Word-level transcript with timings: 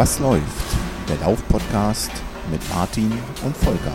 Was 0.00 0.18
läuft? 0.18 0.78
Der 1.10 1.18
Lauf-Podcast 1.18 2.10
mit 2.50 2.66
Martin 2.70 3.12
und 3.44 3.54
Volker. 3.54 3.92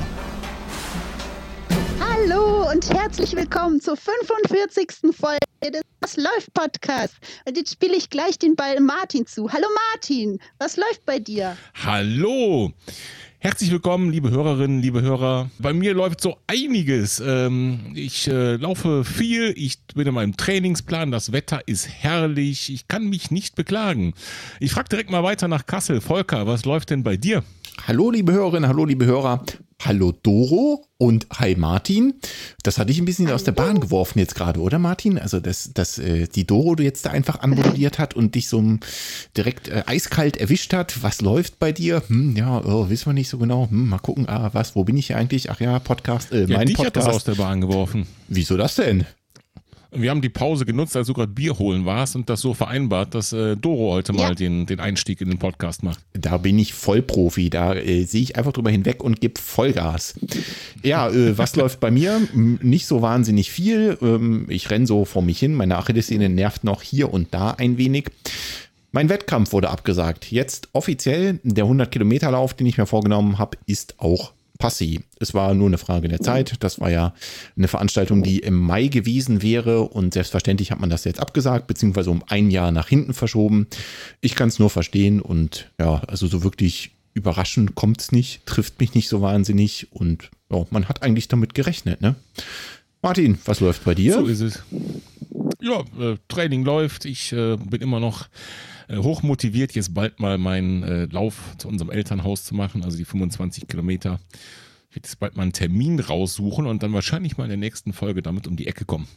Hallo 1.99 2.69
und 2.69 2.93
herzlich 2.93 3.35
willkommen 3.35 3.81
zur 3.81 3.97
45. 3.97 5.15
Folge 5.19 5.39
des 5.63 5.81
Was 6.01 6.17
läuft 6.17 6.53
Podcast. 6.53 7.15
Und 7.47 7.57
jetzt 7.57 7.73
spiele 7.73 7.95
ich 7.95 8.11
gleich 8.11 8.37
den 8.37 8.55
Ball 8.55 8.79
Martin 8.81 9.25
zu. 9.25 9.51
Hallo 9.51 9.65
Martin, 9.93 10.37
was 10.59 10.77
läuft 10.77 11.03
bei 11.07 11.17
dir? 11.17 11.57
Hallo. 11.83 12.71
Herzlich 13.45 13.69
willkommen, 13.69 14.09
liebe 14.09 14.31
Hörerinnen, 14.31 14.81
liebe 14.81 15.03
Hörer. 15.03 15.51
Bei 15.59 15.71
mir 15.71 15.93
läuft 15.93 16.19
so 16.19 16.37
einiges. 16.47 17.21
Ähm, 17.23 17.91
ich 17.93 18.27
äh, 18.27 18.55
laufe 18.55 19.03
viel, 19.03 19.53
ich 19.55 19.77
bin 19.93 20.07
in 20.07 20.15
meinem 20.15 20.35
Trainingsplan, 20.35 21.11
das 21.11 21.31
Wetter 21.31 21.59
ist 21.67 21.87
herrlich, 21.87 22.73
ich 22.73 22.87
kann 22.87 23.07
mich 23.07 23.29
nicht 23.29 23.53
beklagen. 23.53 24.15
Ich 24.59 24.71
frage 24.71 24.89
direkt 24.89 25.11
mal 25.11 25.21
weiter 25.21 25.47
nach 25.47 25.67
Kassel. 25.67 26.01
Volker, 26.01 26.47
was 26.47 26.65
läuft 26.65 26.89
denn 26.89 27.03
bei 27.03 27.17
dir? 27.17 27.43
Hallo 27.87 28.09
liebe 28.09 28.33
Hörerinnen, 28.33 28.67
hallo 28.67 28.83
liebe 28.83 29.05
Hörer. 29.05 29.43
Hallo 29.83 30.11
Doro 30.11 30.85
und 30.97 31.27
hi 31.37 31.55
Martin. 31.55 32.15
Das 32.63 32.79
hatte 32.79 32.91
ich 32.91 32.97
ein 32.97 33.05
bisschen 33.05 33.29
aus 33.29 33.43
der 33.43 33.51
Bahn 33.51 33.79
geworfen 33.79 34.17
jetzt 34.17 34.33
gerade, 34.33 34.59
oder 34.59 34.79
Martin? 34.79 35.19
Also, 35.19 35.39
dass, 35.39 35.71
dass 35.73 35.99
äh, 35.99 36.27
die 36.27 36.47
Doro 36.47 36.75
jetzt 36.81 37.05
da 37.05 37.11
einfach 37.11 37.41
anmodelliert 37.41 37.99
hat 37.99 38.15
und 38.15 38.33
dich 38.33 38.47
so 38.47 38.63
direkt 39.37 39.67
äh, 39.67 39.83
eiskalt 39.85 40.37
erwischt 40.37 40.73
hat. 40.73 41.03
Was 41.03 41.21
läuft 41.21 41.59
bei 41.59 41.71
dir? 41.71 42.01
Hm, 42.07 42.35
ja, 42.35 42.63
oh, 42.65 42.89
wissen 42.89 43.07
wir 43.07 43.13
nicht 43.13 43.29
so 43.29 43.37
genau. 43.37 43.69
Hm, 43.69 43.89
mal 43.89 43.99
gucken, 43.99 44.27
ah, 44.27 44.49
was, 44.53 44.75
wo 44.75 44.85
bin 44.85 44.97
ich 44.97 45.07
hier 45.07 45.17
eigentlich? 45.17 45.51
Ach 45.51 45.59
ja, 45.59 45.77
Podcast, 45.77 46.31
äh, 46.31 46.45
Ja, 46.45 46.57
mein 46.57 46.67
dich 46.67 46.77
Podcast. 46.77 46.95
hat 46.95 47.07
das 47.07 47.15
aus 47.15 47.23
der 47.25 47.35
Bahn 47.35 47.61
geworfen. 47.61 48.07
Wieso 48.27 48.57
das 48.57 48.75
denn? 48.75 49.05
Wir 49.97 50.09
haben 50.11 50.21
die 50.21 50.29
Pause 50.29 50.65
genutzt, 50.65 50.95
als 50.95 51.07
du 51.07 51.13
gerade 51.13 51.31
Bier 51.31 51.57
holen 51.57 51.85
warst 51.85 52.15
und 52.15 52.29
das 52.29 52.41
so 52.41 52.53
vereinbart, 52.53 53.15
dass 53.15 53.33
äh, 53.33 53.55
Doro 53.55 53.93
heute 53.93 54.13
Ja. 54.13 54.19
mal 54.27 54.35
den, 54.35 54.65
den 54.65 54.79
Einstieg 54.79 55.21
in 55.21 55.29
den 55.29 55.39
Podcast 55.39 55.83
macht. 55.83 55.99
Da 56.13 56.37
bin 56.37 56.59
ich 56.59 56.73
Vollprofi. 56.73 57.49
Da 57.49 57.73
äh, 57.73 58.03
sehe 58.03 58.21
ich 58.21 58.35
einfach 58.37 58.51
drüber 58.53 58.69
hinweg 58.71 59.03
und 59.03 59.21
gebe 59.21 59.39
Vollgas. 59.39 60.15
Ja, 60.83 61.09
äh, 61.09 61.37
was 61.37 61.55
läuft 61.55 61.79
bei 61.79 61.91
mir? 61.91 62.21
M, 62.33 62.59
Nicht 62.61 62.85
so 62.87 63.01
wahnsinnig 63.01 63.51
viel. 63.51 63.97
Ähm, 64.01 64.45
ich 64.49 64.69
renne 64.69 64.85
so 64.87 65.05
vor 65.05 65.21
mich 65.21 65.39
hin. 65.39 65.53
Meine 65.55 65.77
Achillessehne 65.77 66.29
nervt 66.29 66.63
noch 66.63 66.81
hier 66.81 67.11
und 67.13 67.33
da 67.33 67.51
ein 67.51 67.77
wenig. 67.77 68.05
Mein 68.91 69.09
Wettkampf 69.09 69.51
wurde 69.51 69.69
abgesagt. 69.69 70.31
Jetzt 70.31 70.69
offiziell 70.71 71.39
der 71.43 71.65
100 71.65 71.91
Kilometer 71.91 72.31
Lauf, 72.31 72.53
den 72.53 72.65
ich 72.67 72.77
mir 72.77 72.85
vorgenommen 72.85 73.37
habe, 73.39 73.57
ist 73.65 73.95
auch 73.99 74.31
passé. 74.57 75.01
Es 75.19 75.33
war 75.33 75.53
nur 75.53 75.67
eine 75.67 75.77
Frage 75.77 76.07
der 76.07 76.21
Zeit. 76.21 76.55
Das 76.61 76.79
war 76.79 76.89
ja 76.89 77.13
eine 77.57 77.67
Veranstaltung, 77.67 78.23
die 78.23 78.39
im 78.39 78.55
Mai 78.55 78.87
gewesen 78.87 79.41
wäre 79.41 79.83
und 79.83 80.13
selbstverständlich 80.13 80.71
hat 80.71 80.79
man 80.79 80.89
das 80.89 81.03
jetzt 81.03 81.19
abgesagt, 81.19 81.67
beziehungsweise 81.67 82.11
um 82.11 82.23
ein 82.27 82.51
Jahr 82.51 82.71
nach 82.71 82.87
hinten 82.87 83.13
verschoben. 83.13 83.67
Ich 84.21 84.35
kann 84.35 84.49
es 84.49 84.59
nur 84.59 84.69
verstehen 84.69 85.21
und 85.21 85.71
ja, 85.79 86.01
also 86.07 86.27
so 86.27 86.43
wirklich 86.43 86.91
überraschend 87.13 87.75
kommt 87.75 88.01
es 88.01 88.11
nicht, 88.11 88.45
trifft 88.45 88.79
mich 88.79 88.93
nicht 88.93 89.07
so 89.07 89.21
wahnsinnig 89.21 89.87
und 89.91 90.29
ja, 90.51 90.65
man 90.69 90.87
hat 90.89 91.01
eigentlich 91.01 91.27
damit 91.27 91.53
gerechnet, 91.53 92.01
ne? 92.01 92.15
Martin, 93.01 93.37
was 93.45 93.59
läuft 93.59 93.83
bei 93.83 93.93
dir? 93.93 94.13
So 94.13 94.25
ist 94.25 94.41
es. 94.41 94.63
Ja, 95.61 95.81
äh, 95.99 96.17
Training 96.27 96.65
läuft. 96.65 97.05
Ich 97.05 97.31
äh, 97.33 97.55
bin 97.55 97.81
immer 97.81 97.99
noch 97.99 98.27
äh, 98.87 98.97
hoch 98.97 99.23
motiviert, 99.23 99.73
jetzt 99.73 99.93
bald 99.93 100.19
mal 100.19 100.37
meinen 100.37 100.83
äh, 100.83 101.05
Lauf 101.05 101.55
zu 101.57 101.67
unserem 101.67 101.91
Elternhaus 101.91 102.43
zu 102.43 102.55
machen, 102.55 102.83
also 102.83 102.97
die 102.97 103.05
25 103.05 103.67
Kilometer. 103.67 104.19
Ich 104.89 104.95
werde 104.95 105.07
jetzt 105.07 105.19
bald 105.19 105.35
mal 105.35 105.43
einen 105.43 105.53
Termin 105.53 105.99
raussuchen 105.99 106.65
und 106.65 106.83
dann 106.83 106.93
wahrscheinlich 106.93 107.37
mal 107.37 107.45
in 107.45 107.49
der 107.49 107.57
nächsten 107.57 107.93
Folge 107.93 108.21
damit 108.21 108.47
um 108.47 108.55
die 108.55 108.67
Ecke 108.67 108.85
kommen. 108.85 109.07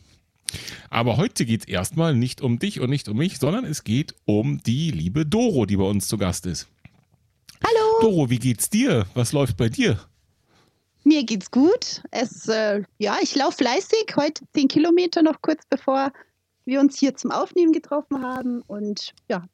Aber 0.91 1.19
heute 1.19 1.45
geht 1.45 1.63
es 1.63 1.69
erstmal 1.69 2.15
nicht 2.15 2.41
um 2.41 2.59
dich 2.59 2.81
und 2.81 2.91
nicht 2.91 3.09
um 3.09 3.17
mich, 3.17 3.39
sondern 3.39 3.65
es 3.65 3.85
geht 3.85 4.15
um 4.25 4.63
die 4.63 4.91
liebe 4.91 5.27
Doro, 5.27 5.67
die 5.67 5.77
bei 5.77 5.85
uns 5.85 6.09
zu 6.09 6.17
Gast 6.17 6.47
ist. 6.47 6.69
Hallo, 7.65 8.01
Doro, 8.01 8.31
wie 8.31 8.39
geht's 8.39 8.71
dir? 8.71 9.07
Was 9.15 9.33
läuft 9.33 9.57
bei 9.57 9.69
dir? 9.69 10.01
mir 11.09 11.25
geht's 11.25 11.51
gut. 11.51 12.03
Es, 12.11 12.47
äh, 12.49 12.83
ja, 12.99 13.17
ich 13.21 13.35
laufe 13.35 13.59
fleißig. 13.59 14.15
Heute 14.15 14.45
10 14.55 14.69
Kilometer 14.69 15.23
noch 15.23 15.41
kurz 15.43 15.65
bevor 15.69 16.13
wir 16.67 16.81
uns 16.81 16.99
hier 16.99 17.17
zum 17.17 17.31
Aufnehmen 17.33 17.73
getroffen 17.73 18.23
haben. 18.23 18.63
Und 18.63 19.15
ja, 19.29 19.45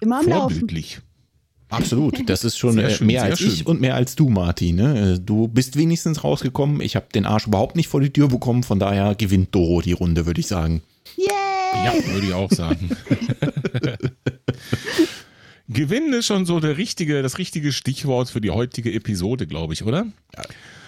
immer 0.00 0.20
am 0.20 0.28
Laufen. 0.28 0.50
Vorbildlich. 0.54 1.00
Absolut, 1.70 2.28
das 2.28 2.44
ist 2.44 2.56
schon 2.58 2.78
äh, 2.78 2.90
schön, 2.90 3.06
mehr 3.08 3.24
als 3.24 3.38
schön. 3.40 3.48
ich 3.50 3.66
und 3.66 3.80
mehr 3.80 3.94
als 3.96 4.14
du, 4.14 4.28
Martin. 4.28 4.76
Ne? 4.76 5.14
Äh, 5.14 5.18
Du 5.18 5.48
bist 5.48 5.76
wenigstens 5.76 6.22
rausgekommen. 6.22 6.80
Ich 6.80 6.94
habe 6.94 7.06
den 7.14 7.26
Arsch 7.26 7.46
überhaupt 7.46 7.74
nicht 7.74 7.88
vor 7.88 8.00
die 8.00 8.10
Tür 8.12 8.28
bekommen. 8.28 8.62
Von 8.62 8.78
daher 8.78 9.14
gewinnt 9.16 9.54
Doro 9.54 9.80
die 9.80 9.92
Runde, 9.92 10.24
würde 10.26 10.40
ich 10.40 10.46
sagen. 10.46 10.82
Yay! 11.16 11.26
Ja, 11.84 11.94
würde 12.12 12.26
ich 12.28 12.32
auch 12.32 12.50
sagen. 12.52 12.90
Gewinnen 15.68 16.12
ist 16.12 16.26
schon 16.26 16.44
so 16.44 16.60
der 16.60 16.76
richtige, 16.76 17.22
das 17.22 17.38
richtige 17.38 17.72
Stichwort 17.72 18.28
für 18.28 18.40
die 18.42 18.50
heutige 18.50 18.92
Episode, 18.92 19.46
glaube 19.46 19.72
ich, 19.72 19.82
oder? 19.84 20.06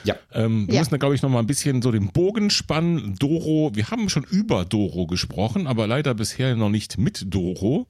Ja, 0.05 0.17
Ähm, 0.33 0.67
wir 0.69 0.75
Ja. 0.75 0.81
müssen 0.81 0.91
da, 0.91 0.97
glaube 0.99 1.15
ich, 1.15 1.23
noch 1.23 1.31
mal 1.31 1.39
ein 1.41 1.47
bisschen 1.47 1.81
so 1.83 1.91
den 1.91 2.09
Bogen 2.13 2.51
spannen. 2.51 3.17
Doro, 3.19 3.71
wir 3.75 3.91
haben 3.91 4.09
schon 4.11 4.25
über 4.25 4.65
Doro 4.67 5.07
gesprochen, 5.07 5.67
aber 5.67 5.87
leider 5.87 6.15
bisher 6.15 6.55
noch 6.55 6.69
nicht 6.69 6.99
mit 6.99 7.25
Doro. 7.35 7.87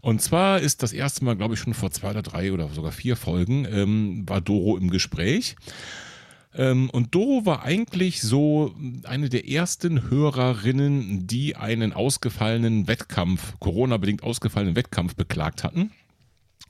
Und 0.00 0.22
zwar 0.22 0.60
ist 0.60 0.82
das 0.82 0.92
erste 0.92 1.24
Mal, 1.24 1.36
glaube 1.36 1.54
ich, 1.54 1.60
schon 1.60 1.74
vor 1.74 1.90
zwei 1.90 2.10
oder 2.10 2.22
drei 2.22 2.52
oder 2.52 2.68
sogar 2.68 2.92
vier 2.92 3.16
Folgen, 3.16 3.66
ähm, 3.70 4.28
war 4.28 4.40
Doro 4.40 4.76
im 4.76 4.90
Gespräch. 4.90 5.56
Ähm, 6.54 6.90
und 6.90 7.14
Doro 7.14 7.46
war 7.46 7.62
eigentlich 7.62 8.22
so 8.22 8.74
eine 9.04 9.28
der 9.28 9.48
ersten 9.48 10.10
Hörerinnen, 10.10 11.26
die 11.26 11.56
einen 11.56 11.92
ausgefallenen 11.92 12.88
Wettkampf, 12.88 13.58
Corona-bedingt 13.60 14.22
ausgefallenen 14.22 14.76
Wettkampf 14.76 15.14
beklagt 15.14 15.64
hatten. 15.64 15.92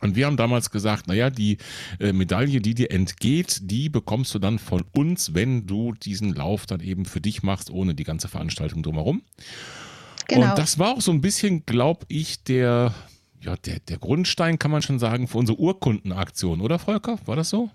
Und 0.01 0.15
wir 0.15 0.27
haben 0.27 0.37
damals 0.37 0.71
gesagt, 0.71 1.09
naja, 1.09 1.29
die 1.29 1.59
äh, 1.99 2.13
Medaille, 2.13 2.61
die 2.61 2.75
dir 2.75 2.91
entgeht, 2.91 3.61
die 3.63 3.89
bekommst 3.89 4.33
du 4.35 4.39
dann 4.39 4.59
von 4.59 4.85
uns, 4.93 5.35
wenn 5.35 5.67
du 5.67 5.93
diesen 5.93 6.35
Lauf 6.35 6.67
dann 6.67 6.81
eben 6.81 7.05
für 7.05 7.21
dich 7.21 7.43
machst, 7.43 7.71
ohne 7.71 7.95
die 7.95 8.05
ganze 8.05 8.29
Veranstaltung 8.29 8.83
drumherum. 8.83 9.23
Genau. 10.29 10.51
Und 10.51 10.59
das 10.59 10.79
war 10.79 10.95
auch 10.95 11.01
so 11.01 11.11
ein 11.11 11.21
bisschen, 11.21 11.65
glaube 11.67 12.07
ich, 12.09 12.45
der, 12.45 12.95
ja, 13.43 13.57
der, 13.57 13.79
der 13.81 13.99
Grundstein, 13.99 14.59
kann 14.59 14.71
man 14.71 14.83
schon 14.83 14.99
sagen, 14.99 15.29
für 15.29 15.39
unsere 15.39 15.59
Urkundenaktion, 15.59 16.61
oder 16.61 16.79
Volker? 16.79 17.19
War 17.27 17.37
das 17.37 17.51
so? 17.51 17.71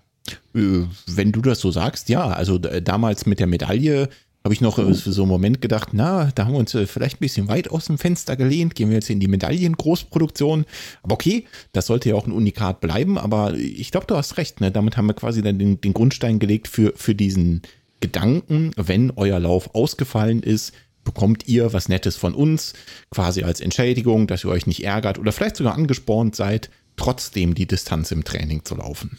Äh, 0.54 0.84
Wenn 1.06 1.32
du 1.32 1.40
das 1.40 1.60
so 1.60 1.70
sagst, 1.70 2.08
ja. 2.08 2.26
Also 2.28 2.58
damals 2.58 3.26
mit 3.26 3.40
der 3.40 3.46
Medaille 3.46 4.08
habe 4.44 4.52
ich 4.52 4.60
noch 4.60 4.78
äh, 4.78 4.92
für 4.92 5.12
so 5.12 5.22
einen 5.22 5.30
Moment 5.30 5.62
gedacht, 5.62 5.90
na, 5.92 6.30
da 6.34 6.44
haben 6.44 6.52
wir 6.52 6.58
uns 6.58 6.74
äh, 6.74 6.86
vielleicht 6.86 7.16
ein 7.16 7.20
bisschen 7.20 7.48
weit 7.48 7.70
aus 7.70 7.86
dem 7.86 7.96
Fenster 7.96 8.36
gelehnt, 8.36 8.74
gehen 8.74 8.90
wir 8.90 8.96
jetzt 8.96 9.08
in 9.08 9.20
die 9.20 9.28
Medaillengroßproduktion. 9.28 10.66
Aber 11.02 11.14
okay, 11.14 11.46
das 11.72 11.86
sollte 11.86 12.10
ja 12.10 12.14
auch 12.14 12.26
ein 12.26 12.32
Unikat 12.32 12.80
bleiben, 12.80 13.16
aber 13.16 13.54
ich 13.54 13.90
glaube, 13.90 14.06
du 14.06 14.16
hast 14.16 14.36
recht, 14.36 14.60
ne? 14.60 14.70
Damit 14.70 14.96
haben 14.98 15.06
wir 15.06 15.14
quasi 15.14 15.42
dann 15.42 15.58
den, 15.58 15.80
den 15.80 15.94
Grundstein 15.94 16.38
gelegt 16.38 16.68
für, 16.68 16.92
für 16.94 17.14
diesen 17.14 17.62
Gedanken, 18.00 18.72
wenn 18.76 19.12
euer 19.16 19.40
Lauf 19.40 19.74
ausgefallen 19.74 20.42
ist, 20.42 20.74
bekommt 21.04 21.46
ihr 21.46 21.72
was 21.72 21.88
Nettes 21.88 22.16
von 22.16 22.34
uns, 22.34 22.72
quasi 23.10 23.42
als 23.44 23.60
Entschädigung, 23.60 24.26
dass 24.26 24.44
ihr 24.44 24.50
euch 24.50 24.66
nicht 24.66 24.84
ärgert 24.84 25.18
oder 25.18 25.32
vielleicht 25.32 25.56
sogar 25.56 25.74
angespornt 25.74 26.34
seid, 26.34 26.70
trotzdem 26.96 27.54
die 27.54 27.66
Distanz 27.66 28.10
im 28.10 28.24
Training 28.24 28.64
zu 28.64 28.76
laufen. 28.76 29.18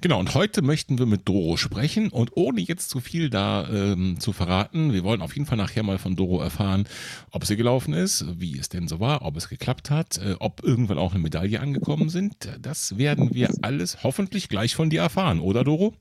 Genau, 0.00 0.20
und 0.20 0.34
heute 0.34 0.62
möchten 0.62 0.98
wir 0.98 1.06
mit 1.06 1.28
Doro 1.28 1.56
sprechen 1.56 2.10
und 2.10 2.36
ohne 2.36 2.60
jetzt 2.60 2.88
zu 2.88 3.00
viel 3.00 3.30
da 3.30 3.68
ähm, 3.68 4.20
zu 4.20 4.32
verraten, 4.32 4.92
wir 4.92 5.02
wollen 5.02 5.22
auf 5.22 5.34
jeden 5.34 5.46
Fall 5.46 5.58
nachher 5.58 5.82
mal 5.82 5.98
von 5.98 6.14
Doro 6.14 6.40
erfahren, 6.40 6.86
ob 7.32 7.44
sie 7.44 7.56
gelaufen 7.56 7.94
ist, 7.94 8.24
wie 8.38 8.56
es 8.58 8.68
denn 8.68 8.86
so 8.86 9.00
war, 9.00 9.22
ob 9.22 9.36
es 9.36 9.48
geklappt 9.48 9.90
hat, 9.90 10.18
äh, 10.18 10.36
ob 10.38 10.62
irgendwann 10.62 10.98
auch 10.98 11.14
eine 11.14 11.22
Medaille 11.22 11.58
angekommen 11.58 12.10
sind. 12.10 12.36
Das 12.60 12.96
werden 12.96 13.34
wir 13.34 13.50
alles 13.62 14.04
hoffentlich 14.04 14.48
gleich 14.48 14.76
von 14.76 14.88
dir 14.88 15.00
erfahren, 15.00 15.40
oder 15.40 15.64
Doro? 15.64 15.94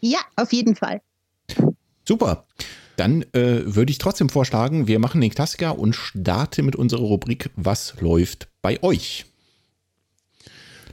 Ja, 0.00 0.18
auf 0.34 0.52
jeden 0.52 0.74
Fall. 0.74 1.00
Super. 2.04 2.46
Dann 2.96 3.22
äh, 3.32 3.62
würde 3.64 3.90
ich 3.90 3.98
trotzdem 3.98 4.28
vorschlagen, 4.28 4.86
wir 4.86 4.98
machen 4.98 5.20
den 5.20 5.30
Klassiker 5.30 5.78
und 5.78 5.96
starten 5.96 6.64
mit 6.64 6.76
unserer 6.76 7.00
Rubrik 7.00 7.50
Was 7.56 7.94
läuft 8.00 8.48
bei 8.60 8.82
euch? 8.82 9.24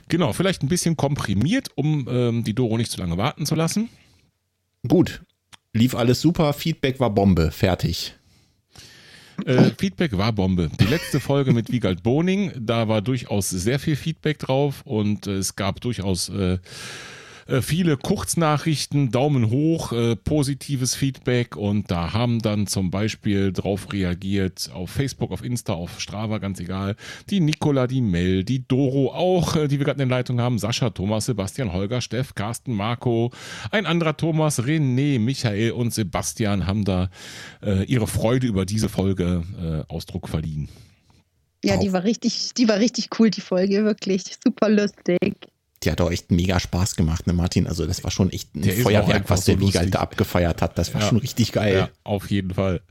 Genau, 0.08 0.32
vielleicht 0.32 0.62
ein 0.62 0.68
bisschen 0.68 0.96
komprimiert, 0.96 1.68
um 1.76 2.08
ähm, 2.10 2.44
die 2.44 2.54
Doro 2.54 2.76
nicht 2.76 2.90
zu 2.90 2.98
lange 2.98 3.16
warten 3.16 3.46
zu 3.46 3.54
lassen. 3.54 3.88
Gut. 4.86 5.22
Lief 5.72 5.94
alles 5.94 6.20
super, 6.20 6.52
Feedback 6.52 6.98
war 6.98 7.10
Bombe, 7.10 7.52
fertig. 7.52 8.14
Äh, 9.46 9.70
Feedback 9.78 10.16
war 10.16 10.32
Bombe. 10.32 10.68
Die 10.80 10.86
letzte 10.86 11.20
Folge 11.20 11.52
mit 11.52 11.70
Wiegald 11.70 12.02
Boning, 12.02 12.52
da 12.58 12.88
war 12.88 13.02
durchaus 13.02 13.50
sehr 13.50 13.78
viel 13.78 13.94
Feedback 13.94 14.38
drauf 14.40 14.82
und 14.84 15.26
äh, 15.26 15.36
es 15.36 15.54
gab 15.54 15.80
durchaus 15.80 16.28
äh, 16.28 16.58
äh, 17.46 17.62
viele 17.62 17.96
Kurznachrichten, 17.96 19.10
Daumen 19.10 19.50
hoch, 19.50 19.92
äh, 19.92 20.16
positives 20.16 20.94
Feedback 20.94 21.56
und 21.56 21.90
da 21.90 22.12
haben 22.12 22.40
dann 22.40 22.66
zum 22.66 22.90
Beispiel 22.90 23.52
drauf 23.52 23.92
reagiert 23.92 24.70
auf 24.72 24.90
Facebook, 24.90 25.30
auf 25.32 25.44
Insta, 25.44 25.74
auf 25.74 26.00
Strava, 26.00 26.38
ganz 26.38 26.60
egal. 26.60 26.96
Die 27.30 27.40
Nicola, 27.40 27.86
die 27.86 28.00
Mel, 28.00 28.44
die 28.44 28.66
Doro 28.66 29.12
auch, 29.12 29.56
äh, 29.56 29.68
die 29.68 29.78
wir 29.78 29.86
gerade 29.86 30.02
in 30.02 30.08
der 30.08 30.18
Leitung 30.18 30.40
haben, 30.40 30.58
Sascha, 30.58 30.90
Thomas, 30.90 31.26
Sebastian, 31.26 31.72
Holger, 31.72 32.00
Steff, 32.00 32.34
Carsten, 32.34 32.74
Marco, 32.74 33.30
ein 33.70 33.86
anderer 33.86 34.16
Thomas, 34.16 34.60
René, 34.60 35.18
Michael 35.18 35.72
und 35.72 35.92
Sebastian 35.92 36.66
haben 36.66 36.84
da 36.84 37.10
äh, 37.62 37.84
ihre 37.84 38.06
Freude 38.06 38.46
über 38.46 38.64
diese 38.64 38.88
Folge 38.88 39.44
äh, 39.60 39.92
Ausdruck 39.92 40.28
verliehen. 40.28 40.68
Ja, 41.62 41.76
die 41.76 41.92
war 41.92 42.04
richtig, 42.04 42.54
die 42.54 42.68
war 42.68 42.78
richtig 42.78 43.08
cool, 43.18 43.30
die 43.30 43.42
Folge, 43.42 43.84
wirklich 43.84 44.24
super 44.42 44.70
lustig. 44.70 45.49
Die 45.82 45.90
hat 45.90 46.00
auch 46.02 46.10
echt 46.10 46.30
mega 46.30 46.60
Spaß 46.60 46.94
gemacht, 46.96 47.26
ne, 47.26 47.32
Martin? 47.32 47.66
Also, 47.66 47.86
das 47.86 48.04
war 48.04 48.10
schon 48.10 48.28
echt 48.30 48.54
ein 48.54 48.60
Der 48.62 48.74
Feuerwerk, 48.74 49.30
was 49.30 49.46
der 49.46 49.54
so 49.58 49.66
Wiegald 49.66 49.94
da 49.94 50.00
abgefeiert 50.00 50.60
hat. 50.60 50.76
Das 50.76 50.92
war 50.92 51.00
Ja. 51.00 51.08
schon 51.08 51.16
richtig 51.18 51.52
geil. 51.52 51.74
Ja, 51.74 51.88
auf 52.04 52.30
jeden 52.30 52.52
Fall. 52.54 52.82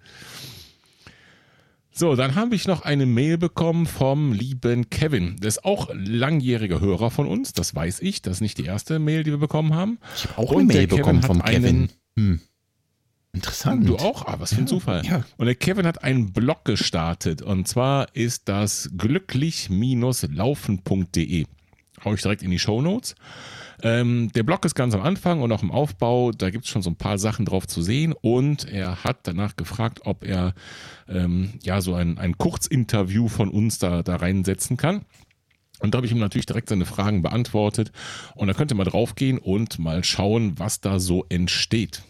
So, 1.91 2.15
dann 2.15 2.33
habe 2.35 2.55
ich 2.55 2.65
noch 2.65 2.81
eine 2.83 3.05
Mail 3.05 3.37
bekommen 3.37 3.85
vom 3.85 4.31
lieben 4.33 4.89
Kevin. 4.89 5.35
Der 5.37 5.49
ist 5.49 5.65
auch 5.65 5.89
langjähriger 5.93 6.79
Hörer 6.79 7.11
von 7.11 7.27
uns, 7.27 7.51
das 7.53 7.75
weiß 7.75 7.99
ich. 8.01 8.21
Das 8.21 8.37
ist 8.37 8.41
nicht 8.41 8.57
die 8.57 8.65
erste 8.65 8.97
Mail, 8.99 9.23
die 9.23 9.31
wir 9.31 9.37
bekommen 9.37 9.75
haben. 9.75 9.99
Ich 10.15 10.23
habe 10.25 10.37
auch 10.37 10.51
Und 10.51 10.61
eine 10.61 10.67
Mail 10.73 10.87
Kevin 10.87 10.97
bekommen 10.97 11.21
vom 11.23 11.43
Kevin. 11.43 11.65
einen- 11.65 11.89
Hm. 12.15 12.39
Interessant. 13.33 13.87
Du 13.87 13.97
auch? 13.97 14.25
Ah, 14.25 14.37
was 14.39 14.53
für 14.55 14.61
ein 14.61 14.67
Zufall. 14.67 15.05
ja. 15.05 15.23
Und 15.37 15.45
der 15.45 15.53
Kevin 15.55 15.85
hat 15.85 16.03
einen 16.03 16.33
Blog 16.33 16.65
gestartet. 16.65 17.41
Und 17.43 17.67
zwar 17.67 18.07
ist 18.15 18.49
das 18.49 18.89
glücklich-laufen.de. 18.97 21.45
Hau 22.03 22.13
ich 22.13 22.21
direkt 22.21 22.43
in 22.43 22.51
die 22.51 22.59
Show 22.59 22.81
Notes. 22.81 23.15
Ähm, 23.81 24.31
der 24.33 24.43
Blog 24.43 24.65
ist 24.65 24.75
ganz 24.75 24.93
am 24.93 25.01
Anfang 25.01 25.41
und 25.41 25.51
auch 25.51 25.63
im 25.63 25.71
Aufbau. 25.71 26.31
Da 26.31 26.49
gibt 26.49 26.65
es 26.65 26.71
schon 26.71 26.81
so 26.81 26.89
ein 26.89 26.97
paar 26.97 27.17
Sachen 27.17 27.45
drauf 27.45 27.67
zu 27.67 27.81
sehen. 27.81 28.13
Und 28.13 28.67
er 28.67 29.03
hat 29.03 29.19
danach 29.23 29.55
gefragt, 29.55 30.01
ob 30.05 30.25
er 30.25 30.53
ähm, 31.07 31.53
ja 31.63 31.81
so 31.81 31.93
ein, 31.93 32.17
ein 32.17 32.37
Kurzinterview 32.37 33.27
von 33.27 33.49
uns 33.49 33.79
da, 33.79 34.03
da 34.03 34.17
reinsetzen 34.17 34.77
kann. 34.77 35.05
Und 35.79 35.93
da 35.93 35.97
habe 35.97 36.05
ich 36.05 36.11
ihm 36.11 36.19
natürlich 36.19 36.45
direkt 36.45 36.69
seine 36.69 36.85
Fragen 36.85 37.21
beantwortet. 37.21 37.91
Und 38.35 38.47
da 38.47 38.53
könnt 38.53 38.71
ihr 38.71 38.75
mal 38.75 38.83
draufgehen 38.83 39.37
und 39.37 39.79
mal 39.79 40.03
schauen, 40.03 40.59
was 40.59 40.81
da 40.81 40.99
so 40.99 41.25
entsteht. 41.29 42.03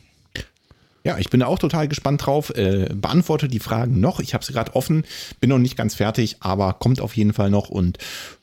Ja, 1.03 1.17
ich 1.17 1.29
bin 1.29 1.39
da 1.39 1.45
auch 1.45 1.59
total 1.59 1.87
gespannt 1.87 2.25
drauf. 2.25 2.49
Äh, 2.55 2.89
beantworte 2.93 3.47
die 3.47 3.59
Fragen 3.59 3.99
noch. 3.99 4.19
Ich 4.19 4.33
habe 4.33 4.43
sie 4.43 4.51
gerade 4.51 4.75
offen, 4.75 5.05
bin 5.39 5.49
noch 5.49 5.57
nicht 5.57 5.77
ganz 5.77 5.95
fertig, 5.95 6.37
aber 6.41 6.73
kommt 6.73 6.99
auf 6.99 7.15
jeden 7.15 7.33
Fall 7.33 7.49
noch. 7.49 7.69
Und 7.69 7.97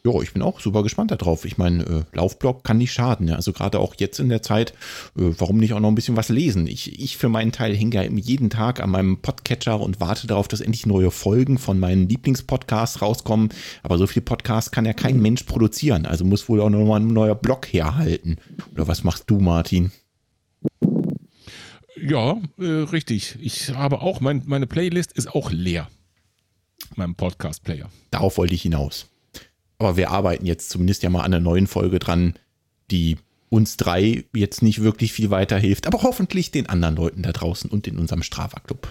ja, 0.04 0.12
ich 0.22 0.32
bin 0.32 0.40
auch 0.40 0.60
super 0.60 0.82
gespannt 0.82 1.10
darauf. 1.10 1.44
Ich 1.44 1.58
meine, 1.58 1.84
äh, 1.84 2.16
Laufblog 2.16 2.64
kann 2.64 2.78
nicht 2.78 2.92
schaden. 2.92 3.28
Ja? 3.28 3.36
Also 3.36 3.52
gerade 3.52 3.78
auch 3.78 3.94
jetzt 3.98 4.20
in 4.20 4.30
der 4.30 4.42
Zeit, 4.42 4.70
äh, 5.18 5.32
warum 5.38 5.58
nicht 5.58 5.74
auch 5.74 5.80
noch 5.80 5.88
ein 5.88 5.94
bisschen 5.94 6.16
was 6.16 6.30
lesen? 6.30 6.66
Ich, 6.66 6.98
ich 6.98 7.18
für 7.18 7.28
meinen 7.28 7.52
Teil 7.52 7.76
hänge 7.76 7.96
ja 7.96 8.02
jeden 8.02 8.48
Tag 8.48 8.80
an 8.80 8.90
meinem 8.90 9.18
Podcatcher 9.18 9.78
und 9.78 10.00
warte 10.00 10.26
darauf, 10.26 10.48
dass 10.48 10.60
endlich 10.60 10.86
neue 10.86 11.10
Folgen 11.10 11.58
von 11.58 11.78
meinen 11.78 12.08
Lieblingspodcasts 12.08 13.02
rauskommen. 13.02 13.50
Aber 13.82 13.98
so 13.98 14.06
viele 14.06 14.24
Podcasts 14.24 14.70
kann 14.70 14.86
ja 14.86 14.94
kein 14.94 15.20
Mensch 15.20 15.42
produzieren. 15.42 16.06
Also 16.06 16.24
muss 16.24 16.48
wohl 16.48 16.62
auch 16.62 16.70
noch 16.70 16.86
mal 16.86 17.00
ein 17.00 17.08
neuer 17.08 17.34
Blog 17.34 17.66
herhalten. 17.66 18.38
Oder 18.72 18.88
was 18.88 19.04
machst 19.04 19.24
du, 19.26 19.40
Martin? 19.40 19.92
Ja, 22.00 22.40
äh, 22.58 22.64
richtig. 22.64 23.36
Ich 23.40 23.70
habe 23.70 24.00
auch, 24.00 24.20
mein, 24.20 24.42
meine 24.46 24.66
Playlist 24.66 25.12
ist 25.12 25.34
auch 25.34 25.50
leer. 25.50 25.88
Mein 26.94 27.14
Podcast-Player. 27.14 27.90
Darauf 28.10 28.38
wollte 28.38 28.54
ich 28.54 28.62
hinaus. 28.62 29.06
Aber 29.78 29.96
wir 29.96 30.10
arbeiten 30.10 30.46
jetzt 30.46 30.70
zumindest 30.70 31.02
ja 31.02 31.10
mal 31.10 31.20
an 31.20 31.34
einer 31.34 31.40
neuen 31.40 31.66
Folge 31.66 31.98
dran, 31.98 32.34
die 32.90 33.16
uns 33.48 33.76
drei 33.76 34.24
jetzt 34.34 34.62
nicht 34.62 34.82
wirklich 34.82 35.12
viel 35.12 35.30
weiterhilft, 35.30 35.86
aber 35.86 36.02
hoffentlich 36.02 36.50
den 36.50 36.68
anderen 36.68 36.96
Leuten 36.96 37.22
da 37.22 37.32
draußen 37.32 37.70
und 37.70 37.86
in 37.86 37.98
unserem 37.98 38.22
Strava-Club. 38.22 38.88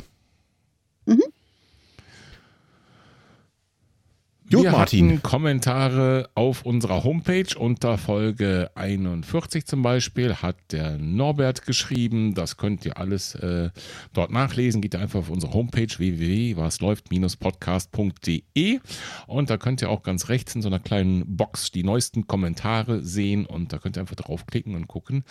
Gut, 4.52 4.64
Wir 4.64 4.72
Martin. 4.72 5.08
hatten 5.08 5.24
Kommentare 5.24 6.30
auf 6.36 6.68
unserer 6.68 7.04
Homepage 7.04 7.48
unter 7.58 7.98
Folge 7.98 8.70
41 8.76 9.66
zum 9.66 9.82
Beispiel 9.82 10.36
hat 10.36 10.56
der 10.72 11.00
Norbert 11.00 11.66
geschrieben. 11.66 12.36
Das 12.36 12.56
könnt 12.56 12.86
ihr 12.86 13.00
alles 13.00 13.34
äh, 13.34 13.72
dort 14.14 14.30
nachlesen. 14.30 14.82
Geht 14.82 14.96
einfach 14.96 15.22
auf 15.22 15.32
unsere 15.32 15.52
Homepage 15.52 15.88
www.wasläuft-podcast.de 15.98 18.80
und 19.26 19.50
da 19.50 19.58
könnt 19.58 19.82
ihr 19.82 19.90
auch 19.90 20.04
ganz 20.04 20.30
rechts 20.30 20.54
in 20.54 20.62
so 20.62 20.68
einer 20.68 20.80
kleinen 20.80 21.36
Box 21.36 21.72
die 21.72 21.84
neuesten 21.84 22.28
Kommentare 22.28 23.02
sehen 23.02 23.48
und 23.48 23.74
da 23.74 23.80
könnt 23.80 23.98
ihr 23.98 24.02
einfach 24.02 24.16
draufklicken 24.16 24.76
und 24.76 24.88
gucken, 24.88 25.24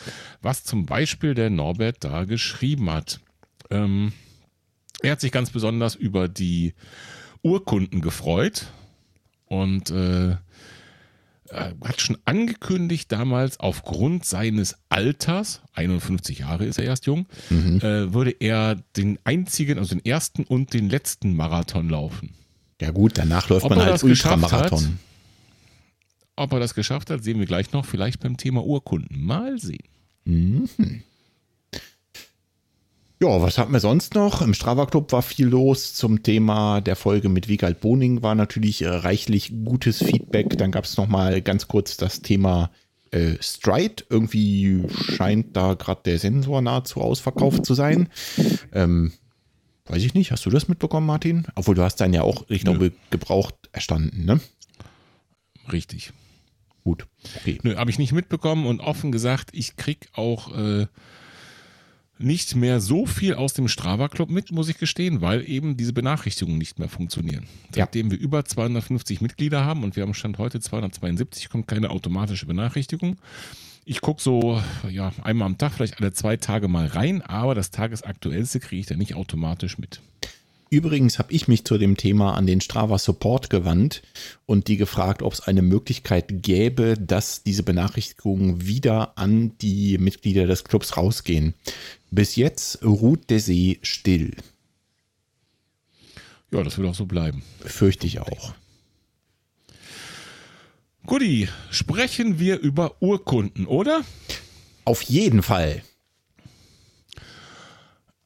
was 0.43 0.65
zum 0.65 0.87
Beispiel 0.87 1.35
der 1.35 1.51
Norbert 1.51 2.03
da 2.03 2.25
geschrieben 2.25 2.91
hat. 2.91 3.21
Ähm, 3.71 4.13
er 5.03 5.13
hat 5.13 5.21
sich 5.21 5.31
ganz 5.31 5.51
besonders 5.51 5.95
über 5.95 6.27
die 6.27 6.75
Urkunden 7.43 8.01
gefreut 8.01 8.73
und 9.63 9.91
äh, 9.91 10.31
äh, 10.31 10.37
hat 11.83 12.01
schon 12.01 12.19
angekündigt 12.25 13.13
damals, 13.13 13.61
aufgrund 13.61 14.25
seines 14.25 14.77
Alters, 14.89 15.63
51 15.75 16.41
Jahre 16.41 16.65
ist 16.65 16.79
er 16.79 16.85
erst 16.85 17.07
jung, 17.07 17.27
äh, 17.51 18.13
würde 18.13 18.35
er 18.41 18.77
den 18.97 19.19
einzigen, 19.25 19.79
also 19.79 19.95
den 19.95 20.05
ersten 20.05 20.45
und 20.45 20.73
den 20.75 20.89
letzten 20.89 21.37
Marathon 21.37 21.89
laufen. 21.89 22.35
Ja 22.81 22.91
gut, 22.91 23.13
danach 23.17 23.49
läuft 23.49 23.67
Ob 23.67 23.71
man 23.71 23.85
halt 23.85 24.03
Ultramarathon. 24.03 24.99
Ob 26.37 26.53
er 26.53 26.59
das 26.61 26.75
geschafft 26.75 27.11
hat, 27.11 27.23
sehen 27.23 27.39
wir 27.39 27.47
gleich 27.47 27.73
noch, 27.73 27.85
vielleicht 27.85 28.21
beim 28.21 28.37
Thema 28.37 28.65
Urkunden. 28.65 29.25
Mal 29.25 29.59
sehen. 29.59 29.85
Ja, 33.23 33.41
was 33.41 33.59
hatten 33.59 33.73
wir 33.73 33.81
sonst 33.81 34.15
noch? 34.15 34.43
Im 34.43 34.55
Strava 34.55 34.87
Club 34.87 35.13
war 35.13 35.23
viel 35.23 35.47
los 35.47 35.95
zum 35.95 36.23
Thema 36.23 36.81
der 36.81 36.97
Folge 36.97 37.29
mit 37.29 37.49
Wiegald 37.49 37.81
Boning, 37.81 38.23
war 38.23 38.35
natürlich 38.35 38.83
äh, 38.83 38.89
reichlich 38.89 39.53
gutes 39.65 39.99
Feedback. 39.99 40.59
Dann 40.59 40.73
gab 40.73 40.85
es 40.85 40.97
noch 40.97 41.07
mal 41.07 41.41
ganz 41.41 41.69
kurz 41.69 41.97
das 41.97 42.23
Thema 42.23 42.71
äh, 43.13 43.35
Stride. 43.41 44.05
Irgendwie 44.11 44.83
scheint 44.91 45.57
da 45.57 45.75
gerade 45.75 46.03
der 46.05 46.19
Sensor 46.19 46.61
nahezu 46.61 47.01
ausverkauft 47.01 47.65
zu 47.65 47.75
sein. 47.75 48.09
Ähm, 48.73 49.13
weiß 49.87 50.03
ich 50.03 50.15
nicht, 50.15 50.33
hast 50.33 50.45
du 50.45 50.51
das 50.51 50.67
mitbekommen, 50.67 51.07
Martin? 51.07 51.47
Obwohl 51.55 51.77
du 51.77 51.83
hast 51.83 52.01
dann 52.01 52.13
ja 52.13 52.23
auch, 52.23 52.45
ich 52.49 52.65
glaube, 52.65 52.93
gebraucht 53.11 53.55
erstanden, 53.73 54.25
ne? 54.25 54.41
Richtig. 55.73 56.13
Gut, 56.83 57.07
okay. 57.37 57.59
Nö, 57.63 57.77
habe 57.77 57.91
ich 57.91 57.99
nicht 57.99 58.13
mitbekommen 58.13 58.67
und 58.67 58.81
offen 58.81 59.13
gesagt, 59.13 59.51
ich 59.53 59.77
krieg 59.77 60.09
auch 60.13 60.55
äh, 60.55 60.87
nicht 62.19 62.55
mehr 62.55 62.81
so 62.81 63.07
viel 63.07 63.35
aus 63.35 63.55
dem 63.55 63.69
Strava 63.69 64.09
Club 64.09 64.31
mit, 64.31 64.53
muss 64.53 64.69
ich 64.69 64.79
gestehen, 64.79 65.21
weil 65.21 65.49
eben 65.49 65.77
diese 65.77 65.93
Benachrichtigungen 65.93 66.59
nicht 66.59 66.79
mehr 66.79 66.89
funktionieren. 66.89 67.45
Ja. 67.75 67.85
Seitdem 67.85 68.11
wir 68.11 68.19
über 68.19 68.45
250 68.45 69.21
Mitglieder 69.21 69.65
haben 69.65 69.83
und 69.83 69.97
wir 69.97 70.03
haben 70.05 70.15
Stand 70.15 70.39
heute 70.39 70.61
272, 70.61 71.49
kommt 71.49 71.67
keine 71.67 71.91
automatische 71.91 72.47
Benachrichtigung. 72.47 73.17
Ich 73.85 74.01
gucke 74.01 74.23
so 74.23 74.63
ja, 74.89 75.13
einmal 75.23 75.47
am 75.47 75.59
Tag, 75.59 75.73
vielleicht 75.73 76.01
alle 76.01 76.13
zwei 76.13 76.37
Tage 76.37 76.69
mal 76.69 76.87
rein, 76.87 77.21
aber 77.21 77.55
das 77.55 77.71
Tagesaktuellste 77.71 78.61
kriege 78.61 78.81
ich 78.81 78.87
dann 78.87 78.99
nicht 78.99 79.15
automatisch 79.15 79.79
mit. 79.79 80.01
Übrigens 80.75 81.21
habe 81.21 81.33
ich 81.33 81.47
mich 81.47 81.65
zu 81.65 81.79
dem 81.79 81.97
Thema 81.97 82.35
an 82.35 82.49
den 82.49 82.61
Strava 82.61 82.99
Support 82.99 83.49
gewandt 83.49 84.03
und 84.45 84.67
die 84.67 84.77
gefragt, 84.77 85.23
ob 85.23 85.33
es 85.33 85.41
eine 85.41 85.63
Möglichkeit 85.63 86.43
gäbe, 86.43 86.97
dass 86.99 87.45
diese 87.45 87.63
Benachrichtigungen 87.63 88.67
wieder 88.67 89.17
an 89.17 89.57
die 89.59 89.99
Mitglieder 89.99 90.49
des 90.49 90.65
Clubs 90.65 90.97
rausgehen. 90.97 91.55
Bis 92.11 92.35
jetzt 92.35 92.85
ruht 92.85 93.31
der 93.31 93.39
See 93.39 93.79
still. 93.83 94.35
Ja, 96.51 96.65
das 96.65 96.77
wird 96.77 96.89
auch 96.89 96.97
so 96.97 97.07
bleiben. 97.07 97.45
Fürchte 97.61 98.09
ich 98.09 98.19
auch. 98.19 98.53
Guti, 101.07 101.49
sprechen 101.71 102.41
wir 102.41 102.59
über 102.59 103.01
Urkunden, 103.01 103.67
oder? 103.67 104.03
Auf 104.85 105.03
jeden 105.03 105.45
Fall. 105.45 105.85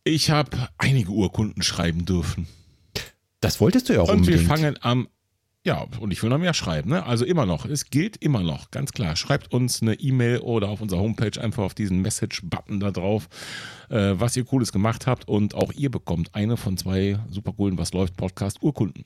Ich 0.08 0.30
habe 0.30 0.68
einige 0.78 1.10
Urkunden 1.10 1.62
schreiben 1.62 2.06
dürfen. 2.06 2.46
Das 3.40 3.60
wolltest 3.60 3.88
du 3.88 3.92
ja 3.92 4.00
auch 4.00 4.08
Und 4.08 4.26
wir 4.26 4.36
unbedingt. 4.38 4.48
fangen 4.48 4.76
am. 4.80 5.08
Ja, 5.66 5.86
und 6.00 6.12
ich 6.12 6.22
will 6.22 6.30
noch 6.30 6.38
mehr 6.38 6.54
schreiben, 6.54 6.88
ne? 6.88 7.04
Also 7.04 7.26
immer 7.26 7.44
noch. 7.44 7.66
Es 7.66 7.90
gilt 7.90 8.16
immer 8.16 8.40
noch, 8.42 8.70
ganz 8.70 8.92
klar. 8.92 9.16
Schreibt 9.16 9.52
uns 9.52 9.82
eine 9.82 9.94
E-Mail 9.94 10.38
oder 10.38 10.70
auf 10.70 10.80
unserer 10.80 11.00
Homepage 11.00 11.38
einfach 11.38 11.62
auf 11.62 11.74
diesen 11.74 12.00
Message-Button 12.00 12.80
da 12.80 12.90
drauf, 12.90 13.28
äh, 13.90 14.14
was 14.14 14.34
ihr 14.36 14.44
Cooles 14.44 14.72
gemacht 14.72 15.06
habt. 15.06 15.28
Und 15.28 15.54
auch 15.54 15.72
ihr 15.74 15.90
bekommt 15.90 16.34
eine 16.34 16.56
von 16.56 16.78
zwei 16.78 17.18
super 17.30 17.52
coolen 17.52 17.76
Was 17.76 17.92
läuft 17.92 18.16
Podcast 18.16 18.62
Urkunden. 18.62 19.04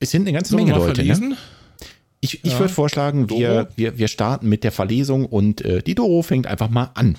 es 0.00 0.10
sind 0.10 0.22
eine 0.22 0.32
ganze 0.34 0.50
Sollen 0.50 0.66
wir 0.66 0.74
Menge 0.74 0.86
Leute. 0.86 1.02
Ne? 1.04 1.36
Ich, 2.20 2.44
ich 2.44 2.52
Ja. 2.52 2.58
würde 2.58 2.72
vorschlagen, 2.74 3.30
wir, 3.30 3.70
wir, 3.76 3.96
wir 3.96 4.08
starten 4.08 4.48
mit 4.50 4.64
der 4.64 4.72
Verlesung 4.72 5.24
und 5.24 5.62
äh, 5.62 5.82
die 5.82 5.94
Doro 5.94 6.20
fängt 6.22 6.46
einfach 6.46 6.68
mal 6.68 6.90
an. 6.94 7.16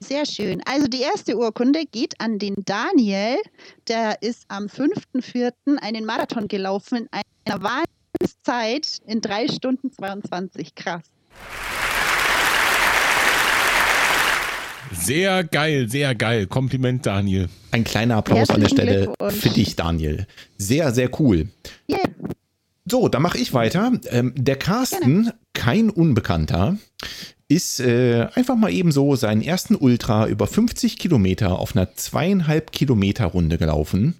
Sehr 0.00 0.26
schön. 0.26 0.62
Also 0.64 0.86
die 0.86 1.00
erste 1.00 1.36
Urkunde 1.36 1.84
geht 1.90 2.20
an 2.20 2.38
den 2.38 2.54
Daniel. 2.64 3.36
Der 3.88 4.22
ist 4.22 4.44
am 4.48 4.66
5.4. 4.66 5.78
einen 5.80 6.04
Marathon 6.04 6.48
gelaufen 6.48 6.98
in 6.98 7.08
einer 7.44 7.62
Wahnsinnszeit 7.62 8.98
in 9.06 9.20
3 9.20 9.48
Stunden 9.48 9.92
22. 9.92 10.74
Krass. 10.74 11.02
Sehr 14.92 15.44
geil, 15.44 15.88
sehr 15.88 16.14
geil. 16.14 16.46
Kompliment, 16.46 17.04
Daniel. 17.04 17.48
Ein 17.70 17.84
kleiner 17.84 18.16
Applaus 18.16 18.50
an 18.50 18.60
der 18.60 18.68
Stelle 18.68 19.12
für 19.28 19.50
dich, 19.50 19.76
Daniel. 19.76 20.26
Sehr, 20.56 20.92
sehr 20.92 21.10
cool. 21.20 21.48
Yeah. 21.90 22.08
So, 22.90 23.08
dann 23.08 23.22
mache 23.22 23.38
ich 23.38 23.52
weiter. 23.52 23.92
Ähm, 24.10 24.32
der 24.34 24.56
Carsten, 24.56 25.30
kein 25.52 25.90
Unbekannter, 25.90 26.78
ist 27.48 27.80
äh, 27.80 28.28
einfach 28.34 28.56
mal 28.56 28.70
eben 28.72 28.92
so 28.92 29.16
seinen 29.16 29.40
ersten 29.42 29.74
Ultra 29.74 30.28
über 30.28 30.46
50 30.46 30.98
Kilometer 30.98 31.58
auf 31.58 31.74
einer 31.74 31.94
zweieinhalb 31.94 32.72
Kilometer 32.72 33.26
Runde 33.26 33.58
gelaufen. 33.58 34.16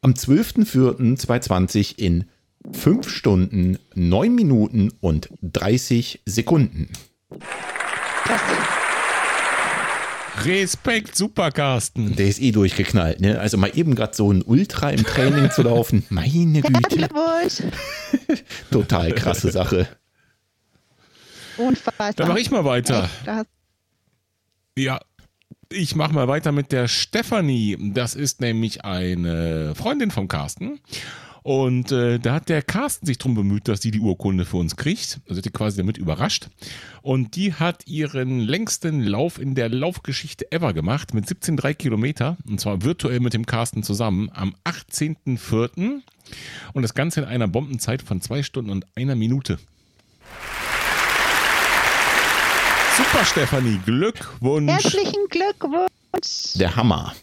am 0.00 0.12
12.04.2020 0.14 1.98
in 1.98 2.24
5 2.72 3.08
Stunden, 3.08 3.78
9 3.94 4.34
Minuten 4.34 4.92
und 5.00 5.30
30 5.42 6.22
Sekunden. 6.26 6.88
Respekt, 10.44 11.16
super, 11.16 11.52
Carsten. 11.52 12.16
Der 12.16 12.26
ist 12.26 12.40
eh 12.40 12.50
durchgeknallt, 12.50 13.20
ne? 13.20 13.38
Also 13.38 13.58
mal 13.58 13.70
eben 13.74 13.94
gerade 13.94 14.16
so 14.16 14.32
ein 14.32 14.42
Ultra 14.42 14.90
im 14.90 15.04
Training 15.04 15.50
zu 15.52 15.62
laufen. 15.62 16.04
Meine 16.10 16.62
Güte. 16.62 17.08
Total 18.70 19.12
krasse 19.12 19.52
Sache. 19.52 19.86
Unfassbar. 21.56 22.12
Dann 22.14 22.28
mache 22.28 22.40
ich 22.40 22.50
mal 22.50 22.64
weiter. 22.64 23.08
Echt, 23.26 23.48
Ja, 24.78 25.00
ich 25.70 25.96
mache 25.96 26.12
mal 26.12 26.28
weiter 26.28 26.52
mit 26.52 26.72
der 26.72 26.88
Stefanie. 26.88 27.76
Das 27.94 28.14
ist 28.14 28.40
nämlich 28.40 28.84
eine 28.84 29.74
Freundin 29.74 30.10
vom 30.10 30.28
Carsten. 30.28 30.80
Und 31.42 31.90
äh, 31.90 32.20
da 32.20 32.34
hat 32.34 32.48
der 32.48 32.62
Carsten 32.62 33.04
sich 33.04 33.18
drum 33.18 33.34
bemüht, 33.34 33.66
dass 33.66 33.80
die 33.80 33.90
die 33.90 33.98
Urkunde 33.98 34.44
für 34.44 34.58
uns 34.58 34.76
kriegt. 34.76 35.20
Also 35.28 35.38
hat 35.38 35.44
die 35.44 35.50
quasi 35.50 35.76
damit 35.76 35.98
überrascht. 35.98 36.48
Und 37.02 37.34
die 37.34 37.54
hat 37.54 37.86
ihren 37.88 38.38
längsten 38.38 39.02
Lauf 39.02 39.40
in 39.40 39.56
der 39.56 39.68
Laufgeschichte 39.68 40.52
ever 40.52 40.72
gemacht 40.72 41.14
mit 41.14 41.26
17,3 41.26 41.74
Kilometer. 41.74 42.36
Und 42.46 42.60
zwar 42.60 42.82
virtuell 42.82 43.18
mit 43.18 43.34
dem 43.34 43.44
Carsten 43.44 43.82
zusammen 43.82 44.30
am 44.32 44.54
18.04. 44.64 46.00
Und 46.74 46.82
das 46.82 46.94
Ganze 46.94 47.20
in 47.22 47.26
einer 47.26 47.48
Bombenzeit 47.48 48.02
von 48.02 48.20
zwei 48.20 48.44
Stunden 48.44 48.70
und 48.70 48.86
einer 48.94 49.16
Minute. 49.16 49.58
Stefanie. 53.24 53.80
Glückwunsch. 53.84 54.70
Herzlichen 54.70 55.26
Glückwunsch. 55.28 56.54
Der 56.54 56.76
Hammer. 56.76 57.14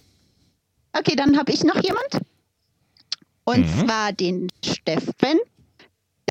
Okay, 0.94 1.16
dann 1.16 1.38
habe 1.38 1.52
ich 1.52 1.64
noch 1.64 1.82
jemand. 1.84 2.20
Und 3.44 3.60
Mhm. 3.60 3.86
zwar 3.86 4.12
den 4.14 4.48
Steffen. 4.64 5.40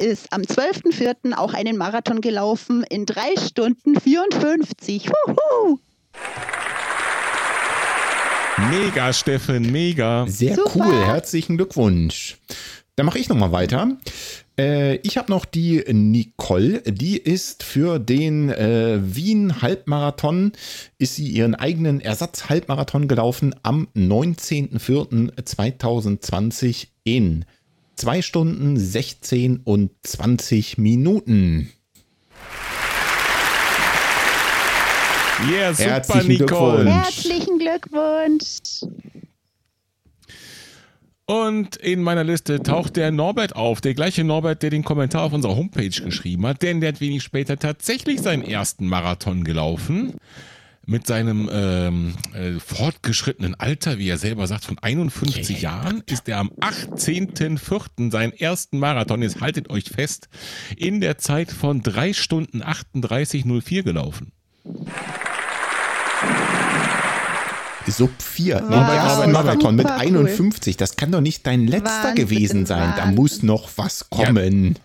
Ist 0.00 0.32
am 0.32 0.42
12.04. 0.42 1.34
auch 1.34 1.54
einen 1.54 1.76
Marathon 1.76 2.20
gelaufen 2.20 2.84
in 2.84 3.04
3 3.04 3.34
Stunden 3.36 4.00
54. 4.00 5.08
Huhu. 5.26 5.78
Mega, 8.70 9.12
Steffen, 9.12 9.70
mega. 9.72 10.26
Sehr 10.28 10.54
Super. 10.56 10.70
cool. 10.86 11.04
Herzlichen 11.04 11.56
Glückwunsch. 11.56 12.36
Dann 12.96 13.06
mache 13.06 13.18
ich 13.18 13.28
nochmal 13.28 13.52
weiter. 13.52 13.96
Äh, 14.58 14.96
ich 14.96 15.16
habe 15.16 15.30
noch 15.30 15.44
die 15.44 15.84
Nicole. 15.90 16.82
Die 16.82 17.16
ist 17.16 17.62
für 17.62 18.00
den 18.00 18.50
äh, 18.50 18.98
Wien 19.00 19.62
Halbmarathon, 19.62 20.50
ist 20.98 21.14
sie 21.14 21.28
ihren 21.28 21.54
eigenen 21.54 22.00
Ersatz-Halbmarathon 22.00 23.06
gelaufen 23.08 23.54
am 23.62 23.88
19.04.2020 23.96 26.88
in 27.04 27.44
2 27.96 28.22
Stunden 28.22 28.76
16 28.76 29.60
und 29.64 29.92
20 30.02 30.78
Minuten. 30.78 31.70
Yeah, 35.48 35.72
super, 35.72 35.90
Herzlichen 35.90 36.28
Nicole. 36.28 36.82
Glückwunsch. 36.82 37.04
Herzlichen 37.04 37.58
Glückwunsch. 37.58 38.58
Und 41.30 41.76
in 41.76 42.02
meiner 42.02 42.24
Liste 42.24 42.62
taucht 42.62 42.96
der 42.96 43.10
Norbert 43.10 43.54
auf, 43.54 43.82
der 43.82 43.92
gleiche 43.92 44.24
Norbert, 44.24 44.62
der 44.62 44.70
den 44.70 44.82
Kommentar 44.82 45.24
auf 45.24 45.34
unserer 45.34 45.56
Homepage 45.56 45.90
geschrieben 45.90 46.46
hat, 46.46 46.62
denn 46.62 46.80
der 46.80 46.88
hat 46.88 47.02
wenig 47.02 47.22
später 47.22 47.58
tatsächlich 47.58 48.22
seinen 48.22 48.42
ersten 48.42 48.86
Marathon 48.86 49.44
gelaufen. 49.44 50.14
Mit 50.86 51.06
seinem 51.06 51.50
ähm, 51.52 52.14
äh, 52.32 52.58
fortgeschrittenen 52.58 53.54
Alter, 53.56 53.98
wie 53.98 54.08
er 54.08 54.16
selber 54.16 54.46
sagt, 54.46 54.64
von 54.64 54.78
51 54.78 55.60
Jahren, 55.60 56.02
ist 56.06 56.26
er 56.30 56.38
am 56.38 56.48
18.04. 56.62 58.10
seinen 58.10 58.32
ersten 58.32 58.78
Marathon, 58.78 59.20
jetzt 59.20 59.42
haltet 59.42 59.68
euch 59.68 59.84
fest, 59.84 60.30
in 60.78 61.02
der 61.02 61.18
Zeit 61.18 61.52
von 61.52 61.82
3 61.82 62.14
Stunden 62.14 62.62
38.04 62.62 63.82
gelaufen. 63.82 64.32
Sub 67.90 68.10
4. 68.22 68.62
Wow, 68.68 68.70
erste 68.72 69.16
super 69.16 69.28
Marathon 69.28 69.76
mit 69.76 69.86
cool. 69.86 69.92
51. 69.92 70.76
Das 70.76 70.96
kann 70.96 71.12
doch 71.12 71.20
nicht 71.20 71.46
dein 71.46 71.66
letzter 71.66 71.90
Wahnsinn, 72.08 72.14
gewesen 72.14 72.66
sein. 72.66 72.92
Da 72.96 73.02
Wahnsinn. 73.02 73.14
muss 73.16 73.42
noch 73.42 73.68
was 73.76 74.08
kommen. 74.10 74.78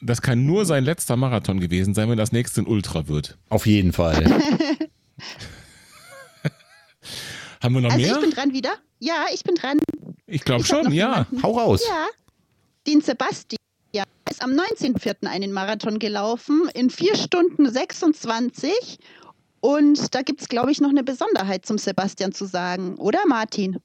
Das 0.00 0.22
kann 0.22 0.46
nur 0.46 0.64
sein 0.64 0.84
letzter 0.84 1.16
Marathon 1.16 1.60
gewesen 1.60 1.94
sein, 1.94 2.08
wenn 2.08 2.16
das 2.18 2.32
nächste 2.32 2.62
ein 2.62 2.66
Ultra 2.66 3.06
wird. 3.08 3.36
Auf 3.48 3.66
jeden 3.66 3.92
Fall. 3.92 4.24
Haben 7.62 7.74
wir 7.74 7.80
noch 7.82 7.90
Also 7.92 8.02
mehr? 8.06 8.14
ich 8.14 8.20
bin 8.20 8.30
dran 8.30 8.52
wieder. 8.52 8.72
Ja, 8.98 9.26
ich 9.34 9.42
bin 9.44 9.54
dran. 9.54 9.78
Ich 10.26 10.42
glaube 10.44 10.64
schon, 10.64 10.90
ja. 10.92 11.26
jemanden. 11.26 11.42
Hau 11.42 11.58
raus. 11.58 11.82
Ja, 11.86 12.06
den 12.86 13.00
Sebastian 13.02 13.58
ist 14.30 14.42
am 14.42 14.52
19.04. 14.52 15.26
einen 15.26 15.52
Marathon 15.52 15.98
gelaufen 15.98 16.70
in 16.74 16.88
4 16.88 17.16
Stunden 17.16 17.68
26. 17.70 18.70
Und 19.60 20.14
da 20.14 20.22
gibt 20.22 20.40
es, 20.40 20.48
glaube 20.48 20.70
ich, 20.72 20.80
noch 20.80 20.90
eine 20.90 21.04
Besonderheit 21.04 21.66
zum 21.66 21.78
Sebastian 21.78 22.32
zu 22.32 22.46
sagen, 22.46 22.96
oder 22.96 23.20
Martin? 23.26 23.78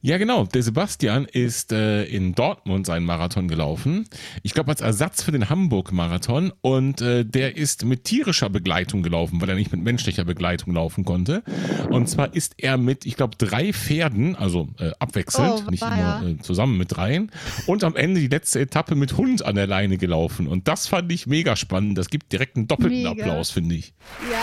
Ja, 0.00 0.16
genau. 0.16 0.44
Der 0.44 0.62
Sebastian 0.62 1.24
ist 1.24 1.72
äh, 1.72 2.04
in 2.04 2.34
Dortmund 2.34 2.86
seinen 2.86 3.04
Marathon 3.04 3.48
gelaufen. 3.48 4.08
Ich 4.42 4.54
glaube, 4.54 4.70
als 4.70 4.80
Ersatz 4.80 5.22
für 5.22 5.32
den 5.32 5.50
Hamburg-Marathon. 5.50 6.52
Und 6.60 7.00
äh, 7.00 7.24
der 7.24 7.56
ist 7.56 7.84
mit 7.84 8.04
tierischer 8.04 8.48
Begleitung 8.48 9.02
gelaufen, 9.02 9.40
weil 9.40 9.48
er 9.48 9.56
nicht 9.56 9.72
mit 9.72 9.82
menschlicher 9.82 10.24
Begleitung 10.24 10.74
laufen 10.74 11.04
konnte. 11.04 11.42
Und 11.90 12.08
zwar 12.08 12.32
ist 12.32 12.54
er 12.58 12.78
mit, 12.78 13.06
ich 13.06 13.16
glaube, 13.16 13.36
drei 13.38 13.72
Pferden, 13.72 14.36
also 14.36 14.68
äh, 14.78 14.92
abwechselnd, 14.98 15.64
Oh, 15.66 15.70
nicht 15.70 15.82
immer 15.82 16.22
äh, 16.26 16.38
zusammen 16.42 16.78
mit 16.78 16.96
dreien. 16.96 17.32
Und 17.66 17.82
am 17.84 17.96
Ende 17.96 18.20
die 18.20 18.28
letzte 18.28 18.60
Etappe 18.60 18.94
mit 18.94 19.16
Hund 19.16 19.44
an 19.44 19.56
der 19.56 19.66
Leine 19.66 19.98
gelaufen. 19.98 20.46
Und 20.46 20.68
das 20.68 20.86
fand 20.86 21.10
ich 21.10 21.26
mega 21.26 21.56
spannend. 21.56 21.98
Das 21.98 22.08
gibt 22.08 22.32
direkt 22.32 22.56
einen 22.56 22.68
doppelten 22.68 23.02
Mega. 23.02 23.10
Applaus, 23.10 23.50
finde 23.50 23.74
ich. 23.74 23.94
Ja. 24.30 24.38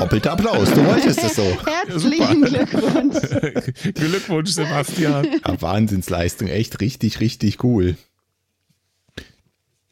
Doppelter 0.00 0.32
Applaus. 0.32 0.68
Du 0.70 0.84
wolltest 0.86 1.22
es 1.22 1.36
so. 1.36 1.42
Herzlichen 1.86 2.42
Glückwunsch. 2.42 3.18
Glückwunsch, 3.94 4.50
Sebastian. 4.50 5.26
Ja, 5.46 5.60
Wahnsinnsleistung. 5.60 6.48
Echt 6.48 6.80
richtig, 6.80 7.20
richtig 7.20 7.62
cool. 7.62 7.96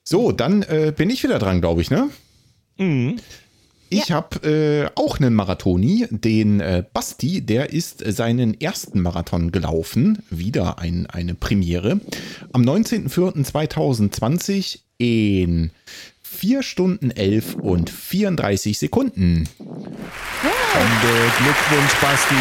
So, 0.03 0.33
dann 0.33 0.63
äh, 0.63 0.95
bin 0.97 1.11
ich 1.11 1.23
wieder 1.23 1.39
dran, 1.39 1.61
glaube 1.61 1.83
ich, 1.83 1.91
ne? 1.91 2.09
Mhm. 2.79 3.19
Ich 3.91 4.11
habe 4.11 4.49
äh, 4.49 4.89
auch 4.95 5.19
einen 5.19 5.35
Marathoni, 5.35 6.07
den 6.11 6.61
äh, 6.61 6.85
Basti, 6.91 7.43
der 7.43 7.75
ist 7.75 8.03
seinen 8.07 8.59
ersten 8.59 9.03
Marathon 9.03 9.53
gelaufen. 9.53 10.23
Wieder 10.31 10.79
ein, 10.79 11.05
eine 11.07 11.35
Premiere. 11.35 12.01
Am 12.53 12.63
19.04.2020 12.63 14.79
in 14.97 15.71
4 16.29 16.63
Stunden 16.63 17.11
11 17.11 17.55
und 17.57 17.91
34 17.91 18.79
Sekunden. 18.79 19.49
Ende. 19.59 21.33
Glückwunsch, 21.39 21.95
Basti. 22.01 22.35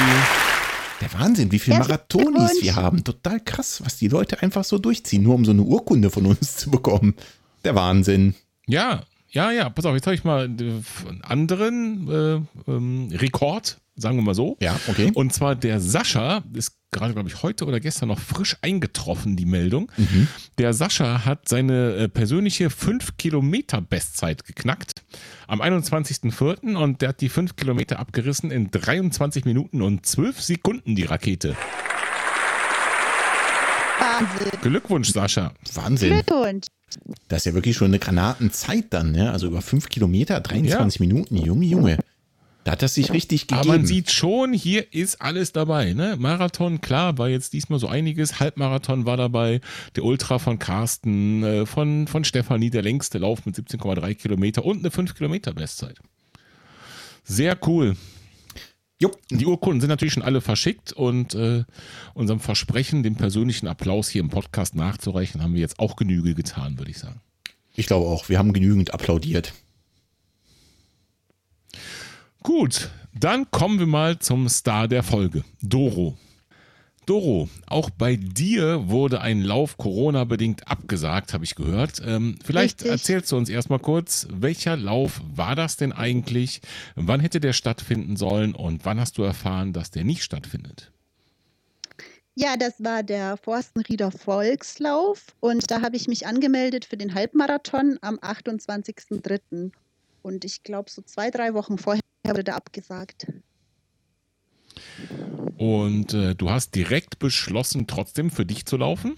Der 1.01 1.13
Wahnsinn, 1.19 1.51
wie 1.51 1.59
viele 1.59 1.79
Marathonis 1.79 2.61
wir 2.61 2.75
haben. 2.75 3.03
Total 3.03 3.39
krass, 3.39 3.81
was 3.83 3.97
die 3.97 4.09
Leute 4.09 4.41
einfach 4.43 4.63
so 4.63 4.77
durchziehen, 4.77 5.23
nur 5.23 5.35
um 5.35 5.45
so 5.45 5.51
eine 5.51 5.63
Urkunde 5.63 6.09
von 6.09 6.25
uns 6.25 6.57
zu 6.57 6.69
bekommen. 6.69 7.15
Der 7.63 7.75
Wahnsinn. 7.75 8.35
Ja, 8.67 9.03
ja, 9.29 9.51
ja. 9.51 9.69
Pass 9.69 9.85
auf, 9.85 9.95
jetzt 9.95 10.05
habe 10.05 10.15
ich 10.15 10.23
mal 10.23 10.45
äh, 10.45 11.07
einen 11.07 11.21
anderen 11.23 12.09
äh, 12.09 12.71
ähm, 12.71 13.09
Rekord, 13.11 13.79
sagen 13.97 14.15
wir 14.17 14.23
mal 14.23 14.35
so. 14.35 14.57
Ja, 14.61 14.79
okay. 14.87 15.11
Und 15.13 15.33
zwar 15.33 15.55
der 15.55 15.79
Sascha, 15.81 16.43
ist 16.53 16.77
gerade, 16.91 17.13
glaube 17.13 17.27
ich, 17.27 17.43
heute 17.43 17.65
oder 17.65 17.79
gestern 17.79 18.09
noch 18.09 18.19
frisch 18.19 18.55
eingetroffen, 18.61 19.35
die 19.35 19.45
Meldung. 19.45 19.91
Der 20.57 20.73
Sascha 20.73 21.25
hat 21.25 21.49
seine 21.49 21.95
äh, 21.95 22.09
persönliche 22.09 22.69
5 22.69 23.17
Kilometer 23.17 23.81
Bestzeit 23.81 24.45
geknackt 24.45 25.03
am 25.47 25.61
21.04. 25.61 26.75
und 26.75 27.01
der 27.01 27.09
hat 27.09 27.21
die 27.21 27.29
5 27.29 27.55
Kilometer 27.55 27.99
abgerissen 27.99 28.51
in 28.51 28.71
23 28.71 29.45
Minuten 29.45 29.81
und 29.81 30.05
12 30.05 30.41
Sekunden 30.41 30.95
die 30.95 31.03
Rakete. 31.03 31.55
Wahnsinn. 33.99 34.59
Glückwunsch, 34.61 35.11
Sascha. 35.11 35.53
Wahnsinn. 35.73 36.13
Glückwunsch. 36.13 36.67
Das 37.27 37.39
ist 37.39 37.45
ja 37.45 37.53
wirklich 37.53 37.75
schon 37.75 37.87
eine 37.87 37.99
Granatenzeit 37.99 38.85
dann, 38.91 39.11
ne? 39.11 39.31
Also 39.31 39.47
über 39.47 39.61
5 39.61 39.89
Kilometer, 39.89 40.39
23 40.39 40.99
Minuten. 40.99 41.35
Junge, 41.35 41.65
Junge. 41.65 41.97
Da 42.67 42.73
hat 42.73 42.81
das 42.81 42.95
sich 42.95 43.13
richtig 43.13 43.47
gegeben. 43.47 43.61
Aber 43.61 43.77
man 43.77 43.85
sieht 43.85 44.11
schon, 44.11 44.51
hier 44.51 44.93
ist 44.93 45.21
alles 45.21 45.53
dabei. 45.53 45.93
Ne? 45.93 46.17
Marathon, 46.19 46.81
klar, 46.81 47.17
war 47.17 47.29
jetzt 47.29 47.53
diesmal 47.53 47.79
so 47.79 47.87
einiges. 47.87 48.41
Halbmarathon 48.41 49.05
war 49.05 49.15
dabei. 49.15 49.61
Der 49.95 50.03
Ultra 50.03 50.37
von 50.37 50.59
Carsten, 50.59 51.43
äh, 51.45 51.65
von, 51.65 52.07
von 52.07 52.25
Stefanie, 52.25 52.69
der 52.69 52.81
längste 52.81 53.19
Lauf 53.19 53.45
mit 53.45 53.55
17,3 53.55 54.15
Kilometer 54.15 54.65
und 54.65 54.79
eine 54.79 54.91
5 54.91 55.15
Kilometer 55.15 55.53
Bestzeit. 55.53 55.97
Sehr 57.23 57.57
cool. 57.65 57.95
Jupp. 58.99 59.17
Die 59.29 59.45
Urkunden 59.45 59.79
sind 59.79 59.89
natürlich 59.89 60.15
schon 60.15 60.23
alle 60.23 60.41
verschickt 60.41 60.91
und 60.91 61.35
äh, 61.35 61.63
unserem 62.15 62.41
Versprechen, 62.41 63.01
den 63.01 63.15
persönlichen 63.15 63.69
Applaus 63.69 64.09
hier 64.09 64.19
im 64.19 64.29
Podcast 64.29 64.75
nachzureichen, 64.75 65.41
haben 65.41 65.53
wir 65.53 65.61
jetzt 65.61 65.79
auch 65.79 65.95
Genüge 65.95 66.35
getan, 66.35 66.77
würde 66.77 66.91
ich 66.91 66.97
sagen. 66.97 67.21
Ich 67.75 67.85
glaube 67.85 68.07
auch, 68.07 68.27
wir 68.27 68.37
haben 68.37 68.51
genügend 68.51 68.93
applaudiert. 68.93 69.53
Gut, 72.47 72.89
dann 73.13 73.51
kommen 73.51 73.77
wir 73.77 73.87
mal 73.87 74.19
zum 74.19 74.47
Star 74.47 74.87
der 74.87 75.03
Folge, 75.03 75.43
Doro. 75.61 76.17
Doro, 77.05 77.49
auch 77.65 77.89
bei 77.89 78.15
dir 78.15 78.87
wurde 78.87 79.19
ein 79.19 79.41
Lauf 79.41 79.75
Corona-bedingt 79.75 80.65
abgesagt, 80.65 81.33
habe 81.33 81.43
ich 81.43 81.55
gehört. 81.55 82.01
Ähm, 82.05 82.39
vielleicht 82.41 82.83
Richtig. 82.83 82.91
erzählst 82.91 83.33
du 83.33 83.35
uns 83.35 83.49
erstmal 83.49 83.79
kurz, 83.79 84.29
welcher 84.31 84.77
Lauf 84.77 85.19
war 85.35 85.57
das 85.57 85.75
denn 85.75 85.91
eigentlich? 85.91 86.61
Wann 86.95 87.19
hätte 87.19 87.41
der 87.41 87.51
stattfinden 87.51 88.15
sollen 88.15 88.55
und 88.55 88.85
wann 88.85 88.97
hast 88.97 89.17
du 89.17 89.23
erfahren, 89.23 89.73
dass 89.73 89.91
der 89.91 90.05
nicht 90.05 90.23
stattfindet? 90.23 90.93
Ja, 92.33 92.55
das 92.55 92.81
war 92.81 93.03
der 93.03 93.35
Forstenrieder 93.35 94.09
Volkslauf 94.09 95.25
und 95.41 95.69
da 95.69 95.81
habe 95.81 95.97
ich 95.97 96.07
mich 96.07 96.25
angemeldet 96.25 96.85
für 96.85 96.95
den 96.95 97.13
Halbmarathon 97.13 97.99
am 97.99 98.15
28.03. 98.19 99.71
Und 100.21 100.45
ich 100.45 100.63
glaube, 100.63 100.89
so 100.89 101.01
zwei, 101.01 101.29
drei 101.29 101.53
Wochen 101.53 101.77
vorher 101.77 102.01
wurde 102.23 102.43
der 102.43 102.55
abgesagt. 102.55 103.27
Und 105.57 106.13
äh, 106.13 106.35
du 106.35 106.49
hast 106.49 106.75
direkt 106.75 107.19
beschlossen, 107.19 107.87
trotzdem 107.87 108.29
für 108.29 108.45
dich 108.45 108.65
zu 108.65 108.77
laufen? 108.77 109.17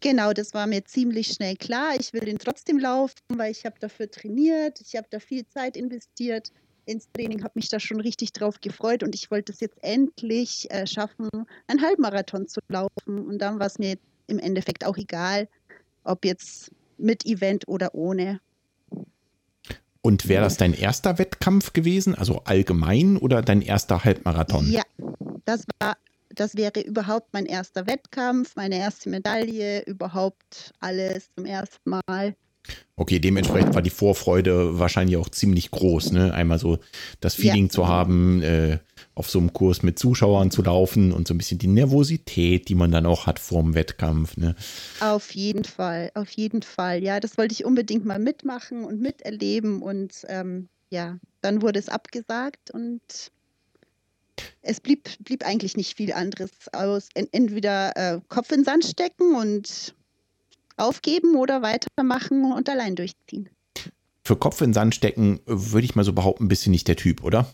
Genau, 0.00 0.32
das 0.32 0.54
war 0.54 0.66
mir 0.66 0.84
ziemlich 0.84 1.28
schnell 1.28 1.56
klar. 1.56 1.94
Ich 1.98 2.12
will 2.12 2.20
den 2.20 2.38
trotzdem 2.38 2.78
laufen, 2.78 3.14
weil 3.34 3.50
ich 3.50 3.64
habe 3.64 3.76
dafür 3.80 4.10
trainiert, 4.10 4.80
ich 4.80 4.94
habe 4.94 5.08
da 5.10 5.18
viel 5.18 5.46
Zeit 5.46 5.76
investiert 5.76 6.52
ins 6.84 7.10
Training, 7.12 7.42
habe 7.42 7.52
mich 7.56 7.68
da 7.68 7.80
schon 7.80 8.00
richtig 8.00 8.32
drauf 8.32 8.60
gefreut 8.60 9.02
und 9.02 9.14
ich 9.14 9.30
wollte 9.30 9.52
es 9.52 9.60
jetzt 9.60 9.76
endlich 9.82 10.70
äh, 10.70 10.86
schaffen, 10.86 11.28
einen 11.66 11.82
Halbmarathon 11.82 12.46
zu 12.46 12.60
laufen. 12.68 13.26
Und 13.26 13.38
dann 13.38 13.58
war 13.58 13.66
es 13.66 13.78
mir 13.78 13.98
im 14.26 14.38
Endeffekt 14.38 14.84
auch 14.84 14.96
egal, 14.96 15.48
ob 16.04 16.24
jetzt 16.24 16.70
mit 16.96 17.26
Event 17.26 17.66
oder 17.66 17.94
ohne. 17.94 18.40
Und 20.08 20.26
wäre 20.26 20.44
das 20.44 20.56
dein 20.56 20.72
erster 20.72 21.18
Wettkampf 21.18 21.74
gewesen, 21.74 22.14
also 22.14 22.40
allgemein 22.46 23.18
oder 23.18 23.42
dein 23.42 23.60
erster 23.60 24.04
Halbmarathon? 24.04 24.72
Ja, 24.72 24.82
das 25.44 25.64
war, 25.78 25.98
das 26.30 26.56
wäre 26.56 26.80
überhaupt 26.80 27.34
mein 27.34 27.44
erster 27.44 27.86
Wettkampf, 27.86 28.56
meine 28.56 28.78
erste 28.78 29.10
Medaille, 29.10 29.84
überhaupt 29.84 30.72
alles 30.80 31.28
zum 31.36 31.44
ersten 31.44 32.00
Mal. 32.06 32.34
Okay, 32.96 33.20
dementsprechend 33.20 33.74
war 33.74 33.82
die 33.82 33.90
Vorfreude 33.90 34.78
wahrscheinlich 34.78 35.16
auch 35.16 35.28
ziemlich 35.28 35.70
groß, 35.70 36.12
ne? 36.12 36.34
Einmal 36.34 36.58
so 36.58 36.78
das 37.20 37.34
Feeling 37.34 37.66
Ja. 37.66 37.70
zu 37.70 37.86
haben, 37.86 38.42
äh, 38.42 38.78
auf 39.14 39.30
so 39.30 39.38
einem 39.38 39.52
Kurs 39.52 39.82
mit 39.82 39.98
Zuschauern 39.98 40.50
zu 40.50 40.62
laufen 40.62 41.12
und 41.12 41.28
so 41.28 41.34
ein 41.34 41.38
bisschen 41.38 41.58
die 41.58 41.66
Nervosität, 41.68 42.68
die 42.68 42.74
man 42.74 42.90
dann 42.90 43.06
auch 43.06 43.26
hat 43.26 43.38
vor 43.38 43.62
dem 43.62 43.74
Wettkampf, 43.74 44.36
ne? 44.36 44.56
Auf 45.00 45.32
jeden 45.34 45.64
Fall, 45.64 46.10
auf 46.14 46.30
jeden 46.30 46.62
Fall. 46.62 47.02
Ja, 47.02 47.20
das 47.20 47.38
wollte 47.38 47.52
ich 47.52 47.64
unbedingt 47.64 48.04
mal 48.04 48.18
mitmachen 48.18 48.84
und 48.84 49.00
miterleben. 49.00 49.80
Und 49.82 50.24
ähm, 50.28 50.68
ja, 50.90 51.18
dann 51.40 51.62
wurde 51.62 51.78
es 51.78 51.88
abgesagt 51.88 52.70
und 52.72 53.00
es 54.62 54.80
blieb, 54.80 55.08
blieb 55.24 55.44
eigentlich 55.44 55.76
nicht 55.76 55.96
viel 55.96 56.12
anderes 56.12 56.50
aus. 56.72 57.08
En 57.14 57.28
entweder 57.32 57.96
äh, 57.96 58.20
Kopf 58.28 58.50
in 58.50 58.60
den 58.60 58.64
Sand 58.64 58.84
stecken 58.84 59.34
und 59.34 59.94
aufgeben 60.78 61.36
oder 61.36 61.62
weitermachen 61.62 62.52
und 62.52 62.68
allein 62.68 62.96
durchziehen. 62.96 63.48
Für 64.22 64.36
Kopf 64.36 64.60
in 64.60 64.74
Sand 64.74 64.94
stecken, 64.94 65.40
würde 65.46 65.84
ich 65.84 65.94
mal 65.94 66.04
so 66.04 66.12
behaupten, 66.12 66.48
bist 66.48 66.66
du 66.66 66.70
nicht 66.70 66.88
der 66.88 66.96
Typ, 66.96 67.24
oder? 67.24 67.46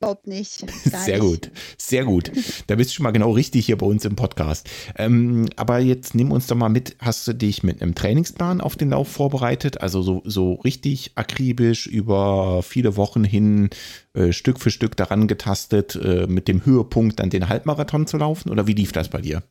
Überhaupt 0.00 0.28
nicht. 0.28 0.64
Sehr 0.84 1.18
nicht. 1.18 1.20
gut, 1.20 1.50
sehr 1.76 2.04
gut. 2.04 2.30
Da 2.68 2.76
bist 2.76 2.90
du 2.90 2.94
schon 2.94 3.02
mal 3.02 3.10
genau 3.10 3.32
richtig 3.32 3.66
hier 3.66 3.76
bei 3.76 3.86
uns 3.86 4.04
im 4.04 4.14
Podcast. 4.14 4.70
Ähm, 4.96 5.48
aber 5.56 5.80
jetzt 5.80 6.14
nimm 6.14 6.30
uns 6.30 6.46
doch 6.46 6.54
mal 6.54 6.68
mit, 6.68 6.96
hast 7.00 7.26
du 7.26 7.32
dich 7.32 7.64
mit 7.64 7.82
einem 7.82 7.96
Trainingsplan 7.96 8.60
auf 8.60 8.76
den 8.76 8.90
Lauf 8.90 9.08
vorbereitet? 9.08 9.80
Also 9.80 10.00
so, 10.02 10.22
so 10.24 10.52
richtig 10.54 11.12
akribisch 11.16 11.88
über 11.88 12.62
viele 12.62 12.96
Wochen 12.96 13.24
hin 13.24 13.70
äh, 14.12 14.32
Stück 14.32 14.60
für 14.60 14.70
Stück 14.70 14.96
daran 14.96 15.26
getastet, 15.26 15.96
äh, 15.96 16.28
mit 16.28 16.46
dem 16.46 16.64
Höhepunkt 16.64 17.18
dann 17.18 17.30
den 17.30 17.48
Halbmarathon 17.48 18.06
zu 18.06 18.18
laufen? 18.18 18.50
Oder 18.50 18.68
wie 18.68 18.74
lief 18.74 18.92
das 18.92 19.08
bei 19.08 19.20
dir? 19.20 19.42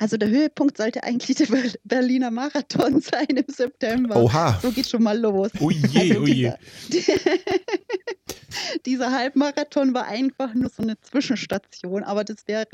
Also 0.00 0.16
der 0.16 0.30
Höhepunkt 0.30 0.78
sollte 0.78 1.02
eigentlich 1.04 1.36
der 1.36 1.46
Ber- 1.46 1.74
Berliner 1.84 2.30
Marathon 2.30 3.00
sein 3.02 3.26
im 3.28 3.44
September. 3.46 4.16
Oha, 4.16 4.58
So 4.62 4.70
geht 4.72 4.88
schon 4.88 5.02
mal 5.02 5.18
los. 5.18 5.50
Oh 5.60 5.70
je, 5.70 6.00
Also 6.12 6.20
oh 6.22 6.26
je. 6.26 6.52
dieser, 6.88 7.14
dieser 8.86 9.12
Halbmarathon 9.12 9.94
war 9.94 10.06
einfach 10.06 10.54
nur 10.54 10.70
so 10.70 10.82
eine 10.82 10.98
Zwischenstation, 11.00 12.02
aber 12.04 12.24
das 12.24 12.46
wäre 12.46 12.66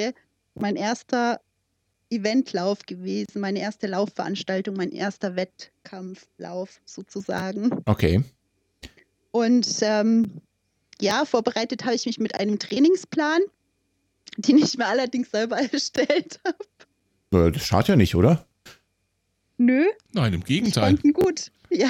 mein 0.54 0.76
erster 0.76 1.40
Eventlauf 2.10 2.80
gewesen, 2.86 3.40
meine 3.40 3.58
erste 3.60 3.88
Laufveranstaltung, 3.88 4.76
mein 4.76 4.92
erster 4.92 5.34
Wettkampflauf 5.36 6.80
sozusagen. 6.84 7.82
okay. 7.86 8.22
Und 9.32 9.66
ähm, 9.82 10.40
ja, 11.00 11.24
vorbereitet 11.26 11.84
habe 11.84 11.94
ich 11.94 12.06
mich 12.06 12.18
mit 12.18 12.36
einem 12.40 12.58
Trainingsplan, 12.58 13.40
den 14.38 14.56
ich 14.58 14.78
mir 14.78 14.86
allerdings 14.86 15.30
selber 15.30 15.58
erstellt 15.72 16.40
habe. 16.46 16.56
Äh, 17.46 17.52
Das 17.52 17.66
schadet 17.66 17.88
ja 17.88 17.96
nicht, 17.96 18.14
oder? 18.14 18.46
Nö, 19.58 19.84
Nein, 20.12 20.34
im 20.34 20.44
Gegenteil. 20.44 20.84
fand 20.84 21.04
ihn 21.04 21.12
gut. 21.12 21.50
Ja, 21.70 21.88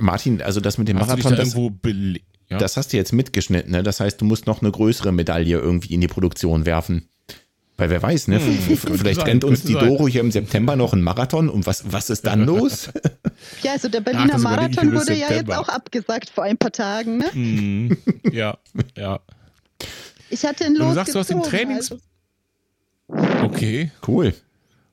Martin, 0.00 0.42
also 0.42 0.60
das 0.60 0.78
mit 0.78 0.88
dem 0.88 0.98
Hast 0.98 1.08
Marathon, 1.08 1.32
da 1.32 1.42
das, 1.44 1.54
ja? 2.48 2.58
das 2.58 2.76
hast 2.76 2.92
du 2.92 2.96
jetzt 2.96 3.12
mitgeschnitten, 3.12 3.70
ne? 3.72 3.82
Das 3.82 4.00
heißt, 4.00 4.20
du 4.20 4.24
musst 4.24 4.46
noch 4.46 4.60
eine 4.60 4.70
größere 4.70 5.12
Medaille 5.12 5.58
irgendwie 5.58 5.94
in 5.94 6.00
die 6.00 6.08
Produktion 6.08 6.66
werfen. 6.66 7.08
Weil 7.76 7.90
wer 7.90 8.02
weiß, 8.02 8.26
ne? 8.26 8.40
Hm, 8.44 8.58
Vielleicht 8.76 9.20
sein, 9.20 9.26
rennt 9.28 9.44
uns 9.44 9.62
die 9.62 9.74
sein. 9.74 9.86
Doro 9.86 10.08
hier 10.08 10.20
im 10.22 10.32
September 10.32 10.74
noch 10.74 10.92
einen 10.94 11.02
Marathon 11.02 11.48
und 11.48 11.64
was, 11.66 11.92
was 11.92 12.10
ist 12.10 12.26
dann 12.26 12.44
los? 12.44 12.88
ja 13.62 13.72
also 13.72 13.88
der 13.88 14.00
Ach, 14.00 14.04
Berliner 14.04 14.36
ich 14.36 14.42
Marathon 14.42 14.92
wurde 14.92 15.12
ja 15.12 15.18
jetzt 15.20 15.28
September. 15.28 15.60
auch 15.60 15.68
abgesagt 15.68 16.30
vor 16.30 16.42
ein 16.42 16.58
paar 16.58 16.72
Tagen. 16.72 17.18
Ne? 17.18 17.32
Hm, 17.32 17.96
ja, 18.32 18.58
ja. 18.96 19.20
Ich 20.30 20.44
hatte 20.44 20.64
ihn 20.64 20.74
Wenn 20.76 20.88
du 20.88 20.92
sagst, 20.94 21.14
du 21.14 21.18
hast 21.20 21.30
den 21.30 21.38
losgezogen, 21.38 21.68
Trainings- 21.68 21.92
also- 21.92 21.98
Okay. 23.08 23.90
Cool. 24.06 24.34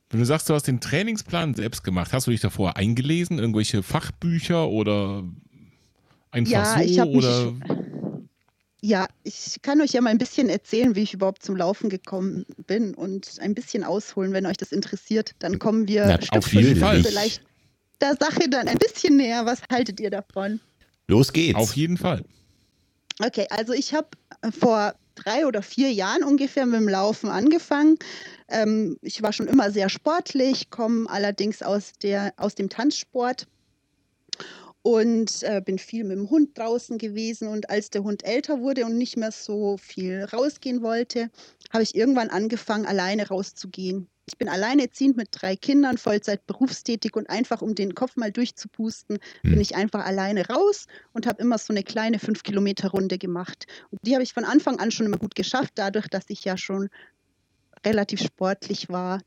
Wenn 0.09 0.19
du 0.19 0.25
sagst, 0.25 0.49
du 0.49 0.53
hast 0.53 0.67
den 0.67 0.79
Trainingsplan 0.79 1.55
selbst 1.55 1.83
gemacht, 1.83 2.13
hast 2.13 2.27
du 2.27 2.31
dich 2.31 2.41
davor 2.41 2.77
eingelesen? 2.77 3.39
Irgendwelche 3.39 3.83
Fachbücher 3.83 4.69
oder 4.69 5.23
einfach 6.31 6.51
Ja, 6.51 6.75
so? 6.77 6.83
ich 6.83 6.99
habe 6.99 7.09
mich. 7.11 7.17
oder 7.17 7.53
Ja, 8.81 9.07
ich 9.23 9.57
kann 9.61 9.81
euch 9.81 9.91
ja 9.93 10.01
mal 10.01 10.11
ein 10.11 10.17
bisschen 10.19 10.47
erzählen, 10.47 10.95
wie 10.95 11.01
ich 11.01 11.13
überhaupt 11.13 11.43
zum 11.43 11.55
Laufen 11.57 11.89
gekommen 11.89 12.45
bin 12.67 12.93
und 12.93 13.39
ein 13.41 13.55
bisschen 13.55 13.83
ausholen, 13.83 14.31
wenn 14.31 14.45
euch 14.45 14.57
das 14.57 14.71
interessiert. 14.71 15.31
Dann 15.39 15.59
kommen 15.59 15.87
wir 15.87 16.05
Na, 16.05 16.21
Stück 16.21 16.37
auf 16.37 16.53
jeden 16.53 16.77
Fall. 16.79 17.03
vielleicht 17.03 17.41
der 17.99 18.15
Sache 18.19 18.47
dann 18.49 18.67
ein 18.67 18.77
bisschen 18.77 19.17
näher. 19.17 19.45
Was 19.45 19.61
haltet 19.71 19.99
ihr 19.99 20.11
davon? 20.11 20.59
Los 21.07 21.33
geht's. 21.33 21.57
auf 21.57 21.75
jeden 21.75 21.97
Fall. 21.97 22.23
Okay, 23.19 23.47
also 23.49 23.73
ich 23.73 23.93
habe 23.93 24.07
vor 24.59 24.93
drei 25.15 25.47
oder 25.47 25.61
vier 25.61 25.91
Jahren 25.91 26.23
ungefähr 26.23 26.65
mit 26.65 26.79
dem 26.79 26.89
Laufen 26.89 27.29
angefangen. 27.29 27.97
Ähm, 28.47 28.97
ich 29.01 29.21
war 29.21 29.33
schon 29.33 29.47
immer 29.47 29.71
sehr 29.71 29.89
sportlich, 29.89 30.69
komme 30.69 31.09
allerdings 31.09 31.61
aus, 31.61 31.93
der, 32.01 32.33
aus 32.37 32.55
dem 32.55 32.69
Tanzsport 32.69 33.47
und 34.85 35.41
äh, 35.41 35.61
bin 35.65 35.79
viel 35.79 36.03
mit 36.03 36.15
dem 36.15 36.29
Hund 36.29 36.55
draußen 36.57 36.99
gewesen. 36.99 37.47
Und 37.47 37.71
als 37.71 37.89
der 37.89 38.03
Hund 38.03 38.23
älter 38.23 38.61
wurde 38.61 38.85
und 38.85 38.97
nicht 38.97 39.17
mehr 39.17 39.31
so 39.31 39.77
viel 39.77 40.25
rausgehen 40.25 40.83
wollte, 40.83 41.31
habe 41.73 41.81
ich 41.81 41.95
irgendwann 41.95 42.29
angefangen, 42.29 42.85
alleine 42.85 43.27
rauszugehen. 43.27 44.07
Ich 44.27 44.37
bin 44.39 44.49
alleinerziehend 44.49 45.17
mit 45.17 45.29
drei 45.31 45.55
Kindern, 45.55 45.97
Vollzeit 45.99 46.47
berufstätig 46.47 47.15
und 47.15 47.29
einfach, 47.29 47.61
um 47.61 47.75
den 47.75 47.93
Kopf 47.93 48.15
mal 48.15 48.31
durchzupusten, 48.31 49.19
Hm. 49.43 49.51
bin 49.51 49.61
ich 49.61 49.75
einfach 49.75 50.03
alleine 50.03 50.47
raus 50.47 50.87
und 51.13 51.27
habe 51.27 51.41
immer 51.43 51.59
so 51.59 51.71
eine 51.71 51.83
kleine 51.83 52.17
5-Kilometer-Runde 52.17 53.19
gemacht. 53.19 53.67
Und 53.91 53.99
die 54.03 54.13
habe 54.15 54.23
ich 54.23 54.33
von 54.33 54.43
Anfang 54.43 54.79
an 54.79 54.89
schon 54.91 55.05
immer 55.05 55.19
gut 55.19 55.35
geschafft, 55.35 55.73
dadurch, 55.75 56.07
dass 56.07 56.25
ich 56.29 56.43
ja 56.43 56.57
schon 56.57 56.89
relativ 57.85 58.21
sportlich 58.21 58.89
war. 58.89 59.21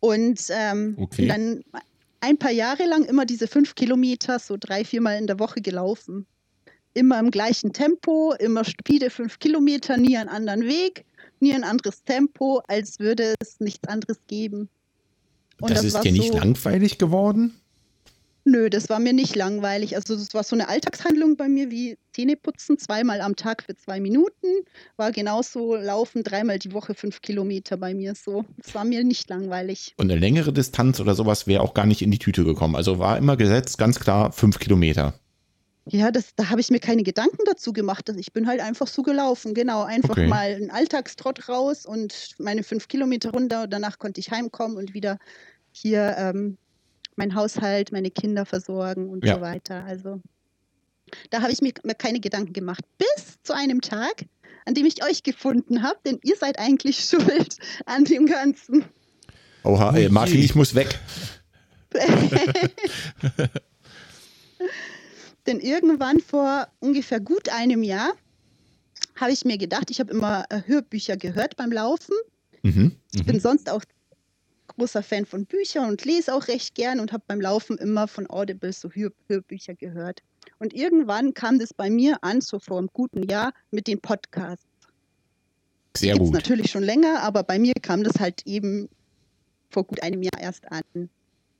Und 0.00 0.40
ähm, 0.50 0.94
Okay. 0.98 1.26
dann 1.28 1.62
ein 2.20 2.38
paar 2.38 2.52
Jahre 2.52 2.86
lang 2.86 3.04
immer 3.04 3.26
diese 3.26 3.48
fünf 3.48 3.74
Kilometer, 3.74 4.38
so 4.38 4.56
drei, 4.58 4.84
viermal 4.84 5.18
in 5.18 5.26
der 5.26 5.38
Woche 5.38 5.60
gelaufen. 5.60 6.26
Immer 6.94 7.18
im 7.18 7.30
gleichen 7.30 7.74
Tempo, 7.74 8.32
immer 8.38 8.64
stupide 8.64 9.10
fünf 9.10 9.38
Kilometer, 9.38 9.98
nie 9.98 10.16
einen 10.16 10.30
anderen 10.30 10.62
Weg, 10.62 11.04
nie 11.40 11.52
ein 11.54 11.64
anderes 11.64 12.02
Tempo, 12.04 12.62
als 12.68 12.98
würde 12.98 13.34
es 13.40 13.60
nichts 13.60 13.86
anderes 13.88 14.18
geben. 14.26 14.68
Und 15.60 15.70
das, 15.70 15.84
ist 15.84 15.94
war 15.94 16.02
dir 16.02 16.12
nicht 16.12 16.32
so- 16.32 16.38
langweilig 16.38 16.98
geworden? 16.98 17.54
Nö, 18.48 18.70
das 18.70 18.88
war 18.88 19.00
mir 19.00 19.12
nicht 19.12 19.34
langweilig. 19.34 19.96
Also 19.96 20.14
das 20.14 20.32
war 20.32 20.44
so 20.44 20.54
eine 20.54 20.68
Alltagshandlung 20.68 21.36
bei 21.36 21.48
mir 21.48 21.68
wie 21.72 21.98
Zähneputzen, 22.14 22.78
zweimal 22.78 23.20
am 23.20 23.34
Tag 23.34 23.64
für 23.64 23.74
zwei 23.74 23.98
Minuten. 23.98 24.46
War 24.96 25.10
genauso 25.10 25.74
laufen, 25.74 26.22
dreimal 26.22 26.60
die 26.60 26.72
Woche 26.72 26.94
fünf 26.94 27.22
Kilometer 27.22 27.76
bei 27.76 27.92
mir 27.92 28.14
so. 28.14 28.44
Das 28.58 28.72
war 28.76 28.84
mir 28.84 29.02
nicht 29.02 29.28
langweilig. 29.28 29.94
Und 29.96 30.12
eine 30.12 30.20
längere 30.20 30.52
Distanz 30.52 31.00
oder 31.00 31.16
sowas 31.16 31.48
wäre 31.48 31.60
auch 31.60 31.74
gar 31.74 31.86
nicht 31.86 32.02
in 32.02 32.12
die 32.12 32.20
Tüte 32.20 32.44
gekommen. 32.44 32.76
Also 32.76 33.00
war 33.00 33.18
immer 33.18 33.36
gesetzt, 33.36 33.78
ganz 33.78 33.98
klar, 33.98 34.30
fünf 34.30 34.60
Kilometer. 34.60 35.18
Ja, 35.88 36.10
das, 36.10 36.34
da 36.34 36.50
habe 36.50 36.60
ich 36.60 36.70
mir 36.70 36.80
keine 36.80 37.04
Gedanken 37.04 37.38
dazu 37.46 37.72
gemacht. 37.72 38.08
Ich 38.16 38.32
bin 38.32 38.48
halt 38.48 38.60
einfach 38.60 38.88
so 38.88 39.02
gelaufen. 39.02 39.54
Genau, 39.54 39.84
einfach 39.84 40.10
Okay. 40.10 40.26
mal 40.26 40.52
einen 40.54 40.70
Alltagstrott 40.72 41.48
raus 41.48 41.86
und 41.86 42.34
meine 42.38 42.64
fünf 42.64 42.88
Kilometer 42.88 43.30
runter. 43.30 43.68
Danach 43.68 43.98
konnte 44.00 44.18
ich 44.20 44.32
heimkommen 44.32 44.76
und 44.76 44.94
wieder 44.94 45.18
hier 45.70 46.16
ähm, 46.18 46.58
mein 47.14 47.36
Haushalt, 47.36 47.92
meine 47.92 48.10
Kinder 48.10 48.44
versorgen 48.46 49.08
und 49.10 49.24
Ja. 49.24 49.36
so 49.36 49.40
weiter. 49.42 49.84
Also 49.84 50.20
da 51.30 51.40
habe 51.42 51.52
ich 51.52 51.60
mir 51.62 51.72
mir 51.84 51.94
keine 51.94 52.18
Gedanken 52.18 52.52
gemacht. 52.52 52.82
Bis 52.98 53.40
zu 53.44 53.54
einem 53.54 53.80
Tag, 53.80 54.24
an 54.64 54.74
dem 54.74 54.86
ich 54.86 55.04
euch 55.04 55.22
gefunden 55.22 55.84
habe, 55.84 55.98
denn 56.04 56.18
ihr 56.24 56.34
seid 56.34 56.58
eigentlich 56.58 56.98
schuld 57.08 57.58
an 57.86 58.04
dem 58.04 58.26
Ganzen. 58.26 58.84
Oha, 59.62 59.96
je. 59.96 60.08
Martin, 60.08 60.40
ich 60.42 60.56
muss 60.56 60.74
weg. 60.74 60.98
Denn 65.46 65.60
irgendwann 65.60 66.20
vor 66.20 66.68
ungefähr 66.80 67.20
gut 67.20 67.48
einem 67.48 67.82
Jahr 67.82 68.12
habe 69.14 69.32
ich 69.32 69.44
mir 69.44 69.58
gedacht, 69.58 69.90
ich 69.90 70.00
habe 70.00 70.12
immer 70.12 70.44
äh, 70.50 70.62
Hörbücher 70.66 71.16
gehört 71.16 71.56
beim 71.56 71.72
Laufen. 71.72 72.14
Mhm. 72.62 72.96
Ich 73.14 73.24
bin 73.24 73.40
sonst 73.40 73.70
auch 73.70 73.82
großer 74.66 75.02
Fan 75.02 75.24
von 75.24 75.46
Büchern 75.46 75.88
und 75.88 76.04
lese 76.04 76.34
auch 76.34 76.48
recht 76.48 76.74
gern 76.74 77.00
und 77.00 77.12
habe 77.12 77.24
beim 77.26 77.40
Laufen 77.40 77.78
immer 77.78 78.08
von 78.08 78.28
Audible 78.28 78.72
so 78.72 78.90
Hör 78.90 79.10
Hörbücher 79.28 79.74
gehört. 79.74 80.22
Und 80.58 80.74
irgendwann 80.74 81.34
kam 81.34 81.58
das 81.58 81.72
bei 81.72 81.90
mir 81.90 82.22
an, 82.22 82.40
so 82.40 82.58
vor 82.58 82.78
einem 82.78 82.90
guten 82.92 83.22
Jahr, 83.22 83.52
mit 83.70 83.86
den 83.86 84.00
Podcasts. 84.00 84.66
Sehr 85.96 86.14
Gibt's 86.14 86.26
gut. 86.26 86.34
natürlich 86.34 86.70
schon 86.70 86.82
länger, 86.82 87.22
aber 87.22 87.42
bei 87.42 87.58
mir 87.58 87.72
kam 87.80 88.04
das 88.04 88.18
halt 88.20 88.42
eben 88.46 88.88
vor 89.70 89.84
gut 89.84 90.02
einem 90.02 90.22
Jahr 90.22 90.40
erst 90.40 90.70
an. 90.70 91.08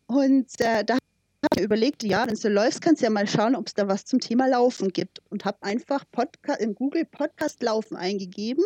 Und 0.07 0.49
äh, 0.61 0.85
da 0.85 0.99
habe 1.47 1.55
ich 1.55 1.61
mir 1.61 1.65
überlegt, 1.65 2.03
ja, 2.03 2.27
wenn 2.27 2.35
du 2.35 2.49
läufst, 2.49 2.81
kannst 2.81 3.01
du 3.01 3.05
ja 3.05 3.11
mal 3.11 3.27
schauen, 3.27 3.55
ob 3.55 3.67
es 3.67 3.75
da 3.75 3.89
was 3.89 4.05
zum 4.05 4.21
Thema 4.21 4.49
Laufen 4.49 4.93
gibt. 4.93 5.21
Und 5.31 5.45
habe 5.45 5.63
einfach 5.63 6.05
Podca 6.11 6.55
in 6.55 6.75
Google 6.75 7.05
Podcast 7.05 7.63
Laufen 7.63 7.97
eingegeben. 7.97 8.65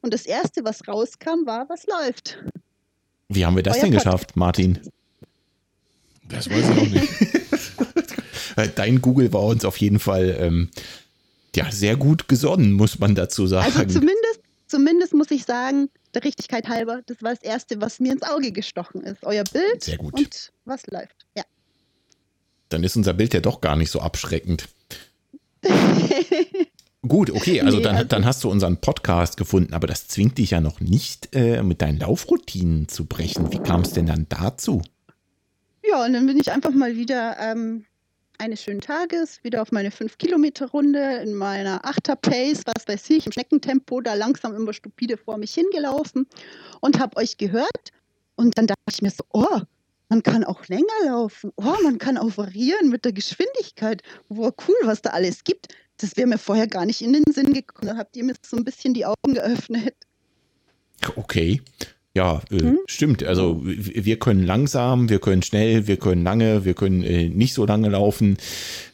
Und 0.00 0.14
das 0.14 0.26
Erste, 0.26 0.64
was 0.64 0.86
rauskam, 0.88 1.46
war, 1.46 1.68
was 1.68 1.86
läuft. 1.86 2.38
Wie 3.28 3.44
haben 3.44 3.56
wir 3.56 3.62
das 3.62 3.76
Euer 3.76 3.82
denn 3.84 3.92
geschafft, 3.92 4.36
Martin? 4.36 4.80
Das 6.28 6.48
weiß 6.48 6.70
ich 6.70 6.78
auch 6.78 6.88
nicht. 6.88 8.76
Dein 8.78 9.00
Google 9.00 9.32
war 9.32 9.44
uns 9.44 9.64
auf 9.64 9.76
jeden 9.78 9.98
Fall 9.98 10.36
ähm, 10.38 10.70
ja, 11.54 11.70
sehr 11.70 11.96
gut 11.96 12.28
gesonnen, 12.28 12.72
muss 12.72 12.98
man 12.98 13.14
dazu 13.14 13.46
sagen. 13.46 13.66
Also 13.66 13.84
zumindest, 13.84 14.40
zumindest 14.66 15.14
muss 15.14 15.30
ich 15.30 15.44
sagen, 15.44 15.88
der 16.14 16.24
Richtigkeit 16.24 16.68
halber, 16.68 17.02
das 17.06 17.22
war 17.22 17.34
das 17.34 17.42
Erste, 17.42 17.80
was 17.80 18.00
mir 18.00 18.12
ins 18.12 18.22
Auge 18.22 18.52
gestochen 18.52 19.02
ist. 19.02 19.24
Euer 19.24 19.44
Bild 19.44 19.84
Sehr 19.84 19.96
gut. 19.96 20.14
und 20.14 20.52
was 20.64 20.86
läuft. 20.86 21.26
Ja. 21.36 21.44
Dann 22.72 22.84
ist 22.84 22.96
unser 22.96 23.12
Bild 23.14 23.34
ja 23.34 23.40
doch 23.40 23.60
gar 23.60 23.76
nicht 23.76 23.90
so 23.90 24.00
abschreckend. 24.00 24.68
Gut, 27.06 27.30
okay, 27.30 27.60
also, 27.60 27.78
Nee, 27.78 27.82
dann, 27.82 27.96
also- 27.96 28.08
dann 28.08 28.24
hast 28.24 28.44
du 28.44 28.50
unseren 28.50 28.76
Podcast 28.80 29.36
gefunden, 29.36 29.74
aber 29.74 29.86
das 29.88 30.06
zwingt 30.06 30.38
dich 30.38 30.50
ja 30.52 30.60
noch 30.60 30.80
nicht, 30.80 31.34
äh, 31.34 31.62
mit 31.62 31.82
deinen 31.82 31.98
Laufroutinen 31.98 32.88
zu 32.88 33.06
brechen. 33.06 33.52
Wie 33.52 33.58
kam 33.58 33.80
es 33.82 33.92
denn 33.92 34.06
dann 34.06 34.26
dazu? 34.28 34.82
Ja, 35.84 36.04
und 36.04 36.12
dann 36.12 36.26
bin 36.26 36.38
ich 36.38 36.52
einfach 36.52 36.70
mal 36.70 36.96
wieder 36.96 37.36
ähm, 37.40 37.84
eines 38.38 38.62
schönen 38.62 38.80
Tages 38.80 39.42
wieder 39.42 39.62
auf 39.62 39.72
meine 39.72 39.90
5-Kilometer-Runde 39.90 41.16
in 41.24 41.34
meiner 41.34 41.84
8er-Pace, 41.84 42.62
was 42.66 42.86
weiß 42.86 43.10
ich, 43.10 43.26
im 43.26 43.32
Schneckentempo, 43.32 44.00
da 44.00 44.14
langsam 44.14 44.54
immer 44.54 44.72
stupide 44.72 45.16
vor 45.16 45.38
mich 45.38 45.52
hingelaufen 45.54 46.26
und 46.80 47.00
habe 47.00 47.16
euch 47.16 47.36
gehört. 47.36 47.90
Und 48.36 48.56
dann 48.56 48.68
dachte 48.68 48.80
ich 48.90 49.02
mir 49.02 49.10
so, 49.10 49.24
oh, 49.32 49.60
man 50.12 50.22
kann 50.22 50.44
auch 50.44 50.68
länger 50.68 50.98
laufen. 51.06 51.52
Oh, 51.56 51.74
man 51.82 51.96
kann 51.96 52.18
auch 52.18 52.36
variieren 52.36 52.90
mit 52.90 53.06
der 53.06 53.12
Geschwindigkeit. 53.14 54.02
Wow, 54.28 54.52
cool, 54.68 54.74
was 54.84 55.00
da 55.00 55.10
alles 55.10 55.42
gibt. 55.42 55.68
Das 55.96 56.18
wäre 56.18 56.26
mir 56.28 56.36
vorher 56.36 56.66
gar 56.66 56.84
nicht 56.84 57.00
in 57.00 57.14
den 57.14 57.24
Sinn 57.32 57.54
gekommen. 57.54 57.88
Da 57.90 57.96
habt 57.96 58.14
ihr 58.16 58.24
mir 58.24 58.34
so 58.44 58.58
ein 58.58 58.64
bisschen 58.64 58.92
die 58.92 59.06
Augen 59.06 59.32
geöffnet. 59.32 59.94
Okay. 61.16 61.62
Ja, 62.14 62.42
äh, 62.50 62.58
Hm? 62.60 62.78
stimmt. 62.86 63.24
Also 63.24 63.62
wir 63.64 64.18
können 64.18 64.44
langsam, 64.44 65.08
wir 65.08 65.18
können 65.18 65.42
schnell, 65.42 65.86
wir 65.86 65.96
können 65.96 66.22
lange, 66.24 66.66
wir 66.66 66.74
können 66.74 67.02
äh, 67.02 67.30
nicht 67.30 67.54
so 67.54 67.64
lange 67.64 67.88
laufen. 67.88 68.36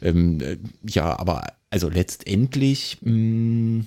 Ähm, 0.01 0.41
äh, 0.41 0.57
ja, 0.89 1.19
aber 1.19 1.49
also 1.71 1.89
letztendlich, 1.89 2.99
mh, 3.01 3.87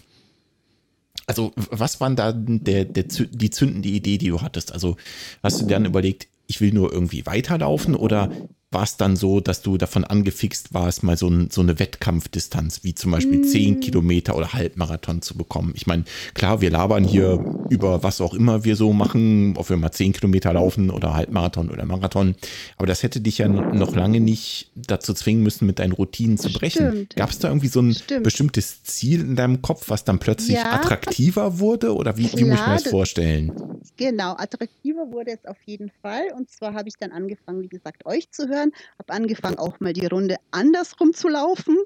also 1.28 1.54
w- 1.56 1.68
was 1.72 2.02
waren 2.02 2.18
da 2.18 2.34
der, 2.34 2.84
der, 2.84 3.04
die 3.04 3.50
zündende 3.52 3.88
Idee, 3.88 4.18
die 4.18 4.28
du 4.28 4.42
hattest? 4.42 4.74
Also 4.74 4.98
hast 5.42 5.62
du 5.62 5.66
dann 5.66 5.86
überlegt, 5.86 6.28
ich 6.52 6.60
will 6.60 6.74
nur 6.74 6.92
irgendwie 6.92 7.26
weiterlaufen 7.26 7.96
oder 7.96 8.30
war 8.72 8.84
es 8.84 8.96
dann 8.96 9.18
so, 9.18 9.42
dass 9.42 9.62
du 9.62 9.78
davon 9.78 10.06
angefixt 10.06 10.74
warst, 10.74 11.04
mal 11.04 11.18
so, 11.18 11.28
ein, 11.28 11.50
so 11.52 11.60
eine 11.60 11.78
Wettkampfdistanz, 11.78 12.84
wie 12.86 12.96
zum 12.96 13.12
Beispiel 13.12 13.42
10 13.46 13.82
Kilometer 13.82 14.36
oder 14.36 14.54
Halbmarathon 14.54 15.22
zu 15.22 15.36
bekommen? 15.38 15.74
Ich 15.76 15.88
meine, 15.88 16.06
klar, 16.34 16.62
wir 16.62 16.70
labern 16.72 17.04
hier 17.04 17.44
über 17.70 18.02
was 18.02 18.22
auch 18.22 18.34
immer 18.34 18.64
wir 18.64 18.78
so 18.78 18.94
machen, 18.94 19.56
ob 19.58 19.70
wir 19.70 19.76
mal 19.76 19.92
10 19.92 20.14
Kilometer 20.14 20.54
laufen 20.54 20.90
oder 20.90 21.14
Halbmarathon 21.14 21.70
oder 21.70 21.86
Marathon. 21.86 22.36
Aber 22.78 22.88
das 22.88 23.04
hätte 23.04 23.20
dich 23.20 23.40
ja 23.40 23.50
noch 23.50 23.94
lange 23.94 24.22
nicht 24.22 24.72
dazu 24.76 25.14
zwingen 25.14 25.44
müssen, 25.44 25.66
mit 25.66 25.80
deinen 25.80 25.92
Routinen 25.92 26.38
zu 26.38 26.52
brechen. 26.54 27.08
Gab 27.16 27.30
es 27.32 27.40
da 27.40 27.50
irgendwie 27.50 27.68
so 27.68 27.82
ein 27.82 27.94
Stimmt. 27.94 28.24
bestimmtes 28.24 28.84
Ziel 28.84 29.20
in 29.20 29.36
deinem 29.36 29.62
Kopf, 29.62 29.90
was 29.90 30.06
dann 30.06 30.20
plötzlich 30.20 30.56
Ja. 30.58 30.72
attraktiver 30.72 31.60
wurde? 31.60 31.94
Oder 31.94 32.16
wie, 32.18 32.24
wie 32.24 32.26
muss 32.26 32.34
ich 32.36 32.46
mir 32.48 32.56
Klar, 32.56 32.76
das- 32.78 32.88
vorstellen? 32.88 33.52
Genau, 33.98 34.34
attraktiver 34.38 35.12
wurde 35.12 35.32
es 35.32 35.46
auf 35.46 35.58
jeden 35.66 35.92
Fall. 36.02 36.24
Und 36.38 36.50
zwar 36.50 36.74
habe 36.74 36.88
ich 36.88 36.96
dann 37.00 37.12
angefangen, 37.12 37.62
wie 37.64 37.68
gesagt, 37.68 38.06
euch 38.06 38.32
zu 38.32 38.48
hören, 38.48 38.61
habe 39.00 39.14
angefangen, 39.14 39.58
auch 39.58 39.80
mal 39.80 39.94
die 39.94 40.06
Runde 40.06 40.36
andersrum 40.52 41.14
zu 41.14 41.28
laufen. 41.28 41.78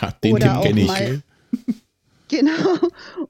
Ha, 0.00 0.12
den 0.22 0.34
Oder 0.34 0.52
Tim 0.52 0.62
kenne 0.62 0.80
ich. 0.82 0.86
mal- 0.86 1.22
Genau. 2.30 2.52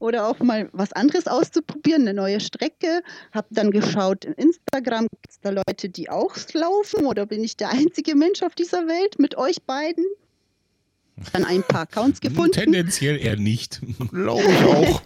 Oder 0.00 0.26
auch 0.26 0.40
mal 0.40 0.68
was 0.72 0.92
anderes 0.92 1.28
auszuprobieren, 1.28 2.02
eine 2.02 2.14
neue 2.14 2.40
Strecke. 2.40 3.02
Habe 3.30 3.46
dann 3.50 3.70
geschaut, 3.70 4.24
in 4.24 4.32
Instagram 4.32 5.06
gibt 5.08 5.30
es 5.30 5.38
da 5.40 5.50
Leute, 5.50 5.88
die 5.88 6.10
auch 6.10 6.34
laufen 6.52 7.06
oder 7.06 7.24
bin 7.24 7.44
ich 7.44 7.56
der 7.56 7.70
einzige 7.70 8.16
Mensch 8.16 8.42
auf 8.42 8.56
dieser 8.56 8.88
Welt 8.88 9.20
mit 9.20 9.36
euch 9.38 9.62
beiden? 9.62 10.04
Dann 11.32 11.44
ein 11.44 11.62
paar 11.62 11.82
Accounts 11.82 12.20
gefunden, 12.20 12.50
Tendenziell 12.50 13.18
eher 13.24 13.36
nicht. 13.36 13.80
Glaube 14.10 14.42
ich 14.42 14.64
auch. 14.64 15.02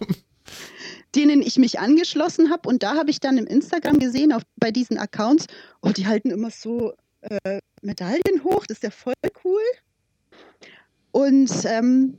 denen 1.14 1.42
ich 1.42 1.58
mich 1.58 1.78
angeschlossen 1.78 2.50
habe. 2.50 2.68
Und 2.70 2.82
da 2.82 2.94
habe 2.94 3.10
ich 3.10 3.20
dann 3.20 3.36
im 3.36 3.46
Instagram 3.46 3.98
gesehen, 3.98 4.32
auf, 4.32 4.42
bei 4.56 4.70
diesen 4.70 4.96
Accounts, 4.96 5.46
oh, 5.82 5.90
die 5.90 6.06
halten 6.06 6.30
immer 6.30 6.50
so 6.50 6.94
äh, 7.22 7.60
Medaillen 7.82 8.44
hoch, 8.44 8.66
das 8.66 8.78
ist 8.78 8.82
ja 8.82 8.90
voll 8.90 9.14
cool. 9.44 9.62
Und 11.12 11.50
ähm, 11.66 12.18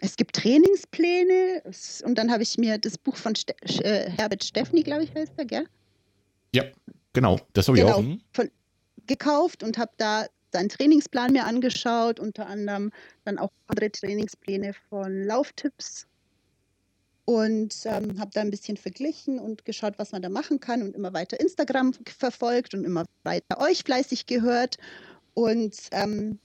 es 0.00 0.16
gibt 0.16 0.36
Trainingspläne. 0.36 1.62
Und 2.04 2.16
dann 2.16 2.30
habe 2.30 2.42
ich 2.42 2.58
mir 2.58 2.78
das 2.78 2.98
Buch 2.98 3.16
von 3.16 3.34
Ste 3.34 3.54
äh, 3.62 4.10
Herbert 4.10 4.44
Steffni, 4.44 4.82
glaube 4.82 5.04
ich, 5.04 5.14
heißt 5.14 5.32
er, 5.36 5.44
gell? 5.44 5.66
Ja, 6.54 6.64
genau. 7.12 7.40
Das 7.52 7.68
habe 7.68 7.78
ich 7.78 7.84
Genau. 7.84 7.96
auch. 7.96 8.02
Mhm. 8.02 8.20
gekauft 9.06 9.62
und 9.62 9.78
habe 9.78 9.92
da 9.96 10.26
seinen 10.52 10.68
Trainingsplan 10.68 11.32
mir 11.32 11.44
angeschaut, 11.46 12.20
unter 12.20 12.46
anderem 12.46 12.92
dann 13.24 13.38
auch 13.38 13.50
andere 13.66 13.90
Trainingspläne 13.90 14.74
von 14.88 15.24
Lauftipps 15.24 16.06
und 17.24 17.74
ähm, 17.84 18.18
habe 18.18 18.30
da 18.32 18.40
ein 18.40 18.50
bisschen 18.50 18.76
verglichen 18.76 19.38
und 19.38 19.64
geschaut, 19.64 19.94
was 19.98 20.12
man 20.12 20.22
da 20.22 20.28
machen 20.28 20.60
kann 20.60 20.82
und 20.82 20.94
immer 20.94 21.12
weiter 21.12 21.38
Instagram 21.38 21.92
verfolgt 22.06 22.74
und 22.74 22.84
immer 22.84 23.04
weiter 23.22 23.60
euch 23.60 23.84
fleißig 23.84 24.26
gehört 24.26 24.78
und 25.34 25.74
ähm, 25.92 26.38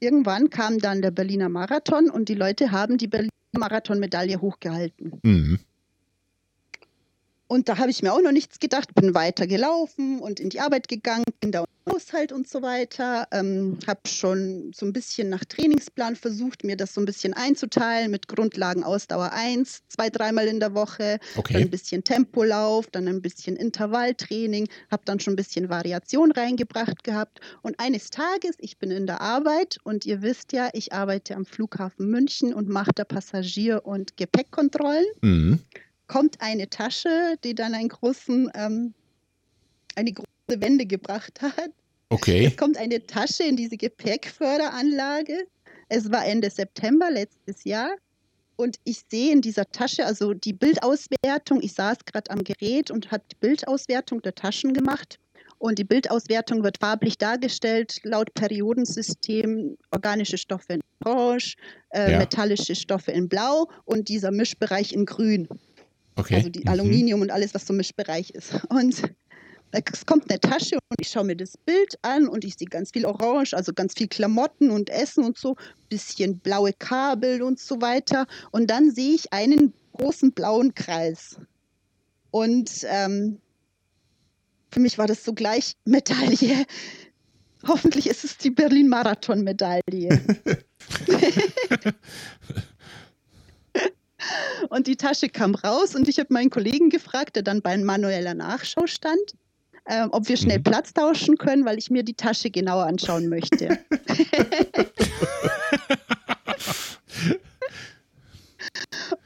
irgendwann 0.00 0.50
kam 0.50 0.78
dann 0.78 1.02
der 1.02 1.10
Berliner 1.10 1.48
Marathon 1.48 2.10
und 2.10 2.28
die 2.28 2.34
Leute 2.34 2.72
haben 2.72 2.98
die 2.98 3.08
Berliner 3.08 3.30
Marathon-Medaille 3.52 4.40
hochgehalten. 4.40 5.20
Mhm. 5.22 5.58
Und 7.50 7.68
da 7.68 7.78
habe 7.78 7.90
ich 7.90 8.00
mir 8.00 8.12
auch 8.12 8.20
noch 8.22 8.30
nichts 8.30 8.60
gedacht, 8.60 8.94
bin 8.94 9.12
weiter 9.12 9.48
gelaufen 9.48 10.20
und 10.20 10.38
in 10.38 10.50
die 10.50 10.60
Arbeit 10.60 10.86
gegangen, 10.86 11.24
Kinder 11.40 11.62
und 11.62 11.92
Haushalt 11.92 12.30
und 12.30 12.48
so 12.48 12.62
weiter. 12.62 13.26
Ähm, 13.32 13.76
habe 13.88 14.02
schon 14.06 14.70
so 14.72 14.86
ein 14.86 14.92
bisschen 14.92 15.30
nach 15.30 15.44
Trainingsplan 15.44 16.14
versucht, 16.14 16.62
mir 16.62 16.76
das 16.76 16.94
so 16.94 17.00
ein 17.00 17.06
bisschen 17.06 17.34
einzuteilen 17.34 18.12
mit 18.12 18.28
Grundlagen 18.28 18.84
Ausdauer 18.84 19.32
1, 19.32 19.80
zwei, 19.88 20.10
dreimal 20.10 20.46
in 20.46 20.60
der 20.60 20.74
Woche, 20.74 21.18
dann 21.34 21.40
Okay. 21.40 21.56
ein 21.62 21.70
bisschen 21.70 22.04
Tempolauf, 22.04 22.86
dann 22.86 23.08
ein 23.08 23.20
bisschen 23.20 23.56
Intervalltraining, 23.56 24.68
habe 24.88 25.02
dann 25.04 25.18
schon 25.18 25.32
ein 25.32 25.36
bisschen 25.36 25.68
Variation 25.68 26.30
reingebracht 26.30 27.02
gehabt. 27.02 27.40
Und 27.62 27.80
eines 27.80 28.10
Tages, 28.10 28.54
ich 28.58 28.78
bin 28.78 28.92
in 28.92 29.08
der 29.08 29.20
Arbeit 29.22 29.78
und 29.82 30.06
ihr 30.06 30.22
wisst 30.22 30.52
ja, 30.52 30.68
ich 30.72 30.92
arbeite 30.92 31.34
am 31.34 31.44
Flughafen 31.46 32.08
München 32.10 32.54
und 32.54 32.68
mache 32.68 32.92
da 32.94 33.02
Passagier- 33.02 33.84
und 33.84 34.16
Gepäckkontrollen 34.16 35.06
Mhm. 35.22 35.58
Kommt 36.10 36.40
eine 36.40 36.68
Tasche, 36.68 37.36
die 37.44 37.54
dann 37.54 37.72
einen 37.72 37.88
großen, 37.88 38.50
ähm, 38.54 38.94
eine 39.94 40.12
große 40.12 40.60
Wende 40.60 40.84
gebracht 40.84 41.40
hat. 41.40 41.70
Okay. 42.08 42.46
Es 42.46 42.56
kommt 42.56 42.76
eine 42.76 43.06
Tasche 43.06 43.44
in 43.44 43.54
diese 43.56 43.76
Gepäckförderanlage. 43.76 45.46
Es 45.88 46.10
war 46.10 46.26
Ende 46.26 46.50
September 46.50 47.12
letztes 47.12 47.62
Jahr. 47.62 47.94
Und 48.56 48.78
ich 48.82 49.02
sehe 49.08 49.32
in 49.32 49.40
dieser 49.40 49.66
Tasche, 49.70 50.04
also 50.04 50.34
die 50.34 50.52
Bildauswertung, 50.52 51.62
ich 51.62 51.74
saß 51.74 51.98
gerade 52.04 52.30
am 52.32 52.42
Gerät 52.42 52.90
und 52.90 53.12
habe 53.12 53.22
die 53.30 53.36
Bildauswertung 53.36 54.20
der 54.20 54.34
Taschen 54.34 54.74
gemacht. 54.74 55.20
Und 55.58 55.78
die 55.78 55.84
Bildauswertung 55.84 56.64
wird 56.64 56.78
farblich 56.78 57.18
dargestellt, 57.18 58.00
laut 58.02 58.34
Periodensystem, 58.34 59.76
organische 59.92 60.38
Stoffe 60.38 60.72
in 60.74 60.80
Orange, 61.04 61.54
äh, 61.90 62.12
Ja. 62.12 62.18
metallische 62.18 62.74
Stoffe 62.74 63.12
in 63.12 63.28
Blau 63.28 63.68
und 63.84 64.08
dieser 64.08 64.32
Mischbereich 64.32 64.92
in 64.92 65.06
Grün. 65.06 65.48
Okay. 66.16 66.34
Also 66.36 66.48
die 66.48 66.60
Mhm. 66.60 66.68
Aluminium 66.68 67.20
und 67.22 67.30
alles, 67.30 67.54
was 67.54 67.66
so 67.66 67.72
Mischbereich 67.72 68.30
ist. 68.30 68.52
Und 68.70 69.02
es 69.72 70.04
kommt 70.04 70.28
eine 70.28 70.40
Tasche 70.40 70.74
und 70.74 71.00
ich 71.00 71.08
schaue 71.10 71.22
mir 71.22 71.36
das 71.36 71.56
Bild 71.56 71.96
an 72.02 72.26
und 72.26 72.44
ich 72.44 72.56
sehe 72.56 72.66
ganz 72.66 72.90
viel 72.90 73.06
Orange, 73.06 73.54
also 73.54 73.72
ganz 73.72 73.94
viel 73.96 74.08
Klamotten 74.08 74.68
und 74.70 74.90
Essen 74.90 75.22
und 75.24 75.38
so, 75.38 75.54
bisschen 75.88 76.40
blaue 76.40 76.72
Kabel 76.72 77.40
und 77.40 77.60
so 77.60 77.80
weiter. 77.80 78.26
Und 78.50 78.68
dann 78.68 78.90
sehe 78.90 79.14
ich 79.14 79.32
einen 79.32 79.72
großen 79.92 80.32
blauen 80.32 80.74
Kreis. 80.74 81.36
Und 82.32 82.84
ähm, 82.88 83.38
für 84.72 84.80
mich 84.80 84.98
war 84.98 85.06
das 85.06 85.22
sogleich 85.24 85.76
Medaille. 85.84 86.66
Hoffentlich 87.68 88.08
ist 88.08 88.24
es 88.24 88.38
die 88.38 88.50
Berlin-Marathon-Medaille. 88.50 90.20
und 94.68 94.86
die 94.86 94.96
Tasche 94.96 95.28
kam 95.28 95.54
raus 95.54 95.94
und 95.94 96.08
ich 96.08 96.18
habe 96.18 96.32
meinen 96.32 96.50
Kollegen 96.50 96.90
gefragt, 96.90 97.36
der 97.36 97.42
dann 97.42 97.62
bei 97.62 97.76
manueller 97.76 98.34
Nachschau 98.34 98.86
stand, 98.86 99.34
äh, 99.86 100.06
ob 100.10 100.28
wir 100.28 100.36
schnell 100.36 100.58
mhm. 100.58 100.64
Platz 100.64 100.92
tauschen 100.92 101.36
können, 101.38 101.64
weil 101.64 101.78
ich 101.78 101.90
mir 101.90 102.02
die 102.02 102.14
Tasche 102.14 102.50
genauer 102.50 102.86
anschauen 102.86 103.28
möchte. 103.28 103.78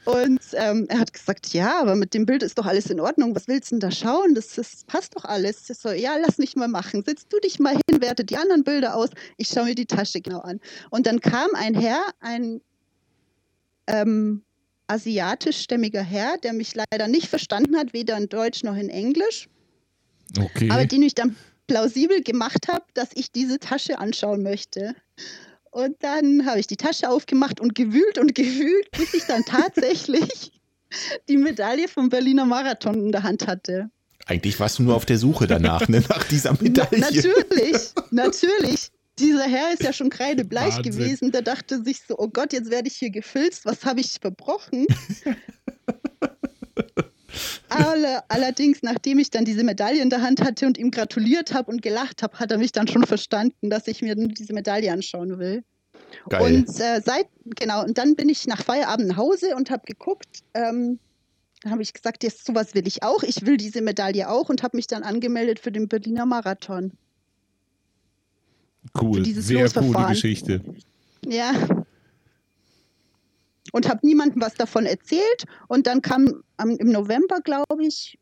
Und 0.05 0.41
ähm, 0.53 0.85
er 0.87 0.99
hat 0.99 1.13
gesagt, 1.13 1.53
ja, 1.53 1.81
aber 1.81 1.95
mit 1.95 2.13
dem 2.13 2.25
Bild 2.25 2.43
ist 2.43 2.57
doch 2.57 2.65
alles 2.65 2.89
in 2.89 2.99
Ordnung. 2.99 3.35
Was 3.35 3.47
willst 3.47 3.71
du 3.71 3.75
denn 3.75 3.79
da 3.81 3.91
schauen? 3.91 4.35
Das, 4.35 4.53
das 4.53 4.83
passt 4.85 5.15
doch 5.15 5.25
alles. 5.25 5.69
Ich 5.69 5.77
so, 5.77 5.89
ja, 5.89 6.15
lass 6.17 6.37
mich 6.37 6.55
mal 6.55 6.67
machen. 6.67 7.03
Setz 7.03 7.27
du 7.27 7.39
dich 7.39 7.59
mal 7.59 7.73
hin, 7.73 8.01
werte 8.01 8.23
die 8.23 8.37
anderen 8.37 8.63
Bilder 8.63 8.95
aus. 8.95 9.09
Ich 9.37 9.47
schaue 9.47 9.65
mir 9.65 9.75
die 9.75 9.87
Tasche 9.87 10.21
genau 10.21 10.39
an. 10.39 10.59
Und 10.91 11.07
dann 11.07 11.21
kam 11.21 11.49
ein 11.55 11.73
Herr, 11.73 12.01
ein 12.19 12.61
ähm, 13.87 14.44
asiatischstämmiger 14.87 16.01
Herr, 16.01 16.37
der 16.37 16.53
mich 16.53 16.73
leider 16.75 17.07
nicht 17.07 17.27
verstanden 17.27 17.75
hat, 17.77 17.93
weder 17.93 18.17
in 18.17 18.29
Deutsch 18.29 18.63
noch 18.63 18.75
in 18.75 18.89
Englisch. 18.89 19.47
Okay. 20.37 20.69
Aber 20.69 20.85
den 20.85 21.03
ich 21.03 21.15
dann 21.15 21.35
plausibel 21.67 22.21
gemacht 22.21 22.67
habe, 22.67 22.85
dass 22.93 23.09
ich 23.13 23.31
diese 23.31 23.59
Tasche 23.59 23.99
anschauen 23.99 24.43
möchte. 24.43 24.95
Und 25.71 25.95
dann 26.01 26.45
habe 26.45 26.59
ich 26.59 26.67
die 26.67 26.77
Tasche 26.77 27.09
aufgemacht 27.09 27.59
und 27.59 27.75
gewühlt 27.75 28.17
und 28.17 28.35
gewühlt, 28.35 28.89
bis 28.91 29.13
ich 29.13 29.23
dann 29.23 29.43
tatsächlich 29.43 30.51
die 31.29 31.37
Medaille 31.37 31.87
vom 31.87 32.09
Berliner 32.09 32.45
Marathon 32.45 32.95
in 32.95 33.11
der 33.11 33.23
Hand 33.23 33.47
hatte. 33.47 33.89
Eigentlich 34.27 34.59
warst 34.59 34.79
du 34.79 34.83
nur 34.83 34.95
auf 34.95 35.05
der 35.05 35.17
Suche 35.17 35.47
danach, 35.47 35.87
ne, 35.87 36.01
nach 36.07 36.23
dieser 36.23 36.53
Medaille. 36.61 36.99
Na, 36.99 37.11
natürlich, 37.11 37.91
natürlich. 38.11 38.91
Dieser 39.19 39.43
Herr 39.43 39.73
ist 39.73 39.83
ja 39.83 39.93
schon 39.93 40.09
kreidebleich 40.09 40.75
Wahnsinn. 40.77 40.91
gewesen. 40.91 41.31
Der 41.31 41.41
dachte 41.41 41.81
sich 41.83 42.01
so: 42.07 42.15
Oh 42.17 42.27
Gott, 42.27 42.53
jetzt 42.53 42.69
werde 42.69 42.87
ich 42.87 42.95
hier 42.95 43.11
gefilzt. 43.11 43.65
Was 43.65 43.85
habe 43.85 43.99
ich 43.99 44.17
verbrochen? 44.19 44.85
Aller, 47.69 48.23
allerdings, 48.29 48.83
nachdem 48.83 49.19
ich 49.19 49.29
dann 49.29 49.43
diese 49.43 49.63
Medaille 49.63 50.01
in 50.01 50.09
der 50.09 50.21
Hand 50.21 50.41
hatte 50.41 50.65
und 50.65 50.77
ihm 50.77 50.91
gratuliert 50.91 51.53
habe 51.53 51.71
und 51.71 51.81
gelacht 51.81 52.23
habe, 52.23 52.39
hat 52.39 52.51
er 52.51 52.57
mich 52.57 52.71
dann 52.71 52.87
schon 52.87 53.05
verstanden, 53.05 53.69
dass 53.69 53.87
ich 53.87 54.01
mir 54.01 54.15
diese 54.15 54.53
Medaille 54.53 54.91
anschauen 54.91 55.37
will. 55.39 55.63
Geil. 56.29 56.41
Und 56.41 56.69
äh, 56.79 57.01
seit, 57.03 57.27
genau, 57.43 57.83
und 57.83 57.97
dann 57.97 58.15
bin 58.15 58.29
ich 58.29 58.47
nach 58.47 58.63
Feierabend 58.63 59.07
nach 59.07 59.17
Hause 59.17 59.55
und 59.55 59.69
habe 59.69 59.83
geguckt, 59.85 60.43
ähm, 60.53 60.99
dann 61.61 61.71
habe 61.71 61.81
ich 61.81 61.93
gesagt, 61.93 62.23
jetzt 62.23 62.45
sowas 62.45 62.75
will 62.75 62.87
ich 62.87 63.03
auch, 63.03 63.23
ich 63.23 63.45
will 63.45 63.57
diese 63.57 63.81
Medaille 63.81 64.29
auch 64.29 64.49
und 64.49 64.63
habe 64.63 64.77
mich 64.77 64.87
dann 64.87 65.03
angemeldet 65.03 65.59
für 65.59 65.71
den 65.71 65.87
Berliner 65.87 66.25
Marathon. 66.25 66.91
Cool, 68.99 69.25
sehr 69.25 69.69
coole 69.69 70.07
Geschichte. 70.07 70.61
Ja, 71.25 71.53
und 73.75 73.89
habe 73.89 74.07
niemandem 74.07 74.41
was 74.41 74.53
davon 74.53 74.85
erzählt. 74.85 75.43
Und 75.67 75.85
dann 75.85 76.01
kam 76.01 76.43
am, 76.55 76.77
im 76.77 76.93
November, 76.93 77.41
glaube 77.41 77.85
ich, 77.85 78.17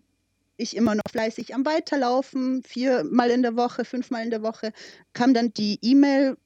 ich 0.58 0.76
immer 0.76 0.96
noch 0.96 1.04
fleißig 1.12 1.54
am 1.54 1.64
Weiterlaufen, 1.64 2.64
viermal 2.64 3.30
in 3.30 3.44
der 3.44 3.56
Woche, 3.56 3.86
fünfmal 3.86 4.24
in 4.24 4.32
der 4.32 4.42
Woche, 4.42 4.74
kam 5.14 5.36
dann 5.36 5.54
die 5.54 5.78
E-Mail, 5.84 6.38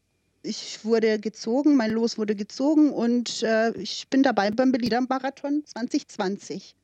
ich 0.44 0.84
wurde 0.84 1.20
gezogen, 1.20 1.78
mein 1.78 1.92
Los 1.92 2.18
wurde 2.18 2.36
gezogen 2.36 2.92
und 2.92 3.44
äh, 3.44 3.72
ich 3.78 4.10
bin 4.10 4.24
dabei 4.24 4.52
beim 4.52 4.74
Berliner 4.74 5.00
Marathon 5.08 5.64
2020. 5.66 6.76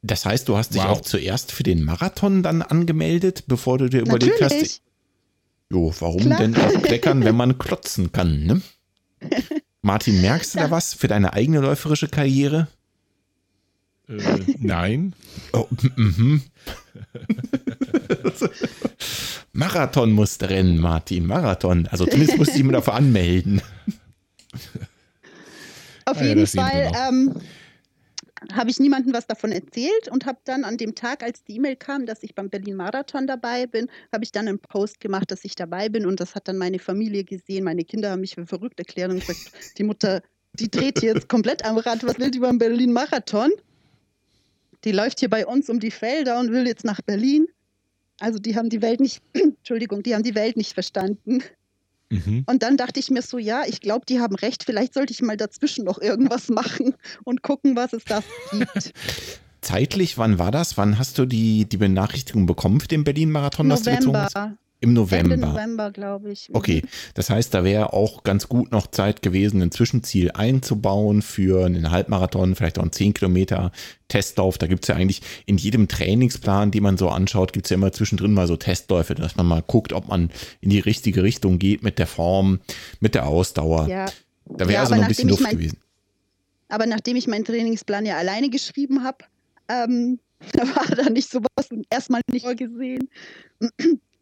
Das 0.00 0.24
heißt, 0.24 0.48
du 0.48 0.56
hast 0.56 0.74
dich 0.74 0.82
wow. 0.82 0.92
auch 0.92 1.00
zuerst 1.02 1.52
für 1.52 1.62
den 1.62 1.84
Marathon 1.84 2.42
dann 2.42 2.62
angemeldet, 2.62 3.44
bevor 3.46 3.76
du 3.76 3.90
dir 3.90 4.00
überlegt 4.00 4.40
Natürlich. 4.40 4.62
hast. 4.62 4.82
Jo, 5.72 5.94
warum 6.00 6.22
Klar. 6.22 6.38
denn 6.38 6.56
auch 6.56 6.82
kleckern, 6.82 7.24
wenn 7.24 7.36
man 7.36 7.58
klotzen 7.58 8.10
kann, 8.10 8.44
ne? 8.44 8.60
Martin, 9.82 10.20
merkst 10.20 10.54
du 10.54 10.58
da 10.58 10.70
was 10.70 10.94
für 10.94 11.08
deine 11.08 11.32
eigene 11.32 11.60
läuferische 11.60 12.08
Karriere? 12.08 12.68
Äh, 14.08 14.38
nein. 14.58 15.14
Oh, 15.52 15.66
mhm. 15.96 16.42
Marathon 19.52 20.12
musste 20.12 20.50
rennen, 20.50 20.78
Martin. 20.78 21.26
Marathon. 21.26 21.86
Also 21.86 22.04
zumindest 22.04 22.38
musste 22.38 22.58
ich 22.58 22.64
mich 22.64 22.72
dafür 22.72 22.94
anmelden. 22.94 23.62
Auf 26.04 26.18
ah, 26.18 26.24
jeden 26.24 26.44
ja, 26.44 26.46
Fall. 26.46 26.92
Ähm, 27.08 27.34
habe 28.52 28.70
ich 28.70 28.80
niemandem 28.80 29.12
was 29.12 29.26
davon 29.26 29.52
erzählt 29.52 30.08
und 30.10 30.26
habe 30.26 30.38
dann 30.44 30.64
an 30.64 30.76
dem 30.76 30.94
Tag, 30.94 31.22
als 31.22 31.44
die 31.44 31.56
E-Mail 31.56 31.76
kam, 31.76 32.06
dass 32.06 32.22
ich 32.22 32.34
beim 32.34 32.48
Berlin 32.48 32.76
Marathon 32.76 33.26
dabei 33.26 33.66
bin, 33.66 33.88
habe 34.12 34.24
ich 34.24 34.32
dann 34.32 34.48
einen 34.48 34.58
Post 34.58 35.00
gemacht, 35.00 35.30
dass 35.30 35.44
ich 35.44 35.54
dabei 35.54 35.88
bin 35.88 36.06
und 36.06 36.20
das 36.20 36.34
hat 36.34 36.48
dann 36.48 36.56
meine 36.56 36.78
Familie 36.78 37.24
gesehen. 37.24 37.64
Meine 37.64 37.84
Kinder 37.84 38.10
haben 38.10 38.20
mich 38.20 38.34
für 38.34 38.46
verrückt 38.46 38.78
erklärt 38.78 39.10
und 39.10 39.20
gesagt, 39.20 39.52
die 39.78 39.84
Mutter, 39.84 40.22
die 40.54 40.70
dreht 40.70 41.02
jetzt 41.02 41.28
komplett 41.28 41.64
am 41.64 41.78
Rad. 41.78 42.04
Was 42.04 42.18
will 42.18 42.30
die 42.30 42.40
beim 42.40 42.58
Berlin 42.58 42.92
Marathon? 42.92 43.50
Die 44.84 44.92
läuft 44.92 45.20
hier 45.20 45.28
bei 45.28 45.46
uns 45.46 45.68
um 45.68 45.78
die 45.78 45.90
Felder 45.90 46.40
und 46.40 46.50
will 46.50 46.66
jetzt 46.66 46.84
nach 46.84 47.02
Berlin. 47.02 47.46
Also 48.18 48.38
die 48.38 48.56
haben 48.56 48.70
die 48.70 48.82
Welt 48.82 49.00
nicht, 49.00 49.22
Entschuldigung, 49.34 50.02
die 50.02 50.14
haben 50.14 50.22
die 50.22 50.34
Welt 50.34 50.56
nicht 50.56 50.72
verstanden. 50.72 51.42
Mhm. 52.10 52.44
Und 52.46 52.62
dann 52.62 52.76
dachte 52.76 53.00
ich 53.00 53.10
mir 53.10 53.22
so, 53.22 53.38
ja, 53.38 53.62
ich 53.66 53.80
glaube, 53.80 54.04
die 54.06 54.20
haben 54.20 54.34
recht, 54.34 54.64
vielleicht 54.64 54.94
sollte 54.94 55.12
ich 55.12 55.22
mal 55.22 55.36
dazwischen 55.36 55.84
noch 55.84 56.00
irgendwas 56.00 56.48
machen 56.50 56.94
und 57.24 57.42
gucken, 57.42 57.76
was 57.76 57.92
es 57.92 58.04
da 58.04 58.22
gibt. 58.52 58.92
Zeitlich, 59.60 60.18
wann 60.18 60.38
war 60.38 60.50
das? 60.50 60.76
Wann 60.76 60.98
hast 60.98 61.18
du 61.18 61.26
die, 61.26 61.66
die 61.66 61.76
Benachrichtigung 61.76 62.46
bekommen 62.46 62.80
für 62.80 62.88
den 62.88 63.04
Berlin-Marathon? 63.04 63.68
November. 63.68 64.56
Im 64.82 64.94
November. 64.94 65.34
Ende 65.34 65.46
November, 65.46 65.90
glaube 65.90 66.32
ich. 66.32 66.48
Okay, 66.52 66.82
das 67.12 67.28
heißt, 67.28 67.52
da 67.52 67.64
wäre 67.64 67.92
auch 67.92 68.22
ganz 68.22 68.48
gut 68.48 68.72
noch 68.72 68.86
Zeit 68.86 69.20
gewesen, 69.20 69.60
ein 69.60 69.70
Zwischenziel 69.70 70.30
einzubauen 70.30 71.20
für 71.20 71.66
einen 71.66 71.90
Halbmarathon, 71.90 72.54
vielleicht 72.54 72.78
auch 72.78 72.82
einen 72.82 72.92
10 72.92 73.12
Kilometer 73.12 73.72
Testlauf. 74.08 74.56
Da 74.56 74.66
gibt 74.66 74.84
es 74.84 74.88
ja 74.88 74.96
eigentlich 74.96 75.20
in 75.44 75.58
jedem 75.58 75.86
Trainingsplan, 75.86 76.70
den 76.70 76.82
man 76.82 76.96
so 76.96 77.10
anschaut, 77.10 77.52
gibt 77.52 77.66
es 77.66 77.70
ja 77.70 77.74
immer 77.74 77.92
zwischendrin 77.92 78.32
mal 78.32 78.46
so 78.46 78.56
Testläufe, 78.56 79.14
dass 79.14 79.36
man 79.36 79.46
mal 79.46 79.62
guckt, 79.62 79.92
ob 79.92 80.08
man 80.08 80.30
in 80.62 80.70
die 80.70 80.80
richtige 80.80 81.22
Richtung 81.22 81.58
geht 81.58 81.82
mit 81.82 81.98
der 81.98 82.06
Form, 82.06 82.60
mit 83.00 83.14
der 83.14 83.26
Ausdauer. 83.26 83.86
Ja. 83.86 84.06
Da 84.46 84.60
wäre 84.60 84.72
ja, 84.72 84.80
also 84.80 84.94
noch 84.94 85.02
ein 85.02 85.08
bisschen 85.08 85.28
Luft 85.28 85.42
mein, 85.42 85.52
gewesen. 85.52 85.78
Aber 86.70 86.86
nachdem 86.86 87.16
ich 87.16 87.26
meinen 87.26 87.44
Trainingsplan 87.44 88.06
ja 88.06 88.16
alleine 88.16 88.48
geschrieben 88.48 89.04
habe, 89.04 89.18
ähm, 89.68 90.20
da 90.52 90.62
war 90.62 90.86
da 90.96 91.10
nicht 91.10 91.30
sowas 91.30 91.68
erstmal 91.90 92.22
nicht 92.30 92.44
vorgesehen. 92.44 93.10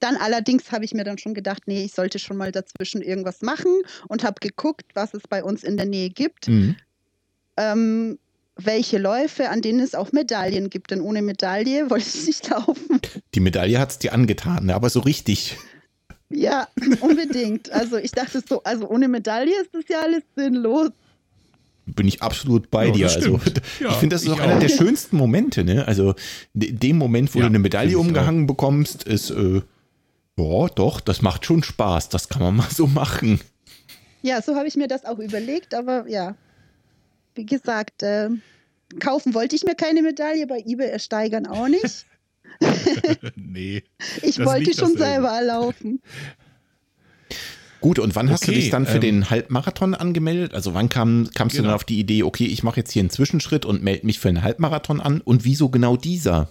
Dann 0.01 0.17
allerdings 0.17 0.71
habe 0.71 0.85
ich 0.85 0.95
mir 0.95 1.05
dann 1.05 1.19
schon 1.19 1.35
gedacht, 1.35 1.63
nee, 1.67 1.85
ich 1.85 1.93
sollte 1.93 2.19
schon 2.19 2.37
mal 2.37 2.53
dazwischen 2.53 3.03
irgendwas 3.03 3.43
machen 3.43 3.73
und 4.09 4.23
habe 4.25 4.37
geguckt, 4.41 4.87
was 4.95 5.15
es 5.15 5.23
bei 5.29 5.43
uns 5.43 5.65
in 5.65 5.77
der 5.77 5.87
Nähe 5.87 6.11
gibt. 6.11 6.49
Mhm. 6.49 6.77
Ähm, 7.57 8.19
welche 8.57 8.99
Läufe, 8.99 9.51
an 9.51 9.63
denen 9.63 9.81
es 9.81 9.95
auch 9.95 10.13
Medaillen 10.13 10.71
gibt. 10.71 10.91
Denn 10.91 11.01
ohne 11.01 11.23
Medaille 11.23 11.91
wollte 11.91 12.07
ich 12.07 12.27
nicht 12.27 12.49
laufen. 12.49 13.01
Die 13.35 13.41
Medaille 13.41 13.79
hat 13.79 13.91
es 13.91 13.99
dir 13.99 14.13
angetan, 14.13 14.67
ne? 14.67 14.75
aber 14.75 14.91
so 14.91 15.01
richtig. 15.01 15.57
Ja, 16.31 16.69
unbedingt. 17.01 17.71
Also 17.71 17.97
ich 17.97 18.13
dachte 18.13 18.43
so, 18.47 18.63
also 18.63 18.89
ohne 18.89 19.09
Medaille 19.09 19.53
ist 19.63 19.71
das 19.73 19.85
ja 19.89 20.03
alles 20.03 20.23
sinnlos. 20.37 20.91
Bin 21.87 22.07
ich 22.07 22.23
absolut 22.23 22.71
bei 22.71 22.87
ja, 22.87 22.93
dir. 22.93 23.07
Also 23.07 23.41
ja, 23.81 23.89
ich 23.89 23.97
finde, 23.97 24.15
das 24.15 24.25
ist 24.25 24.29
auch, 24.29 24.39
auch 24.39 24.41
einer 24.41 24.61
der 24.61 24.69
schönsten 24.69 25.17
Momente. 25.17 25.65
Ne? 25.65 25.89
Also 25.89 26.15
dem 26.53 26.99
Moment, 26.99 27.35
wo 27.35 27.39
ja, 27.39 27.45
du 27.45 27.49
eine 27.49 27.59
Medaille 27.59 27.99
umgehangen 27.99 28.45
auch. 28.45 28.49
bekommst, 28.49 29.05
ist 29.05 29.31
äh, 29.31 29.63
ja, 30.39 30.69
doch, 30.69 31.01
das 31.01 31.23
macht 31.23 31.45
schon 31.45 31.63
Spaß. 31.63 32.09
Das 32.09 32.29
kann 32.29 32.43
man 32.43 32.57
mal 32.57 32.71
so 32.71 32.87
machen. 32.87 33.41
Ja, 34.23 34.43
so 34.43 34.57
habe 34.57 34.69
ich 34.69 34.77
mir 34.77 34.89
das 34.89 35.05
auch 35.05 35.19
überlegt, 35.19 35.75
aber 35.75 36.09
ja, 36.09 36.37
wie 37.35 37.47
gesagt, 37.47 38.03
äh, 38.03 38.31
kaufen 38.99 39.35
wollte 39.35 39.57
ich 39.57 39.65
mir 39.65 39.75
keine 39.75 40.03
Medaille, 40.03 40.47
bei 40.47 40.63
eBay 40.67 40.91
ersteigern 40.91 41.47
auch 41.47 41.69
nicht. 41.69 42.07
nee. 43.37 43.85
Ich 44.23 44.45
wollte 44.45 44.75
schon 44.75 44.97
selber 44.97 45.41
laufen. 45.43 46.01
Gut, 47.81 48.01
und 48.01 48.17
wann 48.17 48.27
okay, 48.27 48.33
hast 48.33 48.49
du 48.49 48.53
dich 48.53 48.71
dann 48.71 48.87
für 48.87 48.97
ähm, 48.97 49.01
den 49.01 49.31
Halbmarathon 49.31 49.95
angemeldet? 49.95 50.53
Also 50.53 50.75
wann 50.75 50.89
kam, 50.89 51.31
kamst 51.35 51.55
genau. 51.55 51.63
du 51.63 51.69
dann 51.69 51.75
auf 51.77 51.85
die 51.85 52.01
Idee, 52.01 52.25
okay, 52.25 52.47
ich 52.47 52.65
mache 52.65 52.81
jetzt 52.81 52.91
hier 52.91 53.01
einen 53.01 53.11
Zwischenschritt 53.11 53.65
und 53.65 53.85
melde 53.85 54.05
mich 54.05 54.19
für 54.19 54.29
einen 54.29 54.43
Halbmarathon 54.43 55.01
an? 55.01 55.21
Und 55.21 55.45
wieso 55.45 55.69
genau 55.69 55.97
dieser? 55.97 56.49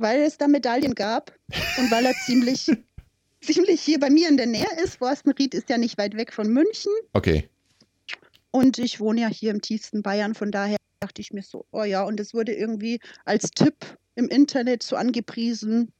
Weil 0.00 0.22
es 0.22 0.38
da 0.38 0.48
Medaillen 0.48 0.94
gab 0.94 1.32
und 1.78 1.90
weil 1.90 2.06
er 2.06 2.14
ziemlich, 2.24 2.66
ziemlich 3.40 3.80
hier 3.80 4.00
bei 4.00 4.10
mir 4.10 4.28
in 4.28 4.36
der 4.36 4.46
Nähe 4.46 4.68
ist. 4.82 4.96
Forstenried 4.96 5.54
ist 5.54 5.68
ja 5.68 5.78
nicht 5.78 5.98
weit 5.98 6.16
weg 6.16 6.32
von 6.32 6.48
München. 6.48 6.92
Okay. 7.12 7.48
Und 8.50 8.78
ich 8.78 8.98
wohne 8.98 9.20
ja 9.20 9.28
hier 9.28 9.50
im 9.52 9.60
tiefsten 9.60 10.02
Bayern, 10.02 10.34
von 10.34 10.50
daher 10.50 10.76
dachte 11.00 11.22
ich 11.22 11.32
mir 11.32 11.42
so, 11.42 11.66
oh 11.70 11.84
ja, 11.84 12.02
und 12.02 12.18
es 12.18 12.34
wurde 12.34 12.52
irgendwie 12.52 13.00
als 13.24 13.50
Tipp 13.50 13.74
im 14.16 14.28
Internet 14.28 14.82
so 14.82 14.96
angepriesen. 14.96 15.92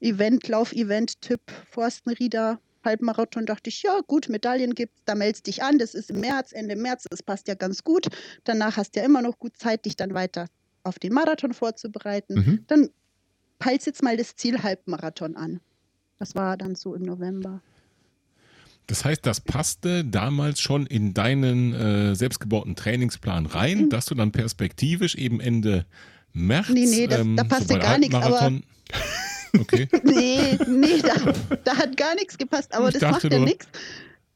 Event, 0.00 0.46
Lauf-Event-Tipp, 0.48 1.40
Forstenrieder, 1.70 2.60
Halbmarathon, 2.84 3.46
dachte 3.46 3.70
ich, 3.70 3.82
ja 3.82 4.00
gut, 4.06 4.28
Medaillen 4.28 4.74
gibt's, 4.74 5.02
da 5.06 5.14
meldest 5.14 5.46
dich 5.46 5.62
an, 5.62 5.78
das 5.78 5.94
ist 5.94 6.10
im 6.10 6.20
März, 6.20 6.52
Ende 6.52 6.76
März, 6.76 7.04
das 7.10 7.22
passt 7.22 7.48
ja 7.48 7.54
ganz 7.54 7.82
gut. 7.82 8.06
Danach 8.44 8.76
hast 8.76 8.94
du 8.94 9.00
ja 9.00 9.06
immer 9.06 9.22
noch 9.22 9.38
gut 9.38 9.56
Zeit, 9.56 9.84
dich 9.84 9.96
dann 9.96 10.14
weiter 10.14 10.46
auf 10.82 10.98
den 10.98 11.12
Marathon 11.12 11.52
vorzubereiten. 11.52 12.34
Mhm. 12.34 12.64
Dann 12.68 12.90
peilst 13.58 13.86
jetzt 13.86 14.02
mal 14.02 14.16
das 14.16 14.36
Ziel 14.36 14.62
Halbmarathon 14.62 15.36
an. 15.36 15.60
Das 16.18 16.34
war 16.34 16.56
dann 16.56 16.74
so 16.74 16.94
im 16.94 17.02
November. 17.02 17.60
Das 18.86 19.04
heißt, 19.04 19.26
das 19.26 19.40
passte 19.40 20.04
damals 20.04 20.60
schon 20.60 20.86
in 20.86 21.12
deinen 21.12 21.74
äh, 21.74 22.14
selbstgebauten 22.14 22.76
Trainingsplan 22.76 23.46
rein, 23.46 23.84
Mhm. 23.86 23.90
dass 23.90 24.06
du 24.06 24.14
dann 24.14 24.30
perspektivisch 24.32 25.16
eben 25.16 25.40
Ende 25.40 25.86
März. 26.32 26.68
Nee, 26.68 26.86
nee, 26.86 27.06
das- 27.06 27.26
da 27.34 27.44
passte 27.44 27.78
gar 27.78 27.98
nichts, 27.98 28.14
aber- 28.14 28.40
Halbmarathon- 28.40 28.62
Okay. 29.60 29.88
Nee, 30.02 30.58
nee, 30.68 31.00
da, 31.00 31.32
da 31.64 31.76
hat 31.78 31.96
gar 31.96 32.14
nichts 32.14 32.36
gepasst, 32.36 32.74
aber 32.74 32.88
Ich 32.88 32.98
das 32.98 33.10
macht 33.10 33.24
ja 33.24 33.38
nichts, 33.38 33.66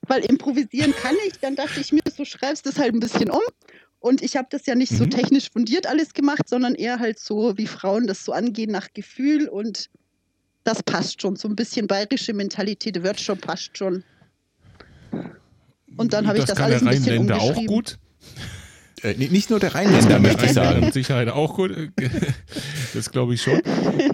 weil 0.07 0.25
improvisieren 0.25 0.93
kann 1.01 1.15
ich. 1.29 1.39
Dann 1.41 1.57
dachte 1.57 1.79
ich 1.79 1.93
mir, 1.93 2.01
so 2.17 2.25
schreibst 2.25 2.65
das 2.65 2.79
halt 2.79 2.95
ein 2.95 3.01
bisschen 3.01 3.29
um. 3.31 3.41
Und 4.01 4.23
ich 4.23 4.37
habe 4.37 4.49
das 4.51 4.67
ja 4.67 4.75
nicht 4.75 4.97
so 4.97 5.05
Mhm. 5.05 5.11
technisch 5.11 5.51
fundiert 5.51 5.87
alles 5.87 6.15
gemacht, 6.15 6.49
sondern 6.49 6.75
eher 6.75 6.99
halt 6.99 7.19
so, 7.19 7.57
wie 7.59 7.67
Frauen 7.67 8.07
das 8.07 8.25
so 8.25 8.33
angehen, 8.33 8.71
nach 8.71 8.89
Gefühl. 8.95 9.47
Und 9.47 9.91
das 10.65 10.83
passt 10.83 11.21
schon. 11.21 11.37
So 11.37 11.49
ein 11.49 11.57
bisschen 11.57 11.87
bayerische 11.87 12.33
Mentalität 12.33 13.03
wird 13.03 13.21
schon, 13.21 13.39
passt 13.39 13.77
schon. 13.77 14.03
Und 15.97 16.13
dann 16.15 16.27
habe 16.27 16.39
ich 16.39 16.45
das 16.47 16.59
alles 16.59 16.83
ein 16.83 16.89
bisschen 16.89 17.11
Rheinländer 17.13 17.37
auch 17.37 17.49
umgeschrieben. 17.49 17.75
gut. 17.77 17.99
Äh, 19.03 19.15
nicht 19.15 19.51
nur 19.51 19.59
der 19.61 19.75
Rheinländer, 19.75 20.19
möchte 20.19 20.45
ich 20.47 20.53
sagen. 20.53 20.81
Mit 20.81 20.93
Sicherheit 20.95 21.29
auch 21.29 21.55
gut. 21.57 21.73
Das 22.93 23.13
glaube 23.13 23.35
ich 23.35 23.43
schon. 23.43 23.61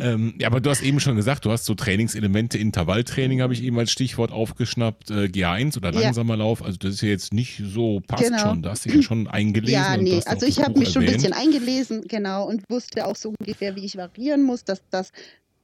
ähm, 0.01 0.35
ja, 0.39 0.49
aber 0.49 0.61
du 0.61 0.69
hast 0.69 0.83
eben 0.83 1.01
schon 1.01 1.17
gesagt, 1.17 1.47
du 1.47 1.51
hast 1.51 1.65
so 1.65 1.75
Trainingselemente, 1.75 2.59
Intervalltraining 2.59 3.41
habe 3.41 3.55
ich 3.55 3.63
eben 3.63 3.79
als 3.79 3.91
Stichwort 3.91 4.33
aufgeschnappt, 4.33 5.11
äh, 5.11 5.25
G1 5.25 5.79
oder 5.79 5.95
Ja. 5.95 6.01
langsamer 6.01 6.37
Lauf. 6.37 6.63
Also 6.63 6.77
das 6.77 6.95
ist 6.95 7.01
ja 7.01 7.09
jetzt 7.09 7.33
nicht 7.33 7.63
so, 7.65 8.01
passt 8.07 8.25
Genau. 8.25 8.39
schon. 8.39 8.63
Da 8.63 8.71
hast 8.73 8.85
du 8.85 8.91
ja 8.91 9.01
schon 9.01 9.29
eingelesen. 9.29 9.73
Ja, 9.75 9.97
nee, 9.97 10.21
also 10.27 10.45
ich 10.45 10.61
habe 10.63 10.79
mich 10.79 10.91
schon 10.91 11.05
ein 11.07 11.13
bisschen 11.13 11.33
eingelesen, 11.33 12.03
genau, 12.07 12.45
und 12.47 12.63
wusste 12.69 13.07
auch 13.07 13.17
so 13.17 13.33
ungefähr, 13.41 13.75
wie 13.77 13.87
ich 13.87 13.97
variieren 13.97 14.43
muss. 14.43 14.63
Dass 14.63 14.83
das 14.91 15.11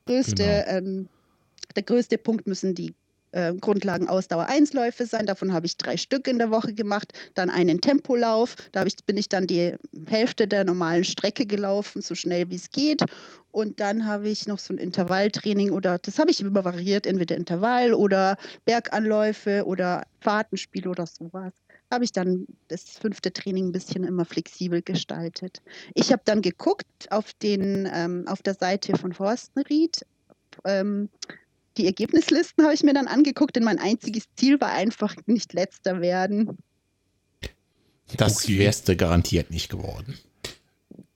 größte, 0.07 0.35
Genau. 0.67 0.79
ähm, 0.79 1.09
der 1.77 1.83
größte 1.83 2.17
Punkt 2.17 2.47
müssen 2.47 2.75
die 2.75 2.95
äh, 3.33 3.53
Grundlagen 3.55 4.09
Ausdauer 4.09 4.47
1 4.47 4.73
Läufe 4.73 5.07
sein. 5.07 5.27
Davon 5.27 5.53
habe 5.53 5.67
ich 5.67 5.77
drei 5.77 5.97
Stück 5.97 6.29
in 6.29 6.39
der 6.39 6.51
Woche 6.51 6.73
gemacht. 6.73 7.13
Dann 7.35 7.51
einen 7.51 7.81
Tempolauf. 7.81 8.57
Da 8.73 8.85
ich, 8.85 8.97
bin 9.05 9.17
ich 9.17 9.29
dann 9.29 9.47
die 9.47 9.75
Hälfte 10.07 10.47
der 10.47 10.65
normalen 10.65 11.05
Strecke 11.05 11.47
gelaufen, 11.47 12.03
so 12.03 12.15
schnell 12.15 12.49
wie 12.51 12.57
es 12.57 12.71
geht. 12.71 13.03
Und 13.51 13.81
dann 13.81 14.07
habe 14.07 14.29
ich 14.29 14.47
noch 14.47 14.59
so 14.59 14.73
ein 14.73 14.79
Intervalltraining 14.79 15.71
oder 15.73 15.99
das 15.99 16.19
habe 16.19 16.31
ich 16.31 16.41
immer 16.41 16.65
variiert, 16.65 17.07
entweder 17.07 17.37
Intervall 17.37 17.93
oder 17.93 18.37
Berganläufe 18.65 19.65
oder 19.67 20.05
Fahrtenspiel 20.21 20.89
oder 20.89 21.07
sowas 21.07 21.53
habe 21.93 22.05
ich 22.05 22.13
dann 22.13 22.47
das 22.69 22.99
fünfte 22.99 23.33
Training 23.33 23.69
ein 23.69 23.73
bisschen 23.73 24.05
immer 24.05 24.25
flexibel 24.25 24.83
gestaltet. 24.83 25.63
Ich 25.95 26.11
habe 26.11 26.23
dann 26.25 26.41
geguckt 26.41 26.87
auf, 27.11 27.35
den, 27.35 27.89
ähm, 27.93 28.25
auf 28.27 28.43
der 28.43 28.55
Seite 28.55 28.97
von 28.97 29.13
Forstenried. 29.13 30.05
Ähm, 30.65 31.11
die 31.77 31.87
Ergebnislisten 31.87 32.65
habe 32.65 32.75
ich 32.75 32.83
mir 32.83 32.95
dann 32.95 33.07
angeguckt, 33.07 33.57
denn 33.57 33.65
mein 33.65 33.79
einziges 33.79 34.25
Ziel 34.37 34.61
war 34.61 34.73
einfach 34.73 35.15
nicht 35.27 35.53
letzter 35.53 36.01
werden. 36.01 36.59
Das 38.17 38.45
Okay. 38.45 38.59
wärst 38.59 38.89
du 38.89 38.97
garantiert 38.97 39.51
nicht 39.51 39.71
geworden. 39.71 40.19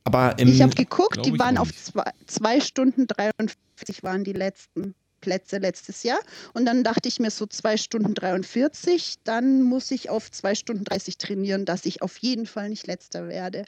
Aber 0.04 0.38
im, 0.38 0.48
ich 0.48 0.62
habe 0.62 0.74
geguckt, 0.74 1.24
die 1.26 1.38
waren 1.38 1.58
auf 1.58 1.74
zwei, 1.74 2.04
zwei 2.26 2.60
Stunden 2.60 3.06
53 3.06 4.02
waren 4.02 4.22
die 4.22 4.32
letzten 4.32 4.94
Plätze 5.20 5.58
letztes 5.58 6.04
Jahr. 6.04 6.20
Und 6.54 6.66
dann 6.66 6.84
dachte 6.84 7.08
ich 7.08 7.18
mir 7.18 7.30
so 7.30 7.46
zwei 7.46 7.76
Stunden 7.76 8.14
43, 8.14 9.16
dann 9.24 9.62
muss 9.62 9.90
ich 9.90 10.08
auf 10.08 10.30
zwei 10.30 10.54
Stunden 10.54 10.84
30 10.84 11.18
trainieren, 11.18 11.64
dass 11.64 11.84
ich 11.86 12.02
auf 12.02 12.16
jeden 12.18 12.46
Fall 12.46 12.68
nicht 12.68 12.86
letzter 12.86 13.28
werde. 13.28 13.64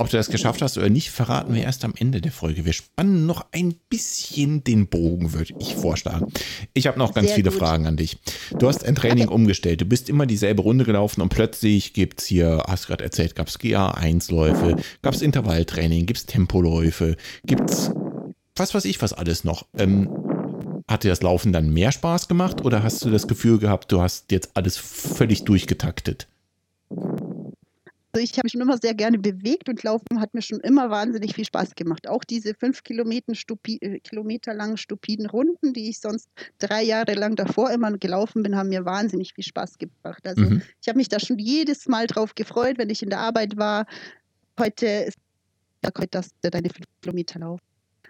Ob 0.00 0.08
du 0.08 0.16
das 0.16 0.30
geschafft 0.30 0.62
hast 0.62 0.78
oder 0.78 0.88
nicht, 0.88 1.10
verraten 1.10 1.52
wir 1.54 1.62
erst 1.62 1.84
am 1.84 1.92
Ende 1.98 2.20
der 2.20 2.30
Folge. 2.30 2.64
Wir 2.64 2.72
spannen 2.72 3.26
noch 3.26 3.46
ein 3.50 3.74
bisschen 3.90 4.62
den 4.62 4.86
Bogen, 4.86 5.32
würde 5.32 5.54
ich 5.58 5.74
vorschlagen. 5.74 6.32
Ich 6.72 6.86
habe 6.86 6.98
noch 7.00 7.12
ganz 7.14 7.26
Sehr 7.26 7.34
viele 7.34 7.50
gut. 7.50 7.58
Fragen 7.58 7.86
an 7.86 7.96
dich. 7.96 8.16
Du 8.56 8.68
hast 8.68 8.84
ein 8.84 8.94
Training 8.94 9.28
umgestellt. 9.28 9.80
Du 9.80 9.84
bist 9.84 10.08
immer 10.08 10.24
dieselbe 10.24 10.62
Runde 10.62 10.84
gelaufen 10.84 11.20
und 11.20 11.30
plötzlich 11.30 11.94
gibt 11.94 12.20
es 12.20 12.26
hier, 12.28 12.62
hast 12.68 12.86
gerade 12.86 13.02
erzählt, 13.02 13.34
gab 13.34 13.48
es 13.48 13.58
GA1-Läufe, 13.58 14.76
gab 15.02 15.14
es 15.14 15.20
Intervalltraining, 15.20 16.06
gibt 16.06 16.18
es 16.20 16.26
Tempoläufe, 16.26 17.16
gibt 17.44 17.68
es 17.68 17.90
was 18.54 18.74
weiß 18.74 18.84
ich 18.84 19.02
was 19.02 19.12
alles 19.12 19.42
noch. 19.42 19.66
Ähm, 19.76 20.08
hat 20.86 21.02
dir 21.02 21.10
das 21.10 21.22
Laufen 21.22 21.52
dann 21.52 21.70
mehr 21.70 21.90
Spaß 21.90 22.28
gemacht 22.28 22.64
oder 22.64 22.84
hast 22.84 23.04
du 23.04 23.10
das 23.10 23.26
Gefühl 23.26 23.58
gehabt, 23.58 23.90
du 23.90 24.00
hast 24.00 24.30
jetzt 24.30 24.56
alles 24.56 24.76
völlig 24.76 25.44
durchgetaktet? 25.44 26.28
Also 28.18 28.32
ich 28.32 28.36
habe 28.36 28.46
mich 28.46 28.52
schon 28.52 28.60
immer 28.60 28.78
sehr 28.78 28.94
gerne 28.94 29.16
bewegt 29.16 29.68
und 29.68 29.80
Laufen 29.84 30.20
hat 30.20 30.34
mir 30.34 30.42
schon 30.42 30.58
immer 30.60 30.90
wahnsinnig 30.90 31.36
viel 31.36 31.44
Spaß 31.44 31.76
gemacht. 31.76 32.08
Auch 32.08 32.24
diese 32.24 32.52
fünf 32.54 32.82
Kilometer, 32.82 33.32
stupi 33.36 33.78
äh, 33.80 34.00
Kilometer 34.00 34.54
langen 34.54 34.76
stupiden 34.76 35.26
Runden, 35.26 35.72
die 35.72 35.88
ich 35.88 36.00
sonst 36.00 36.28
drei 36.58 36.82
Jahre 36.82 37.14
lang 37.14 37.36
davor 37.36 37.70
immer 37.70 37.96
gelaufen 37.96 38.42
bin, 38.42 38.56
haben 38.56 38.70
mir 38.70 38.84
wahnsinnig 38.84 39.34
viel 39.34 39.44
Spaß 39.44 39.78
gebracht. 39.78 40.26
Also 40.26 40.42
Mhm. 40.42 40.62
ich 40.82 40.88
habe 40.88 40.96
mich 40.96 41.08
da 41.08 41.20
schon 41.20 41.38
jedes 41.38 41.86
Mal 41.86 42.08
drauf 42.08 42.34
gefreut, 42.34 42.76
wenn 42.78 42.90
ich 42.90 43.04
in 43.04 43.10
der 43.10 43.20
Arbeit 43.20 43.56
war. 43.56 43.86
Heute 44.58 44.86
ist 44.86 45.16
ja, 45.84 45.92
heute 45.96 46.08
das 46.10 46.30
deine 46.40 46.70
fünf 46.70 46.86
Kilometer 47.00 47.38
laufen. 47.38 47.62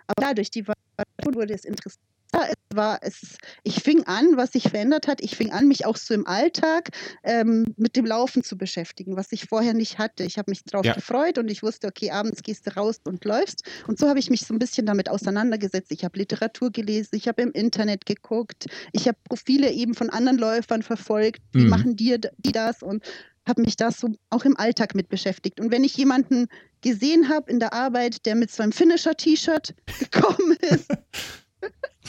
Aber 0.07 0.27
dadurch 0.29 0.51
die 0.51 0.67
Variation 0.67 1.35
wurde 1.35 1.53
es 1.53 1.67
interessant. 1.67 2.08
Es 2.33 2.77
war 2.77 2.99
es, 3.03 3.39
ich 3.63 3.83
fing 3.83 4.05
an, 4.05 4.37
was 4.37 4.53
sich 4.53 4.65
verändert 4.65 5.07
hat. 5.09 5.23
Ich 5.23 5.35
fing 5.37 5.51
an, 5.51 5.67
mich 5.67 5.87
auch 5.87 5.97
so 5.97 6.13
im 6.13 6.27
Alltag 6.27 6.91
ähm, 7.25 7.75
mit 7.79 7.97
dem 7.97 8.05
Laufen 8.05 8.45
zu 8.45 8.59
beschäftigen, 8.59 9.17
was 9.17 9.33
ich 9.33 9.47
vorher 9.47 9.73
nicht 9.73 9.99
hatte. 9.99 10.25
Ich 10.25 10.37
habe 10.37 10.51
mich 10.51 10.63
darauf 10.65 10.85
Ja. 10.85 10.93
gefreut 10.95 11.39
und 11.39 11.51
ich 11.51 11.63
wusste, 11.63 11.87
okay, 11.89 12.11
abends 12.11 12.43
gehst 12.43 12.67
du 12.67 12.77
raus 12.77 13.01
und 13.05 13.25
läufst. 13.25 13.63
Und 13.87 13.99
so 13.99 14.09
habe 14.09 14.19
ich 14.19 14.29
mich 14.29 14.43
so 14.43 14.53
ein 14.55 14.59
bisschen 14.59 14.85
damit 14.85 15.09
auseinandergesetzt. 15.09 15.91
Ich 15.91 16.05
habe 16.05 16.19
Literatur 16.19 16.71
gelesen, 16.71 17.17
ich 17.17 17.29
habe 17.29 17.41
im 17.43 17.53
Internet 17.53 18.05
geguckt, 18.05 18.67
ich 18.93 19.09
habe 19.09 19.17
Profile 19.25 19.71
eben 19.73 19.95
von 19.95 20.11
anderen 20.11 20.39
Läufern 20.39 20.83
verfolgt. 20.83 21.41
Wie 21.53 21.65
Mhm. 21.65 21.71
machen 21.71 21.97
die, 21.97 22.19
die 22.39 22.53
das? 22.53 22.83
Und 22.83 23.03
habe 23.49 23.63
mich 23.63 23.77
da 23.77 23.91
so 23.91 24.09
auch 24.29 24.45
im 24.45 24.57
Alltag 24.59 24.95
mit 24.95 25.09
beschäftigt. 25.09 25.59
Und 25.61 25.71
wenn 25.71 25.83
ich 25.83 25.97
jemanden 25.97 26.49
gesehen 26.83 27.31
habe 27.31 27.51
in 27.51 27.59
der 27.59 27.73
Arbeit, 27.73 28.27
der 28.27 28.35
mit 28.35 28.51
so 28.51 28.63
einem 28.63 28.73
Finisher-T-Shirt 28.73 29.75
gekommen 29.99 30.57
ist, 30.61 30.89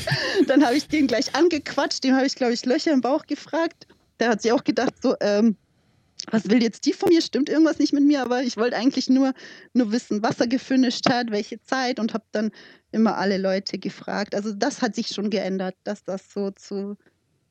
dann 0.48 0.66
habe 0.66 0.76
ich 0.76 0.88
den 0.88 1.08
gleich 1.08 1.36
angequatscht. 1.36 2.04
Dem 2.04 2.16
habe 2.16 2.26
ich, 2.26 2.36
glaube 2.36 2.54
ich, 2.54 2.66
Löcher 2.66 2.92
im 2.92 3.02
Bauch 3.02 3.26
gefragt. 3.26 3.88
Der 4.20 4.30
hat 4.30 4.42
sich 4.42 4.52
auch 4.52 4.64
gedacht, 4.64 4.94
so, 5.02 5.16
ähm, 5.22 5.56
was 6.32 6.50
will 6.50 6.62
jetzt 6.62 6.86
die 6.86 6.94
von 6.94 7.10
mir? 7.10 7.22
Stimmt 7.22 7.50
irgendwas 7.50 7.80
nicht 7.80 7.94
mit 7.94 8.04
mir? 8.04 8.22
Aber 8.22 8.44
ich 8.44 8.58
wollte 8.58 8.76
eigentlich 8.76 9.10
nur, 9.10 9.34
nur 9.74 9.92
wissen, 9.92 10.22
was 10.22 10.40
er 10.40 10.48
gefinisht 10.48 11.10
hat, 11.10 11.32
welche 11.32 11.62
Zeit 11.62 12.00
und 12.00 12.14
habe 12.14 12.26
dann 12.32 12.52
immer 12.92 13.18
alle 13.18 13.38
Leute 13.38 13.78
gefragt. 13.78 14.36
Also 14.36 14.54
das 14.54 14.82
hat 14.82 14.96
sich 14.96 15.08
schon 15.08 15.30
geändert, 15.30 15.76
dass 15.84 16.04
das 16.04 16.32
so 16.32 16.52
zu, 16.52 16.98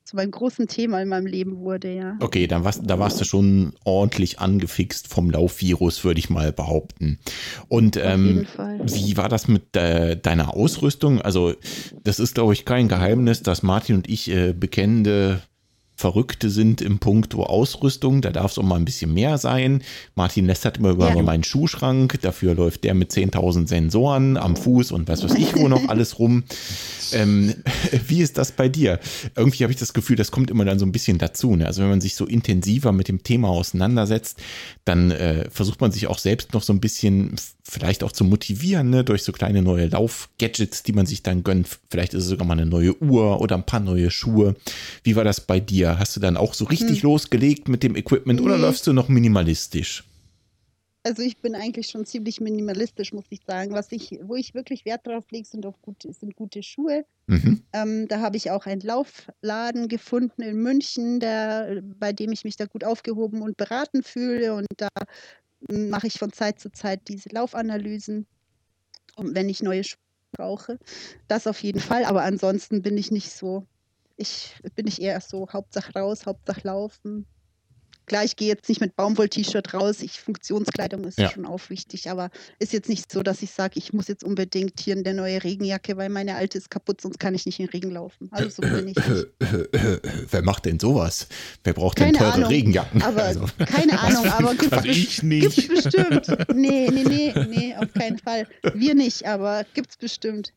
zu 0.09 0.15
meinem 0.15 0.31
großen 0.31 0.67
Thema 0.67 0.99
in 1.01 1.07
meinem 1.07 1.27
Leben 1.27 1.59
wurde, 1.59 1.93
ja. 1.93 2.17
Okay, 2.19 2.47
dann 2.47 2.63
warst, 2.63 2.81
da 2.83 2.97
warst 2.97 3.21
du 3.21 3.25
schon 3.25 3.73
ordentlich 3.83 4.39
angefixt 4.39 5.07
vom 5.07 5.29
Laufvirus, 5.29 6.03
würde 6.03 6.19
ich 6.19 6.31
mal 6.31 6.51
behaupten. 6.51 7.19
Und 7.67 7.95
Auf 7.95 8.03
ähm, 8.03 8.25
jeden 8.25 8.45
Fall. 8.45 8.79
wie 8.85 9.17
war 9.17 9.29
das 9.29 9.47
mit 9.47 9.75
äh, 9.75 10.17
deiner 10.17 10.55
Ausrüstung? 10.55 11.21
Also, 11.21 11.53
das 12.03 12.19
ist, 12.19 12.33
glaube 12.33 12.53
ich, 12.53 12.65
kein 12.65 12.87
Geheimnis, 12.87 13.43
dass 13.43 13.61
Martin 13.61 13.97
und 13.97 14.09
ich 14.09 14.31
äh, 14.31 14.51
bekennende 14.53 15.41
Verrückte 15.99 16.49
sind 16.49 16.79
im 16.81 16.99
Punkto 16.99 17.43
Ausrüstung. 17.43 18.21
Da 18.21 18.29
darf 18.29 18.51
es 18.53 18.57
auch 18.57 18.63
mal 18.63 18.77
ein 18.77 18.85
bisschen 18.85 19.13
mehr 19.13 19.37
sein. 19.37 19.81
Martin 20.15 20.45
lästert 20.45 20.77
immer 20.77 20.91
über 20.91 21.13
Ja. 21.13 21.21
meinen 21.21 21.43
Schuhschrank. 21.43 22.21
Dafür 22.21 22.55
läuft 22.55 22.85
der 22.85 22.93
mit 22.93 23.11
10.000 23.11 23.67
Sensoren 23.67 24.37
am 24.37 24.55
Fuß 24.55 24.93
und 24.93 25.09
was 25.09 25.23
weiß 25.25 25.33
ich 25.33 25.57
wo 25.57 25.67
noch 25.67 25.89
alles 25.89 26.17
rum. 26.17 26.45
Ähm, 27.11 27.53
wie 28.07 28.21
ist 28.21 28.37
das 28.37 28.53
bei 28.53 28.69
dir? 28.69 28.99
Irgendwie 29.35 29.63
habe 29.65 29.73
ich 29.73 29.79
das 29.79 29.91
Gefühl, 29.91 30.15
das 30.15 30.31
kommt 30.31 30.49
immer 30.49 30.63
dann 30.63 30.79
so 30.79 30.85
ein 30.85 30.93
bisschen 30.93 31.17
dazu. 31.17 31.57
Ne? 31.57 31.65
Also 31.67 31.81
wenn 31.81 31.89
man 31.89 31.99
sich 31.99 32.15
so 32.15 32.25
intensiver 32.25 32.93
mit 32.93 33.09
dem 33.09 33.23
Thema 33.23 33.49
auseinandersetzt, 33.49 34.39
dann 34.85 35.11
äh, 35.11 35.49
versucht 35.51 35.81
man 35.81 35.91
sich 35.91 36.07
auch 36.07 36.19
selbst 36.19 36.53
noch 36.53 36.63
so 36.63 36.71
ein 36.71 36.79
bisschen 36.79 37.35
vielleicht 37.63 38.03
auch 38.03 38.11
zu 38.11 38.23
motivieren, 38.23 38.89
ne? 38.89 39.03
durch 39.03 39.23
so 39.23 39.31
kleine 39.31 39.61
neue 39.61 39.87
Lauf-Gadgets, 39.87 40.81
die 40.83 40.93
man 40.93 41.05
sich 41.05 41.21
dann 41.23 41.43
gönnt. 41.43 41.67
Vielleicht 41.91 42.13
ist 42.15 42.23
es 42.23 42.29
sogar 42.29 42.47
mal 42.47 42.53
eine 42.53 42.65
neue 42.65 42.99
Uhr 43.01 43.41
oder 43.41 43.55
ein 43.57 43.65
paar 43.65 43.79
neue 43.79 44.09
Schuhe. 44.09 44.55
Wie 45.03 45.15
war 45.15 45.23
das 45.23 45.41
bei 45.41 45.59
dir? 45.59 45.88
Hast 45.97 46.15
du 46.15 46.19
dann 46.19 46.37
auch 46.37 46.53
so 46.53 46.65
richtig 46.65 47.01
losgelegt 47.01 47.67
mit 47.67 47.81
dem 47.83 47.95
Equipment 47.95 48.41
oder 48.41 48.57
Nee. 48.57 48.63
läufst 48.63 48.85
du 48.85 48.93
noch 48.93 49.07
minimalistisch? 49.09 50.03
Also 51.03 51.21
ich 51.23 51.37
bin 51.37 51.55
eigentlich 51.55 51.87
schon 51.87 52.05
ziemlich 52.05 52.41
minimalistisch, 52.41 53.13
muss 53.13 53.23
ich 53.29 53.39
sagen. 53.47 53.71
Was 53.73 53.91
ich, 53.93 54.19
wo 54.21 54.35
ich 54.35 54.53
wirklich 54.53 54.83
Wert 54.83 55.07
drauf 55.07 55.23
lege, 55.31 55.47
sind 55.47 55.65
auf 55.65 55.81
gute, 55.81 56.11
sind 56.11 56.35
gute 56.35 56.61
Schuhe. 56.61 57.05
Mhm. 57.27 57.63
Ähm, 57.71 58.07
da 58.09 58.19
habe 58.19 58.35
ich 58.35 58.51
auch 58.51 58.65
einen 58.65 58.81
Laufladen 58.81 59.87
gefunden 59.87 60.41
in 60.41 60.57
München, 60.57 61.21
der, 61.21 61.81
bei 61.99 62.11
dem 62.11 62.33
ich 62.33 62.43
mich 62.43 62.57
da 62.57 62.65
gut 62.65 62.83
aufgehoben 62.83 63.41
und 63.41 63.55
beraten 63.55 64.03
fühle. 64.03 64.53
Und 64.53 64.67
da 64.75 64.89
mm, 65.69 65.89
mache 65.89 66.07
ich 66.07 66.19
von 66.19 66.33
Zeit 66.33 66.59
zu 66.59 66.69
Zeit 66.71 67.07
diese 67.07 67.29
Laufanalysen. 67.29 68.27
wenn 69.17 69.47
ich 69.49 69.63
neue 69.63 69.83
Schuhe 69.85 69.99
brauche. 70.33 70.79
Das 71.29 71.47
auf 71.47 71.61
jeden 71.63 71.79
Fall, 71.79 72.03
aber 72.05 72.23
ansonsten 72.23 72.81
bin 72.81 72.97
ich 72.97 73.09
nicht 73.09 73.31
so. 73.31 73.65
Ich 74.21 74.53
bin 74.75 74.85
ich 74.85 75.01
eher 75.01 75.21
so 75.21 75.47
Hauptsache 75.51 75.93
raus, 75.93 76.25
Hauptsache 76.25 76.61
laufen. 76.65 77.25
Klar, 78.05 78.25
ich 78.25 78.35
gehe 78.35 78.47
jetzt 78.47 78.67
nicht 78.67 78.81
mit 78.81 78.95
Baumwoll-T-Shirt 78.95 79.71
raus. 79.75 80.01
Ich, 80.01 80.19
Funktionskleidung 80.19 81.03
ist 81.05 81.19
Ja. 81.19 81.29
schon 81.31 81.45
auch 81.45 81.69
wichtig, 81.69 82.09
aber 82.09 82.31
ist 82.57 82.73
jetzt 82.73 82.89
nicht 82.89 83.09
so, 83.11 83.21
dass 83.21 83.43
ich 83.43 83.51
sage, 83.51 83.75
ich 83.77 83.93
muss 83.93 84.07
jetzt 84.07 84.23
unbedingt 84.23 84.79
hier 84.79 84.95
in 84.97 85.03
der 85.03 85.13
neue 85.13 85.41
Regenjacke, 85.43 85.95
weil 85.95 86.09
meine 86.09 86.35
alte 86.35 86.57
ist 86.57 86.69
kaputt, 86.71 86.99
sonst 87.01 87.19
kann 87.19 87.35
ich 87.35 87.45
nicht 87.45 87.59
in 87.59 87.67
den 87.67 87.71
Regen 87.71 87.91
laufen. 87.91 88.27
Also 88.31 88.49
so 88.49 88.61
bin 88.63 88.87
ich. 88.89 88.95
nicht. 88.97 89.27
Wer 90.31 90.41
macht 90.41 90.65
denn 90.65 90.79
sowas? 90.79 91.27
Wer 91.63 91.73
braucht 91.73 91.99
denn 91.99 92.07
Keine 92.07 92.17
teure 92.17 92.33
Ahnung, 92.33 92.49
Regenjacken? 92.49 93.01
Aber 93.03 93.23
Also, 93.23 93.45
keine 93.67 93.97
Ahnung, 93.99 94.25
aber 94.27 94.55
gibt's, 94.55 94.73
Also 94.73 94.89
ich 94.89 95.21
best- 95.21 95.67
bestimmt. 95.69 96.27
Nee, 96.55 96.89
nee, 96.91 97.03
nee, 97.03 97.33
nee, 97.47 97.75
auf 97.77 97.93
keinen 97.93 98.17
Fall. 98.17 98.47
Wir 98.73 98.95
nicht, 98.95 99.25
aber 99.27 99.65
gibt's 99.75 99.95
bestimmt. 99.97 100.51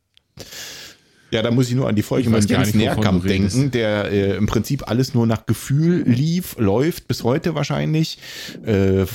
Ja, 1.33 1.43
da 1.43 1.51
muss 1.51 1.69
ich 1.69 1.75
nur 1.75 1.89
an 1.89 1.97
die 1.97 2.03
Folge 2.03 2.29
mit 2.29 2.49
Jens 2.49 2.75
Nährkamp 2.75 3.27
denken, 3.27 3.71
der 3.71 4.11
äh, 4.11 4.37
im 4.37 4.47
Prinzip 4.47 4.89
alles 4.89 5.15
nur 5.15 5.27
nach 5.27 5.47
Gefühl 5.47 6.03
lief, 6.07 6.57
läuft, 6.59 7.09
bis 7.09 7.25
heute 7.25 7.55
wahrscheinlich. 7.55 8.19
Äh, 8.65 9.07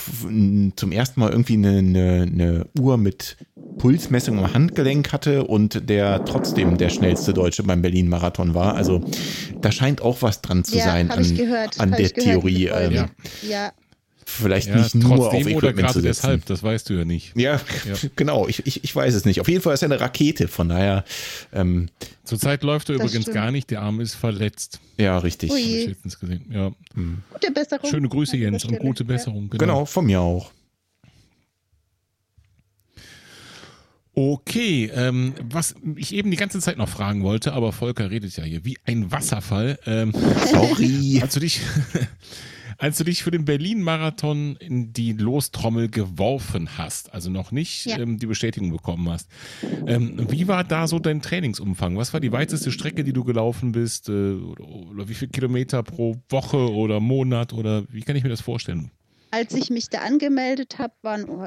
zum 0.75 0.91
ersten 0.91 1.19
Mal 1.19 1.29
irgendwie 1.29 1.53
eine, 1.53 1.77
eine, 1.77 2.21
eine 2.23 2.65
Uhr 2.79 2.97
mit 2.97 3.37
Pulsmessung 3.77 4.39
am 4.39 4.53
Handgelenk 4.53 5.13
hatte 5.13 5.43
und 5.43 5.89
der 5.89 6.25
trotzdem 6.25 6.77
der 6.77 6.89
schnellste 6.89 7.33
Deutsche 7.33 7.61
beim 7.61 7.83
Berlin-Marathon 7.83 8.55
war. 8.55 8.73
Also 8.73 9.01
da 9.61 9.71
scheint 9.71 10.01
auch 10.01 10.23
was 10.23 10.41
dran 10.41 10.63
zu 10.63 10.77
ja, 10.77 10.85
sein 10.85 11.11
an, 11.11 11.21
ich 11.21 11.35
gehört. 11.35 11.79
an 11.79 11.91
der 11.91 11.99
ich 11.99 12.13
gehört, 12.15 12.41
Theorie. 12.41 12.65
Ähm, 12.65 13.05
ja, 13.47 13.71
Vielleicht 14.29 14.67
Ja, 14.67 14.75
nicht 14.75 14.93
nur 14.93 15.11
auf 15.11 15.29
trotzdem 15.29 15.55
oder 15.55 15.69
Equipment 15.69 15.75
zu 15.75 15.81
gerade 16.01 16.01
setzen. 16.01 16.05
deshalb, 16.05 16.45
das 16.47 16.61
weißt 16.61 16.89
du 16.89 16.95
ja 16.95 17.05
nicht. 17.05 17.31
Ja, 17.37 17.61
Ja. 17.85 17.95
genau. 18.17 18.45
Ich, 18.49 18.65
ich, 18.67 18.83
ich 18.83 18.93
weiß 18.93 19.13
es 19.15 19.23
nicht. 19.23 19.39
Auf 19.39 19.47
jeden 19.47 19.61
Fall 19.61 19.73
ist 19.73 19.83
er 19.83 19.85
eine 19.85 20.01
Rakete. 20.01 20.49
Von 20.49 20.67
daher, 20.67 21.05
ähm, 21.53 21.87
Zurzeit 22.25 22.61
läuft 22.63 22.89
er 22.89 22.97
Das 22.97 23.05
übrigens 23.05 23.23
stimmt. 23.23 23.35
gar 23.35 23.51
nicht, 23.51 23.71
der 23.71 23.81
Arm 23.83 24.01
ist 24.01 24.15
verletzt. 24.15 24.81
ja, 24.97 25.17
richtig. 25.17 25.49
Ui. 25.51 25.95
Ja. 26.51 26.71
gute 27.33 27.51
Besserung. 27.53 27.89
Schöne 27.89 28.09
Grüße, 28.09 28.33
an 28.35 28.41
Jens, 28.41 28.65
und 28.65 28.77
gute. 28.79 29.05
Besserung. 29.05 29.49
Genau, 29.49 29.85
von 29.85 30.05
mir 30.05 30.19
auch. 30.19 30.51
Okay, 34.13 34.91
ähm, 34.95 35.35
was 35.43 35.75
ich 35.95 36.13
eben 36.15 36.31
die 36.31 36.37
ganze 36.37 36.59
Zeit 36.59 36.77
noch 36.77 36.89
fragen 36.89 37.21
wollte, 37.23 37.53
aber 37.53 37.71
Volker 37.71 38.09
redet 38.09 38.35
ja 38.35 38.43
hier 38.43 38.65
wie 38.65 38.77
ein 38.83 39.11
Wasserfall. 39.11 39.77
Ähm, 39.85 40.11
Sorry. 40.51 41.19
als 41.21 41.35
du 41.35 41.39
dich, 41.39 41.61
als 42.77 42.97
du 42.97 43.03
dich 43.03 43.23
für 43.23 43.31
den 43.31 43.45
Berlin-Marathon 43.45 44.55
in 44.57 44.93
die 44.93 45.13
Lostrommel 45.13 45.89
geworfen 45.89 46.77
hast, 46.77 47.13
also 47.13 47.29
noch 47.29 47.51
nicht 47.51 47.85
Ja. 47.85 47.97
ähm, 47.99 48.17
die 48.19 48.25
Bestätigung 48.27 48.71
bekommen 48.71 49.09
hast, 49.09 49.29
ähm, 49.87 50.25
wie 50.31 50.47
war 50.47 50.63
da 50.63 50.87
so 50.87 50.99
dein 50.99 51.21
Trainingsumfang? 51.21 51.97
Was 51.97 52.13
war 52.13 52.19
die 52.19 52.31
weiteste 52.31 52.71
Strecke, 52.71 53.03
die 53.03 53.13
du 53.13 53.23
gelaufen 53.23 53.71
bist? 53.71 54.09
Äh, 54.09 54.33
oder, 54.33 54.65
oder 54.67 55.09
wie 55.09 55.13
viele 55.15 55.31
Kilometer 55.31 55.81
pro 55.83 56.17
Woche 56.29 56.71
oder 56.71 56.99
Monat? 56.99 57.53
Oder 57.53 57.83
wie 57.91 58.01
kann 58.01 58.15
ich 58.15 58.23
mir 58.23 58.29
das 58.29 58.41
vorstellen? 58.41 58.91
Als 59.31 59.53
ich 59.53 59.69
mich 59.69 59.89
da 59.89 59.99
angemeldet 59.99 60.77
habe, 60.79 60.93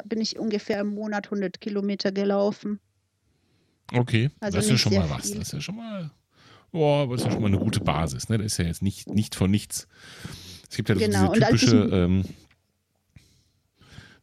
bin 0.05 0.21
ich 0.21 0.39
ungefähr 0.39 0.81
im 0.81 0.95
Monat 0.95 1.27
100 1.29 1.61
Kilometer 1.61 2.13
gelaufen. 2.13 2.79
Okay, 3.93 4.31
Also 4.41 4.57
das 4.59 4.67
ist 4.67 4.71
ja 4.73 4.79
schon 4.79 4.95
mal 4.95 5.11
was. 5.11 5.27
viel. 5.29 5.39
Das 5.39 5.49
ist 5.49 5.53
ja 5.55 5.61
schon 5.61 5.77
mal, 5.77 6.11
boah, 6.71 7.03
aber 7.03 7.15
das 7.15 7.23
ist 7.23 7.27
ja 7.27 7.33
schon 7.33 7.41
mal 7.43 7.49
eine 7.49 7.59
gute 7.59 7.81
Basis. 7.81 8.29
Ne? 8.29 8.39
Das 8.39 8.47
ist 8.53 8.59
ja 8.59 8.67
jetzt 8.67 8.83
nicht, 8.83 9.09
nicht 9.09 9.35
von 9.35 9.51
nichts. 9.51 9.89
Es 10.71 10.77
gibt 10.77 10.89
ja 10.89 10.95
Genau, 10.95 11.33
diese 11.33 11.47
typische, 11.47 11.77
ähm, 11.93 12.25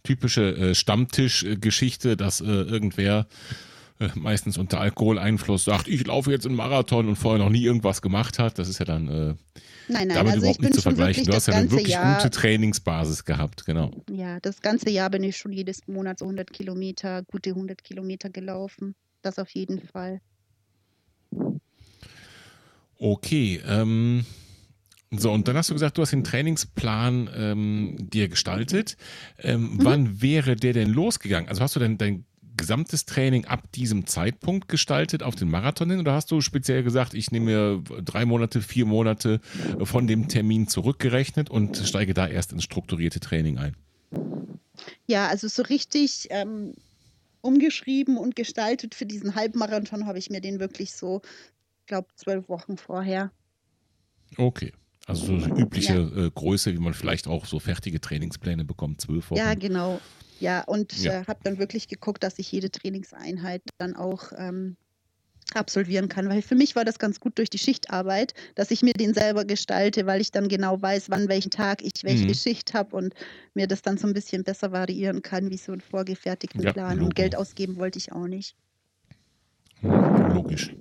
typische 0.03 0.55
äh, 0.55 0.75
Stammtischgeschichte, 0.75 2.15
dass 2.15 2.39
äh, 2.39 2.45
irgendwer 2.45 3.27
äh, 3.99 4.09
meistens 4.15 4.57
unter 4.57 4.79
Alkoholeinfluss 4.79 5.65
sagt, 5.65 5.87
ich 5.87 6.07
laufe 6.07 6.31
jetzt 6.31 6.45
einen 6.45 6.55
Marathon 6.55 7.09
und 7.09 7.17
vorher 7.17 7.43
noch 7.43 7.51
nie 7.51 7.63
irgendwas 7.63 8.01
gemacht 8.01 8.39
hat. 8.39 8.57
Das 8.59 8.69
ist 8.69 8.79
ja 8.79 8.85
dann 8.85 9.07
äh, 9.07 9.35
Nein, 9.89 10.07
nein, 10.07 10.09
damit 10.09 10.33
also 10.33 10.37
überhaupt 10.39 10.61
nicht 10.61 10.73
zu 10.73 10.81
vergleichen. 10.81 11.25
Du 11.25 11.33
hast 11.33 11.47
ja 11.47 11.55
eine 11.55 11.71
wirklich 11.71 11.89
Jahr, 11.89 12.17
gute 12.17 12.29
Trainingsbasis 12.29 13.25
gehabt, 13.25 13.65
genau. 13.65 13.91
ja, 14.09 14.39
das 14.41 14.61
ganze 14.61 14.89
Jahr 14.89 15.09
bin 15.09 15.23
ich 15.23 15.37
schon 15.37 15.51
jedes 15.51 15.87
Monat 15.87 16.19
so 16.19 16.25
100 16.25 16.51
Kilometer, 16.51 17.23
gute 17.23 17.51
100 17.51 17.83
Kilometer 17.83 18.29
gelaufen. 18.29 18.95
Das 19.21 19.39
auf 19.39 19.49
jeden 19.51 19.81
Fall. 19.81 20.21
Okay, 22.99 23.61
ähm, 23.65 24.25
so, 25.11 25.31
und 25.31 25.47
dann 25.47 25.55
hast 25.55 25.69
du 25.69 25.73
gesagt, 25.73 25.97
du 25.97 26.01
hast 26.01 26.11
den 26.11 26.23
Trainingsplan 26.23 27.29
ähm, 27.33 27.95
dir 27.99 28.27
gestaltet. 28.27 28.97
Ähm, 29.39 29.73
Mhm. 29.73 29.85
Wann 29.85 30.21
wäre 30.21 30.55
der 30.55 30.73
denn 30.73 30.89
losgegangen? 30.89 31.49
Also 31.49 31.61
hast 31.61 31.75
du 31.75 31.79
denn 31.79 31.97
dein 31.97 32.25
gesamtes 32.57 33.05
Training 33.05 33.45
ab 33.45 33.71
diesem 33.71 34.07
Zeitpunkt 34.07 34.67
gestaltet 34.67 35.23
auf 35.23 35.35
den 35.35 35.49
Marathon 35.49 35.91
hin 35.91 35.99
oder 35.99 36.13
hast 36.13 36.31
du 36.31 36.41
speziell 36.41 36.83
gesagt, 36.83 37.13
ich 37.13 37.31
nehme 37.31 37.45
mir 37.45 37.83
drei 38.01 38.25
Monate, 38.25 38.61
vier 38.61 38.85
Monate 38.85 39.39
von 39.81 40.07
dem 40.07 40.27
Termin 40.27 40.67
zurückgerechnet 40.67 41.49
und 41.49 41.77
steige 41.77 42.13
da 42.13 42.27
erst 42.27 42.51
ins 42.51 42.63
strukturierte 42.63 43.19
Training 43.19 43.59
ein? 43.59 43.75
Ja, 45.05 45.27
also 45.27 45.47
so 45.47 45.61
richtig 45.61 46.27
ähm, 46.31 46.73
umgeschrieben 47.41 48.17
und 48.17 48.35
gestaltet 48.35 48.95
für 48.95 49.05
diesen 49.05 49.35
Halbmarathon 49.35 50.07
habe 50.07 50.17
ich 50.17 50.29
mir 50.29 50.41
den 50.41 50.59
wirklich 50.59 50.93
so, 50.93 51.21
glaube 51.85 52.07
zwölf 52.15 52.49
Wochen 52.49 52.77
vorher. 52.77 53.31
Okay. 54.35 54.73
Also 55.07 55.25
so 55.25 55.33
eine 55.45 55.57
übliche 55.57 55.93
äh, 55.97 56.29
Größe, 56.31 56.73
wie 56.73 56.79
man 56.79 56.93
vielleicht 56.93 57.27
auch 57.27 57.45
so 57.45 57.59
fertige 57.59 58.01
Trainingspläne 58.01 58.65
bekommt, 58.65 58.99
zwölf 59.01 59.31
Wochen. 59.31 59.37
Ja, 59.37 59.53
genau. 59.55 60.01
Ja, 60.39 60.63
und 60.65 61.03
Ja. 61.03 61.21
äh, 61.21 61.25
habe 61.25 61.39
dann 61.43 61.57
wirklich 61.59 61.87
geguckt, 61.87 62.23
dass 62.23 62.37
ich 62.39 62.51
jede 62.51 62.69
Trainingseinheit 62.69 63.61
dann 63.79 63.95
auch 63.95 64.31
ähm, 64.37 64.75
absolvieren 65.53 66.09
kann. 66.09 66.29
Weil 66.29 66.41
für 66.43 66.55
mich 66.55 66.75
war 66.75 66.85
das 66.85 66.99
ganz 66.99 67.19
gut 67.19 67.37
durch 67.39 67.49
die 67.49 67.57
Schichtarbeit, 67.59 68.33
dass 68.55 68.71
ich 68.71 68.83
mir 68.83 68.93
den 68.93 69.13
selber 69.13 69.45
gestalte, 69.45 70.05
weil 70.07 70.21
ich 70.21 70.31
dann 70.31 70.49
genau 70.49 70.81
weiß, 70.81 71.09
wann 71.09 71.29
welchen 71.29 71.51
Tag 71.51 71.81
ich 71.83 71.93
welche 72.03 72.25
Mhm. 72.27 72.33
Schicht 72.35 72.73
habe 72.73 72.95
und 72.95 73.15
mir 73.55 73.67
das 73.67 73.81
dann 73.83 73.97
so 73.97 74.07
ein 74.07 74.13
bisschen 74.13 74.43
besser 74.43 74.71
variieren 74.71 75.21
kann, 75.23 75.49
wie 75.51 75.57
so 75.57 75.71
einen 75.73 75.81
vorgefertigten 75.81 76.63
Ja, 76.63 76.71
Plan. 76.73 76.99
Logo. 76.99 77.05
Und 77.07 77.15
Geld 77.15 77.35
ausgeben 77.35 77.77
wollte 77.77 77.99
ich 77.99 78.11
auch 78.11 78.27
nicht. 78.27 78.55
Logisch. 80.29 80.75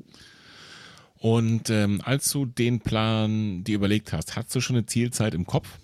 Und 1.19 1.71
ähm, 1.71 2.01
als 2.05 2.31
du 2.31 2.45
den 2.47 2.81
Plan 2.81 3.65
dir 3.65 3.77
überlegt 3.77 4.13
hast, 4.13 4.37
hast 4.37 4.55
du 4.55 4.61
schon 4.61 4.77
eine 4.77 4.87
Zielzeit 4.87 5.35
im 5.35 5.47
Kopf? 5.47 5.79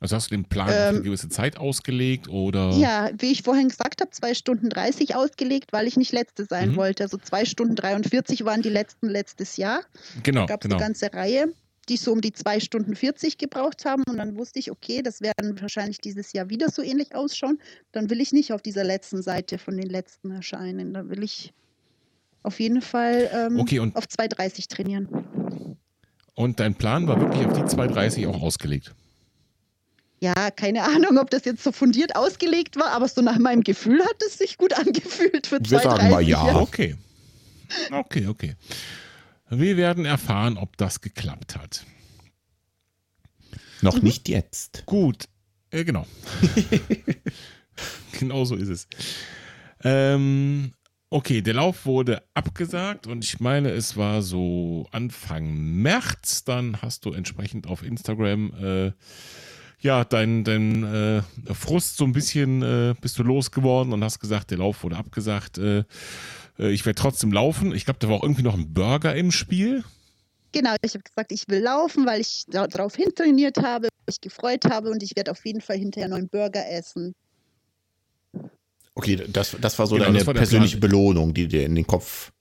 Also 0.00 0.14
hast 0.14 0.30
du 0.30 0.34
den 0.36 0.44
Plan 0.44 0.68
auf 0.68 0.74
eine 0.74 0.98
Ähm, 0.98 1.04
gewisse 1.04 1.30
Zeit 1.30 1.56
ausgelegt 1.56 2.28
oder? 2.28 2.70
Ja, 2.76 3.10
wie 3.18 3.32
ich 3.32 3.42
vorhin 3.42 3.68
gesagt 3.68 4.02
habe, 4.02 4.10
zwei 4.10 4.34
Stunden 4.34 4.68
30 4.68 5.16
ausgelegt, 5.16 5.72
weil 5.72 5.86
ich 5.86 5.96
nicht 5.96 6.12
Letzte 6.12 6.44
sein 6.44 6.72
Mhm. 6.72 6.76
wollte. 6.76 7.02
Also 7.04 7.16
zwei 7.16 7.46
Stunden 7.46 7.76
43 7.76 8.44
waren 8.44 8.60
die 8.60 8.68
letzten 8.68 9.08
letztes 9.08 9.56
Jahr. 9.56 9.80
genau, 10.22 10.44
gab 10.44 10.60
es 10.62 10.68
genau. 10.68 10.76
eine 10.76 10.84
ganze 10.84 11.10
Reihe, 11.14 11.46
die 11.88 11.96
so 11.96 12.12
um 12.12 12.20
die 12.20 12.32
zwei 12.34 12.60
Stunden 12.60 12.94
40 12.94 13.38
gebraucht 13.38 13.86
haben. 13.86 14.02
Und 14.06 14.18
dann 14.18 14.36
wusste 14.36 14.58
ich, 14.58 14.70
okay, 14.70 15.00
das 15.00 15.22
werden 15.22 15.58
wahrscheinlich 15.62 15.98
dieses 15.98 16.34
Jahr 16.34 16.50
wieder 16.50 16.68
so 16.70 16.82
ähnlich 16.82 17.14
ausschauen. 17.14 17.58
Dann 17.92 18.10
will 18.10 18.20
ich 18.20 18.32
nicht 18.32 18.52
auf 18.52 18.60
dieser 18.60 18.84
letzten 18.84 19.22
Seite 19.22 19.56
von 19.56 19.78
den 19.78 19.88
letzten 19.88 20.30
erscheinen. 20.30 20.92
Dann 20.92 21.08
will 21.08 21.22
ich 21.22 21.54
auf 22.46 22.60
jeden 22.60 22.80
Fall 22.82 23.30
ähm, 23.32 23.60
Okay, 23.60 23.78
und- 23.80 23.94
auf 23.96 24.04
2,30 24.04 24.68
trainieren. 24.68 25.08
Und 26.34 26.60
dein 26.60 26.74
Plan 26.74 27.06
war 27.08 27.18
wirklich 27.20 27.46
auf 27.46 27.52
die 27.54 27.64
230 27.64 28.26
auch 28.26 28.40
ausgelegt. 28.42 28.94
Ja, 30.20 30.50
keine 30.50 30.82
Ahnung, 30.84 31.18
ob 31.18 31.30
das 31.30 31.44
jetzt 31.44 31.62
so 31.62 31.72
fundiert 31.72 32.16
ausgelegt 32.16 32.76
war, 32.76 32.92
aber 32.92 33.06
so 33.08 33.20
nach 33.20 33.38
meinem 33.38 33.62
Gefühl 33.62 34.00
hat 34.02 34.16
es 34.26 34.38
sich 34.38 34.56
gut 34.56 34.72
angefühlt 34.78 35.46
für 35.46 35.58
Wir 35.60 35.78
sagen 35.80 36.10
mal 36.10 36.22
2,30. 36.22 36.26
ja. 36.28 36.56
Okay. 36.56 36.96
Okay, 37.90 38.26
okay. 38.28 38.54
Wir 39.50 39.76
werden 39.76 40.04
erfahren, 40.04 40.56
ob 40.56 40.76
das 40.76 41.00
geklappt 41.00 41.56
hat. 41.56 41.84
Noch 43.82 44.00
nicht 44.02 44.28
jetzt. 44.28 44.84
Gut, 44.86 45.24
äh, 45.70 45.84
genau. 45.84 46.06
genau 48.18 48.44
so 48.44 48.56
ist 48.56 48.68
es. 48.68 48.88
Ähm, 49.84 50.72
okay, 51.10 51.42
der 51.42 51.54
Lauf 51.54 51.86
wurde 51.86 52.22
abgesagt 52.34 53.06
und 53.06 53.24
ich 53.24 53.40
meine, 53.40 53.70
es 53.70 53.96
war 53.96 54.22
so 54.22 54.86
Anfang 54.92 55.54
März. 55.54 56.44
Dann 56.44 56.80
hast 56.82 57.04
du 57.04 57.12
entsprechend 57.12 57.66
auf 57.66 57.82
Instagram 57.82 58.52
äh, 58.54 58.92
ja 59.80 60.04
dein, 60.04 60.44
dein 60.44 60.84
äh, 60.84 61.22
Frust 61.54 61.96
so 61.96 62.04
ein 62.04 62.12
bisschen 62.12 62.62
äh, 62.62 62.94
bist 63.00 63.18
du 63.18 63.22
losgeworden 63.22 63.92
und 63.92 64.02
hast 64.02 64.20
gesagt, 64.20 64.50
der 64.50 64.58
Lauf 64.58 64.82
wurde 64.82 64.96
abgesagt. 64.96 65.58
Äh, 65.58 65.84
äh, 66.58 66.70
ich 66.70 66.84
werde 66.84 67.00
trotzdem 67.00 67.32
laufen. 67.32 67.74
Ich 67.74 67.84
glaube, 67.84 68.00
da 68.00 68.08
war 68.08 68.16
auch 68.16 68.22
irgendwie 68.22 68.42
noch 68.42 68.54
ein 68.54 68.72
Burger 68.72 69.14
im 69.14 69.30
Spiel. 69.30 69.84
Genau, 70.52 70.74
ich 70.82 70.94
habe 70.94 71.02
gesagt, 71.02 71.32
ich 71.32 71.48
will 71.48 71.60
laufen, 71.60 72.06
weil 72.06 72.20
ich 72.20 72.44
darauf 72.48 72.96
hintrainiert 72.96 73.58
habe, 73.58 73.88
mich 74.06 74.20
gefreut 74.20 74.64
habe 74.64 74.90
und 74.90 75.02
ich 75.02 75.14
werde 75.14 75.30
auf 75.30 75.44
jeden 75.44 75.60
Fall 75.60 75.76
hinterher 75.76 76.08
noch 76.08 76.16
einen 76.16 76.28
Burger 76.28 76.66
essen. 76.70 77.14
Okay, 78.96 79.16
das, 79.28 79.54
das 79.60 79.78
war 79.78 79.86
so 79.86 79.94
Genau, 79.94 80.06
deine 80.06 80.18
das 80.18 80.26
war 80.26 80.34
persönliche 80.34 80.78
Plan. 80.78 80.90
Belohnung, 80.90 81.32
die 81.34 81.42
du 81.42 81.48
dir 81.48 81.64
in 81.66 81.74
den 81.76 81.86
Kopf 81.86 82.32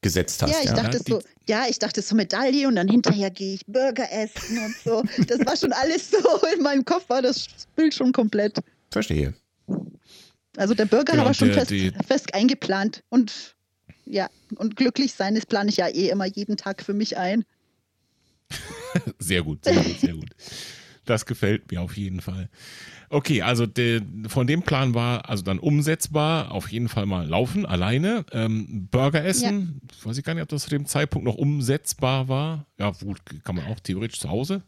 gesetzt 0.00 0.42
hast. 0.42 0.50
ja, 0.50 0.56
ich 0.60 0.64
ja? 0.70 0.74
dachte 0.74 0.96
Ja, 0.96 1.02
die- 1.04 1.12
so, 1.12 1.22
ja, 1.46 1.66
ich 1.68 1.78
dachte 1.78 2.00
so 2.00 2.14
Medaille 2.16 2.66
und 2.66 2.74
dann 2.76 2.88
hinterher 2.88 3.30
gehe 3.30 3.52
ich 3.54 3.66
Burger 3.66 4.10
essen 4.10 4.58
und 4.58 4.78
so. 4.82 5.02
Das 5.26 5.44
war 5.44 5.56
schon 5.56 5.72
alles 5.72 6.10
so 6.10 6.18
in 6.56 6.62
meinem 6.62 6.84
Kopf, 6.86 7.08
war 7.08 7.20
das 7.22 7.46
Bild 7.76 7.94
schon 7.94 8.12
komplett. 8.12 8.58
Verstehe. 8.90 9.34
Also 10.56 10.74
der 10.74 10.86
Burger 10.86 11.12
Genau, 11.12 11.26
war 11.26 11.34
schon 11.34 11.48
der- 11.48 11.58
fest, 11.58 11.70
die- 11.70 11.92
fest 12.08 12.32
eingeplant 12.34 13.02
und 13.10 13.54
ja, 14.06 14.28
und 14.56 14.74
glücklich 14.76 15.12
sein, 15.12 15.34
das 15.34 15.44
plane 15.46 15.68
ich 15.68 15.76
ja 15.76 15.86
eh 15.88 16.08
immer 16.08 16.24
jeden 16.26 16.56
Tag 16.56 16.82
für 16.82 16.94
mich 16.94 17.16
ein. 17.18 17.44
Sehr 19.18 19.42
gut, 19.42 19.64
sehr 19.64 19.76
gut, 19.76 20.00
sehr 20.00 20.14
gut. 20.14 20.30
Das 21.04 21.24
gefällt 21.26 21.70
mir 21.70 21.80
auf 21.80 21.96
jeden 21.96 22.20
Fall. 22.20 22.48
Okay, 23.12 23.42
also 23.42 23.66
de, 23.66 24.02
von 24.28 24.46
dem 24.46 24.62
Plan 24.62 24.94
war 24.94 25.28
also 25.28 25.42
dann 25.42 25.58
umsetzbar, 25.58 26.52
auf 26.52 26.70
jeden 26.70 26.88
Fall 26.88 27.06
mal 27.06 27.26
laufen, 27.26 27.66
alleine. 27.66 28.24
Ähm, 28.30 28.86
Burger 28.88 29.24
essen, 29.24 29.80
weiß 30.04 30.16
ich 30.16 30.24
gar 30.24 30.34
nicht, 30.34 30.44
ob 30.44 30.48
das 30.48 30.62
zu 30.62 30.70
dem 30.70 30.86
Zeitpunkt 30.86 31.26
noch 31.26 31.34
umsetzbar 31.34 32.28
war. 32.28 32.66
Ja, 32.78 32.92
gut, 32.92 33.18
kann 33.42 33.56
man 33.56 33.66
auch 33.66 33.80
theoretisch 33.80 34.20
zu 34.20 34.30
Hause. 34.30 34.62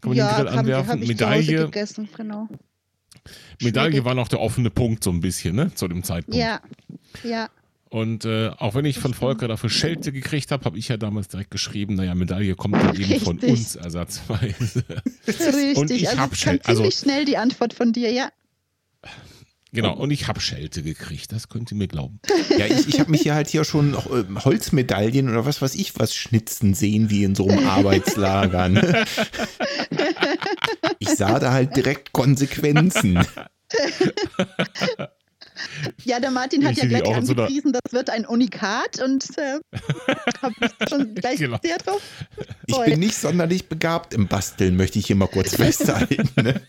Kann 0.00 0.10
man 0.10 0.16
ja, 0.16 0.28
den 0.28 0.46
Grill 0.46 0.58
anwerfen. 0.58 1.00
Hause 1.00 1.08
Medaille, 1.08 1.56
gegessen, 1.64 2.08
genau. 2.16 2.48
Medaille 3.60 3.90
Schwierig. 3.90 4.04
war 4.04 4.14
noch 4.14 4.28
der 4.28 4.38
offene 4.38 4.70
Punkt 4.70 5.02
so 5.02 5.10
ein 5.10 5.20
bisschen, 5.20 5.56
ne, 5.56 5.74
zu 5.74 5.88
dem 5.88 6.04
Zeitpunkt. 6.04 6.38
Ja, 6.38 6.60
ja, 7.24 7.50
Und 7.92 8.24
äh, 8.24 8.48
auch 8.56 8.74
wenn 8.74 8.86
ich 8.86 8.98
von 8.98 9.12
Volker 9.12 9.48
dafür 9.48 9.68
Schelte 9.68 10.12
gekriegt 10.12 10.50
habe, 10.50 10.64
habe 10.64 10.78
ich 10.78 10.88
ja 10.88 10.96
damals 10.96 11.28
direkt 11.28 11.50
geschrieben, 11.50 11.96
naja, 11.96 12.14
Medaille 12.14 12.54
kommt 12.54 12.76
dann 12.76 12.94
eben 12.96 13.20
von 13.20 13.38
Richtig. 13.38 13.50
uns 13.50 13.76
ersatzweise. 13.76 14.82
richtig. 15.26 15.76
Und 15.76 15.90
ich 15.90 16.08
also 16.08 16.20
hab 16.22 16.32
es 16.32 16.38
schon- 16.40 16.58
kam 16.58 16.74
ziemlich 16.76 16.84
also- 16.94 17.04
schnell 17.04 17.26
die 17.26 17.36
Antwort 17.36 17.74
von 17.74 17.92
dir, 17.92 18.10
ja. 18.10 18.30
Genau, 19.74 19.94
und 19.94 20.10
ich 20.10 20.26
habe 20.26 20.40
Schelte 20.40 20.82
gekriegt, 20.82 21.32
das 21.32 21.50
könnt 21.50 21.70
ihr 21.70 21.76
mir 21.76 21.86
glauben. 21.86 22.18
Ja, 22.56 22.64
ich, 22.64 22.88
ich 22.88 22.98
habe 22.98 23.10
mich 23.10 23.20
hier 23.22 23.34
halt 23.34 23.48
hier 23.48 23.64
schon 23.64 23.92
äh, 23.92 24.24
Holzmedaillen 24.42 25.28
oder 25.28 25.44
was 25.44 25.60
weiß 25.60 25.74
ich 25.74 25.92
was 25.98 26.14
schnitzen 26.14 26.72
sehen, 26.72 27.10
wie 27.10 27.24
in 27.24 27.34
so 27.34 27.46
einem 27.46 27.68
Arbeitslager. 27.68 28.70
Ne? 28.70 29.04
Ich 30.98 31.10
sah 31.10 31.38
da 31.38 31.52
halt 31.52 31.76
direkt 31.76 32.12
Konsequenzen. 32.12 33.18
Ja, 36.04 36.20
der 36.20 36.30
Martin 36.30 36.64
hat 36.64 36.72
Ich 36.72 36.78
ja 36.78 36.88
gleich 36.88 37.02
auch 37.04 37.16
in 37.16 37.26
so 37.26 37.32
angepriesen, 37.32 37.72
das 37.72 37.92
wird 37.92 38.10
ein 38.10 38.26
Unikat 38.26 39.00
und 39.02 39.24
äh, 39.38 39.58
habe 40.42 40.54
mich 40.60 40.70
schon 40.88 41.14
gleich 41.14 41.38
Genau. 41.38 41.58
sehr 41.62 41.78
drauf 41.78 42.00
Ich 42.66 42.78
bin 42.78 43.00
nicht 43.00 43.16
sonderlich 43.16 43.68
begabt 43.68 44.14
im 44.14 44.26
Basteln, 44.28 44.76
möchte 44.76 44.98
ich 44.98 45.06
hier 45.06 45.16
mal 45.16 45.28
kurz 45.28 45.54
festhalten. 45.56 46.28
Ne? 46.36 46.60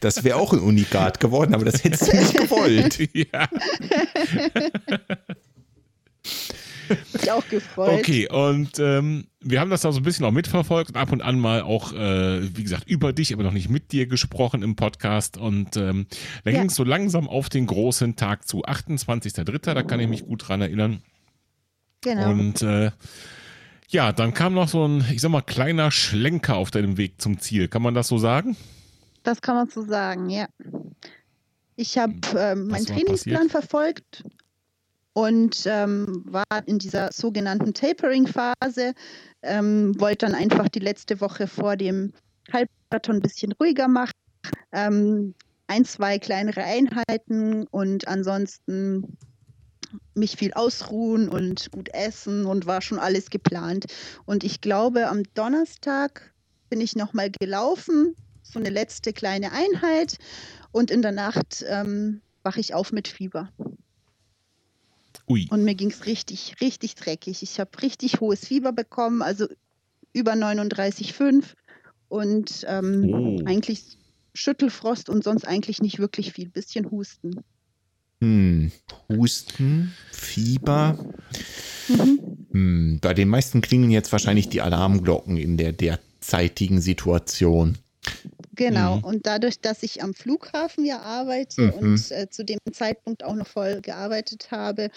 Das 0.00 0.24
wäre 0.24 0.36
auch 0.36 0.52
ein 0.52 0.60
Unikat 0.60 1.20
geworden, 1.20 1.54
aber 1.54 1.64
das 1.64 1.84
hättest 1.84 2.12
du 2.12 2.16
nicht 2.16 2.34
gewollt. 2.36 2.98
ja. 3.14 3.48
mich 7.12 7.30
auch 7.30 7.46
gefreut. 7.48 8.00
Okay, 8.00 8.28
und 8.28 8.78
ähm, 8.78 9.26
wir 9.40 9.60
haben 9.60 9.70
das 9.70 9.82
da 9.82 9.92
so 9.92 10.00
ein 10.00 10.02
bisschen 10.02 10.24
auch 10.24 10.30
mitverfolgt 10.30 10.90
und 10.90 10.96
ab 10.96 11.12
und 11.12 11.22
an 11.22 11.38
mal 11.38 11.62
auch, 11.62 11.92
äh, 11.92 12.56
wie 12.56 12.62
gesagt, 12.62 12.88
über 12.88 13.12
dich, 13.12 13.32
aber 13.32 13.42
noch 13.42 13.52
nicht 13.52 13.68
mit 13.68 13.92
dir 13.92 14.06
gesprochen 14.06 14.62
im 14.62 14.76
Podcast. 14.76 15.36
Und 15.36 15.76
ähm, 15.76 16.06
da 16.44 16.50
Ja. 16.50 16.58
ging 16.60 16.68
es 16.68 16.74
so 16.74 16.84
langsam 16.84 17.28
auf 17.28 17.48
den 17.48 17.66
großen 17.66 18.16
Tag 18.16 18.46
zu. 18.48 18.64
28.03., 18.64 19.74
da 19.74 19.82
kann 19.82 20.00
ich 20.00 20.08
mich 20.08 20.24
gut 20.24 20.48
dran 20.48 20.60
erinnern. 20.60 21.02
Genau. 22.00 22.30
Und 22.30 22.62
äh, 22.62 22.90
ja, 23.88 24.12
dann 24.12 24.34
kam 24.34 24.54
noch 24.54 24.68
so 24.68 24.86
ein, 24.86 25.04
ich 25.12 25.20
sag 25.20 25.30
mal, 25.30 25.42
kleiner 25.42 25.90
Schlenker 25.90 26.56
auf 26.56 26.70
deinem 26.70 26.96
Weg 26.96 27.20
zum 27.20 27.38
Ziel. 27.38 27.68
Kann 27.68 27.82
man 27.82 27.94
das 27.94 28.08
so 28.08 28.18
sagen? 28.18 28.56
Das 29.22 29.40
kann 29.40 29.54
man 29.54 29.68
so 29.68 29.84
sagen, 29.84 30.28
ja. 30.30 30.46
Ich 31.76 31.98
habe 31.98 32.14
ähm, 32.36 32.68
meinen 32.68 32.86
Trainingsplan 32.86 33.48
passiert? 33.48 33.50
verfolgt 33.50 34.24
und 35.14 35.64
ähm, 35.66 36.22
war 36.26 36.44
in 36.66 36.78
dieser 36.78 37.10
sogenannten 37.12 37.72
Tapering-Phase, 37.72 38.94
ähm, 39.42 39.98
wollte 39.98 40.26
dann 40.26 40.34
einfach 40.34 40.68
die 40.68 40.80
letzte 40.80 41.20
Woche 41.20 41.46
vor 41.46 41.76
dem 41.76 42.12
Halbmarathon 42.52 43.16
ein 43.16 43.22
bisschen 43.22 43.52
ruhiger 43.52 43.88
machen, 43.88 44.12
ähm, 44.72 45.34
ein, 45.66 45.84
zwei 45.84 46.18
kleinere 46.18 46.62
Einheiten 46.62 47.66
und 47.70 48.06
ansonsten 48.08 49.16
mich 50.14 50.36
viel 50.36 50.52
ausruhen 50.52 51.28
und 51.28 51.70
gut 51.70 51.88
essen 51.94 52.44
und 52.44 52.66
war 52.66 52.82
schon 52.82 52.98
alles 52.98 53.30
geplant. 53.30 53.86
Und 54.26 54.44
ich 54.44 54.60
glaube, 54.60 55.08
am 55.08 55.22
Donnerstag 55.34 56.32
bin 56.68 56.80
ich 56.80 56.96
nochmal 56.96 57.30
gelaufen, 57.30 58.16
so 58.42 58.58
eine 58.58 58.70
letzte 58.70 59.12
kleine 59.12 59.52
Einheit 59.52 60.18
und 60.72 60.90
in 60.90 61.02
der 61.02 61.12
Nacht 61.12 61.64
ähm, 61.68 62.20
wache 62.42 62.60
ich 62.60 62.74
auf 62.74 62.92
mit 62.92 63.08
Fieber. 63.08 63.48
Ui. 65.28 65.46
Und 65.50 65.64
mir 65.64 65.74
ging 65.74 65.90
es 65.90 66.06
richtig, 66.06 66.56
richtig 66.60 66.94
dreckig. 66.96 67.42
Ich 67.42 67.58
habe 67.58 67.70
richtig 67.82 68.20
hohes 68.20 68.46
Fieber 68.46 68.72
bekommen, 68.72 69.22
also 69.22 69.46
über 70.12 70.32
39,5 70.32 71.44
und 72.08 72.64
ähm, 72.68 73.10
Oh. 73.12 73.40
eigentlich 73.46 73.98
Schüttelfrost 74.34 75.08
und 75.08 75.24
sonst 75.24 75.46
eigentlich 75.46 75.80
nicht 75.80 75.98
wirklich 75.98 76.32
viel. 76.32 76.48
Bisschen 76.48 76.90
Husten. 76.90 77.40
Hm. 78.20 78.70
Husten, 79.08 79.92
Fieber. 80.12 80.98
Mhm. 81.88 82.46
Hm. 82.52 82.98
Bei 83.00 83.14
den 83.14 83.28
meisten 83.28 83.60
klingen 83.60 83.90
jetzt 83.90 84.12
wahrscheinlich 84.12 84.48
die 84.48 84.60
Alarmglocken 84.60 85.36
in 85.36 85.56
der 85.56 85.72
derzeitigen 85.72 86.80
Situation. 86.80 87.78
Genau. 88.54 88.96
Mhm. 88.96 89.04
Und 89.04 89.26
dadurch, 89.26 89.60
dass 89.60 89.82
ich 89.82 90.02
am 90.02 90.14
Flughafen 90.14 90.84
ja 90.84 91.00
arbeite 91.00 91.62
Mhm. 91.62 91.72
und 91.72 92.10
äh, 92.10 92.28
zu 92.30 92.44
dem 92.44 92.58
Zeitpunkt 92.72 93.24
auch 93.24 93.34
noch 93.34 93.46
voll 93.46 93.80
gearbeitet 93.80 94.50
habe 94.50 94.90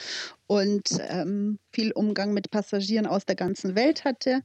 und 0.48 0.90
ähm, 1.10 1.60
viel 1.72 1.92
Umgang 1.92 2.34
mit 2.34 2.52
Passagieren 2.52 3.06
aus 3.08 3.26
der 3.26 3.36
ganzen 3.36 3.76
Welt 3.76 4.04
hatte, 4.06 4.42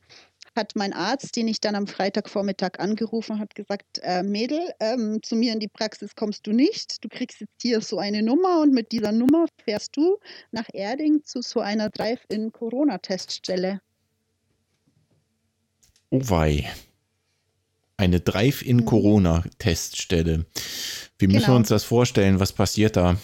hat 0.54 0.72
mein 0.74 0.92
Arzt, 0.92 1.34
den 1.36 1.48
ich 1.48 1.60
dann 1.60 1.74
am 1.74 1.86
Freitagvormittag 1.86 2.78
angerufen 2.78 3.38
hat, 3.38 3.54
gesagt, 3.54 4.00
äh, 4.02 4.22
Mädel, 4.22 4.60
ähm, 4.80 5.20
zu 5.22 5.34
mir 5.36 5.52
in 5.52 5.60
die 5.60 5.68
Praxis 5.68 6.14
kommst 6.14 6.46
du 6.46 6.52
nicht. 6.52 7.02
Du 7.02 7.08
kriegst 7.08 7.40
jetzt 7.40 7.62
hier 7.62 7.80
so 7.80 7.98
eine 7.98 8.22
Nummer 8.22 8.60
und 8.60 8.72
mit 8.74 8.92
dieser 8.92 9.12
Nummer 9.12 9.46
fährst 9.64 9.96
du 9.96 10.18
nach 10.50 10.66
Erding 10.72 11.24
zu 11.24 11.40
so 11.42 11.60
einer 11.60 11.88
Drive-in-Corona-Teststelle. 11.90 13.80
Oh 16.10 16.20
wei. 16.28 16.70
Eine 17.96 18.20
Drive-in-Corona-Teststelle. 18.20 20.44
Wie 21.18 21.26
müssen 21.26 21.40
wir 21.40 21.46
Genau. 21.46 21.56
uns 21.56 21.68
das 21.68 21.84
vorstellen? 21.84 22.40
Was 22.40 22.52
passiert 22.52 22.96
da? 22.96 23.16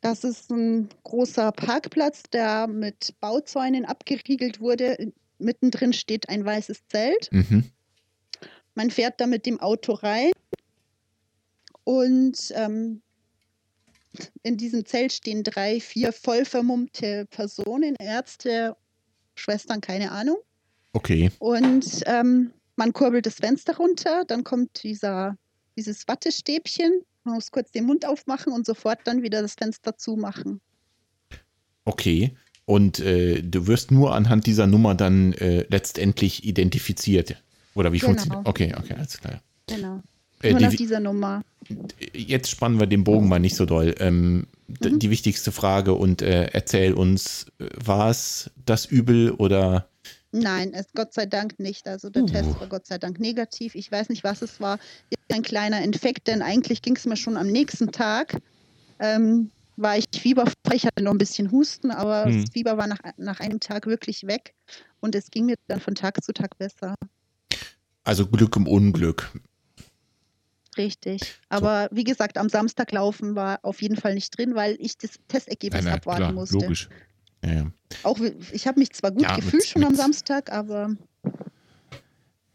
Das 0.00 0.24
ist 0.24 0.50
ein 0.50 0.88
großer 1.04 1.52
Parkplatz, 1.52 2.22
der 2.32 2.66
mit 2.66 3.14
Bauzäunen 3.20 3.84
abgeriegelt 3.84 4.60
wurde. 4.60 5.12
Mittendrin 5.38 5.92
steht 5.92 6.28
ein 6.28 6.44
weißes 6.44 6.86
Zelt. 6.88 7.28
Mhm. 7.32 7.70
Man 8.74 8.90
fährt 8.90 9.20
da 9.20 9.26
mit 9.26 9.46
dem 9.46 9.58
Auto 9.60 9.92
rein 9.94 10.30
und 11.84 12.52
ähm, 12.54 13.02
in 14.42 14.56
diesem 14.56 14.84
Zelt 14.86 15.12
stehen 15.12 15.42
drei, 15.42 15.80
vier 15.80 16.12
voll 16.12 16.44
vermummte 16.44 17.26
Personen, 17.26 17.96
Ärzte, 17.98 18.76
Schwestern, 19.34 19.80
keine 19.80 20.12
Ahnung. 20.12 20.36
Okay. 20.92 21.30
Und 21.38 22.02
ähm, 22.06 22.52
man 22.76 22.92
kurbelt 22.92 23.26
das 23.26 23.34
Fenster 23.36 23.76
runter, 23.76 24.24
dann 24.26 24.44
kommt 24.44 24.82
dieser, 24.82 25.36
dieses 25.76 26.06
Wattestäbchen, 26.08 27.02
man 27.24 27.34
muss 27.34 27.50
kurz 27.50 27.72
den 27.72 27.84
Mund 27.86 28.06
aufmachen 28.06 28.52
und 28.52 28.64
sofort 28.66 29.00
dann 29.04 29.22
wieder 29.22 29.42
das 29.42 29.54
Fenster 29.54 29.96
zumachen. 29.96 30.60
Okay. 31.84 32.36
Und 32.64 32.98
äh, 33.00 33.42
du 33.42 33.66
wirst 33.68 33.90
nur 33.90 34.14
anhand 34.14 34.46
dieser 34.46 34.66
Nummer 34.66 34.94
dann 34.94 35.32
äh, 35.34 35.64
letztendlich 35.68 36.44
identifiziert. 36.44 37.36
Oder 37.74 37.92
wie 37.92 37.98
Genau. 37.98 38.12
funktioniert? 38.12 38.46
Okay, 38.46 38.74
okay, 38.76 38.94
alles 38.94 39.18
klar. 39.18 39.40
Genau. 39.68 40.02
Äh, 40.42 40.52
Nur 40.52 40.60
nach 40.60 40.70
die, 40.70 40.76
dieser 40.76 41.00
Nummer. 41.00 41.42
jetzt 42.12 42.50
spannen 42.50 42.80
wir 42.80 42.86
den 42.86 43.04
Bogen 43.04 43.28
mal 43.28 43.38
nicht 43.38 43.56
so 43.56 43.66
doll. 43.66 43.94
Ähm, 43.98 44.46
Mhm. 44.68 44.98
Die 44.98 45.10
wichtigste 45.10 45.52
Frage 45.52 45.94
und 45.94 46.22
äh, 46.22 46.46
erzähl 46.52 46.92
uns, 46.92 47.46
äh, 47.58 47.66
war 47.76 48.10
es 48.10 48.50
das 48.64 48.86
Übel 48.86 49.30
oder 49.30 49.88
Nein, 50.40 50.72
es 50.74 50.86
Gott 50.94 51.12
sei 51.14 51.26
Dank 51.26 51.58
nicht. 51.58 51.86
Also 51.88 52.10
der 52.10 52.22
Uh. 52.22 52.26
Test 52.26 52.60
war 52.60 52.66
Gott 52.68 52.86
sei 52.86 52.98
Dank 52.98 53.18
negativ. 53.20 53.74
Ich 53.74 53.90
weiß 53.90 54.08
nicht, 54.08 54.22
was 54.24 54.42
es 54.42 54.60
war. 54.60 54.78
Ein 55.32 55.42
kleiner 55.42 55.82
Infekt, 55.82 56.28
denn 56.28 56.42
eigentlich 56.42 56.82
ging 56.82 56.96
es 56.96 57.04
mir 57.06 57.16
schon 57.16 57.36
am 57.36 57.46
nächsten 57.48 57.90
Tag. 57.90 58.36
Ähm, 58.98 59.50
war 59.76 59.98
ich 59.98 60.04
fieberfrei. 60.14 60.74
Ich 60.74 60.86
hatte 60.86 61.02
noch 61.02 61.12
ein 61.12 61.18
bisschen 61.18 61.50
Husten, 61.50 61.90
aber 61.90 62.24
Hm. 62.26 62.42
das 62.42 62.50
Fieber 62.52 62.76
war 62.76 62.86
nach, 62.86 62.98
nach 63.16 63.40
einem 63.40 63.60
Tag 63.60 63.86
wirklich 63.86 64.26
weg. 64.26 64.54
Und 65.00 65.14
es 65.14 65.30
ging 65.30 65.46
mir 65.46 65.56
dann 65.68 65.80
von 65.80 65.94
Tag 65.94 66.22
zu 66.22 66.32
Tag 66.32 66.56
besser. 66.58 66.94
also 68.04 68.26
Glück 68.26 68.56
im 68.56 68.66
Unglück? 68.66 69.30
Richtig. 70.78 71.22
Aber 71.48 71.88
wie 71.90 72.04
gesagt, 72.04 72.36
am 72.36 72.48
Samstag 72.50 72.92
laufen 72.92 73.34
war 73.34 73.58
auf 73.62 73.80
jeden 73.80 73.96
Fall 73.96 74.14
nicht 74.14 74.36
drin, 74.36 74.54
weil 74.54 74.76
ich 74.78 74.98
das 74.98 75.12
Testergebnis 75.28 75.84
Nein, 75.84 75.92
nein, 75.92 76.00
abwarten 76.00 76.22
klar, 76.22 76.32
musste. 76.32 76.58
logisch. 76.58 76.88
Ja, 77.44 77.52
ja. 77.52 77.70
Auch 78.02 78.18
ich 78.52 78.66
habe 78.66 78.78
mich 78.80 78.92
zwar 78.92 79.12
gut 79.12 79.22
Ja, 79.22 79.34
mit- 79.36 79.44
gefühlt 79.44 79.64
schon 79.66 79.84
am 79.84 79.92
mit- 79.92 80.00
Samstag, 80.00 80.50
aber 80.52 80.96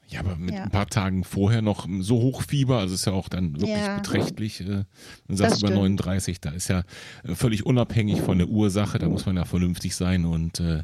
Ja, 0.09 0.19
aber 0.19 0.35
mit 0.35 0.53
ein 0.53 0.69
paar 0.69 0.87
Tagen 0.87 1.23
vorher 1.23 1.61
noch 1.61 1.87
so 2.01 2.19
hoch 2.19 2.41
Fieber, 2.43 2.79
also 2.79 2.95
ist 2.95 3.05
ja 3.05 3.13
auch 3.13 3.29
dann 3.29 3.53
wirklich 3.61 3.87
beträchtlich. 3.95 4.59
Äh, 4.61 4.83
Das 5.29 5.37
sagt 5.37 5.51
über 5.59 5.67
stimmt. 5.69 5.75
39, 5.75 6.41
da 6.41 6.49
ist 6.51 6.67
ja 6.67 6.83
äh, 7.23 7.33
völlig 7.35 7.65
unabhängig 7.65 8.21
von 8.21 8.37
der 8.37 8.49
Ursache, 8.49 8.99
da 8.99 9.07
muss 9.07 9.25
man 9.25 9.37
ja 9.37 9.45
vernünftig 9.45 9.95
sein 9.95 10.25
und 10.25 10.59
äh, 10.59 10.83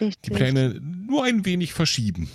die. 0.00 0.30
Pläne 0.30 0.80
nur 0.80 1.22
ein 1.24 1.44
wenig 1.44 1.72
verschieben. 1.72 2.28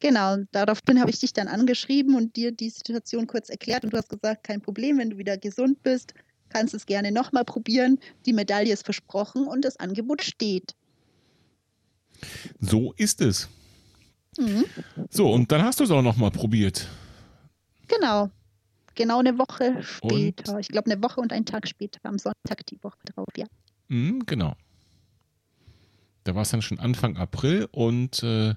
Genau, 0.00 0.36
daraufhin 0.50 1.00
habe 1.00 1.10
ich 1.10 1.20
dich 1.20 1.32
dann 1.32 1.46
angeschrieben 1.48 2.14
und 2.16 2.34
dir 2.36 2.50
die 2.52 2.68
Situation 2.68 3.26
kurz 3.28 3.48
erklärt 3.48 3.84
und 3.84 3.92
du 3.92 3.96
hast 3.96 4.08
gesagt, 4.10 4.42
kein 4.44 4.60
Problem, 4.60 4.98
wenn 4.98 5.10
du 5.10 5.18
wieder 5.18 5.38
gesund 5.38 5.82
bist, 5.82 6.12
kannst 6.54 6.72
es 6.72 6.86
gerne 6.86 7.10
nochmal 7.10 7.44
probieren. 7.44 7.98
Die 8.26 8.32
Medaille 8.32 8.72
ist 8.72 8.84
versprochen 8.84 9.46
und 9.46 9.64
das 9.64 9.76
Angebot 9.78 10.22
steht. 10.22 10.74
So 12.60 12.94
ist 12.96 13.20
es. 13.20 13.48
Mhm. 14.38 14.64
So, 15.10 15.30
und 15.32 15.50
dann 15.50 15.62
hast 15.62 15.80
du 15.80 15.84
es 15.84 15.90
auch 15.90 16.02
nochmal 16.02 16.30
probiert. 16.30 16.88
Genau. 17.88 18.30
Genau 18.94 19.18
eine 19.18 19.36
Woche 19.38 19.82
später. 19.82 20.54
Und? 20.54 20.60
Ich 20.60 20.68
glaube, 20.68 20.90
eine 20.90 21.02
Woche 21.02 21.20
und 21.20 21.32
einen 21.32 21.44
Tag 21.44 21.66
später, 21.66 21.98
am 22.04 22.18
Sonntag 22.18 22.64
die 22.66 22.82
Woche 22.82 22.98
drauf, 23.04 23.28
ja. 23.36 23.46
Mhm, 23.88 24.24
genau. 24.24 24.54
Da 26.22 26.34
war 26.34 26.42
es 26.42 26.50
dann 26.50 26.62
schon 26.62 26.78
Anfang 26.78 27.16
April 27.16 27.68
und 27.72 28.22
äh, 28.22 28.54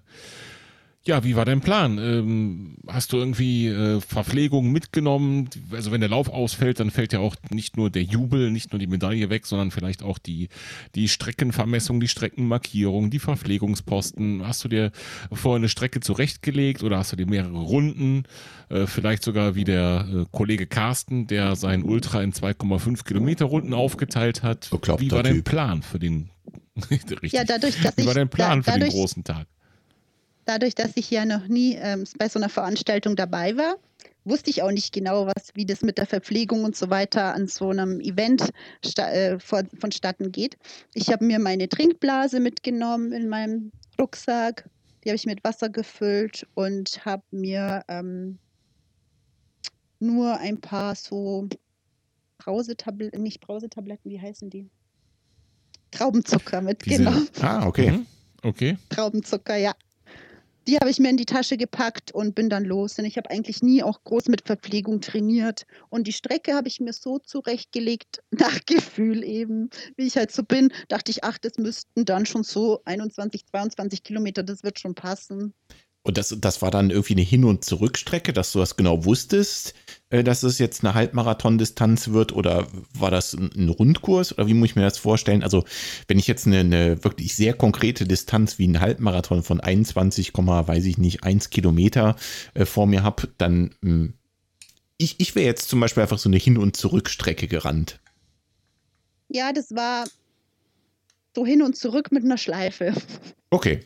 ja, 1.08 1.24
wie 1.24 1.36
war 1.36 1.46
dein 1.46 1.62
Plan? 1.62 1.98
Ähm, 1.98 2.78
hast 2.88 3.14
du 3.14 3.18
irgendwie 3.18 3.68
äh, 3.68 4.00
Verpflegung 4.02 4.72
mitgenommen? 4.72 5.50
Also 5.72 5.92
wenn 5.92 6.02
der 6.02 6.10
Lauf 6.10 6.30
ausfällt, 6.30 6.80
dann 6.80 6.92
fällt 6.92 7.14
ja 7.14 7.20
auch 7.20 7.36
nicht 7.50 7.78
nur 7.78 7.90
der 7.90 8.04
Jubel, 8.04 8.52
nicht 8.52 8.72
nur 8.72 8.80
die 8.80 8.88
Medaille 8.88 9.30
weg, 9.30 9.46
sondern 9.46 9.72
vielleicht 9.72 10.04
auch 10.04 10.18
die, 10.18 10.50
die 10.96 11.08
Streckenvermessung, 11.08 12.00
die 12.00 12.08
Streckenmarkierung, 12.08 13.10
die 13.10 13.20
Verpflegungsposten. 13.20 14.46
Hast 14.46 14.64
du 14.64 14.68
dir 14.68 14.92
vorher 15.32 15.58
eine 15.58 15.70
Strecke 15.70 16.00
zurechtgelegt 16.00 16.84
oder 16.84 16.98
hast 16.98 17.12
du 17.12 17.16
dir 17.16 17.28
mehrere 17.28 17.60
Runden? 17.60 18.24
Äh, 18.70 18.86
vielleicht 18.86 19.24
sogar 19.24 19.56
wie 19.56 19.64
der 19.64 20.08
äh, 20.12 20.26
Kollege 20.32 20.68
Carsten, 20.68 21.28
der 21.28 21.56
sein 21.56 21.84
Ultra 21.84 22.22
in 22.22 22.34
2,5 22.34 23.06
Kilometer 23.06 23.46
Runden 23.46 23.74
aufgeteilt 23.74 24.44
hat. 24.44 24.70
Bekloppter 24.70 25.06
wie 25.06 25.12
war 25.12 25.24
dein 25.24 25.36
Typ. 25.36 25.46
Plan 25.46 25.82
für 25.82 26.00
den 26.00 26.30
Richtig. 26.92 27.32
Ja, 27.32 27.44
dadurch, 27.44 27.82
dass 27.82 27.98
wie 27.98 28.06
war 28.06 28.14
dein 28.14 28.30
Plan 28.30 28.62
da, 28.62 28.72
dadurch, 28.72 28.90
für 28.90 28.92
den 28.92 29.00
großen 29.00 29.24
Tag? 29.24 29.48
Dadurch, 30.48 30.76
dass 30.76 30.92
ich 30.96 31.12
ja 31.12 31.26
noch 31.26 31.48
nie 31.48 31.76
ähm, 31.76 32.06
bei 32.18 32.30
so 32.30 32.40
einer 32.40 32.50
Veranstaltung 32.50 33.16
dabei 33.16 33.58
war, 33.58 33.76
wusste 34.24 34.50
ich 34.50 34.62
auch 34.62 34.72
nicht 34.72 34.94
genau, 34.94 35.28
was, 35.28 35.52
wie 35.54 35.66
das 35.66 35.82
mit 35.82 35.98
der 35.98 36.06
Verpflegung 36.06 36.64
und 36.64 36.76
so 36.76 36.90
weiter 36.90 37.34
an 37.34 37.48
so 37.48 37.70
einem 37.70 38.00
Event 38.00 38.50
äh, 38.98 39.40
vor, 39.40 39.64
vonstatten 39.80 40.32
geht. 40.32 40.58
Ich 40.94 41.12
habe 41.12 41.26
mir 41.26 41.40
meine 41.40 41.70
Trinkblase 41.70 42.40
mitgenommen 42.40 43.12
in 43.12 43.30
meinem 43.30 43.72
Rucksack. 44.00 44.70
Die 45.04 45.10
habe 45.10 45.16
ich 45.16 45.26
mit 45.26 45.44
Wasser 45.44 45.70
gefüllt 45.70 46.46
und 46.56 47.06
habe 47.06 47.24
mir 47.32 47.84
ähm, 47.88 48.40
nur 50.00 50.38
ein 50.38 50.60
paar 50.60 50.96
so 50.96 51.48
Brausetabletten, 52.38 53.22
nicht 53.24 53.40
Brausetabletten, 53.40 54.12
wie 54.12 54.20
heißen 54.20 54.50
die? 54.50 54.70
Traubenzucker 55.92 56.62
mitgenommen. 56.62 57.30
Ah, 57.42 57.66
okay. 57.66 57.92
Mhm. 57.92 58.06
Okay. 58.44 58.78
Traubenzucker, 58.90 59.56
ja 59.56 59.74
die 60.68 60.76
habe 60.76 60.90
ich 60.90 61.00
mir 61.00 61.10
in 61.10 61.18
die 61.18 61.26
Tasche 61.26 61.56
gepackt 61.56 62.12
und 62.12 62.36
bin 62.36 62.50
dann 62.50 62.66
los. 62.66 62.96
Denn 62.96 63.06
ich 63.06 63.18
habe 63.18 63.30
eigentlich 63.30 63.62
nie 63.62 63.84
auch 63.84 64.04
groß 64.04 64.28
mit 64.28 64.46
Verpflegung 64.46 65.00
trainiert. 65.00 65.66
Und 65.90 66.08
die 66.08 66.14
Strecke 66.14 66.54
habe 66.54 66.68
ich 66.68 66.82
mir 66.82 66.94
so 66.94 67.20
zurechtgelegt, 67.20 68.22
nach 68.32 68.60
Gefühl 68.66 69.24
eben, 69.24 69.70
wie 69.96 70.08
ich 70.08 70.18
halt 70.18 70.32
so 70.32 70.44
bin. 70.44 70.72
Dachte 70.90 71.12
ich, 71.12 71.24
ach, 71.24 71.38
das 71.38 71.58
müssten 71.58 72.06
dann 72.06 72.26
schon 72.26 72.44
so 72.44 72.82
21, 72.84 73.46
22 73.46 74.04
Kilometer, 74.04 74.44
das 74.44 74.64
wird 74.64 74.80
schon 74.80 74.94
passen. 74.94 75.54
Und 76.08 76.18
das, 76.18 76.34
das 76.40 76.62
war 76.62 76.72
dann 76.72 76.90
irgendwie 76.90 77.16
eine 77.16 77.22
Hin- 77.22 77.44
und 77.44 77.66
Zurückstrecke, 77.66 78.32
dass 78.32 78.54
du 78.54 78.60
das 78.60 78.78
genau 78.78 79.04
wusstest, 79.04 79.74
äh, 80.10 80.24
dass 80.24 80.42
es 80.42 80.58
jetzt 80.58 80.82
eine 80.82 80.94
Halbmarathon-Distanz 80.94 82.08
wird 82.14 82.32
oder 82.32 82.66
war 82.94 83.12
das 83.12 83.34
ein 83.34 83.68
Rundkurs 83.68 84.32
oder 84.32 84.48
wie 84.48 84.54
muss 84.54 84.70
ich 84.70 84.76
mir 84.78 84.84
das 84.84 84.98
vorstellen? 84.98 85.44
Also 85.44 85.66
wenn 86.08 86.18
ich 86.18 86.26
jetzt 86.28 86.48
eine, 86.48 86.60
eine 86.60 87.04
wirklich 87.04 87.36
sehr 87.36 87.54
konkrete 87.54 88.08
Distanz 88.08 88.58
wie 88.58 88.70
ein 88.70 88.80
Halbmarathon 88.80 89.44
von 89.44 89.60
21, 89.60 90.32
weiß 90.34 90.86
ich 90.86 90.98
nicht, 90.98 91.26
1 91.26 91.50
Kilometer 91.50 92.16
äh, 92.54 92.64
vor 92.64 92.88
mir 92.88 93.04
habe, 93.04 93.28
dann 93.38 93.76
hm, 93.82 94.14
ich, 94.98 95.20
ich 95.20 95.36
wäre 95.36 95.46
jetzt 95.46 95.68
zum 95.68 95.82
Beispiel 95.82 96.04
einfach 96.04 96.20
so 96.20 96.30
eine 96.30 96.38
Hin- 96.38 96.58
und 96.58 96.78
Zurückstrecke 96.78 97.50
gerannt. 97.50 98.00
Ja, 99.28 99.52
das 99.52 99.76
war 99.76 100.06
so 101.36 101.46
hin 101.46 101.62
und 101.62 101.76
zurück 101.76 102.14
mit 102.14 102.24
einer 102.24 102.38
Schleife. 102.38 102.94
Okay. 103.50 103.82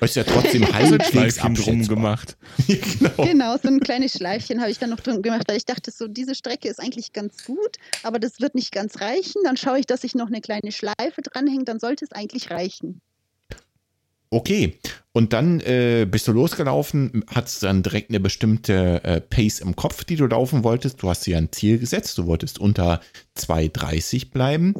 Ist 0.00 0.16
ja 0.16 0.24
trotzdem 0.24 0.72
halbwegs 0.72 1.36
drum 1.36 1.86
gemacht. 1.86 2.36
genau. 2.66 3.24
genau, 3.24 3.56
so 3.56 3.68
ein 3.68 3.80
kleines 3.80 4.12
Schleifchen 4.12 4.60
habe 4.60 4.70
ich 4.70 4.78
dann 4.78 4.90
noch 4.90 5.00
drum 5.00 5.22
gemacht, 5.22 5.44
weil 5.48 5.56
ich 5.56 5.64
dachte, 5.64 5.90
so 5.90 6.06
diese 6.08 6.34
Strecke 6.34 6.68
ist 6.68 6.80
eigentlich 6.80 7.12
ganz 7.12 7.44
gut, 7.44 7.76
aber 8.02 8.18
das 8.18 8.40
wird 8.40 8.54
nicht 8.54 8.72
ganz 8.72 9.00
reichen. 9.00 9.42
Dann 9.44 9.56
schaue 9.56 9.78
ich, 9.78 9.86
dass 9.86 10.04
ich 10.04 10.14
noch 10.14 10.28
eine 10.28 10.40
kleine 10.40 10.72
Schleife 10.72 11.22
dranhänge, 11.22 11.64
dann 11.64 11.78
sollte 11.78 12.04
es 12.04 12.12
eigentlich 12.12 12.50
reichen. 12.50 13.00
Okay, 14.30 14.78
und 15.12 15.32
dann 15.32 15.60
äh, 15.60 16.06
bist 16.10 16.26
du 16.26 16.32
losgelaufen, 16.32 17.24
hattest 17.32 17.62
dann 17.62 17.82
direkt 17.82 18.10
eine 18.10 18.18
bestimmte 18.18 19.02
äh, 19.04 19.20
Pace 19.20 19.60
im 19.60 19.76
Kopf, 19.76 20.04
die 20.04 20.16
du 20.16 20.26
laufen 20.26 20.64
wolltest. 20.64 21.02
Du 21.02 21.08
hast 21.08 21.24
dir 21.26 21.38
ein 21.38 21.52
Ziel 21.52 21.78
gesetzt, 21.78 22.18
du 22.18 22.26
wolltest 22.26 22.58
unter 22.58 23.00
2,30 23.38 24.32
bleiben. 24.32 24.74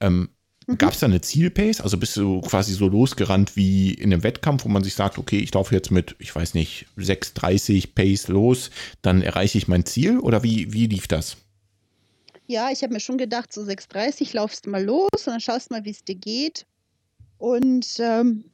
Ähm, 0.00 0.28
Mhm. 0.70 0.78
Gab 0.78 0.92
es 0.92 1.00
da 1.00 1.06
eine 1.06 1.20
Zielpace? 1.20 1.80
Also 1.80 1.96
bist 1.98 2.16
du 2.16 2.40
quasi 2.42 2.72
so 2.74 2.88
losgerannt 2.88 3.56
wie 3.56 3.92
in 3.92 4.12
einem 4.12 4.22
Wettkampf, 4.22 4.64
wo 4.64 4.68
man 4.68 4.84
sich 4.84 4.94
sagt, 4.94 5.18
okay, 5.18 5.38
ich 5.38 5.52
laufe 5.52 5.74
jetzt 5.74 5.90
mit, 5.90 6.14
ich 6.18 6.34
weiß 6.34 6.54
nicht, 6.54 6.86
6,30 6.96 7.88
Pace 7.94 8.28
los, 8.28 8.70
dann 9.02 9.22
erreiche 9.22 9.58
ich 9.58 9.68
mein 9.68 9.84
Ziel? 9.84 10.18
Oder 10.18 10.42
wie, 10.42 10.72
wie 10.72 10.86
lief 10.86 11.08
das? 11.08 11.36
Ja, 12.46 12.70
ich 12.70 12.82
habe 12.82 12.92
mir 12.92 13.00
schon 13.00 13.18
gedacht, 13.18 13.52
so 13.52 13.62
6,30 13.62 14.34
laufst 14.34 14.66
du 14.66 14.70
mal 14.70 14.84
los 14.84 15.08
und 15.12 15.26
dann 15.26 15.40
schaust 15.40 15.70
mal, 15.70 15.84
wie 15.84 15.90
es 15.90 16.04
dir 16.04 16.16
geht. 16.16 16.66
Und 17.38 17.86
ähm, 17.98 18.44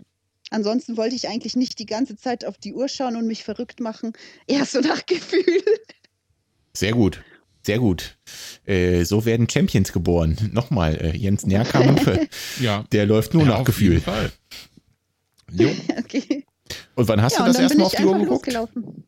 ansonsten 0.50 0.96
wollte 0.96 1.16
ich 1.16 1.28
eigentlich 1.28 1.56
nicht 1.56 1.78
die 1.78 1.86
ganze 1.86 2.16
Zeit 2.16 2.44
auf 2.44 2.58
die 2.58 2.74
Uhr 2.74 2.88
schauen 2.88 3.16
und 3.16 3.26
mich 3.26 3.42
verrückt 3.42 3.80
machen. 3.80 4.12
Eher 4.46 4.64
so 4.64 4.80
nach 4.80 5.04
Gefühl. 5.06 5.62
Sehr 6.74 6.92
gut. 6.92 7.22
Sehr 7.66 7.80
gut. 7.80 8.16
Äh, 8.64 9.02
so 9.02 9.24
werden 9.24 9.48
Champions 9.48 9.92
geboren. 9.92 10.36
Nochmal, 10.52 10.94
äh, 11.00 11.16
Jens 11.16 11.46
Nährkampf, 11.46 12.08
ja. 12.60 12.84
der 12.92 13.06
läuft 13.06 13.34
nur 13.34 13.42
ja, 13.42 13.48
nach 13.48 13.64
Gefühl. 13.64 14.00
Jo. 15.50 15.70
okay. 15.98 16.46
Und 16.94 17.08
wann 17.08 17.20
hast 17.20 17.32
ja, 17.32 17.40
du 17.40 17.46
das 17.46 17.58
erstmal 17.58 17.86
auf 17.86 17.94
die 17.96 18.04
Uhr 18.04 18.12
geguckt? 18.20 18.46
Losgelaufen. 18.46 19.04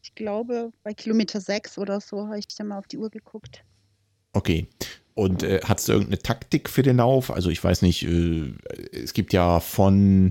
Ich 0.00 0.14
glaube, 0.14 0.70
bei 0.84 0.94
Kilometer 0.94 1.40
6 1.40 1.78
oder 1.78 2.00
so 2.00 2.28
habe 2.28 2.38
ich 2.38 2.46
dann 2.46 2.68
mal 2.68 2.78
auf 2.78 2.86
die 2.86 2.98
Uhr 2.98 3.10
geguckt. 3.10 3.64
Okay. 4.32 4.68
Und 5.14 5.42
äh, 5.42 5.58
hast 5.64 5.88
du 5.88 5.92
irgendeine 5.92 6.20
Taktik 6.20 6.70
für 6.70 6.84
den 6.84 6.98
Lauf? 6.98 7.32
Also 7.32 7.50
ich 7.50 7.62
weiß 7.62 7.82
nicht, 7.82 8.04
äh, 8.04 8.52
es 8.92 9.12
gibt 9.12 9.32
ja 9.32 9.58
von 9.58 10.30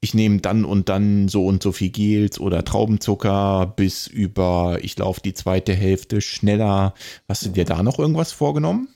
ich 0.00 0.14
nehme 0.14 0.40
dann 0.40 0.64
und 0.64 0.88
dann 0.88 1.28
so 1.28 1.46
und 1.46 1.62
so 1.62 1.72
viel 1.72 1.90
Gels 1.90 2.38
oder 2.38 2.64
Traubenzucker 2.64 3.72
bis 3.76 4.06
über, 4.06 4.78
ich 4.82 4.96
laufe 4.96 5.20
die 5.20 5.34
zweite 5.34 5.74
Hälfte 5.74 6.20
schneller. 6.20 6.94
Hast 7.28 7.44
du 7.44 7.48
dir 7.50 7.64
da 7.64 7.82
noch 7.82 7.98
irgendwas 7.98 8.32
vorgenommen? 8.32 8.94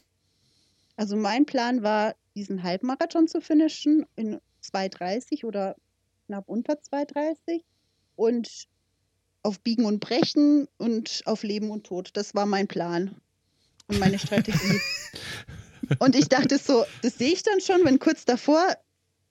Also 0.96 1.16
mein 1.16 1.46
Plan 1.46 1.82
war, 1.82 2.14
diesen 2.34 2.62
Halbmarathon 2.62 3.26
zu 3.26 3.40
finishen 3.40 4.06
in 4.16 4.38
2,30 4.64 5.44
oder 5.44 5.76
knapp 6.26 6.48
unter 6.48 6.74
2,30 6.74 7.62
und 8.14 8.68
auf 9.42 9.60
Biegen 9.60 9.84
und 9.84 9.98
Brechen 9.98 10.68
und 10.78 11.22
auf 11.24 11.42
Leben 11.42 11.70
und 11.70 11.84
Tod. 11.84 12.10
Das 12.14 12.34
war 12.34 12.46
mein 12.46 12.68
Plan 12.68 13.16
und 13.88 13.98
meine 13.98 14.20
Strategie. 14.20 14.80
und 15.98 16.14
ich 16.14 16.28
dachte 16.28 16.58
so, 16.58 16.84
das 17.02 17.18
sehe 17.18 17.32
ich 17.32 17.42
dann 17.42 17.60
schon, 17.60 17.84
wenn 17.84 17.98
kurz 17.98 18.24
davor 18.24 18.64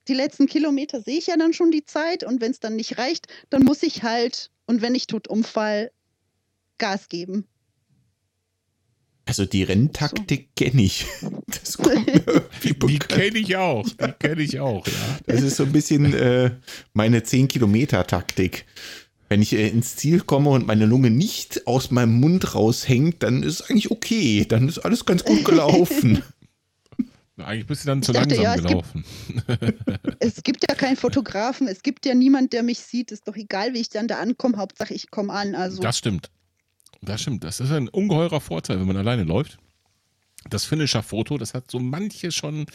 die 0.07 0.13
letzten 0.13 0.47
Kilometer 0.47 1.01
sehe 1.01 1.17
ich 1.17 1.27
ja 1.27 1.37
dann 1.37 1.53
schon 1.53 1.71
die 1.71 1.85
Zeit 1.85 2.23
und 2.23 2.41
wenn 2.41 2.51
es 2.51 2.59
dann 2.59 2.75
nicht 2.75 2.97
reicht, 2.97 3.27
dann 3.49 3.63
muss 3.63 3.83
ich 3.83 4.03
halt, 4.03 4.51
und 4.65 4.81
wenn 4.81 4.95
ich 4.95 5.07
tot 5.07 5.27
umfall, 5.27 5.91
Gas 6.77 7.09
geben. 7.09 7.45
Also 9.25 9.45
die 9.45 9.63
Renntaktik 9.63 10.49
so. 10.57 10.65
kenne 10.65 10.81
ich. 10.81 11.05
Das 11.51 11.77
die 12.63 12.99
kenne 12.99 13.37
ich 13.37 13.55
auch. 13.57 13.85
Die 13.85 14.11
kenne 14.19 14.41
ich 14.41 14.59
auch, 14.59 14.87
ja. 14.87 15.19
Das 15.25 15.41
ist 15.41 15.57
so 15.57 15.63
ein 15.63 15.73
bisschen 15.73 16.13
äh, 16.13 16.51
meine 16.93 17.19
10-Kilometer-Taktik. 17.19 18.65
Wenn 19.27 19.41
ich 19.41 19.53
äh, 19.53 19.67
ins 19.67 19.97
Ziel 19.97 20.21
komme 20.21 20.49
und 20.49 20.65
meine 20.65 20.85
Lunge 20.85 21.09
nicht 21.09 21.67
aus 21.67 21.91
meinem 21.91 22.19
Mund 22.19 22.55
raushängt, 22.55 23.21
dann 23.21 23.43
ist 23.43 23.59
es 23.59 23.69
eigentlich 23.69 23.91
okay. 23.91 24.45
Dann 24.47 24.69
ist 24.69 24.79
alles 24.79 25.05
ganz 25.05 25.25
gut 25.25 25.43
gelaufen. 25.45 26.23
Eigentlich 27.43 27.67
bist 27.67 27.83
du 27.83 27.87
dann 27.87 28.03
zu 28.03 28.11
dachte, 28.11 28.35
langsam 28.35 28.43
ja, 28.43 28.55
gelaufen. 28.55 29.05
Gibt, 29.47 30.15
es 30.19 30.43
gibt 30.43 30.65
ja 30.69 30.75
keinen 30.75 30.95
Fotografen, 30.95 31.67
es 31.67 31.83
gibt 31.83 32.05
ja 32.05 32.13
niemand, 32.13 32.53
der 32.53 32.63
mich 32.63 32.79
sieht. 32.79 33.11
Ist 33.11 33.27
doch 33.27 33.35
egal, 33.35 33.73
wie 33.73 33.79
ich 33.79 33.89
dann 33.89 34.07
da 34.07 34.19
ankomme. 34.19 34.57
Hauptsache, 34.57 34.93
ich 34.93 35.11
komme 35.11 35.33
an. 35.33 35.55
Also. 35.55 35.81
Das 35.81 35.97
stimmt. 35.97 36.29
Das 37.01 37.21
stimmt. 37.21 37.43
Das 37.43 37.59
ist 37.59 37.71
ein 37.71 37.87
ungeheurer 37.89 38.41
Vorteil, 38.41 38.79
wenn 38.79 38.87
man 38.87 38.97
alleine 38.97 39.23
läuft. 39.23 39.57
Das 40.49 40.65
Finisher-Foto, 40.65 41.37
das 41.37 41.53
hat 41.53 41.69
so 41.69 41.79
manche 41.79 42.31
schon 42.31 42.65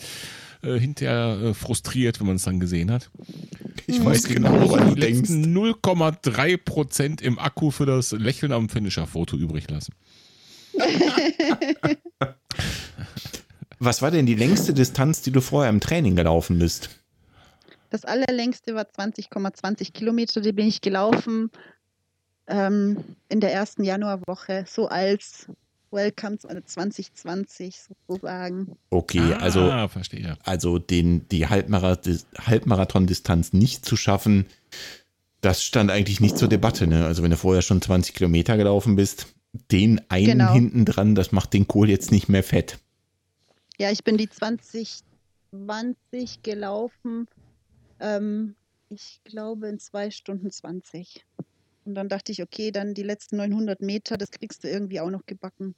äh, 0.62 0.79
hinterher 0.79 1.39
äh, 1.43 1.55
frustriert, 1.55 2.21
wenn 2.21 2.29
man 2.29 2.37
es 2.37 2.45
dann 2.45 2.61
gesehen 2.61 2.91
hat. 2.91 3.11
Ich 3.87 4.05
weiß 4.05 4.25
genau, 4.25 4.61
woran 4.61 4.91
du 4.91 4.95
denkst. 4.95 5.31
0,3 5.31 6.57
Prozent 6.59 7.23
im 7.23 7.39
Akku 7.39 7.71
für 7.71 7.87
das 7.87 8.12
Lächeln 8.12 8.53
am 8.53 8.69
Finisher-Foto 8.69 9.37
übrig 9.37 9.69
lassen. 9.69 9.95
Was 13.79 14.01
war 14.03 14.11
denn 14.11 14.27
die 14.27 14.35
längste 14.35 14.72
Distanz, 14.72 15.22
die 15.22 15.31
du 15.33 15.41
vorher 15.41 15.70
im 15.70 15.81
Training 15.81 16.16
gelaufen 16.16 16.59
bist? 16.59 16.91
Das 17.91 18.05
allerlängste 18.05 18.74
war 18.74 18.85
20,20 18.85 19.93
Kilometer, 19.93 20.41
die 20.41 20.53
bin 20.53 20.66
ich 20.66 20.81
gelaufen 20.81 21.51
ähm, 22.49 22.99
in 23.29 23.41
der 23.41 23.53
ersten 23.53 23.85
Januarwoche, 23.85 24.64
so 24.68 24.89
als 24.89 25.47
Welcome 25.91 26.39
2020 26.39 27.79
sozusagen. 28.09 28.77
Okay, 28.91 29.20
Ah, 29.35 29.37
also, 29.39 29.89
verstehe. 29.89 30.37
also 30.45 30.79
den, 30.79 31.29
die 31.29 31.47
Halbmarathon- 31.47 32.24
Halbmarathon-Distanz 32.39 33.53
nicht 33.53 33.85
zu 33.87 33.97
schaffen, 33.97 34.47
das 35.43 35.62
stand 35.62 35.91
eigentlich 35.91 36.20
nicht 36.20 36.37
zur 36.39 36.49
Debatte. 36.49 36.87
Ne? 36.87 37.05
Also 37.07 37.22
wenn 37.22 37.31
du 37.31 37.37
vorher 37.37 37.62
schon 37.62 37.81
20 37.81 38.14
Kilometer 38.14 38.57
gelaufen 38.57 38.97
bist, 38.97 39.27
den 39.70 40.01
einen 40.11 40.27
Genau. 40.39 40.53
hinten 40.53 40.85
dran, 40.85 41.14
das 41.14 41.31
macht 41.31 41.53
den 41.53 41.68
Kohl 41.68 41.89
jetzt 41.89 42.11
nicht 42.11 42.29
mehr 42.29 42.43
fett. 42.43 42.79
Ja, 43.79 43.91
ich 43.91 44.05
bin 44.05 44.16
die 44.16 44.29
2020 44.29 46.43
gelaufen. 46.43 47.27
Ähm, 48.01 48.57
ich 48.89 49.20
glaube 49.24 49.68
in 49.68 49.79
zwei 49.79 50.11
Stunden 50.11 50.51
20. 50.51 51.24
Und 51.85 51.95
dann 51.95 52.09
dachte 52.09 52.33
ich, 52.33 52.43
okay, 52.43 52.70
dann 52.72 52.95
die 52.95 53.03
letzten 53.03 53.37
900 53.37 53.81
Meter, 53.81 54.16
das 54.16 54.31
kriegst 54.31 54.64
du 54.64 54.68
irgendwie 54.68 55.01
auch 55.01 55.11
noch 55.11 55.27
gebacken. 55.27 55.74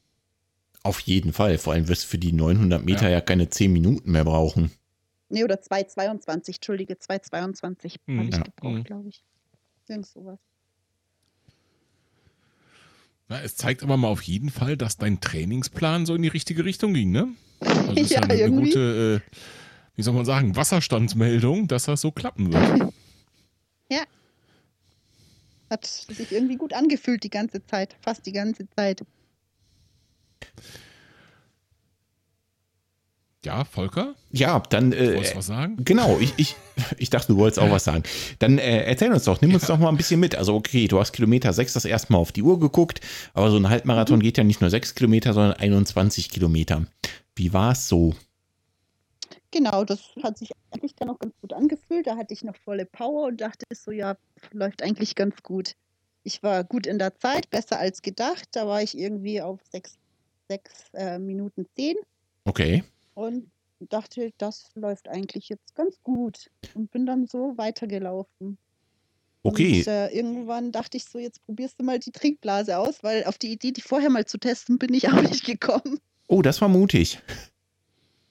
Auf 0.82 1.00
jeden 1.00 1.32
Fall. 1.32 1.58
Vor 1.58 1.72
allem 1.72 1.88
wirst 1.88 2.04
du 2.04 2.08
für 2.08 2.18
die 2.18 2.32
900 2.32 2.84
Meter 2.84 3.08
ja, 3.08 3.16
Ja. 3.16 3.20
keine 3.20 3.50
10 3.50 3.72
Minuten 3.72 4.12
mehr 4.12 4.24
brauchen. 4.24 4.70
Nee, 5.28 5.44
oder 5.44 5.56
2,22, 5.56 6.54
Entschuldige, 6.56 6.94
2,22 6.94 7.96
Mhm, 8.06 8.18
habe 8.18 8.28
ich 8.30 8.36
ja. 8.36 8.42
gebraucht, 8.42 8.78
Mhm. 8.78 8.84
glaube 8.84 9.08
ich. 9.08 9.22
Irgend 9.88 10.06
sowas. 10.06 10.38
Na, 13.28 13.42
es 13.42 13.56
zeigt 13.56 13.82
aber 13.82 13.96
mal 13.96 14.08
auf 14.08 14.22
jeden 14.22 14.50
Fall, 14.50 14.76
dass 14.76 14.96
dein 14.96 15.20
Trainingsplan 15.20 16.06
so 16.06 16.14
in 16.14 16.22
die 16.22 16.28
richtige 16.28 16.64
Richtung 16.64 16.94
ging, 16.94 17.10
ne? 17.10 17.28
Also 17.60 17.92
ist 17.92 18.10
ja, 18.10 18.20
Ja, 18.20 18.22
eine, 18.28 18.40
irgendwie. 18.40 18.68
gute, 18.70 19.22
äh, 19.26 19.38
wie 19.96 20.02
soll 20.02 20.14
man 20.14 20.24
sagen, 20.24 20.56
Wasserstandsmeldung, 20.56 21.68
dass 21.68 21.84
das 21.84 22.00
so 22.00 22.10
klappen 22.10 22.52
wird. 22.52 22.92
Hat 25.70 25.84
sich 25.84 26.32
irgendwie 26.32 26.56
gut 26.56 26.72
angefühlt 26.72 27.22
die 27.24 27.30
ganze 27.30 27.62
Zeit, 27.66 27.94
fast 28.00 28.24
die 28.24 28.32
ganze 28.32 28.66
Zeit. 28.70 29.04
Ja, 33.44 33.64
Volker, 33.64 34.14
Ja, 34.32 34.60
dann. 34.68 34.92
Äh, 34.92 35.14
wolltest 35.14 35.34
du 35.34 35.38
was 35.38 35.46
sagen? 35.46 35.76
Genau, 35.84 36.18
ich, 36.18 36.34
ich, 36.38 36.56
ich 36.98 37.08
dachte, 37.08 37.28
du 37.28 37.38
wolltest 37.38 37.60
auch 37.60 37.70
was 37.70 37.84
sagen. 37.84 38.02
Dann 38.40 38.58
äh, 38.58 38.84
erzähl 38.84 39.12
uns 39.12 39.24
doch, 39.24 39.40
nimm 39.40 39.54
uns 39.54 39.66
doch 39.66 39.78
mal 39.78 39.88
ein 39.88 39.96
bisschen 39.96 40.18
mit. 40.18 40.34
Also, 40.34 40.54
okay, 40.56 40.88
du 40.88 40.98
hast 40.98 41.12
Kilometer 41.12 41.52
6 41.52 41.72
das 41.72 41.84
erste 41.84 42.12
Mal 42.12 42.18
auf 42.18 42.32
die 42.32 42.42
Uhr 42.42 42.58
geguckt, 42.58 43.00
aber 43.34 43.50
so 43.50 43.56
ein 43.56 43.68
Halbmarathon 43.68 44.20
geht 44.20 44.38
ja 44.38 44.44
nicht 44.44 44.60
nur 44.60 44.70
6 44.70 44.96
Kilometer, 44.96 45.34
sondern 45.34 45.52
21 45.52 46.30
Kilometer. 46.30 46.86
Wie 47.36 47.52
war 47.52 47.72
es 47.72 47.88
so? 47.88 48.16
Genau, 49.52 49.84
das 49.84 50.00
hat 50.22 50.36
sich 50.36 50.50
eigentlich 50.72 50.96
dann 50.96 51.08
auch 51.08 51.18
ganz 51.18 51.34
gut 51.40 51.52
angefühlt. 51.52 52.08
Da 52.08 52.16
hatte 52.16 52.34
ich 52.34 52.42
noch 52.42 52.56
volle 52.56 52.86
Power 52.86 53.28
und 53.28 53.40
dachte 53.40 53.64
so, 53.72 53.92
ja, 53.92 54.16
läuft 54.52 54.82
eigentlich 54.82 55.14
ganz 55.14 55.42
gut. 55.44 55.74
Ich 56.24 56.42
war 56.42 56.64
gut 56.64 56.86
in 56.86 56.98
der 56.98 57.16
Zeit, 57.16 57.48
besser 57.50 57.78
als 57.78 58.02
gedacht. 58.02 58.48
Da 58.52 58.66
war 58.66 58.82
ich 58.82 58.98
irgendwie 58.98 59.40
auf 59.40 59.60
6 59.70 59.94
äh, 60.94 61.18
Minuten 61.18 61.66
10 61.76 61.94
Okay. 62.48 62.82
Und 63.18 63.50
dachte, 63.80 64.32
das 64.38 64.70
läuft 64.74 65.08
eigentlich 65.08 65.48
jetzt 65.48 65.74
ganz 65.74 66.00
gut. 66.02 66.50
Und 66.74 66.90
bin 66.90 67.04
dann 67.04 67.26
so 67.26 67.54
weitergelaufen. 67.56 68.58
Okay. 69.42 69.78
Und 69.78 69.86
äh, 69.88 70.08
irgendwann 70.08 70.72
dachte 70.72 70.96
ich 70.96 71.04
so, 71.04 71.18
jetzt 71.18 71.44
probierst 71.44 71.80
du 71.80 71.84
mal 71.84 71.98
die 71.98 72.12
Trinkblase 72.12 72.78
aus, 72.78 73.02
weil 73.02 73.24
auf 73.24 73.38
die 73.38 73.52
Idee, 73.52 73.72
die 73.72 73.80
vorher 73.80 74.10
mal 74.10 74.24
zu 74.24 74.38
testen, 74.38 74.78
bin 74.78 74.94
ich 74.94 75.08
auch 75.12 75.20
nicht 75.20 75.44
gekommen. 75.44 75.98
Oh, 76.28 76.42
das 76.42 76.60
war 76.60 76.68
mutig. 76.68 77.20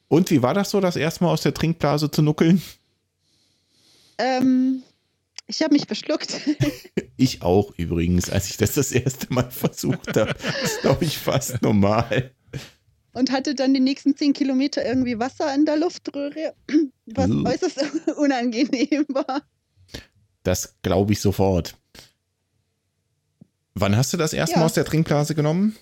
Und 0.08 0.32
wie 0.32 0.42
war 0.42 0.54
das 0.54 0.70
so, 0.70 0.80
das 0.80 0.96
erste 0.96 1.24
Mal 1.24 1.32
aus 1.32 1.42
der 1.42 1.54
Trinkblase 1.54 2.10
zu 2.10 2.22
nuckeln? 2.22 2.62
Ähm, 4.18 4.84
ich 5.48 5.62
habe 5.62 5.74
mich 5.74 5.86
verschluckt. 5.86 6.40
Ich 7.20 7.42
auch 7.42 7.74
übrigens, 7.78 8.30
als 8.30 8.48
ich 8.48 8.58
das 8.58 8.76
das 8.76 8.92
erste 8.92 9.34
Mal 9.34 9.50
versucht 9.50 10.16
habe. 10.16 10.36
Das 10.44 10.72
ist, 10.72 10.82
glaube 10.82 11.04
ich, 11.04 11.18
fast 11.18 11.64
normal. 11.64 12.32
Und 13.18 13.32
hatte 13.32 13.56
dann 13.56 13.74
die 13.74 13.80
nächsten 13.80 14.16
zehn 14.16 14.34
Kilometer 14.34 14.86
irgendwie 14.86 15.20
Wasser 15.20 15.54
in 15.54 15.66
der 15.66 15.78
Luftröhre, 15.78 16.54
was 17.08 17.30
Uh. 17.30 17.44
äußerst 17.46 18.08
unangenehm 18.18 19.06
war. 19.10 19.42
Das 20.44 20.76
glaube 20.82 21.14
ich 21.14 21.22
sofort. 21.22 21.76
Wann 23.74 23.96
hast 23.96 24.14
du 24.14 24.18
das 24.18 24.34
erste 24.34 24.54
Ja. 24.56 24.60
Mal 24.60 24.66
aus 24.66 24.74
der 24.74 24.86
Trinkblase 24.86 25.36
genommen? 25.36 25.76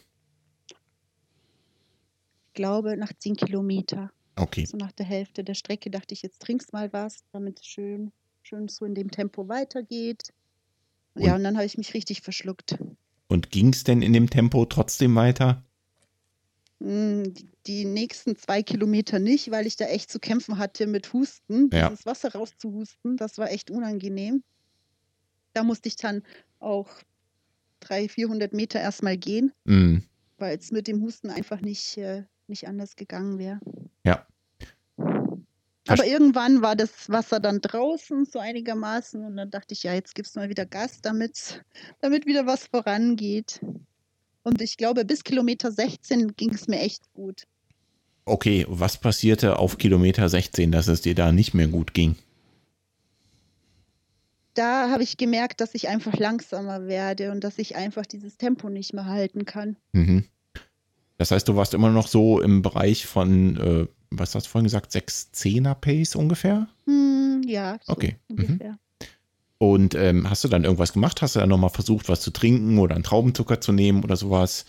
Ich 2.47 2.53
glaube, 2.53 2.95
nach 2.97 3.11
zehn 3.19 3.35
Kilometer, 3.35 4.11
Okay. 4.37 4.65
so 4.65 4.77
nach 4.77 4.91
der 4.93 5.05
Hälfte 5.05 5.43
der 5.43 5.53
Strecke, 5.55 5.89
dachte 5.89 6.13
ich, 6.13 6.21
jetzt 6.21 6.41
trinkst 6.41 6.73
mal 6.73 6.91
was, 6.93 7.17
damit 7.31 7.59
es 7.59 7.65
schön, 7.65 8.11
schön 8.43 8.67
so 8.69 8.85
in 8.85 8.95
dem 8.95 9.11
Tempo 9.11 9.47
weitergeht. 9.49 10.33
Ja, 11.17 11.31
Und- 11.31 11.37
und 11.39 11.43
dann 11.43 11.55
habe 11.57 11.65
ich 11.65 11.77
mich 11.77 11.93
richtig 11.93 12.21
verschluckt. 12.21 12.77
Und 13.27 13.49
ging 13.51 13.69
es 13.69 13.83
denn 13.83 14.01
in 14.01 14.13
dem 14.13 14.29
Tempo 14.29 14.65
trotzdem 14.65 15.15
weiter? 15.15 15.63
Mm, 16.79 17.23
die- 17.67 17.85
nächsten 17.85 18.35
zwei 18.35 18.61
Kilometer 18.61 19.19
nicht, 19.19 19.49
weil 19.51 19.65
ich 19.65 19.75
da 19.77 19.85
echt 19.85 20.11
zu 20.11 20.19
kämpfen 20.19 20.57
hatte 20.57 20.87
mit 20.87 21.13
Husten. 21.13 21.69
Ja. 21.71 21.89
Dieses 21.89 22.05
Wasser 22.05 22.33
rauszuhusten, 22.33 23.17
das 23.17 23.37
war 23.37 23.49
echt 23.51 23.71
unangenehm. 23.71 24.43
Da 25.53 25.63
musste 25.63 25.87
ich 25.87 25.95
dann 25.95 26.21
auch 26.59 26.89
300, 27.79 28.11
400 28.11 28.53
Meter 28.53 28.79
erstmal 28.81 29.17
gehen, 29.17 29.53
Hm, 29.65 30.03
weil 30.37 30.57
es 30.57 30.71
mit 30.71 30.87
dem 30.87 31.01
Husten 31.01 31.29
einfach 31.29 31.61
nicht, 31.61 31.97
äh, 31.97 32.23
nicht 32.47 32.67
anders 32.67 32.95
gegangen 32.95 33.37
wäre. 33.39 33.59
ja. 34.03 34.25
Aber 35.87 36.05
irgendwann 36.07 36.63
war 36.63 36.75
das 36.75 37.09
Wasser 37.11 37.39
dann 37.39 37.61
draußen, 37.61 38.25
so 38.25 38.39
einigermaßen, 38.39 39.23
und 39.23 39.37
dann 39.37 39.51
dachte 39.51 39.73
ich, 39.75 39.83
ja, 39.83 39.93
jetzt 39.93 40.15
gibst 40.15 40.35
du 40.35 40.39
mal 40.39 40.49
wieder 40.49 40.65
Gas, 40.65 40.99
damit, 41.01 41.63
damit 42.01 42.25
wieder 42.25 42.47
was 42.47 42.65
vorangeht. 42.65 43.61
Und 44.45 44.61
ich 44.61 44.77
glaube, 44.77 45.05
bis 45.05 45.23
Kilometer 45.23 45.71
16 45.71 46.35
ging 46.35 46.53
es 46.53 46.67
mir 46.67 46.79
echt 46.79 47.11
gut. 47.13 47.43
Okay, 48.25 48.65
was 48.69 48.97
passierte 48.97 49.57
auf 49.57 49.79
Kilometer 49.79 50.29
16, 50.29 50.71
dass 50.71 50.87
es 50.87 51.01
dir 51.01 51.15
da 51.15 51.31
nicht 51.31 51.55
mehr 51.55 51.67
gut 51.67 51.95
ging? 51.95 52.15
Da 54.53 54.91
habe 54.91 55.01
ich 55.01 55.17
gemerkt, 55.17 55.61
dass 55.61 55.73
ich 55.73 55.87
einfach 55.87 56.13
langsamer 56.17 56.85
werde 56.85 57.31
und 57.31 57.43
dass 57.43 57.57
ich 57.57 57.75
einfach 57.75 58.05
dieses 58.05 58.37
Tempo 58.37 58.69
nicht 58.69 58.93
mehr 58.93 59.05
halten 59.05 59.45
kann. 59.45 59.77
Mhm. 59.93 60.25
Das 61.17 61.31
heißt, 61.31 61.47
du 61.47 61.55
warst 61.55 61.73
immer 61.73 61.89
noch 61.89 62.07
so 62.07 62.39
im 62.39 62.61
Bereich 62.61 63.07
von, 63.07 63.57
äh, 63.57 63.87
was 64.11 64.35
hast 64.35 64.45
du 64.45 64.51
vorhin 64.51 64.65
gesagt, 64.65 64.91
6-10er 64.91 65.73
Pace 65.73 66.15
ungefähr? 66.15 66.67
Hm, 66.85 67.41
ja, 67.47 67.79
so 67.81 67.93
Okay. 67.93 68.17
Mhm. 68.29 68.59
Und 69.57 69.95
ähm, 69.95 70.29
hast 70.29 70.43
du 70.43 70.47
dann 70.49 70.63
irgendwas 70.65 70.93
gemacht? 70.93 71.21
Hast 71.21 71.35
du 71.35 71.39
dann 71.39 71.49
nochmal 71.49 71.69
versucht, 71.69 72.09
was 72.09 72.21
zu 72.21 72.31
trinken 72.31 72.77
oder 72.77 72.95
einen 72.95 73.03
Traubenzucker 73.05 73.61
zu 73.61 73.71
nehmen 73.71 74.03
oder 74.03 74.15
sowas? 74.17 74.65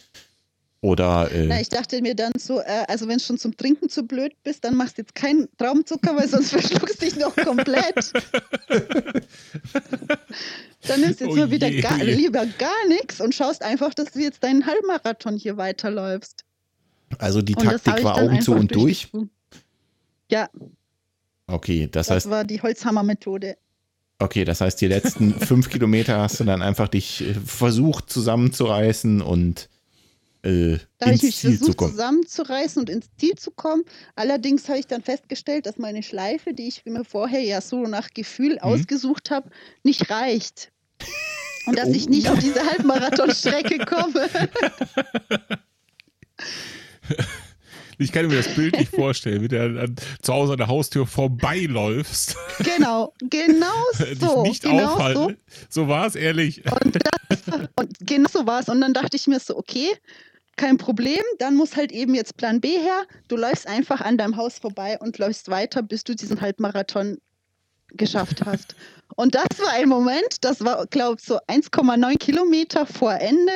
Oder, 0.82 1.30
äh, 1.32 1.46
Na, 1.46 1.60
ich 1.60 1.70
dachte 1.70 2.00
mir 2.02 2.14
dann 2.14 2.32
so, 2.38 2.60
äh, 2.60 2.84
also 2.86 3.08
wenn 3.08 3.18
du 3.18 3.24
schon 3.24 3.38
zum 3.38 3.56
Trinken 3.56 3.88
zu 3.88 4.04
blöd 4.06 4.34
bist, 4.44 4.64
dann 4.64 4.76
machst 4.76 4.98
du 4.98 5.02
jetzt 5.02 5.14
keinen 5.16 5.48
Traumzucker, 5.58 6.14
weil 6.16 6.28
sonst 6.28 6.50
verschluckst 6.52 7.00
du 7.02 7.06
dich 7.06 7.16
noch 7.16 7.34
komplett. 7.34 8.12
dann 10.86 11.00
nimmst 11.00 11.20
du 11.20 11.24
jetzt 11.24 11.32
Oh 11.32 11.36
mal 11.36 11.50
wieder 11.50 11.70
gar, 11.72 11.98
lieber 12.04 12.46
gar 12.58 12.86
nichts 12.88 13.20
und 13.20 13.34
schaust 13.34 13.62
einfach, 13.62 13.94
dass 13.94 14.12
du 14.12 14.20
jetzt 14.20 14.44
deinen 14.44 14.66
Halbmarathon 14.66 15.36
hier 15.36 15.56
weiterläufst. 15.56 16.44
also 17.18 17.42
die 17.42 17.56
Und 17.56 17.64
das 17.66 17.82
Taktik 17.82 18.04
war 18.04 18.16
Augen 18.16 18.40
zu 18.40 18.52
und 18.52 18.72
durch? 18.74 19.10
durchgezogen. 19.10 19.30
Ja, 20.30 20.48
Okay, 21.48 21.88
das 21.90 22.08
das 22.08 22.16
heißt, 22.16 22.30
war 22.30 22.44
die 22.44 22.60
Holzhammer-Methode. 22.60 23.56
Okay, 24.18 24.44
das 24.44 24.60
heißt, 24.60 24.80
die 24.80 24.88
letzten 24.88 25.34
fünf 25.40 25.68
Kilometer 25.70 26.18
hast 26.20 26.40
du 26.40 26.44
dann 26.44 26.62
einfach 26.62 26.88
dich 26.88 27.22
äh, 27.22 27.34
versucht 27.34 28.10
zusammenzureißen 28.10 29.20
und 29.22 29.68
äh, 30.42 30.78
Da 30.98 31.06
habe 31.06 31.16
ich 31.16 31.22
mich 31.22 31.36
Ziel 31.36 31.52
zu 31.52 31.56
versucht 31.58 31.76
kommen. 31.78 31.90
zusammenzureißen 31.92 32.80
und 32.80 32.90
ins 32.90 33.06
Ziel 33.18 33.34
zu 33.36 33.50
kommen. 33.50 33.82
Allerdings 34.14 34.68
habe 34.68 34.78
ich 34.78 34.86
dann 34.86 35.02
festgestellt, 35.02 35.66
dass 35.66 35.78
meine 35.78 36.02
Schleife, 36.02 36.52
die 36.54 36.68
ich 36.68 36.84
mir 36.84 37.04
vorher 37.04 37.40
ja 37.42 37.60
so 37.60 37.86
nach 37.86 38.08
Gefühl 38.14 38.58
ausgesucht 38.60 39.30
habe, 39.30 39.50
nicht 39.82 40.10
reicht. 40.10 40.70
Und 41.66 41.76
dass 41.78 41.88
ich 41.88 42.06
Oh. 42.06 42.10
nicht 42.10 42.28
auf 42.30 42.38
diese 42.38 42.64
Halbmarathonstrecke 42.64 43.84
komme. 43.86 44.28
Ich 47.98 48.12
kann 48.12 48.26
mir 48.26 48.36
das 48.36 48.54
Bild 48.54 48.78
nicht 48.78 48.94
vorstellen, 48.94 49.42
wie 49.42 49.48
du 49.48 49.60
an, 49.60 49.96
zu 50.20 50.32
Hause 50.32 50.52
an 50.52 50.58
der 50.58 50.68
Haustür 50.68 51.06
vorbeiläufst, 51.06 52.36
genau, 52.58 53.14
genau 53.30 53.72
dich 53.98 54.18
so. 54.18 54.42
nicht 54.42 54.62
genau 54.62 54.78
so. 54.78 54.84
aufhalten. 54.84 55.36
So 55.68 55.88
war 55.88 56.06
es, 56.06 56.14
ehrlich. 56.14 56.62
Und 56.82 56.98
genau 58.00 58.28
so 58.30 58.46
war 58.46 58.60
es. 58.60 58.68
Und 58.68 58.80
dann 58.80 58.92
dachte 58.92 59.16
ich 59.16 59.26
mir 59.26 59.40
so, 59.40 59.56
okay, 59.56 59.88
kein 60.56 60.78
Problem, 60.78 61.20
dann 61.38 61.54
muss 61.54 61.76
halt 61.76 61.92
eben 61.92 62.14
jetzt 62.14 62.36
Plan 62.36 62.60
B 62.60 62.78
her. 62.78 63.02
Du 63.28 63.36
läufst 63.36 63.66
einfach 63.66 64.00
an 64.00 64.18
deinem 64.18 64.36
Haus 64.36 64.58
vorbei 64.58 64.98
und 64.98 65.18
läufst 65.18 65.48
weiter, 65.48 65.82
bis 65.82 66.04
du 66.04 66.14
diesen 66.14 66.40
Halbmarathon 66.40 67.18
geschafft 67.92 68.44
hast. 68.44 68.74
Und 69.14 69.34
das 69.34 69.46
war 69.58 69.72
ein 69.74 69.88
Moment, 69.88 70.38
das 70.40 70.64
war, 70.64 70.86
glaube 70.86 71.16
ich, 71.18 71.26
so 71.26 71.38
1,9 71.46 72.18
Kilometer 72.18 72.86
vor 72.86 73.14
Ende, 73.14 73.52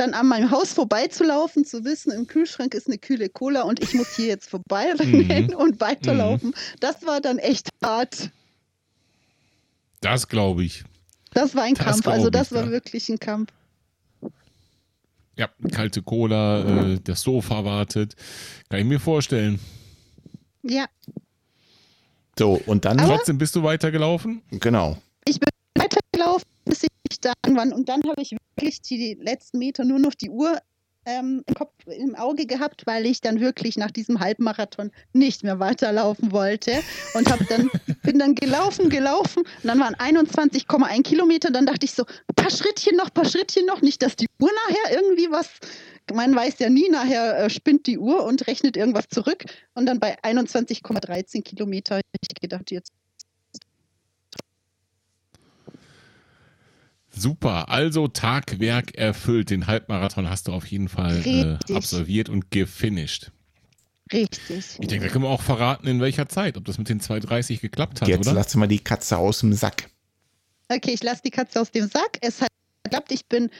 dann 0.00 0.14
an 0.14 0.26
meinem 0.26 0.50
Haus 0.50 0.72
vorbeizulaufen, 0.72 1.64
zu 1.64 1.84
wissen, 1.84 2.10
im 2.12 2.26
Kühlschrank 2.26 2.74
ist 2.74 2.86
eine 2.86 2.98
kühle 2.98 3.28
Cola 3.28 3.62
und 3.62 3.80
ich 3.82 3.94
muss 3.94 4.16
hier 4.16 4.26
jetzt 4.26 4.48
vorbeirennen 4.50 5.48
Mhm. 5.48 5.54
und 5.54 5.80
weiterlaufen. 5.80 6.54
Das 6.80 7.04
war 7.06 7.20
dann 7.20 7.38
echt 7.38 7.68
hart. 7.84 8.30
Das 10.00 10.28
glaube 10.28 10.64
ich. 10.64 10.84
Das 11.32 11.54
war 11.54 11.64
ein 11.64 11.74
Das 11.74 11.84
Kampf, 11.86 12.06
also 12.08 12.26
ich, 12.26 12.32
das 12.32 12.50
war 12.52 12.64
ja. 12.64 12.70
wirklich 12.70 13.08
ein 13.10 13.18
Kampf. 13.18 13.52
Ja, 15.36 15.48
kalte 15.72 16.02
Cola, 16.02 16.92
äh, 16.92 16.98
das 17.04 17.22
Sofa 17.22 17.64
wartet. 17.64 18.14
Kann 18.68 18.80
ich 18.80 18.86
mir 18.86 19.00
vorstellen. 19.00 19.58
Ja, 20.62 20.86
So, 22.38 22.60
und 22.66 22.84
dann, 22.84 22.98
Trotzdem 22.98 23.38
bist 23.38 23.54
du 23.56 23.62
weitergelaufen? 23.62 24.42
genau. 24.50 24.96
ich 25.26 25.38
bin 25.40 25.48
ich 27.10 27.20
da 27.20 27.32
irgendwann 27.44 27.72
und 27.72 27.88
dann 27.88 28.02
habe 28.04 28.20
ich 28.22 28.36
wirklich 28.56 28.80
die 28.82 29.14
letzten 29.20 29.58
Meter 29.58 29.84
nur 29.84 29.98
noch 29.98 30.14
die 30.14 30.30
Uhr 30.30 30.60
ähm, 31.06 31.42
im 31.46 31.54
Kopf, 31.54 31.72
im 31.86 32.14
Auge 32.14 32.46
gehabt, 32.46 32.86
weil 32.86 33.06
ich 33.06 33.20
dann 33.20 33.40
wirklich 33.40 33.76
nach 33.76 33.90
diesem 33.90 34.20
Halbmarathon 34.20 34.90
nicht 35.12 35.42
mehr 35.42 35.58
weiterlaufen 35.58 36.32
wollte 36.32 36.72
und 37.14 37.30
habe 37.30 37.44
dann 37.46 37.70
bin 38.02 38.18
dann 38.18 38.34
gelaufen, 38.34 38.90
gelaufen 38.90 39.42
und 39.62 39.64
dann 39.64 39.80
waren 39.80 39.94
21,1 39.94 41.02
Kilometer. 41.02 41.50
Dann 41.50 41.66
dachte 41.66 41.84
ich 41.84 41.92
so, 41.92 42.04
ein 42.04 42.34
paar 42.36 42.50
Schrittchen 42.50 42.96
noch, 42.96 43.12
paar 43.12 43.24
Schrittchen 43.24 43.66
noch, 43.66 43.80
nicht, 43.82 44.02
dass 44.02 44.16
die 44.16 44.26
Uhr 44.40 44.50
nachher 44.68 44.96
irgendwie 44.96 45.30
was. 45.30 45.48
Man 46.12 46.34
weiß 46.34 46.58
ja 46.58 46.68
nie, 46.70 46.88
nachher 46.90 47.44
äh, 47.44 47.50
spinnt 47.50 47.86
die 47.86 47.98
Uhr 47.98 48.24
und 48.24 48.46
rechnet 48.48 48.76
irgendwas 48.76 49.08
zurück. 49.08 49.44
Und 49.74 49.86
dann 49.86 50.00
bei 50.00 50.18
21,13 50.22 51.42
Kilometer 51.42 51.96
habe 51.96 52.04
ich 52.20 52.40
gedacht, 52.40 52.70
jetzt 52.70 52.92
Super, 57.12 57.68
also 57.68 58.08
Tagwerk 58.08 58.94
erfüllt. 58.96 59.50
Den 59.50 59.66
Halbmarathon 59.66 60.30
hast 60.30 60.48
du 60.48 60.52
auf 60.52 60.66
jeden 60.66 60.88
Fall 60.88 61.58
äh, 61.68 61.74
absolviert 61.74 62.28
und 62.28 62.50
gefinisht. 62.50 63.30
richtig. 64.12 64.76
Ich 64.78 64.86
denke, 64.86 65.06
da 65.06 65.12
können 65.12 65.24
wir 65.24 65.30
auch 65.30 65.42
verraten, 65.42 65.86
in 65.86 66.00
welcher 66.00 66.28
Zeit, 66.28 66.56
ob 66.56 66.64
das 66.64 66.78
mit 66.78 66.88
den 66.88 67.00
2,30 67.00 67.60
geklappt 67.60 68.00
hat, 68.00 68.08
Jetzt 68.08 68.26
oder? 68.26 68.34
lass 68.34 68.54
mal 68.54 68.68
die 68.68 68.78
Katze 68.78 69.18
aus 69.18 69.40
dem 69.40 69.52
Sack. 69.52 69.90
Okay, 70.68 70.92
ich 70.92 71.02
lasse 71.02 71.22
die 71.24 71.30
Katze 71.30 71.60
aus 71.60 71.70
dem 71.72 71.88
Sack. 71.88 72.18
Es 72.20 72.40
hat 72.40 72.48
geklappt. 72.84 73.10
Ich 73.10 73.26
bin 73.26 73.50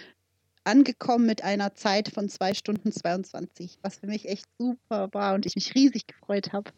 angekommen 0.64 1.26
mit 1.26 1.42
einer 1.42 1.74
Zeit 1.74 2.08
von 2.08 2.28
2 2.28 2.54
Stunden 2.54 2.92
22, 2.92 3.78
was 3.82 3.96
für 3.96 4.06
mich 4.06 4.28
echt 4.28 4.44
super 4.58 5.08
war 5.12 5.34
und 5.34 5.44
ich 5.46 5.56
mich 5.56 5.74
riesig 5.74 6.06
gefreut 6.06 6.52
habe. 6.52 6.70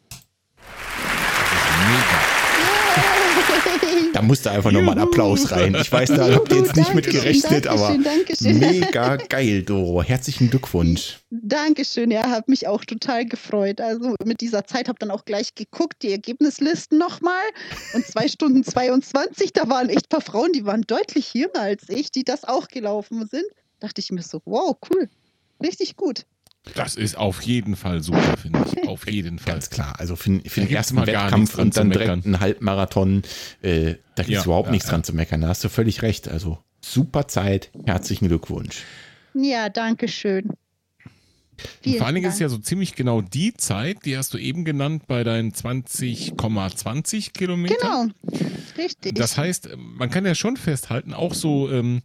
Mega. 1.87 2.42
Da 4.13 4.21
musste 4.21 4.51
einfach 4.51 4.71
nochmal 4.71 4.95
ein 4.95 5.01
Applaus 5.03 5.51
rein. 5.51 5.75
Ich 5.75 5.91
weiß, 5.91 6.09
da 6.09 6.33
habt 6.33 6.51
ihr 6.51 6.59
jetzt 6.59 6.75
nicht 6.75 6.93
mit 6.93 7.09
gerechnet, 7.09 7.65
aber 7.65 7.97
Dankeschön, 7.97 8.59
mega 8.59 9.15
geil, 9.15 9.63
Doro. 9.63 10.03
Herzlichen 10.03 10.49
Glückwunsch. 10.51 11.19
Dankeschön, 11.31 12.11
ja, 12.11 12.29
hat 12.29 12.47
mich 12.47 12.67
auch 12.67 12.85
total 12.85 13.25
gefreut. 13.25 13.81
Also 13.81 14.15
mit 14.23 14.41
dieser 14.41 14.65
Zeit 14.65 14.87
habe 14.87 14.99
dann 14.99 15.09
auch 15.09 15.25
gleich 15.25 15.55
geguckt, 15.55 16.03
die 16.03 16.11
Ergebnislisten 16.11 16.99
nochmal. 16.99 17.43
Und 17.93 18.05
2 18.05 18.27
Stunden 18.27 18.63
22, 18.63 19.53
da 19.53 19.67
waren 19.67 19.89
echt 19.89 20.05
ein 20.05 20.09
paar 20.09 20.21
Frauen, 20.21 20.51
die 20.53 20.65
waren 20.65 20.83
deutlich 20.83 21.33
jünger 21.33 21.61
als 21.61 21.89
ich, 21.89 22.11
die 22.11 22.23
das 22.23 22.43
auch 22.43 22.67
gelaufen 22.67 23.27
sind. 23.29 23.45
Dachte 23.79 23.99
ich 23.99 24.11
mir 24.11 24.21
so, 24.21 24.41
wow, 24.45 24.77
cool. 24.91 25.09
Richtig 25.61 25.95
gut. 25.95 26.25
Das 26.75 26.95
ist 26.95 27.17
auf 27.17 27.41
jeden 27.41 27.75
Fall 27.75 28.01
super, 28.01 28.37
finde 28.37 28.63
ich. 28.65 28.87
Auf 28.87 29.09
jeden 29.11 29.37
Fall. 29.37 29.53
Ganz 29.53 29.69
klar. 29.69 29.95
Also 29.99 30.15
für, 30.15 30.23
für 30.23 30.31
Da 30.31 30.39
den 30.39 30.49
gibt's 30.55 30.71
ersten 30.73 30.95
mal 30.95 31.05
gar 31.05 31.25
Wettkampf 31.25 31.57
und 31.57 31.75
dann 31.75 31.89
direkt 31.89 32.09
einen 32.25 32.39
Halbmarathon, 32.39 33.23
äh, 33.61 33.95
da 34.15 34.23
gibt 34.23 34.29
es 34.29 34.29
Ja, 34.29 34.43
überhaupt 34.45 34.67
ja, 34.67 34.71
nichts 34.71 34.87
ja. 34.87 34.91
dran 34.91 35.03
zu 35.03 35.13
meckern. 35.13 35.41
Da 35.41 35.49
hast 35.49 35.63
du 35.63 35.69
völlig 35.69 36.01
recht. 36.01 36.29
Also 36.29 36.57
super 36.81 37.27
Zeit. 37.27 37.69
Herzlichen 37.85 38.27
Glückwunsch. 38.29 38.83
Ja, 39.33 39.67
danke 39.69 40.07
schön. 40.07 40.51
Und 41.85 41.97
vor 41.97 42.05
allen 42.07 42.15
Dingen 42.15 42.27
ist 42.27 42.35
es 42.35 42.39
ja 42.39 42.49
so 42.49 42.57
ziemlich 42.57 42.95
genau 42.95 43.21
die 43.21 43.53
Zeit, 43.53 44.05
die 44.05 44.17
hast 44.17 44.33
du 44.33 44.37
eben 44.37 44.65
genannt 44.65 45.03
bei 45.07 45.23
deinen 45.23 45.51
20,20 45.53 47.31
Kilometern. 47.33 48.13
Genau, 48.25 48.39
richtig. 48.77 49.15
Das 49.15 49.37
heißt, 49.37 49.69
man 49.77 50.09
kann 50.09 50.25
ja 50.25 50.35
schon 50.35 50.57
festhalten, 50.57 51.13
auch 51.13 51.33
so, 51.33 51.71
ähm, 51.71 52.01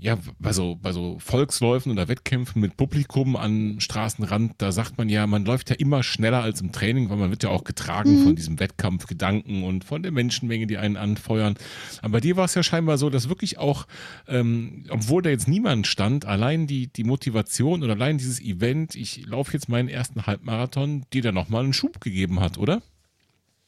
ja, 0.00 0.18
bei 0.38 0.52
so, 0.52 0.76
bei 0.80 0.92
so 0.92 1.18
Volksläufen 1.18 1.92
oder 1.92 2.08
Wettkämpfen 2.08 2.60
mit 2.60 2.76
Publikum 2.76 3.36
an 3.36 3.80
Straßenrand, 3.80 4.54
da 4.58 4.72
sagt 4.72 4.96
man 4.98 5.08
ja, 5.08 5.26
man 5.26 5.44
läuft 5.44 5.70
ja 5.70 5.76
immer 5.76 6.02
schneller 6.02 6.42
als 6.42 6.60
im 6.60 6.72
Training, 6.72 7.10
weil 7.10 7.18
man 7.18 7.30
wird 7.30 7.42
ja 7.42 7.50
auch 7.50 7.64
getragen 7.64 8.20
Mhm. 8.20 8.24
von 8.24 8.36
diesem 8.36 8.58
Wettkampfgedanken 8.58 9.62
und 9.62 9.84
von 9.84 10.02
der 10.02 10.12
Menschenmenge, 10.12 10.66
die 10.66 10.78
einen 10.78 10.96
anfeuern. 10.96 11.54
Aber 12.02 12.12
bei 12.12 12.20
dir 12.20 12.36
war 12.36 12.46
es 12.46 12.54
ja 12.54 12.62
scheinbar 12.62 12.98
so, 12.98 13.10
dass 13.10 13.28
wirklich 13.28 13.58
auch, 13.58 13.86
ähm, 14.26 14.84
obwohl 14.88 15.22
da 15.22 15.30
jetzt 15.30 15.48
niemand 15.48 15.86
stand, 15.86 16.24
allein 16.24 16.66
die, 16.66 16.86
die 16.88 17.04
Motivation 17.04 17.82
oder 17.82 17.92
allein 17.92 18.18
dieses 18.18 18.40
Event, 18.40 18.94
ich 18.94 19.26
laufe 19.26 19.52
jetzt 19.52 19.68
meinen 19.68 19.88
ersten 19.88 20.26
Halbmarathon, 20.26 21.04
dir 21.12 21.22
da 21.22 21.32
nochmal 21.32 21.64
einen 21.64 21.72
Schub 21.72 22.00
gegeben 22.00 22.40
hat, 22.40 22.56
oder? 22.58 22.82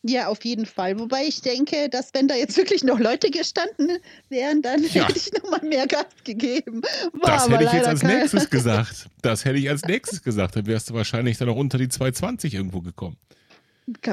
Ja, 0.04 0.28
auf 0.28 0.44
jeden 0.44 0.66
Fall. 0.66 0.98
Wobei 0.98 1.24
ich 1.26 1.40
denke, 1.42 1.88
dass 1.88 2.12
wenn 2.12 2.26
da 2.28 2.34
jetzt 2.34 2.56
wirklich 2.56 2.82
noch 2.84 2.98
Leute 2.98 3.30
gestanden 3.30 3.98
wären, 4.28 4.60
dann 4.62 4.82
Ja. 4.84 5.06
hätte 5.08 5.16
ich 5.18 5.32
nochmal 5.32 5.62
mehr 5.62 5.86
Gas 5.86 6.06
gegeben. 6.24 6.82
War 7.12 7.30
Das 7.36 7.48
hätte 7.48 7.64
ich 7.64 7.72
jetzt 7.72 7.86
als 7.88 8.00
kein- 8.00 8.18
nächstes 8.18 8.50
gesagt. 8.50 9.06
Das 9.22 9.44
hätte 9.44 9.58
ich 9.58 9.68
als 9.70 9.82
nächstes 9.84 10.22
gesagt. 10.22 10.56
Dann 10.56 10.66
wärst 10.66 10.90
du 10.90 10.94
wahrscheinlich 10.94 11.38
dann 11.38 11.48
auch 11.48 11.56
unter 11.56 11.78
die 11.78 11.88
220 11.88 12.54
irgendwo 12.54 12.80
gekommen. 12.80 13.16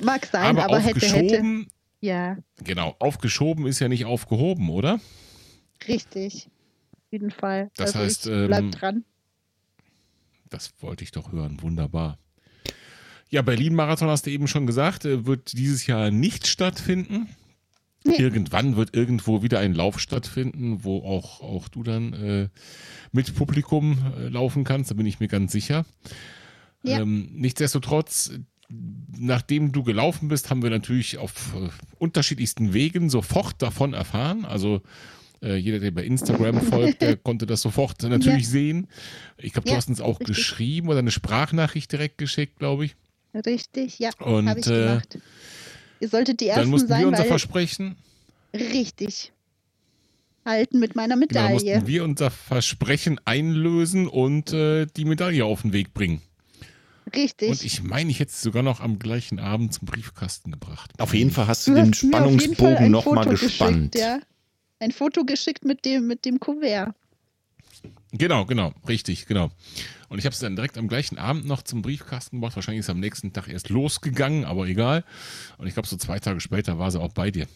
Mag 0.04 0.26
sein, 0.32 0.46
Aber, 0.46 0.66
aber, 0.66 0.80
hätte, 0.80 1.00
hätte. 1.06 1.16
aufgeschoben, 1.18 1.68
Ja, 2.02 2.38
genau, 2.64 2.96
aufgeschoben 3.00 3.68
ist 3.68 3.80
ja 3.80 3.88
nicht 3.88 4.06
aufgehoben, 4.06 4.70
oder? 4.70 5.00
richtig. 5.88 6.50
Auf 6.94 7.12
jeden 7.12 7.32
Fall. 7.32 7.72
Das 7.76 7.96
also 7.96 8.00
heißt, 8.00 8.26
ich 8.28 8.48
bleib 8.48 8.60
ähm, 8.62 8.72
dran. 8.72 9.04
Das 10.50 10.72
wollte 10.82 11.04
ich 11.04 11.12
doch 11.12 11.32
hören. 11.32 11.62
Wunderbar. 11.62 12.18
Ja, 13.30 13.42
Berlin-Marathon 13.44 14.10
hast 14.10 14.26
du 14.26 14.32
eben 14.32 14.48
schon 14.48 14.66
gesagt, 14.66 15.06
äh, 15.06 15.26
wird 15.26 15.54
dieses 15.54 15.86
Jahr 15.88 16.12
nicht 16.12 16.48
stattfinden. 16.48 17.28
Nee. 18.06 18.16
Irgendwann 18.18 18.76
wird 18.78 18.96
irgendwo 18.96 19.44
wieder 19.44 19.60
ein 19.60 19.74
Lauf 19.74 20.00
stattfinden, 20.00 20.84
wo 20.84 21.00
auch, 21.04 21.42
auch 21.42 21.68
du 21.68 21.84
dann 21.84 22.14
äh, 22.14 22.50
mit 23.12 23.36
Publikum 23.36 23.98
äh, 24.18 24.30
laufen 24.30 24.64
kannst, 24.64 24.90
da 24.90 24.96
bin 24.96 25.06
ich 25.06 25.20
mir 25.20 25.28
ganz 25.28 25.52
sicher. 25.52 25.86
Ja. 26.82 27.02
Ähm, 27.02 27.30
nichtsdestotrotz, 27.34 28.32
nachdem 29.18 29.74
du 29.74 29.84
gelaufen 29.84 30.30
bist, 30.30 30.50
haben 30.50 30.64
wir 30.64 30.70
natürlich 30.70 31.18
auf 31.18 31.54
äh, 31.56 31.68
unterschiedlichsten 31.98 32.74
Wegen 32.74 33.10
sofort 33.10 33.62
davon 33.62 33.94
erfahren. 33.94 34.46
Also 34.46 34.82
äh, 35.44 35.58
jeder, 35.58 35.80
der 35.80 35.92
bei 35.92 36.06
Instagram 36.06 36.62
folgt, 36.70 37.02
der 37.02 37.18
konnte 37.18 37.46
das 37.46 37.62
sofort 37.62 38.02
natürlich 38.04 38.48
sehen. 38.48 38.88
Ich 39.38 39.52
glaube, 39.52 39.66
du 39.66 39.72
Ja, 39.72 39.78
hast 39.78 39.90
uns 39.90 40.00
auch 40.00 40.22
richtig. 40.22 40.38
geschrieben 40.38 40.88
oder 40.88 41.00
eine 41.00 41.12
Sprachnachricht 41.12 41.92
direkt 41.92 42.18
geschickt, 42.18 42.60
glaube 42.60 42.86
ich. 42.86 42.96
Richtig, 43.34 44.00
ja. 44.00 44.10
Und 44.20 44.50
habe 44.50 44.60
ich 44.60 44.68
äh, 44.68 44.86
gemacht. 44.86 45.18
Ihr 46.00 46.10
solltet 46.10 46.40
die 46.40 46.48
dann 46.48 46.58
Ersten 46.58 46.72
mussten 46.72 46.88
sein, 46.88 47.02
wir 47.02 47.08
unser 47.08 47.24
weil 47.24 47.28
Versprechen, 47.28 47.96
richtig 48.54 49.32
halten 50.46 50.80
mit 50.80 50.96
meiner 50.96 51.16
genau, 51.16 51.28
Medaille. 51.44 51.76
mussten 51.76 51.88
wir 51.88 52.04
unser 52.04 52.32
Versprechen 52.32 53.20
einlösen 53.26 54.08
und 54.08 54.54
äh, 54.54 54.86
die 54.86 55.06
Medaille 55.06 55.46
auf 55.46 55.62
den 55.62 55.74
Weg 55.74 55.94
bringen. 55.94 56.22
richtig. 57.14 57.50
Und 57.50 57.64
ich 57.64 57.84
meine, 57.84 58.10
ich 58.10 58.20
hätte 58.20 58.32
es 58.32 58.42
sogar 58.42 58.64
noch 58.64 58.80
am 58.80 59.00
gleichen 59.00 59.40
Abend 59.40 59.74
zum 59.74 59.86
Briefkasten 59.86 60.52
gebracht. 60.52 60.92
Auf 60.98 61.14
jeden 61.14 61.32
Fall 61.32 61.48
hast 61.48 61.68
du, 61.68 61.72
Du 61.72 61.78
den 61.78 61.92
hast 61.92 61.98
Spannungsbogen 62.00 62.92
nochmal 62.92 63.28
gespannt. 63.28 63.94
Geschickt, 63.94 63.96
ja. 63.96 64.20
Ein 64.80 64.92
Foto 64.92 65.26
geschickt 65.26 65.66
mit 65.66 65.84
dem, 65.86 66.08
mit 66.08 66.26
dem 66.26 66.40
Kuvert. 66.40 66.96
Genau, 68.12 68.46
genau, 68.46 68.74
richtig, 68.88 69.28
genau. 69.28 69.52
Und 70.10 70.18
ich 70.18 70.26
habe 70.26 70.34
es 70.34 70.40
dann 70.40 70.56
direkt 70.56 70.78
am 70.78 70.88
gleichen 70.88 71.18
Abend 71.18 71.46
noch 71.46 71.62
zum 71.62 71.82
Briefkasten 71.82 72.38
gebracht. 72.38 72.56
Wahrscheinlich 72.56 72.80
ist 72.80 72.86
es 72.88 72.90
am 72.90 73.00
nächsten 73.00 73.34
Tag 73.34 73.48
erst 73.48 73.70
losgegangen, 73.70 74.46
aber 74.46 74.66
egal. 74.68 75.04
Und 75.58 75.68
ich 75.68 75.74
glaube, 75.74 75.88
so 75.88 75.98
zwei 75.98 76.20
Tage 76.20 76.40
später 76.40 76.80
war 76.80 76.90
sie 76.90 77.00
auch 77.00 77.14
bei 77.14 77.30
dir. 77.30 77.48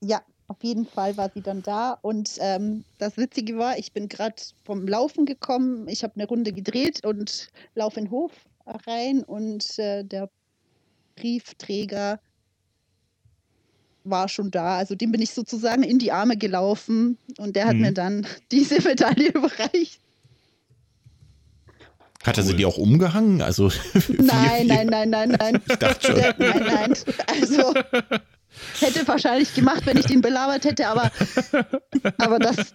Ja, 0.00 0.22
auf 0.48 0.62
jeden 0.62 0.86
Fall 0.86 1.16
war 1.16 1.30
sie 1.34 1.42
dann 1.42 1.62
da. 1.62 1.98
Und 2.02 2.38
ähm, 2.40 2.84
das 2.98 3.16
Witzige 3.16 3.58
war, 3.58 3.78
ich 3.78 3.92
bin 3.92 4.08
gerade 4.08 4.36
vom 4.64 4.86
Laufen 4.86 5.26
gekommen. 5.26 5.88
Ich 5.88 6.04
habe 6.04 6.14
eine 6.14 6.26
Runde 6.26 6.52
gedreht 6.52 7.04
und 7.04 7.48
laufe 7.74 7.98
in 7.98 8.06
den 8.06 8.10
Hof 8.12 8.32
rein. 8.86 9.24
Und 9.24 9.78
äh, 9.78 10.04
der 10.04 10.30
Briefträger 11.16 12.20
war 14.10 14.28
schon 14.28 14.50
da. 14.50 14.76
Also 14.76 14.94
dem 14.94 15.12
bin 15.12 15.22
ich 15.22 15.32
sozusagen 15.32 15.82
in 15.82 15.98
die 15.98 16.12
Arme 16.12 16.36
gelaufen. 16.36 17.18
Und 17.38 17.56
der 17.56 17.66
hat 17.66 17.74
Mhm. 17.74 17.80
mir 17.82 17.92
dann 17.92 18.26
diese 18.52 18.80
Medaille 18.82 19.28
überreicht. 19.32 20.00
Hat 22.24 22.38
er 22.38 22.42
sie 22.42 22.56
dir 22.56 22.66
auch 22.66 22.76
umgehangen? 22.78 23.40
Also 23.40 23.70
Nein, 24.08 24.66
nein, 24.66 24.86
nein, 24.88 25.10
nein, 25.10 25.36
nein. 25.38 25.62
Ich 25.68 25.76
dachte 25.76 26.06
schon. 26.08 26.16
Der, 26.16 26.34
nein, 26.38 26.64
nein. 26.66 26.94
Also 27.40 27.72
hätte 28.80 29.06
wahrscheinlich 29.06 29.54
gemacht, 29.54 29.86
wenn 29.86 29.96
ich 29.96 30.06
den 30.06 30.22
belabert 30.22 30.64
hätte, 30.64 30.88
aber, 30.88 31.10
aber 32.18 32.38
das, 32.38 32.74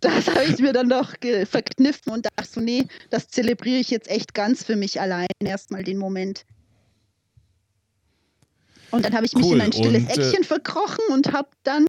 das 0.00 0.28
habe 0.28 0.44
ich 0.44 0.58
mir 0.60 0.72
dann 0.72 0.88
doch 0.88 1.12
verkniffen 1.50 2.12
und 2.12 2.26
dachte 2.26 2.50
so, 2.50 2.60
nee, 2.60 2.86
das 3.10 3.28
zelebriere 3.28 3.78
ich 3.80 3.90
jetzt 3.90 4.08
echt 4.08 4.32
ganz 4.32 4.64
für 4.64 4.76
mich 4.76 5.00
allein 5.00 5.26
erstmal 5.44 5.84
den 5.84 5.98
Moment. 5.98 6.44
Und 8.90 9.04
dann 9.04 9.14
habe 9.14 9.26
ich 9.26 9.34
mich 9.34 9.44
Cool, 9.44 9.56
in 9.56 9.62
ein 9.62 9.72
stilles 9.72 10.02
und, 10.02 10.18
äh, 10.18 10.28
Eckchen 10.28 10.44
verkrochen 10.44 11.04
und 11.10 11.32
habe 11.32 11.48
dann 11.62 11.86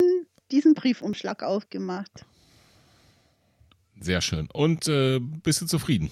diesen 0.51 0.73
Briefumschlag 0.73 1.43
aufgemacht. 1.43 2.25
Sehr 3.99 4.21
schön. 4.21 4.49
Und 4.51 4.87
äh, 4.87 5.19
bist 5.19 5.61
du 5.61 5.65
zufrieden? 5.65 6.09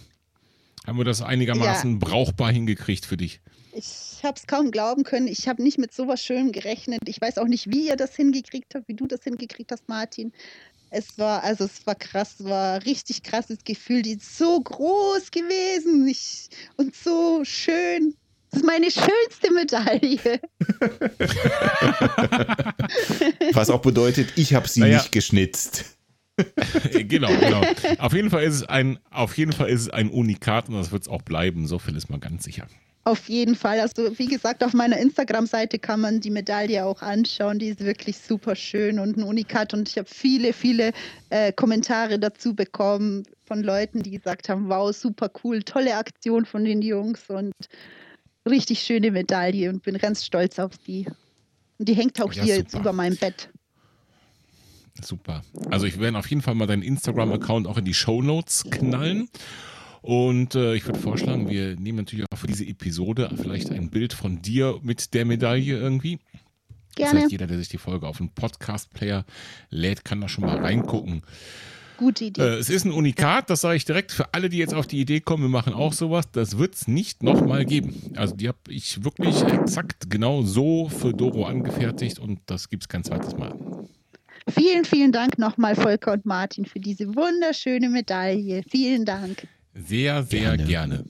Haben 0.86 0.98
wir 0.98 1.06
das 1.06 1.22
einigermaßen 1.22 2.00
brauchbar 2.00 2.52
hingekriegt 2.52 3.06
für 3.06 3.18
dich? 3.18 3.42
Ich 3.74 4.22
habe 4.24 4.38
es 4.38 4.48
kaum 4.48 4.72
glauben 4.72 5.04
können. 5.04 5.28
Ich 5.28 5.48
habe 5.48 5.62
nicht 5.62 5.78
mit 5.78 5.94
sowas 5.94 6.24
Schönem 6.24 6.52
gerechnet. 6.52 7.02
Ich 7.08 7.22
weiß 7.22 7.38
auch 7.38 7.48
nicht, 7.48 7.70
wie 7.70 7.88
ihr 7.88 7.96
das 7.96 8.16
hingekriegt 8.16 8.74
habt, 8.74 8.88
wie 8.88 8.96
du 8.96 9.06
das 9.06 9.24
hingekriegt 9.24 9.72
hast, 9.72 9.88
Martin. 9.90 10.32
Es 10.90 11.18
war, 11.18 11.44
also 11.44 11.66
es 11.66 11.86
war 11.86 11.96
krass, 11.96 12.40
es 12.40 12.46
war 12.46 12.86
richtig 12.86 13.24
krasses 13.24 13.60
Gefühl. 13.66 14.02
Die 14.02 14.14
ist 14.14 14.38
so 14.38 14.60
groß 14.60 15.32
gewesen 15.32 16.08
ich, 16.08 16.50
und 16.78 16.96
so 16.96 17.44
schön. 17.44 18.16
Das 18.52 18.62
ist 18.62 18.66
meine 18.66 18.90
schönste 18.90 19.54
Medaille. 19.54 20.40
Was 23.54 23.70
auch 23.70 23.82
bedeutet, 23.82 24.30
ich 24.36 24.54
habe 24.54 24.68
sie 24.68 24.80
naja. 24.82 24.98
nicht 24.98 25.12
geschnitzt. 25.12 25.98
genau, 26.94 27.30
genau. 27.40 27.62
Auf 27.98 28.14
jeden 28.14 28.30
Fall 28.30 28.44
ist 28.44 28.56
es 28.56 28.64
ein, 28.64 29.00
auf 29.10 29.38
jeden 29.38 29.54
Fall 29.54 29.70
ist 29.70 29.82
es 29.82 29.90
ein 29.90 30.10
Unikat 30.10 30.70
und 30.70 30.76
das 30.76 30.92
wird 30.92 31.02
es 31.04 31.08
auch 31.10 31.24
bleiben. 31.24 31.68
So 31.68 31.80
viel 31.80 31.96
ist 31.96 32.10
man 32.10 32.20
ganz 32.20 32.44
sicher. 32.44 32.68
Auf 33.08 33.30
jeden 33.30 33.56
Fall. 33.56 33.80
Also 33.80 34.20
wie 34.20 34.26
gesagt, 34.28 34.64
auf 34.66 34.74
meiner 34.74 34.98
Instagram-Seite 34.98 35.80
kann 35.80 36.02
man 36.02 36.20
die 36.20 36.30
Medaille 36.30 36.86
auch 36.86 37.02
anschauen. 37.02 37.58
Die 37.58 37.70
ist 37.70 37.80
wirklich 37.80 38.18
super 38.18 38.54
schön 38.54 39.00
und 39.00 39.16
ein 39.16 39.24
Unikat. 39.24 39.74
Und 39.74 39.88
ich 39.88 39.98
habe 39.98 40.10
viele, 40.14 40.52
viele 40.52 40.92
äh, 41.30 41.54
Kommentare 41.54 42.20
dazu 42.20 42.54
bekommen 42.54 43.24
von 43.46 43.64
Leuten, 43.64 44.04
die 44.04 44.12
gesagt 44.12 44.50
haben, 44.50 44.68
wow, 44.68 44.94
super 44.94 45.32
cool, 45.42 45.64
tolle 45.64 45.96
Aktion 45.96 46.46
von 46.46 46.66
den 46.66 46.82
Jungs 46.82 47.30
und 47.30 47.54
richtig 48.48 48.82
schöne 48.82 49.12
Medaille 49.12 49.70
und 49.70 49.84
bin 49.84 49.98
ganz 49.98 50.26
stolz 50.26 50.60
auf 50.60 50.78
die. 50.78 51.06
Und 51.78 51.88
die 51.88 51.94
hängt 51.94 52.22
auch 52.22 52.34
ja, 52.34 52.44
hier 52.44 52.56
super. 52.56 52.64
jetzt 52.64 52.74
über 52.80 52.94
meinem 52.94 53.18
Bett. 53.18 53.50
Super. 55.02 55.44
Also 55.70 55.86
ich 55.86 56.00
werde 56.00 56.18
auf 56.18 56.28
jeden 56.28 56.42
Fall 56.42 56.56
mal 56.56 56.66
deinen 56.66 56.82
Instagram-Account 56.82 57.68
auch 57.68 57.78
in 57.78 57.86
die 57.86 57.94
Show 57.94 58.22
Notes 58.22 58.66
knallen. 58.70 59.30
Und 60.02 60.56
äh, 60.56 60.76
ich 60.76 60.86
würde 60.86 61.00
vorschlagen, 61.00 61.50
wir 61.50 61.76
nehmen 61.76 62.00
natürlich 62.00 62.26
auch 62.32 62.38
für 62.38 62.48
diese 62.48 62.66
Episode 62.66 63.30
vielleicht 63.36 63.72
ein 63.72 63.90
Bild 63.90 64.14
von 64.14 64.42
dir 64.42 64.80
mit 64.82 65.14
der 65.14 65.26
Medaille 65.26 65.78
irgendwie. 65.78 66.20
Gerne. 66.96 67.14
Das 67.14 67.24
heißt, 67.24 67.32
jeder, 67.32 67.48
der 67.48 67.58
sich 67.58 67.70
die 67.70 67.78
Folge 67.78 68.08
auf 68.08 68.20
einen 68.20 68.32
Podcast-Player 68.32 69.26
lädt, 69.70 70.04
kann 70.04 70.22
da 70.22 70.30
schon 70.30 70.46
mal 70.46 70.58
reingucken. 70.58 71.22
Gute 71.98 72.26
Idee. 72.26 72.42
Äh, 72.42 72.58
es 72.60 72.70
ist 72.70 72.86
ein 72.86 72.92
Unikat, 72.92 73.50
das 73.50 73.62
sage 73.62 73.76
ich 73.76 73.86
direkt 73.86 74.12
für 74.12 74.34
alle, 74.34 74.50
die 74.50 74.58
jetzt 74.58 74.74
auf 74.74 74.88
die 74.88 75.00
Idee 75.00 75.20
kommen, 75.20 75.44
wir 75.44 75.50
machen 75.50 75.74
auch 75.74 75.94
sowas. 75.94 76.32
Das 76.32 76.58
wird 76.58 76.76
es 76.76 76.88
nicht 76.88 77.24
nochmal 77.24 77.66
geben. 77.66 78.14
Also 78.16 78.36
die 78.36 78.48
habe 78.48 78.60
ich 78.70 79.04
wirklich 79.04 79.42
exakt 79.44 80.10
genau 80.10 80.44
so 80.44 80.90
für 80.90 81.14
Doro 81.14 81.46
angefertigt 81.46 82.20
und 82.20 82.40
das 82.46 82.70
gibt 82.70 82.84
es 82.84 82.88
kein 82.88 83.04
zweites 83.04 83.36
Mal. 83.36 83.54
Vielen, 84.50 84.86
vielen 84.86 85.12
Dank 85.12 85.38
nochmal, 85.38 85.76
Volker 85.76 86.14
und 86.14 86.26
Martin, 86.26 86.66
für 86.66 86.80
diese 86.80 87.08
wunderschöne 87.16 87.90
Medaille. 87.90 88.64
Vielen 88.70 89.04
Dank. 89.04 89.48
Sehr, 89.74 90.24
sehr 90.24 90.56
gerne. 90.58 90.66
gerne. 90.66 91.06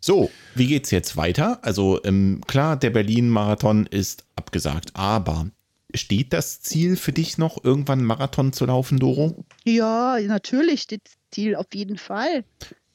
So, 0.00 0.30
wie 0.54 0.66
geht's 0.66 0.90
jetzt 0.90 1.16
weiter? 1.16 1.58
Also 1.62 2.00
ähm, 2.04 2.40
klar, 2.46 2.76
der 2.76 2.90
Berlin-Marathon 2.90 3.86
ist 3.86 4.24
abgesagt, 4.36 4.90
aber 4.94 5.50
steht 5.94 6.32
das 6.32 6.60
Ziel 6.60 6.96
für 6.96 7.12
dich 7.12 7.38
noch, 7.38 7.62
irgendwann 7.62 8.00
einen 8.00 8.08
Marathon 8.08 8.52
zu 8.52 8.66
laufen, 8.66 8.98
Doro? 8.98 9.44
Ja, 9.64 10.18
natürlich 10.20 10.82
steht 10.82 11.02
das 11.04 11.14
Ziel 11.30 11.56
auf 11.56 11.66
jeden 11.72 11.98
Fall. 11.98 12.44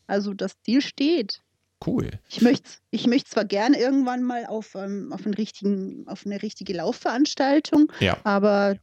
Also 0.08 0.34
das 0.34 0.54
Ziel 0.64 0.82
steht. 0.82 1.42
Cool. 1.86 2.12
Ich 2.30 2.42
möchte 2.42 2.70
ich 2.92 3.08
möcht 3.08 3.28
zwar 3.28 3.46
gerne 3.46 3.80
irgendwann 3.80 4.24
mal 4.24 4.46
auf, 4.46 4.76
ähm, 4.76 5.12
auf, 5.12 5.26
einen 5.26 5.34
richtigen, 5.34 6.08
auf 6.08 6.26
eine 6.26 6.42
richtige 6.42 6.74
Laufveranstaltung, 6.74 7.92
ja. 8.00 8.18
aber 8.24 8.76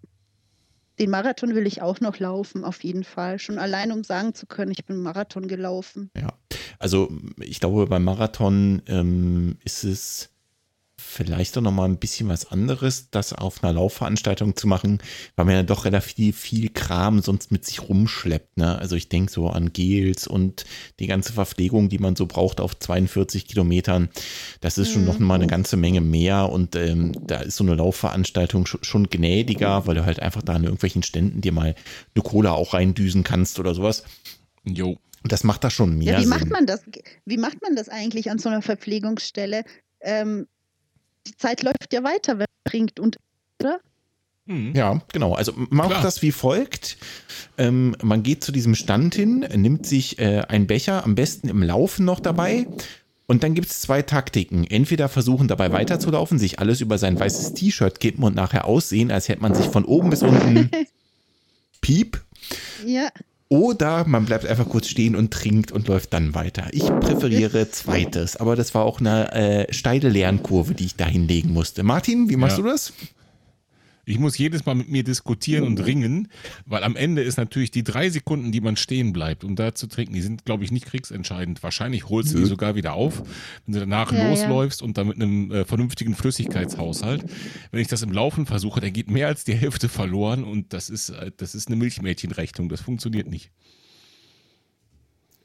den 0.98 1.10
Marathon 1.10 1.54
will 1.54 1.66
ich 1.66 1.80
auch 1.80 2.00
noch 2.00 2.18
laufen, 2.18 2.64
auf 2.64 2.82
jeden 2.82 3.04
Fall. 3.04 3.38
Schon 3.38 3.58
allein, 3.58 3.92
um 3.92 4.02
sagen 4.02 4.34
zu 4.34 4.46
können, 4.46 4.72
ich 4.72 4.84
bin 4.84 4.96
Marathon 4.96 5.46
gelaufen. 5.46 6.10
Ja, 6.16 6.32
also 6.80 7.08
ich 7.38 7.60
glaube, 7.60 7.86
beim 7.86 8.02
Marathon 8.02 8.82
ähm, 8.86 9.58
ist 9.64 9.84
es 9.84 10.30
vielleicht 11.18 11.56
doch 11.56 11.62
nochmal 11.62 11.88
ein 11.88 11.98
bisschen 11.98 12.28
was 12.28 12.52
anderes, 12.52 13.10
das 13.10 13.32
auf 13.32 13.64
einer 13.64 13.72
Laufveranstaltung 13.72 14.54
zu 14.54 14.68
machen, 14.68 15.00
weil 15.34 15.46
man 15.46 15.54
ja 15.56 15.62
doch 15.64 15.84
relativ 15.84 16.38
viel 16.38 16.68
Kram 16.68 17.20
sonst 17.20 17.50
mit 17.50 17.64
sich 17.64 17.88
rumschleppt. 17.88 18.56
Ne? 18.56 18.78
Also 18.78 18.94
ich 18.94 19.08
denke 19.08 19.32
so 19.32 19.48
an 19.48 19.72
Gels 19.72 20.28
und 20.28 20.64
die 21.00 21.08
ganze 21.08 21.32
Verpflegung, 21.32 21.88
die 21.88 21.98
man 21.98 22.14
so 22.14 22.26
braucht 22.26 22.60
auf 22.60 22.78
42 22.78 23.48
Kilometern. 23.48 24.10
Das 24.60 24.78
ist 24.78 24.92
schon 24.92 25.02
mhm. 25.02 25.08
noch 25.08 25.18
mal 25.18 25.34
eine 25.34 25.48
ganze 25.48 25.76
Menge 25.76 26.00
mehr 26.00 26.50
und 26.50 26.76
ähm, 26.76 27.12
da 27.26 27.40
ist 27.40 27.56
so 27.56 27.64
eine 27.64 27.74
Laufveranstaltung 27.74 28.66
schon, 28.66 28.84
schon 28.84 29.10
gnädiger, 29.10 29.88
weil 29.88 29.96
du 29.96 30.04
halt 30.04 30.20
einfach 30.20 30.42
da 30.42 30.52
an 30.52 30.62
irgendwelchen 30.62 31.02
Ständen 31.02 31.40
dir 31.40 31.52
mal 31.52 31.74
eine 32.14 32.22
Cola 32.22 32.52
auch 32.52 32.74
reindüsen 32.74 33.24
kannst 33.24 33.58
oder 33.58 33.74
sowas. 33.74 34.04
Jo. 34.64 34.98
Das 35.24 35.42
macht 35.42 35.64
da 35.64 35.70
schon 35.70 35.98
mehr 35.98 36.12
ja, 36.12 36.18
wie 36.20 36.22
Sinn. 36.22 36.30
Macht 36.30 36.50
man 36.50 36.64
das, 36.64 36.84
wie 37.24 37.38
macht 37.38 37.60
man 37.60 37.74
das 37.74 37.88
eigentlich 37.88 38.30
an 38.30 38.38
so 38.38 38.48
einer 38.48 38.62
Verpflegungsstelle? 38.62 39.64
Ähm, 40.00 40.46
die 41.28 41.36
Zeit 41.36 41.62
läuft 41.62 41.92
ja 41.92 42.02
weiter, 42.02 42.32
wenn 42.32 42.46
man 42.46 42.70
trinkt 42.70 43.00
und, 43.00 43.16
oder? 43.60 43.80
Mhm. 44.46 44.72
Ja, 44.74 45.00
genau. 45.12 45.34
Also 45.34 45.52
man 45.54 45.88
macht 45.88 46.04
das 46.04 46.22
wie 46.22 46.32
folgt. 46.32 46.96
Ähm, 47.58 47.94
man 48.02 48.22
geht 48.22 48.42
zu 48.42 48.50
diesem 48.50 48.74
Stand 48.74 49.14
hin, 49.14 49.40
nimmt 49.54 49.86
sich 49.86 50.18
äh, 50.18 50.42
einen 50.48 50.66
Becher, 50.66 51.04
am 51.04 51.14
besten 51.14 51.48
im 51.48 51.62
Laufen 51.62 52.04
noch 52.04 52.20
dabei. 52.20 52.66
Und 53.26 53.42
dann 53.42 53.52
gibt 53.52 53.68
es 53.68 53.82
zwei 53.82 54.00
Taktiken. 54.00 54.64
Entweder 54.64 55.10
versuchen 55.10 55.48
dabei 55.48 55.70
weiterzulaufen, 55.70 56.38
sich 56.38 56.60
alles 56.60 56.80
über 56.80 56.96
sein 56.96 57.20
weißes 57.20 57.52
T-Shirt 57.52 58.00
kippen 58.00 58.24
und 58.24 58.34
nachher 58.34 58.64
aussehen, 58.64 59.10
als 59.10 59.28
hätte 59.28 59.42
man 59.42 59.54
sich 59.54 59.66
von 59.66 59.84
oben 59.84 60.08
bis 60.08 60.22
unten 60.22 60.70
Piep. 61.82 62.22
Ja. 62.86 63.08
Oder 63.50 64.06
man 64.06 64.26
bleibt 64.26 64.44
einfach 64.44 64.68
kurz 64.68 64.88
stehen 64.88 65.16
und 65.16 65.32
trinkt 65.32 65.72
und 65.72 65.88
läuft 65.88 66.12
dann 66.12 66.34
weiter. 66.34 66.64
Ich 66.72 66.84
präferiere 66.84 67.70
zweites, 67.70 68.36
aber 68.36 68.56
das 68.56 68.74
war 68.74 68.84
auch 68.84 69.00
eine 69.00 69.32
äh, 69.32 69.72
steile 69.72 70.10
Lernkurve, 70.10 70.74
die 70.74 70.84
ich 70.84 70.96
da 70.96 71.06
hinlegen 71.06 71.52
musste. 71.54 71.82
Martin, 71.82 72.28
wie 72.28 72.36
machst 72.36 72.58
ja. 72.58 72.64
du 72.64 72.68
das? 72.68 72.92
Ich 74.08 74.18
muss 74.18 74.38
jedes 74.38 74.64
Mal 74.64 74.74
mit 74.74 74.88
mir 74.88 75.04
diskutieren 75.04 75.64
und 75.64 75.84
ringen, 75.84 76.28
weil 76.64 76.82
am 76.82 76.96
Ende 76.96 77.22
ist 77.22 77.36
natürlich 77.36 77.70
die 77.70 77.84
drei 77.84 78.08
Sekunden, 78.08 78.52
die 78.52 78.60
man 78.60 78.76
stehen 78.76 79.12
bleibt, 79.12 79.44
um 79.44 79.54
da 79.54 79.74
zu 79.74 79.86
trinken, 79.86 80.14
die 80.14 80.22
sind, 80.22 80.46
glaube 80.46 80.64
ich, 80.64 80.72
nicht 80.72 80.86
kriegsentscheidend. 80.86 81.62
Wahrscheinlich 81.62 82.08
holst 82.08 82.32
du 82.32 82.38
die 82.38 82.46
sogar 82.46 82.74
wieder 82.74 82.94
auf, 82.94 83.22
wenn 83.66 83.74
du 83.74 83.80
danach 83.80 84.10
ja, 84.12 84.30
losläufst 84.30 84.80
ja. 84.80 84.86
und 84.86 84.96
dann 84.96 85.08
mit 85.08 85.16
einem 85.16 85.52
äh, 85.52 85.64
vernünftigen 85.64 86.14
Flüssigkeitshaushalt. 86.14 87.24
Wenn 87.70 87.80
ich 87.80 87.88
das 87.88 88.02
im 88.02 88.10
Laufen 88.10 88.46
versuche, 88.46 88.80
dann 88.80 88.92
geht 88.92 89.10
mehr 89.10 89.26
als 89.26 89.44
die 89.44 89.54
Hälfte 89.54 89.88
verloren 89.88 90.42
und 90.42 90.72
das 90.72 90.88
ist, 90.88 91.10
äh, 91.10 91.30
das 91.36 91.54
ist 91.54 91.68
eine 91.68 91.76
Milchmädchenrechnung. 91.76 92.70
Das 92.70 92.80
funktioniert 92.80 93.28
nicht. 93.28 93.50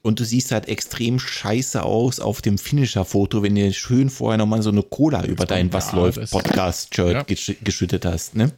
Und 0.05 0.19
du 0.19 0.25
siehst 0.25 0.51
halt 0.51 0.67
extrem 0.67 1.17
scheiße 1.17 1.81
aus 1.81 2.19
auf 2.19 2.41
dem 2.41 2.57
Finisher-Foto, 2.57 3.41
wenn 3.41 3.55
du 3.55 3.71
schön 3.71 4.09
vorher 4.09 4.37
nochmal 4.37 4.61
so 4.61 4.69
eine 4.69 4.83
Cola 4.83 5.21
Jetzt 5.21 5.29
über 5.29 5.45
dein 5.45 5.71
Was 5.71 5.93
läuft 5.93 6.29
Podcast-Shirt 6.29 7.13
ja. 7.13 7.23
gesch 7.23 7.55
geschüttet 7.63 8.05
hast, 8.05 8.35
ne? 8.35 8.51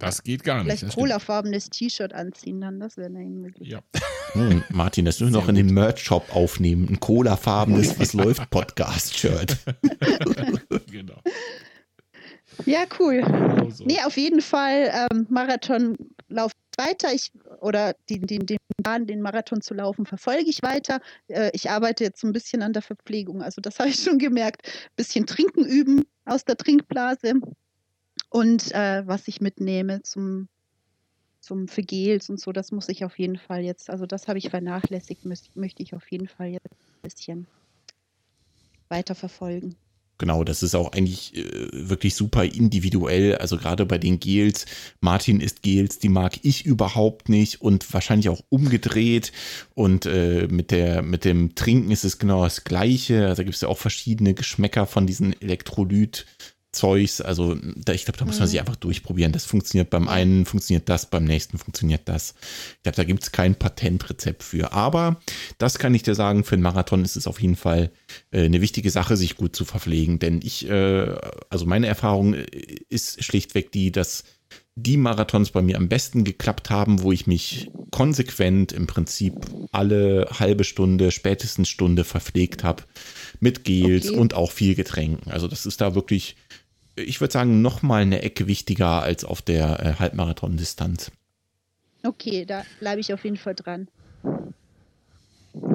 Das 0.00 0.24
geht 0.24 0.42
gar 0.42 0.64
nicht. 0.64 0.80
Vielleicht 0.80 0.96
Cola-farbenes 0.96 1.70
T-Shirt 1.70 2.12
anziehen, 2.12 2.60
dann 2.60 2.80
das 2.80 2.96
wäre 2.96 3.06
eine 3.06 3.20
möglich. 3.20 3.68
Ja. 3.68 3.80
Hm, 4.32 4.64
Martin, 4.70 5.04
das 5.04 5.20
müssen 5.20 5.34
wir 5.34 5.40
noch 5.40 5.48
in 5.48 5.54
den 5.54 5.72
Merch-Shop 5.72 6.34
aufnehmen. 6.34 6.88
Ein 6.88 6.98
Cola-farbenes 6.98 7.96
Was 8.00 8.12
läuft 8.12 8.50
Podcast-Shirt. 8.50 9.58
genau. 10.90 11.22
Ja, 12.66 12.84
cool. 12.98 13.22
Also. 13.22 13.84
Nee, 13.84 14.00
auf 14.04 14.16
jeden 14.16 14.40
Fall 14.40 14.90
ähm, 15.12 15.26
Marathonlauf 15.30 16.50
weiter. 16.78 17.12
Ich, 17.12 17.32
oder 17.60 17.94
den, 18.08 18.26
den, 18.26 18.46
den 18.46 18.58
Plan, 18.82 19.06
den 19.06 19.22
Marathon 19.22 19.60
zu 19.60 19.74
laufen, 19.74 20.06
verfolge 20.06 20.48
ich 20.48 20.62
weiter. 20.62 21.00
Äh, 21.28 21.50
ich 21.54 21.70
arbeite 21.70 22.04
jetzt 22.04 22.20
so 22.20 22.26
ein 22.26 22.32
bisschen 22.32 22.62
an 22.62 22.72
der 22.72 22.82
Verpflegung. 22.82 23.42
Also 23.42 23.60
das 23.60 23.78
habe 23.78 23.90
ich 23.90 24.02
schon 24.02 24.18
gemerkt. 24.18 24.66
Ein 24.66 24.96
bisschen 24.96 25.26
Trinken 25.26 25.64
üben 25.64 26.04
aus 26.24 26.44
der 26.44 26.56
Trinkblase. 26.56 27.34
Und 28.30 28.72
äh, 28.72 29.06
was 29.06 29.28
ich 29.28 29.40
mitnehme 29.40 30.02
zum, 30.02 30.48
zum 31.40 31.68
für 31.68 31.82
und 32.28 32.40
so, 32.40 32.52
das 32.52 32.72
muss 32.72 32.88
ich 32.88 33.04
auf 33.04 33.18
jeden 33.18 33.36
Fall 33.36 33.62
jetzt, 33.62 33.90
also 33.90 34.06
das 34.06 34.28
habe 34.28 34.38
ich 34.38 34.48
vernachlässigt, 34.48 35.24
möchte 35.24 35.82
ich 35.82 35.94
auf 35.94 36.10
jeden 36.10 36.28
Fall 36.28 36.48
jetzt 36.48 36.70
ein 36.70 37.02
bisschen 37.02 37.46
weiter 38.88 39.14
verfolgen. 39.14 39.76
Genau, 40.22 40.44
das 40.44 40.62
ist 40.62 40.76
auch 40.76 40.92
eigentlich 40.92 41.36
äh, 41.36 41.42
wirklich 41.72 42.14
super 42.14 42.44
individuell. 42.44 43.34
Also 43.38 43.56
gerade 43.56 43.84
bei 43.84 43.98
den 43.98 44.20
Gels. 44.20 44.66
Martin 45.00 45.40
isst 45.40 45.62
Gels, 45.62 45.98
die 45.98 46.08
mag 46.08 46.38
ich 46.44 46.64
überhaupt 46.64 47.28
nicht 47.28 47.60
und 47.60 47.92
wahrscheinlich 47.92 48.28
auch 48.28 48.40
umgedreht. 48.48 49.32
Und 49.74 50.06
äh, 50.06 50.46
mit, 50.48 50.70
der, 50.70 51.02
mit 51.02 51.24
dem 51.24 51.56
Trinken 51.56 51.90
ist 51.90 52.04
es 52.04 52.18
genau 52.18 52.44
das 52.44 52.62
Gleiche. 52.62 53.26
Also 53.26 53.38
da 53.38 53.42
gibt 53.42 53.56
es 53.56 53.62
ja 53.62 53.68
auch 53.68 53.78
verschiedene 53.78 54.32
Geschmäcker 54.32 54.86
von 54.86 55.08
diesen 55.08 55.34
Elektrolyt- 55.34 56.24
Zeugs. 56.72 57.20
Also 57.20 57.56
da, 57.76 57.92
ich 57.92 58.04
glaube, 58.04 58.18
da 58.18 58.24
muss 58.24 58.38
man 58.38 58.48
sich 58.48 58.56
mhm. 58.56 58.66
einfach 58.66 58.76
durchprobieren. 58.76 59.32
Das 59.32 59.44
funktioniert 59.44 59.90
beim 59.90 60.08
einen, 60.08 60.46
funktioniert 60.46 60.88
das, 60.88 61.06
beim 61.06 61.24
nächsten 61.24 61.58
funktioniert 61.58 62.02
das. 62.06 62.34
Ich 62.76 62.82
glaube, 62.82 62.96
da 62.96 63.04
gibt 63.04 63.22
es 63.22 63.32
kein 63.32 63.54
Patentrezept 63.54 64.42
für. 64.42 64.72
Aber 64.72 65.20
das 65.58 65.78
kann 65.78 65.94
ich 65.94 66.02
dir 66.02 66.14
sagen, 66.14 66.44
für 66.44 66.54
einen 66.54 66.62
Marathon 66.62 67.04
ist 67.04 67.16
es 67.16 67.26
auf 67.26 67.40
jeden 67.40 67.56
Fall 67.56 67.90
äh, 68.30 68.44
eine 68.44 68.60
wichtige 68.60 68.90
Sache, 68.90 69.16
sich 69.16 69.36
gut 69.36 69.54
zu 69.54 69.64
verpflegen. 69.64 70.18
Denn 70.18 70.40
ich, 70.42 70.68
äh, 70.68 71.14
also 71.50 71.66
meine 71.66 71.86
Erfahrung 71.86 72.34
äh, 72.34 72.46
ist 72.88 73.22
schlichtweg 73.22 73.70
die, 73.72 73.92
dass 73.92 74.24
die 74.74 74.96
Marathons 74.96 75.50
bei 75.50 75.60
mir 75.60 75.76
am 75.76 75.88
besten 75.88 76.24
geklappt 76.24 76.70
haben, 76.70 77.02
wo 77.02 77.12
ich 77.12 77.26
mich 77.26 77.70
konsequent 77.90 78.72
im 78.72 78.86
Prinzip 78.86 79.34
alle 79.70 80.26
halbe 80.38 80.64
Stunde, 80.64 81.10
spätestens 81.10 81.68
Stunde 81.68 82.04
verpflegt 82.04 82.64
habe 82.64 82.84
mit 83.38 83.64
Gels 83.64 84.08
okay. 84.08 84.18
und 84.18 84.34
auch 84.34 84.50
viel 84.50 84.74
Getränken. 84.74 85.30
Also 85.30 85.46
das 85.46 85.66
ist 85.66 85.82
da 85.82 85.94
wirklich, 85.94 86.36
ich 86.96 87.20
würde 87.20 87.32
sagen, 87.32 87.62
noch 87.62 87.82
mal 87.82 88.02
eine 88.02 88.22
Ecke 88.22 88.46
wichtiger 88.46 89.02
als 89.02 89.24
auf 89.24 89.42
der 89.42 89.80
äh, 89.80 89.94
Halbmarathon-Distanz. 89.98 91.10
Okay, 92.04 92.44
da 92.44 92.64
bleibe 92.80 93.00
ich 93.00 93.12
auf 93.12 93.24
jeden 93.24 93.36
Fall 93.36 93.54
dran. 93.54 93.88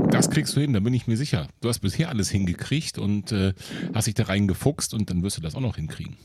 Das 0.09 0.29
kriegst 0.29 0.55
du 0.55 0.61
hin, 0.61 0.73
da 0.73 0.79
bin 0.79 0.93
ich 0.93 1.07
mir 1.07 1.17
sicher. 1.17 1.47
Du 1.61 1.69
hast 1.69 1.79
bisher 1.79 2.09
alles 2.09 2.29
hingekriegt 2.29 2.97
und 2.97 3.31
äh, 3.31 3.53
hast 3.93 4.07
dich 4.07 4.15
da 4.15 4.23
reingefuchst 4.23 4.93
und 4.93 5.09
dann 5.09 5.21
wirst 5.23 5.37
du 5.37 5.41
das 5.41 5.55
auch 5.55 5.61
noch 5.61 5.75
hinkriegen. 5.75 6.17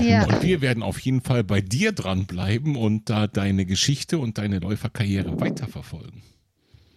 Ja. 0.00 0.24
Und 0.24 0.42
wir 0.42 0.60
werden 0.60 0.82
auf 0.82 0.98
jeden 1.00 1.20
Fall 1.20 1.44
bei 1.44 1.60
dir 1.60 1.92
dranbleiben 1.92 2.76
und 2.76 3.10
da 3.10 3.26
deine 3.26 3.64
Geschichte 3.64 4.18
und 4.18 4.38
deine 4.38 4.58
Läuferkarriere 4.58 5.40
weiterverfolgen. 5.40 6.22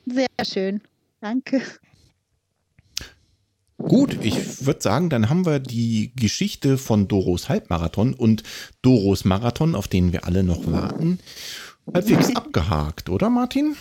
Sehr 0.06 0.28
schön. 0.44 0.82
Danke. 1.20 1.62
Gut, 3.88 4.18
ich 4.22 4.66
würde 4.66 4.82
sagen, 4.82 5.10
dann 5.10 5.30
haben 5.30 5.46
wir 5.46 5.60
die 5.60 6.12
Geschichte 6.16 6.78
von 6.78 7.08
Doros 7.08 7.50
Halbmarathon 7.50 8.14
und 8.14 8.44
Doros 8.82 9.26
Marathon, 9.26 9.76
auf 9.76 9.88
den 9.88 10.14
wir 10.14 10.26
alle 10.26 10.44
noch 10.44 10.72
warten, 10.72 11.20
halbwegs 11.94 12.36
abgehakt, 12.36 13.10
oder 13.10 13.30
Martin? 13.30 13.76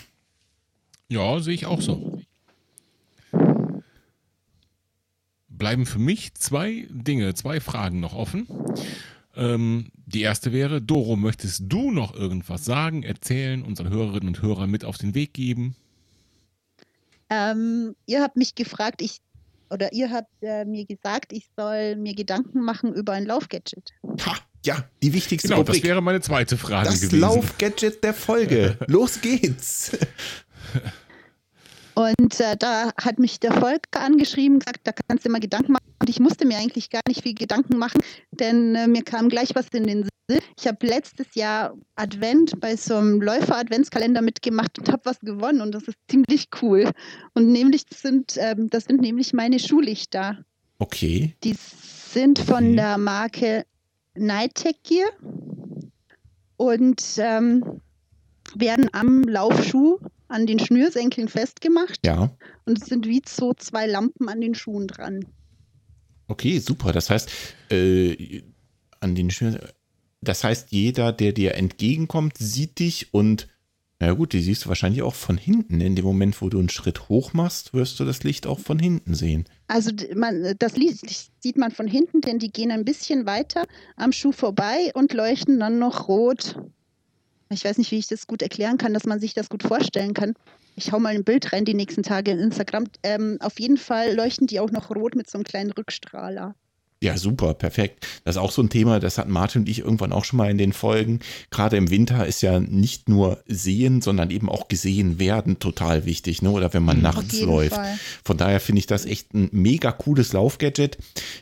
Ja, 1.09 1.41
sehe 1.41 1.55
ich 1.55 1.67
auch 1.67 1.81
so. 1.81 2.21
Bleiben 5.49 5.87
für 5.87 5.99
mich 5.99 6.35
zwei 6.35 6.87
Dinge, 6.91 7.35
zwei 7.35 7.61
Fragen 7.61 8.01
noch 8.01 8.15
offen. 8.15 8.47
Ähm, 9.37 9.91
die 10.07 10.23
erste 10.23 10.53
wäre, 10.53 10.81
Doro, 10.81 11.17
möchtest 11.17 11.65
du 11.67 11.91
noch 11.91 12.15
irgendwas 12.15 12.65
sagen, 12.65 13.03
erzählen, 13.03 13.63
unseren 13.63 13.91
Hörerinnen 13.91 14.29
und 14.29 14.43
Hörern 14.43 14.71
mit 14.71 14.85
auf 14.85 14.99
den 14.99 15.15
Weg 15.15 15.35
geben? 15.35 15.77
Ähm, 17.29 17.95
ihr 18.07 18.23
habt 18.23 18.37
mich 18.37 18.57
gefragt, 18.57 19.03
ich 19.03 19.21
oder 19.71 19.93
ihr 19.93 20.11
habt 20.11 20.31
äh, 20.43 20.65
mir 20.65 20.85
gesagt, 20.85 21.33
ich 21.33 21.49
soll 21.57 21.97
mir 21.97 22.15
Gedanken 22.15 22.61
machen 22.61 22.93
über 22.95 23.13
ein 23.13 23.25
Laufgadget. 23.25 23.93
Ha, 24.27 24.37
ja, 24.65 24.85
die 25.03 25.13
wichtigste 25.13 25.49
genau, 25.49 25.61
Rubrik. 25.61 25.83
das 25.83 25.89
wäre 25.89 26.03
meine 26.03 26.21
zweite 26.21 26.57
Frage 26.57 26.87
das 26.87 27.01
gewesen. 27.01 27.21
Das 27.21 27.35
Laufgadget 27.35 28.05
der 28.05 28.15
Folge. 28.15 28.77
Los 28.87 29.21
geht's. 29.21 29.97
Und 31.95 32.41
äh, 32.41 32.57
da 32.57 32.93
hat 32.97 33.19
mich 33.19 33.41
der 33.41 33.53
Volker 33.53 34.01
angeschrieben, 34.01 34.59
gesagt, 34.59 34.81
da 34.85 34.93
kannst 35.09 35.25
du 35.25 35.31
mal 35.31 35.41
Gedanken 35.41 35.73
machen. 35.73 35.85
Und 36.01 36.09
ich 36.09 36.21
musste 36.21 36.47
mir 36.47 36.59
eigentlich 36.59 36.91
gar 36.91 37.03
nicht 37.09 37.23
viel 37.23 37.35
Gedanken 37.35 37.77
machen, 37.77 38.01
denn 38.31 38.75
äh, 38.75 38.87
mir 38.87 39.03
kam 39.03 39.29
gleich 39.29 39.55
was 39.55 39.69
in 39.73 39.85
den 39.85 40.09
Sinn. 40.29 40.41
Ich 40.59 40.67
habe 40.67 40.87
letztes 40.87 41.35
Jahr 41.35 41.77
Advent 41.97 42.59
bei 42.61 42.77
so 42.77 42.97
einem 42.97 43.21
Läufer-Adventskalender 43.21 44.23
mitgemacht 44.23 44.79
und 44.79 44.89
habe 44.89 45.03
was 45.05 45.19
gewonnen 45.21 45.61
und 45.61 45.73
das 45.73 45.85
ist 45.85 45.99
ziemlich 46.09 46.49
cool. 46.63 46.91
Und 47.35 47.49
nämlich 47.49 47.85
das 47.87 48.03
sind, 48.03 48.35
ähm, 48.37 48.71
das 48.71 48.85
sind 48.85 49.01
nämlich 49.01 49.33
meine 49.33 49.59
Schuhlichter. 49.59 50.45
Okay. 50.79 51.35
Die 51.45 51.57
sind 51.59 52.39
von 52.39 52.77
der 52.77 52.97
Marke 52.97 53.67
Nightech 54.15 54.83
Gear 54.83 55.11
und 56.57 57.03
ähm, 57.19 57.81
werden 58.55 58.89
am 58.93 59.23
Laufschuh 59.25 59.99
an 60.31 60.47
den 60.47 60.59
Schnürsenkeln 60.59 61.29
festgemacht. 61.29 61.99
Ja. 62.05 62.31
Und 62.65 62.81
es 62.81 62.89
sind 62.89 63.07
wie 63.07 63.23
so 63.27 63.53
zwei 63.55 63.87
Lampen 63.87 64.29
an 64.29 64.41
den 64.41 64.55
Schuhen 64.55 64.87
dran. 64.87 65.27
Okay, 66.29 66.59
super. 66.59 66.93
Das 66.93 67.11
heißt, 67.11 67.31
äh, 67.71 68.43
an 69.01 69.15
den 69.15 69.31
Schnürsenkeln. 69.31 69.73
Das 70.23 70.45
heißt, 70.45 70.71
jeder, 70.71 71.13
der 71.13 71.33
dir 71.33 71.55
entgegenkommt, 71.55 72.37
sieht 72.39 72.79
dich 72.79 73.15
und 73.15 73.49
na 74.03 74.13
gut, 74.15 74.33
die 74.33 74.41
siehst 74.41 74.65
du 74.65 74.69
wahrscheinlich 74.71 75.03
auch 75.03 75.15
von 75.15 75.37
hinten. 75.37 75.83
In 75.83 75.95
dem 75.95 76.07
Moment, 76.07 76.41
wo 76.41 76.49
du 76.49 76.59
einen 76.59 76.71
Schritt 76.71 77.11
hoch 77.11 77.35
machst, 77.35 77.75
wirst 77.75 78.01
du 78.01 78.07
das 78.07 78.23
Licht 78.23 78.47
auch 78.47 78.59
von 78.59 78.79
hinten 78.79 79.15
sehen. 79.15 79.45
Also 79.67 79.91
man, 80.15 80.55
das 80.59 80.77
Licht 80.77 81.31
sieht 81.43 81.59
man 81.59 81.71
von 81.71 81.87
hinten, 81.87 82.23
denn 82.23 82.39
die 82.39 82.51
gehen 82.51 82.71
ein 82.71 82.87
bisschen 82.87 83.27
weiter 83.27 83.67
am 83.97 84.13
Schuh 84.13 84.33
vorbei 84.33 84.91
und 84.95 85.13
leuchten 85.13 85.61
dann 85.61 85.79
noch 85.79 86.09
rot 86.09 86.57
ich 87.51 87.65
weiß 87.65 87.79
nicht, 87.79 87.91
wie 87.91 87.99
ich 87.99 88.07
das 88.07 88.27
gut 88.27 88.43
erklären 88.43 88.79
kann, 88.79 88.95
dass 88.95 89.07
man 89.07 89.21
sich 89.21 89.35
das 89.35 89.49
gut 89.49 89.63
vorstellen 89.63 90.15
kann. 90.15 90.35
Ich 90.77 90.93
hau 90.93 91.01
mal 91.01 91.15
ein 91.15 91.25
Bild 91.25 91.53
rein 91.53 91.65
die 91.65 91.75
nächsten 91.75 92.03
Tage 92.03 92.31
in 92.31 92.39
Instagram. 92.39 92.85
Ähm, 93.03 93.39
auf 93.41 93.59
jeden 93.59 93.77
Fall 93.77 94.15
leuchten 94.15 94.47
die 94.47 94.61
auch 94.61 94.71
noch 94.71 94.91
rot 94.91 95.17
mit 95.17 95.29
so 95.29 95.37
einem 95.37 95.45
kleinen 95.45 95.73
Rückstrahler. 95.73 96.55
Ja, 97.03 97.17
super, 97.17 97.55
perfekt. 97.55 98.07
Das 98.25 98.37
ist 98.37 98.43
auch 98.43 98.53
so 98.53 98.61
ein 98.61 98.69
Thema, 98.69 99.01
das 99.01 99.17
hatten 99.17 99.31
Martin 99.31 99.63
und 99.63 99.71
ich 99.71 99.79
irgendwann 99.79 100.13
auch 100.13 100.27
schon 100.27 100.37
mal 100.37 100.51
in 100.51 100.59
den 100.59 100.75
Folgen. 100.75 101.21
Gerade 101.51 101.79
im 101.79 101.89
Winter 101.89 102.27
ist 102.27 102.43
ja 102.43 102.61
nicht 102.61 103.09
nur 103.09 103.43
sehen, 103.47 104.03
sondern 104.03 104.31
eben 104.31 104.51
auch 104.51 104.69
gesehen 104.69 105.19
werden 105.19 105.59
total 105.59 106.05
wichtig, 106.05 106.43
ne? 106.43 106.51
Oder 106.51 106.75
wenn 106.75 106.83
man 106.83 106.99
mhm. 106.99 107.05
nachts 107.05 107.41
läuft. 107.41 107.77
Fall. 107.77 107.99
Von 108.23 108.37
daher 108.37 108.61
finde 108.61 108.81
ich 108.81 108.87
das 108.87 109.07
echt 109.07 109.33
ein 109.33 109.49
mega 109.51 109.93
cooles 109.93 110.35
Laufgadget. 110.35 110.99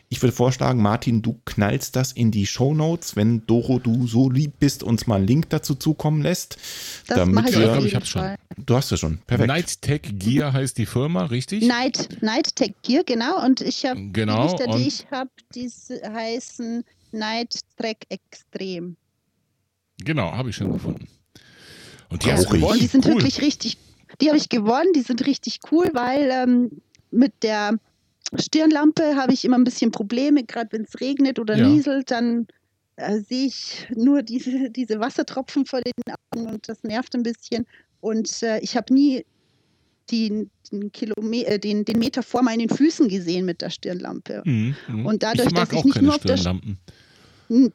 Ich 0.08 0.22
würde 0.22 0.32
vorschlagen, 0.32 0.80
Martin, 0.80 1.22
du 1.22 1.40
knallst 1.44 1.96
das 1.96 2.12
in 2.12 2.30
die 2.30 2.46
Show 2.46 2.72
Notes, 2.72 3.16
wenn 3.16 3.44
Doro 3.46 3.80
du 3.80 4.06
so 4.06 4.30
lieb 4.30 4.60
bist, 4.60 4.84
uns 4.84 5.08
mal 5.08 5.16
einen 5.16 5.26
Link 5.26 5.50
dazu 5.50 5.74
zukommen 5.74 6.22
lässt. 6.22 6.56
Das 7.08 7.26
mache 7.26 7.48
ich, 7.48 7.56
ja, 7.56 7.62
ich 7.62 7.72
glaube, 7.72 7.86
ich 7.88 7.94
habe 7.96 8.06
schon. 8.06 8.36
Du 8.56 8.74
hast 8.74 8.90
es 8.92 9.00
schon. 9.00 9.18
Perfekt. 9.26 9.48
Night 9.48 9.82
Tech 9.82 10.02
Gear 10.18 10.52
heißt 10.52 10.78
die 10.78 10.86
Firma, 10.86 11.24
richtig? 11.26 11.64
Night, 11.64 12.22
Night 12.22 12.56
Tech 12.56 12.72
Gear, 12.82 13.04
genau. 13.04 13.44
Und 13.44 13.60
ich 13.60 13.84
habe 13.84 14.08
genau, 14.12 14.46
die 14.46 14.52
Lichter, 14.52 14.76
die 14.76 14.88
ich 14.88 15.10
habe, 15.10 15.30
die 15.54 15.68
heißen 15.68 16.84
Night 17.12 17.60
Track 17.76 18.06
Extrem. 18.08 18.96
Genau, 19.98 20.32
habe 20.32 20.50
ich 20.50 20.56
schon 20.56 20.72
gefunden. 20.72 21.08
Und 22.10 22.24
die, 22.24 22.32
hast 22.32 22.48
gewonnen. 22.50 22.78
die 22.78 22.86
sind 22.86 23.04
cool. 23.06 23.14
wirklich 23.14 23.42
richtig, 23.42 23.76
die 24.20 24.28
habe 24.28 24.38
ich 24.38 24.48
gewonnen, 24.48 24.92
die 24.94 25.02
sind 25.02 25.26
richtig 25.26 25.60
cool, 25.70 25.90
weil 25.92 26.30
ähm, 26.30 26.80
mit 27.10 27.42
der 27.42 27.74
Stirnlampe 28.38 29.16
habe 29.16 29.32
ich 29.32 29.44
immer 29.44 29.58
ein 29.58 29.64
bisschen 29.64 29.90
Probleme, 29.90 30.44
gerade 30.44 30.72
wenn 30.72 30.82
es 30.82 31.00
regnet 31.00 31.38
oder 31.38 31.56
ja. 31.56 31.68
nieselt, 31.68 32.10
dann 32.10 32.46
äh, 32.96 33.20
sehe 33.20 33.46
ich 33.46 33.86
nur 33.94 34.22
diese, 34.22 34.70
diese 34.70 35.00
Wassertropfen 35.00 35.66
vor 35.66 35.80
den 35.80 35.92
Augen 36.32 36.46
und 36.46 36.68
das 36.68 36.82
nervt 36.82 37.14
ein 37.14 37.22
bisschen. 37.22 37.66
Und 38.00 38.42
äh, 38.42 38.58
ich 38.60 38.76
habe 38.76 38.92
nie 38.92 39.24
den, 40.10 40.50
den, 40.72 40.90
Kilometer, 40.92 41.52
äh, 41.52 41.58
den, 41.58 41.84
den, 41.84 41.98
Meter 41.98 42.22
vor 42.22 42.42
meinen 42.42 42.68
Füßen 42.68 43.08
gesehen 43.08 43.44
mit 43.44 43.60
der 43.60 43.70
Stirnlampe. 43.70 44.42
Mhm, 44.44 44.76
mhm. 44.88 45.06
und 45.06 45.22
dadurch, 45.22 45.48
ich 45.48 45.54
dass 45.54 45.72
ich 45.72 45.84
nicht 45.84 46.02
nur 46.02 46.14
auf 46.14 46.22
der 46.22 46.36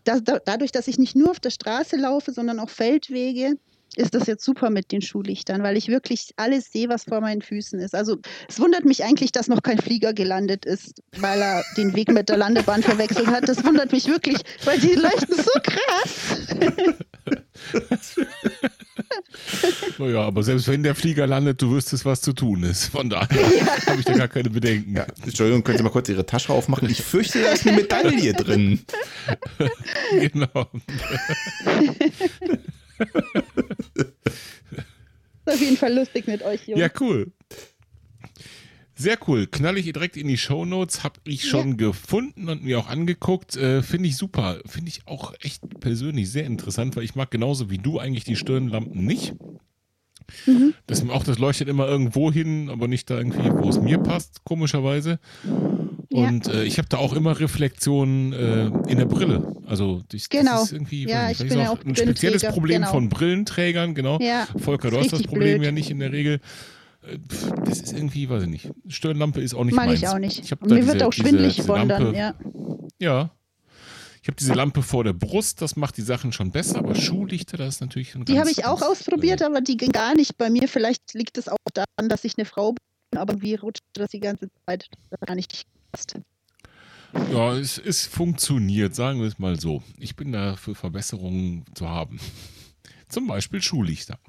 da, 0.04 0.20
dadurch, 0.20 0.72
dass 0.72 0.88
ich 0.88 0.98
nicht 0.98 1.16
nur 1.16 1.32
auf 1.32 1.40
der 1.40 1.50
Straße 1.50 1.96
laufe, 1.96 2.32
sondern 2.32 2.60
auch 2.60 2.70
Feldwege, 2.70 3.56
ist 3.96 4.16
das 4.16 4.28
jetzt 4.28 4.44
super 4.44 4.70
mit 4.70 4.92
den 4.92 5.02
Schuhlichtern, 5.02 5.62
weil 5.62 5.78
ich 5.78 5.88
wirklich 5.88 6.32
alles 6.38 6.72
sehe, 6.72 6.90
was 6.90 7.04
vor 7.04 7.22
meinen 7.22 7.42
Füßen 7.42 7.80
ist. 7.80 7.94
Also 7.94 8.18
es 8.48 8.60
wundert 8.60 8.86
mich 8.86 9.04
eigentlich, 9.04 9.32
dass 9.32 9.48
noch 9.48 9.62
kein 9.62 9.78
Flieger 9.78 10.14
gelandet 10.14 10.66
ist, 10.66 11.02
weil 11.18 11.42
er 11.42 11.64
den 11.78 11.96
Weg 11.96 12.12
mit 12.12 12.30
der 12.30 12.38
Landebahn 12.38 12.82
verwechselt 12.82 13.28
hat. 13.28 13.48
Das 13.48 13.64
wundert 13.64 13.92
mich 13.92 14.08
wirklich, 14.08 14.38
weil 14.66 14.80
die 14.80 14.94
leuchten 14.94 15.36
so 15.36 15.52
krass. 15.62 16.96
naja, 19.98 20.22
aber 20.22 20.44
selbst 20.44 20.68
wenn 20.68 20.84
der 20.84 20.96
Flieger 20.96 21.28
landet, 21.28 21.62
du 21.62 21.72
wüsstest, 21.72 22.06
was 22.06 22.22
zu 22.22 22.34
tun 22.34 22.64
ist. 22.64 22.88
Von 22.88 23.10
daher 23.10 23.40
ja. 23.40 23.66
habe 23.88 24.00
ich 24.00 24.06
da 24.06 24.14
gar 24.14 24.28
keine 24.28 24.50
Bedenken. 24.50 24.96
Ja. 24.96 25.06
Entschuldigung, 25.24 25.64
können 25.64 25.78
Sie 25.78 25.84
mal 25.84 25.90
kurz 25.90 26.10
Ihre 26.10 26.26
Tasche 26.26 26.52
aufmachen? 26.52 26.90
Ich 26.90 27.02
fürchte, 27.02 27.42
da 27.42 27.52
ist 27.52 27.68
eine 27.68 27.78
Medaille 27.78 28.34
drin. 28.34 28.82
genau. 30.20 30.48
ist 35.46 35.46
auf 35.46 35.62
jeden 35.62 35.78
Fall 35.78 35.94
lustig 35.94 36.28
mit 36.28 36.44
euch, 36.44 36.68
Jungs. 36.68 36.80
Ja, 36.80 36.90
cool. 37.00 37.32
Sehr 39.04 39.18
cool. 39.28 39.48
Knall 39.48 39.78
ich 39.78 39.92
direkt 39.92 40.16
in 40.16 40.30
die 40.30 40.38
Show 40.38 40.64
Notes. 40.64 41.04
Habe 41.04 41.20
ich 41.26 41.46
schon 41.46 41.72
ja. 41.72 41.76
gefunden 41.76 42.48
und 42.48 42.64
mir 42.64 42.80
auch 42.80 42.88
angeguckt. 42.88 43.58
Äh, 43.58 43.84
Finde 43.84 44.08
ich 44.08 44.16
super. 44.16 44.60
Finde 44.66 44.88
ich 44.88 45.02
auch 45.08 45.34
echt 45.42 45.62
persönlich 45.82 46.32
sehr 46.32 46.46
interessant, 46.46 46.96
weil 46.96 47.04
ich 47.04 47.14
mag 47.14 47.30
genauso 47.30 47.70
wie 47.70 47.80
du 47.80 48.00
eigentlich 48.00 48.24
die 48.24 48.38
Stirnlampen 48.38 49.04
nicht. 49.04 49.36
Mhm. 50.46 50.74
Das, 50.88 51.08
auch 51.10 51.26
das 51.26 51.38
leuchtet 51.38 51.68
immer 51.68 51.86
irgendwo 51.86 52.32
hin, 52.32 52.70
aber 52.70 52.88
nicht 52.88 53.10
da 53.10 53.18
irgendwie, 53.18 53.52
wo 53.52 53.68
es 53.68 53.82
mir 53.82 53.98
passt, 53.98 54.46
komischerweise. 54.46 55.20
Und 56.10 56.48
ja. 56.48 56.54
äh, 56.54 56.64
ich 56.64 56.78
habe 56.78 56.88
da 56.88 56.96
auch 56.96 57.12
immer 57.12 57.38
Reflexionen 57.38 58.32
äh, 58.32 58.68
in 58.88 59.00
der 59.00 59.06
Brille. 59.06 59.54
Also 59.66 60.02
ich, 60.14 60.30
genau. 60.30 60.52
das 60.52 60.64
ist 60.64 60.72
irgendwie 60.72 61.10
ja, 61.10 61.30
ich 61.30 61.40
bin 61.40 61.60
ja 61.60 61.72
auch 61.72 61.84
ein 61.84 61.94
spezielles 61.94 62.44
Problem 62.44 62.84
genau. 62.84 62.92
von 62.92 63.10
Brillenträgern, 63.10 63.96
genau. 63.96 64.18
Ja, 64.22 64.48
Volker, 64.56 64.92
du 64.92 65.00
hast 65.00 65.12
das 65.12 65.24
Problem 65.24 65.58
blöd. 65.58 65.66
ja 65.66 65.72
nicht 65.74 65.90
in 65.90 66.00
der 66.00 66.14
Regel. 66.14 66.40
Das 67.66 67.82
ist 67.82 67.94
irgendwie, 67.94 68.30
weiß 68.30 68.44
ich 68.44 68.50
nicht. 68.50 68.72
Stirnlampe 68.88 69.42
ist 69.42 69.54
auch 69.54 69.66
nicht 69.66 69.76
Mag 69.76 69.88
meins. 69.88 70.00
ich 70.00 70.08
auch 70.08 70.20
nicht. 70.20 70.40
Ich 70.40 70.52
Mir 70.62 70.76
diese, 70.76 70.88
wird 70.88 71.04
auch 71.04 71.14
schwindelig 71.14 71.62
von 71.62 71.90
dann, 71.90 72.14
ja. 72.14 72.34
Ja. 73.00 73.32
Ich 74.22 74.28
habe 74.30 74.38
diese 74.38 74.54
Lampe 74.54 74.84
vor 74.84 75.04
der 75.04 75.12
Brust, 75.12 75.62
das 75.62 75.76
macht 75.76 75.98
die 75.98 76.02
Sachen 76.02 76.32
schon 76.32 76.52
besser, 76.52 76.78
aber 76.78 76.96
Schuhlichter, 76.96 77.58
das 77.58 77.76
ist 77.76 77.82
natürlich 77.82 78.12
schon 78.12 78.24
Die 78.24 78.40
habe 78.40 78.50
ich 78.50 78.66
auch 78.66 78.82
ausprobiert, 78.82 79.42
äh, 79.42 79.46
aber 79.46 79.60
die 79.60 79.76
ging 79.76 79.92
gar 79.92 80.16
nicht 80.16 80.38
bei 80.38 80.50
mir. 80.50 80.70
Vielleicht 80.70 81.14
liegt 81.14 81.38
es 81.38 81.50
auch 81.50 81.58
daran, 81.74 82.08
dass 82.08 82.24
ich 82.24 82.38
eine 82.38 82.46
Frau 82.46 82.72
bin, 82.72 83.20
aber 83.20 83.42
wie 83.42 83.56
rutscht 83.56 83.84
das 83.92 84.12
die 84.12 84.22
ganze 84.22 84.48
Zeit? 84.66 84.88
Das 85.10 85.20
gar 85.20 85.36
nicht 85.36 85.66
passt. 85.92 86.16
Ja, 87.34 87.54
es, 87.58 87.78
es 87.78 88.06
funktioniert, 88.06 88.96
sagen 88.96 89.20
wir 89.20 89.28
es 89.28 89.40
mal 89.40 89.60
so. 89.60 89.84
Ich 90.00 90.16
bin 90.16 90.32
da 90.32 90.56
für 90.56 90.74
Verbesserungen 90.74 91.66
zu 91.76 91.90
haben. 91.90 92.18
Zum 93.10 93.28
Beispiel 93.28 93.62
Schullichter. 93.62 94.20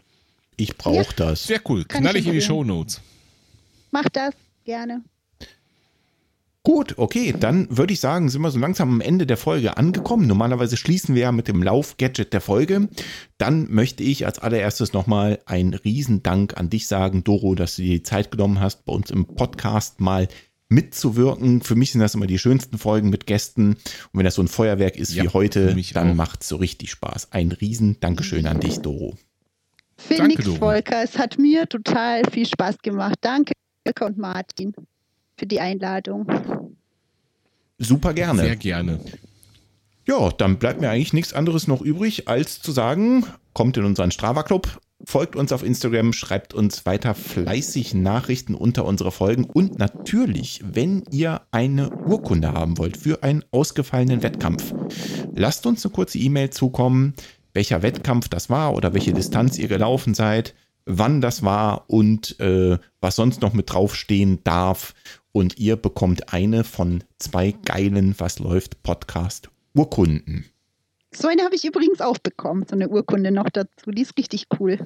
Ich 0.56 0.76
brauche 0.76 0.96
ja, 0.96 1.04
das. 1.16 1.44
Sehr 1.44 1.60
cool. 1.68 1.84
Kann 1.84 2.02
Knall 2.02 2.16
ich 2.16 2.26
in 2.26 2.32
die 2.32 2.40
Show 2.40 2.64
Notes. 2.64 3.00
Mach 3.90 4.08
das 4.08 4.34
gerne. 4.64 5.02
Gut, 6.66 6.94
okay, 6.96 7.34
dann 7.38 7.68
würde 7.76 7.92
ich 7.92 8.00
sagen, 8.00 8.30
sind 8.30 8.40
wir 8.40 8.50
so 8.50 8.58
langsam 8.58 8.88
am 8.88 9.00
Ende 9.02 9.26
der 9.26 9.36
Folge 9.36 9.76
angekommen. 9.76 10.26
Normalerweise 10.26 10.78
schließen 10.78 11.14
wir 11.14 11.22
ja 11.22 11.32
mit 11.32 11.46
dem 11.46 11.62
Lauf-Gadget 11.62 12.32
der 12.32 12.40
Folge. 12.40 12.88
Dann 13.36 13.70
möchte 13.70 14.02
ich 14.02 14.24
als 14.24 14.38
allererstes 14.38 14.94
nochmal 14.94 15.40
einen 15.44 15.74
Riesendank 15.74 16.56
an 16.56 16.70
dich 16.70 16.86
sagen, 16.86 17.22
Doro, 17.22 17.54
dass 17.54 17.76
du 17.76 17.82
dir 17.82 17.96
die 17.96 18.02
Zeit 18.02 18.30
genommen 18.30 18.60
hast, 18.60 18.86
bei 18.86 18.94
uns 18.94 19.10
im 19.10 19.26
Podcast 19.26 20.00
mal 20.00 20.26
mitzuwirken. 20.70 21.60
Für 21.60 21.74
mich 21.74 21.92
sind 21.92 22.00
das 22.00 22.14
immer 22.14 22.26
die 22.26 22.38
schönsten 22.38 22.78
Folgen 22.78 23.10
mit 23.10 23.26
Gästen. 23.26 23.74
Und 23.74 23.78
wenn 24.14 24.24
das 24.24 24.36
so 24.36 24.42
ein 24.42 24.48
Feuerwerk 24.48 24.96
ist 24.96 25.12
ja, 25.12 25.24
wie 25.24 25.28
heute, 25.28 25.76
dann 25.92 26.16
macht 26.16 26.40
es 26.40 26.48
so 26.48 26.56
richtig 26.56 26.90
Spaß. 26.90 27.32
Ein 27.32 27.52
riesen 27.52 28.00
Dankeschön 28.00 28.46
an 28.46 28.60
dich, 28.60 28.78
Doro. 28.78 29.18
Phoenix 30.08 30.46
Volker, 30.46 31.02
es 31.02 31.18
hat 31.18 31.38
mir 31.38 31.68
total 31.68 32.22
viel 32.30 32.46
Spaß 32.46 32.78
gemacht. 32.78 33.16
Danke, 33.20 33.52
Volker 33.84 34.06
und 34.06 34.18
Martin 34.18 34.74
für 35.36 35.46
die 35.46 35.60
Einladung. 35.60 36.26
Super 37.78 38.14
gerne. 38.14 38.42
Sehr 38.42 38.56
gerne. 38.56 39.00
Ja, 40.06 40.30
dann 40.30 40.58
bleibt 40.58 40.80
mir 40.80 40.90
eigentlich 40.90 41.14
nichts 41.14 41.32
anderes 41.32 41.66
noch 41.66 41.80
übrig, 41.80 42.28
als 42.28 42.60
zu 42.60 42.72
sagen, 42.72 43.24
kommt 43.54 43.76
in 43.78 43.84
unseren 43.84 44.10
Strava 44.10 44.42
Club, 44.42 44.78
folgt 45.06 45.34
uns 45.34 45.50
auf 45.50 45.62
Instagram, 45.62 46.12
schreibt 46.12 46.52
uns 46.52 46.84
weiter 46.84 47.14
fleißig 47.14 47.94
Nachrichten 47.94 48.54
unter 48.54 48.84
unsere 48.84 49.12
Folgen 49.12 49.44
und 49.44 49.78
natürlich, 49.78 50.62
wenn 50.62 51.04
ihr 51.10 51.40
eine 51.52 51.90
Urkunde 51.90 52.52
haben 52.52 52.76
wollt 52.76 52.98
für 52.98 53.22
einen 53.22 53.44
ausgefallenen 53.50 54.22
Wettkampf, 54.22 54.74
lasst 55.34 55.64
uns 55.64 55.84
eine 55.84 55.92
kurze 55.92 56.18
E-Mail 56.18 56.50
zukommen, 56.50 57.14
welcher 57.54 57.82
Wettkampf 57.82 58.28
das 58.28 58.50
war 58.50 58.74
oder 58.74 58.92
welche 58.92 59.14
Distanz 59.14 59.58
ihr 59.58 59.68
gelaufen 59.68 60.12
seid, 60.12 60.54
wann 60.84 61.20
das 61.20 61.42
war 61.42 61.88
und 61.88 62.38
äh, 62.40 62.78
was 63.00 63.16
sonst 63.16 63.40
noch 63.40 63.54
mit 63.54 63.72
draufstehen 63.72 64.42
darf 64.44 64.94
und 65.32 65.58
ihr 65.58 65.76
bekommt 65.76 66.32
eine 66.32 66.64
von 66.64 67.02
zwei 67.18 67.52
geilen 67.52 68.14
Was 68.18 68.38
läuft 68.38 68.82
Podcast 68.82 69.48
Urkunden. 69.74 70.44
So 71.12 71.28
eine 71.28 71.42
habe 71.42 71.54
ich 71.54 71.64
übrigens 71.64 72.00
auch 72.00 72.18
bekommen, 72.18 72.66
so 72.68 72.74
eine 72.74 72.88
Urkunde 72.88 73.30
noch 73.30 73.48
dazu. 73.50 73.90
Die 73.90 74.02
ist 74.02 74.18
richtig 74.18 74.46
cool. 74.58 74.78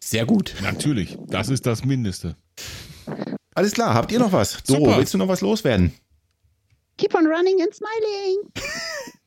Sehr 0.00 0.24
gut. 0.24 0.54
Natürlich, 0.62 1.18
das 1.26 1.48
ist 1.48 1.66
das 1.66 1.84
Mindeste. 1.84 2.36
Alles 3.54 3.72
klar, 3.72 3.94
habt 3.94 4.12
ihr 4.12 4.20
noch 4.20 4.32
was? 4.32 4.62
Doro, 4.62 4.84
Super. 4.84 4.98
willst 4.98 5.14
du 5.14 5.18
noch 5.18 5.28
was 5.28 5.40
loswerden? 5.40 5.92
Keep 6.96 7.14
on 7.14 7.26
running 7.26 7.60
and 7.60 7.74
smiling. 7.74 8.52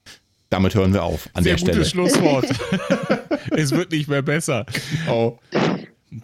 Damit 0.51 0.75
hören 0.75 0.93
wir 0.93 1.03
auf 1.03 1.29
an 1.33 1.43
Sehr 1.43 1.53
der 1.53 1.57
Stelle. 1.59 1.77
gutes 1.77 1.91
Schlusswort. 1.91 2.45
es 3.51 3.71
wird 3.71 3.91
nicht 3.91 4.09
mehr 4.09 4.21
besser. 4.21 4.65
Oh. 5.09 5.37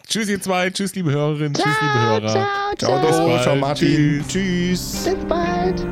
Tschüss, 0.06 0.28
ihr 0.28 0.42
zwei. 0.42 0.70
Tschüss, 0.70 0.94
liebe 0.96 1.12
Hörerinnen. 1.12 1.56
Ciao, 1.56 1.66
Tschüss, 1.66 1.82
liebe 1.82 2.00
Hörer. 2.00 2.28
Ciao, 2.78 3.00
ciao. 3.00 3.12
Ciao, 3.14 3.42
ciao 3.42 3.56
Martin. 3.56 4.24
Tschüss. 4.28 5.06
Bis 5.06 5.16
bald. 5.30 5.88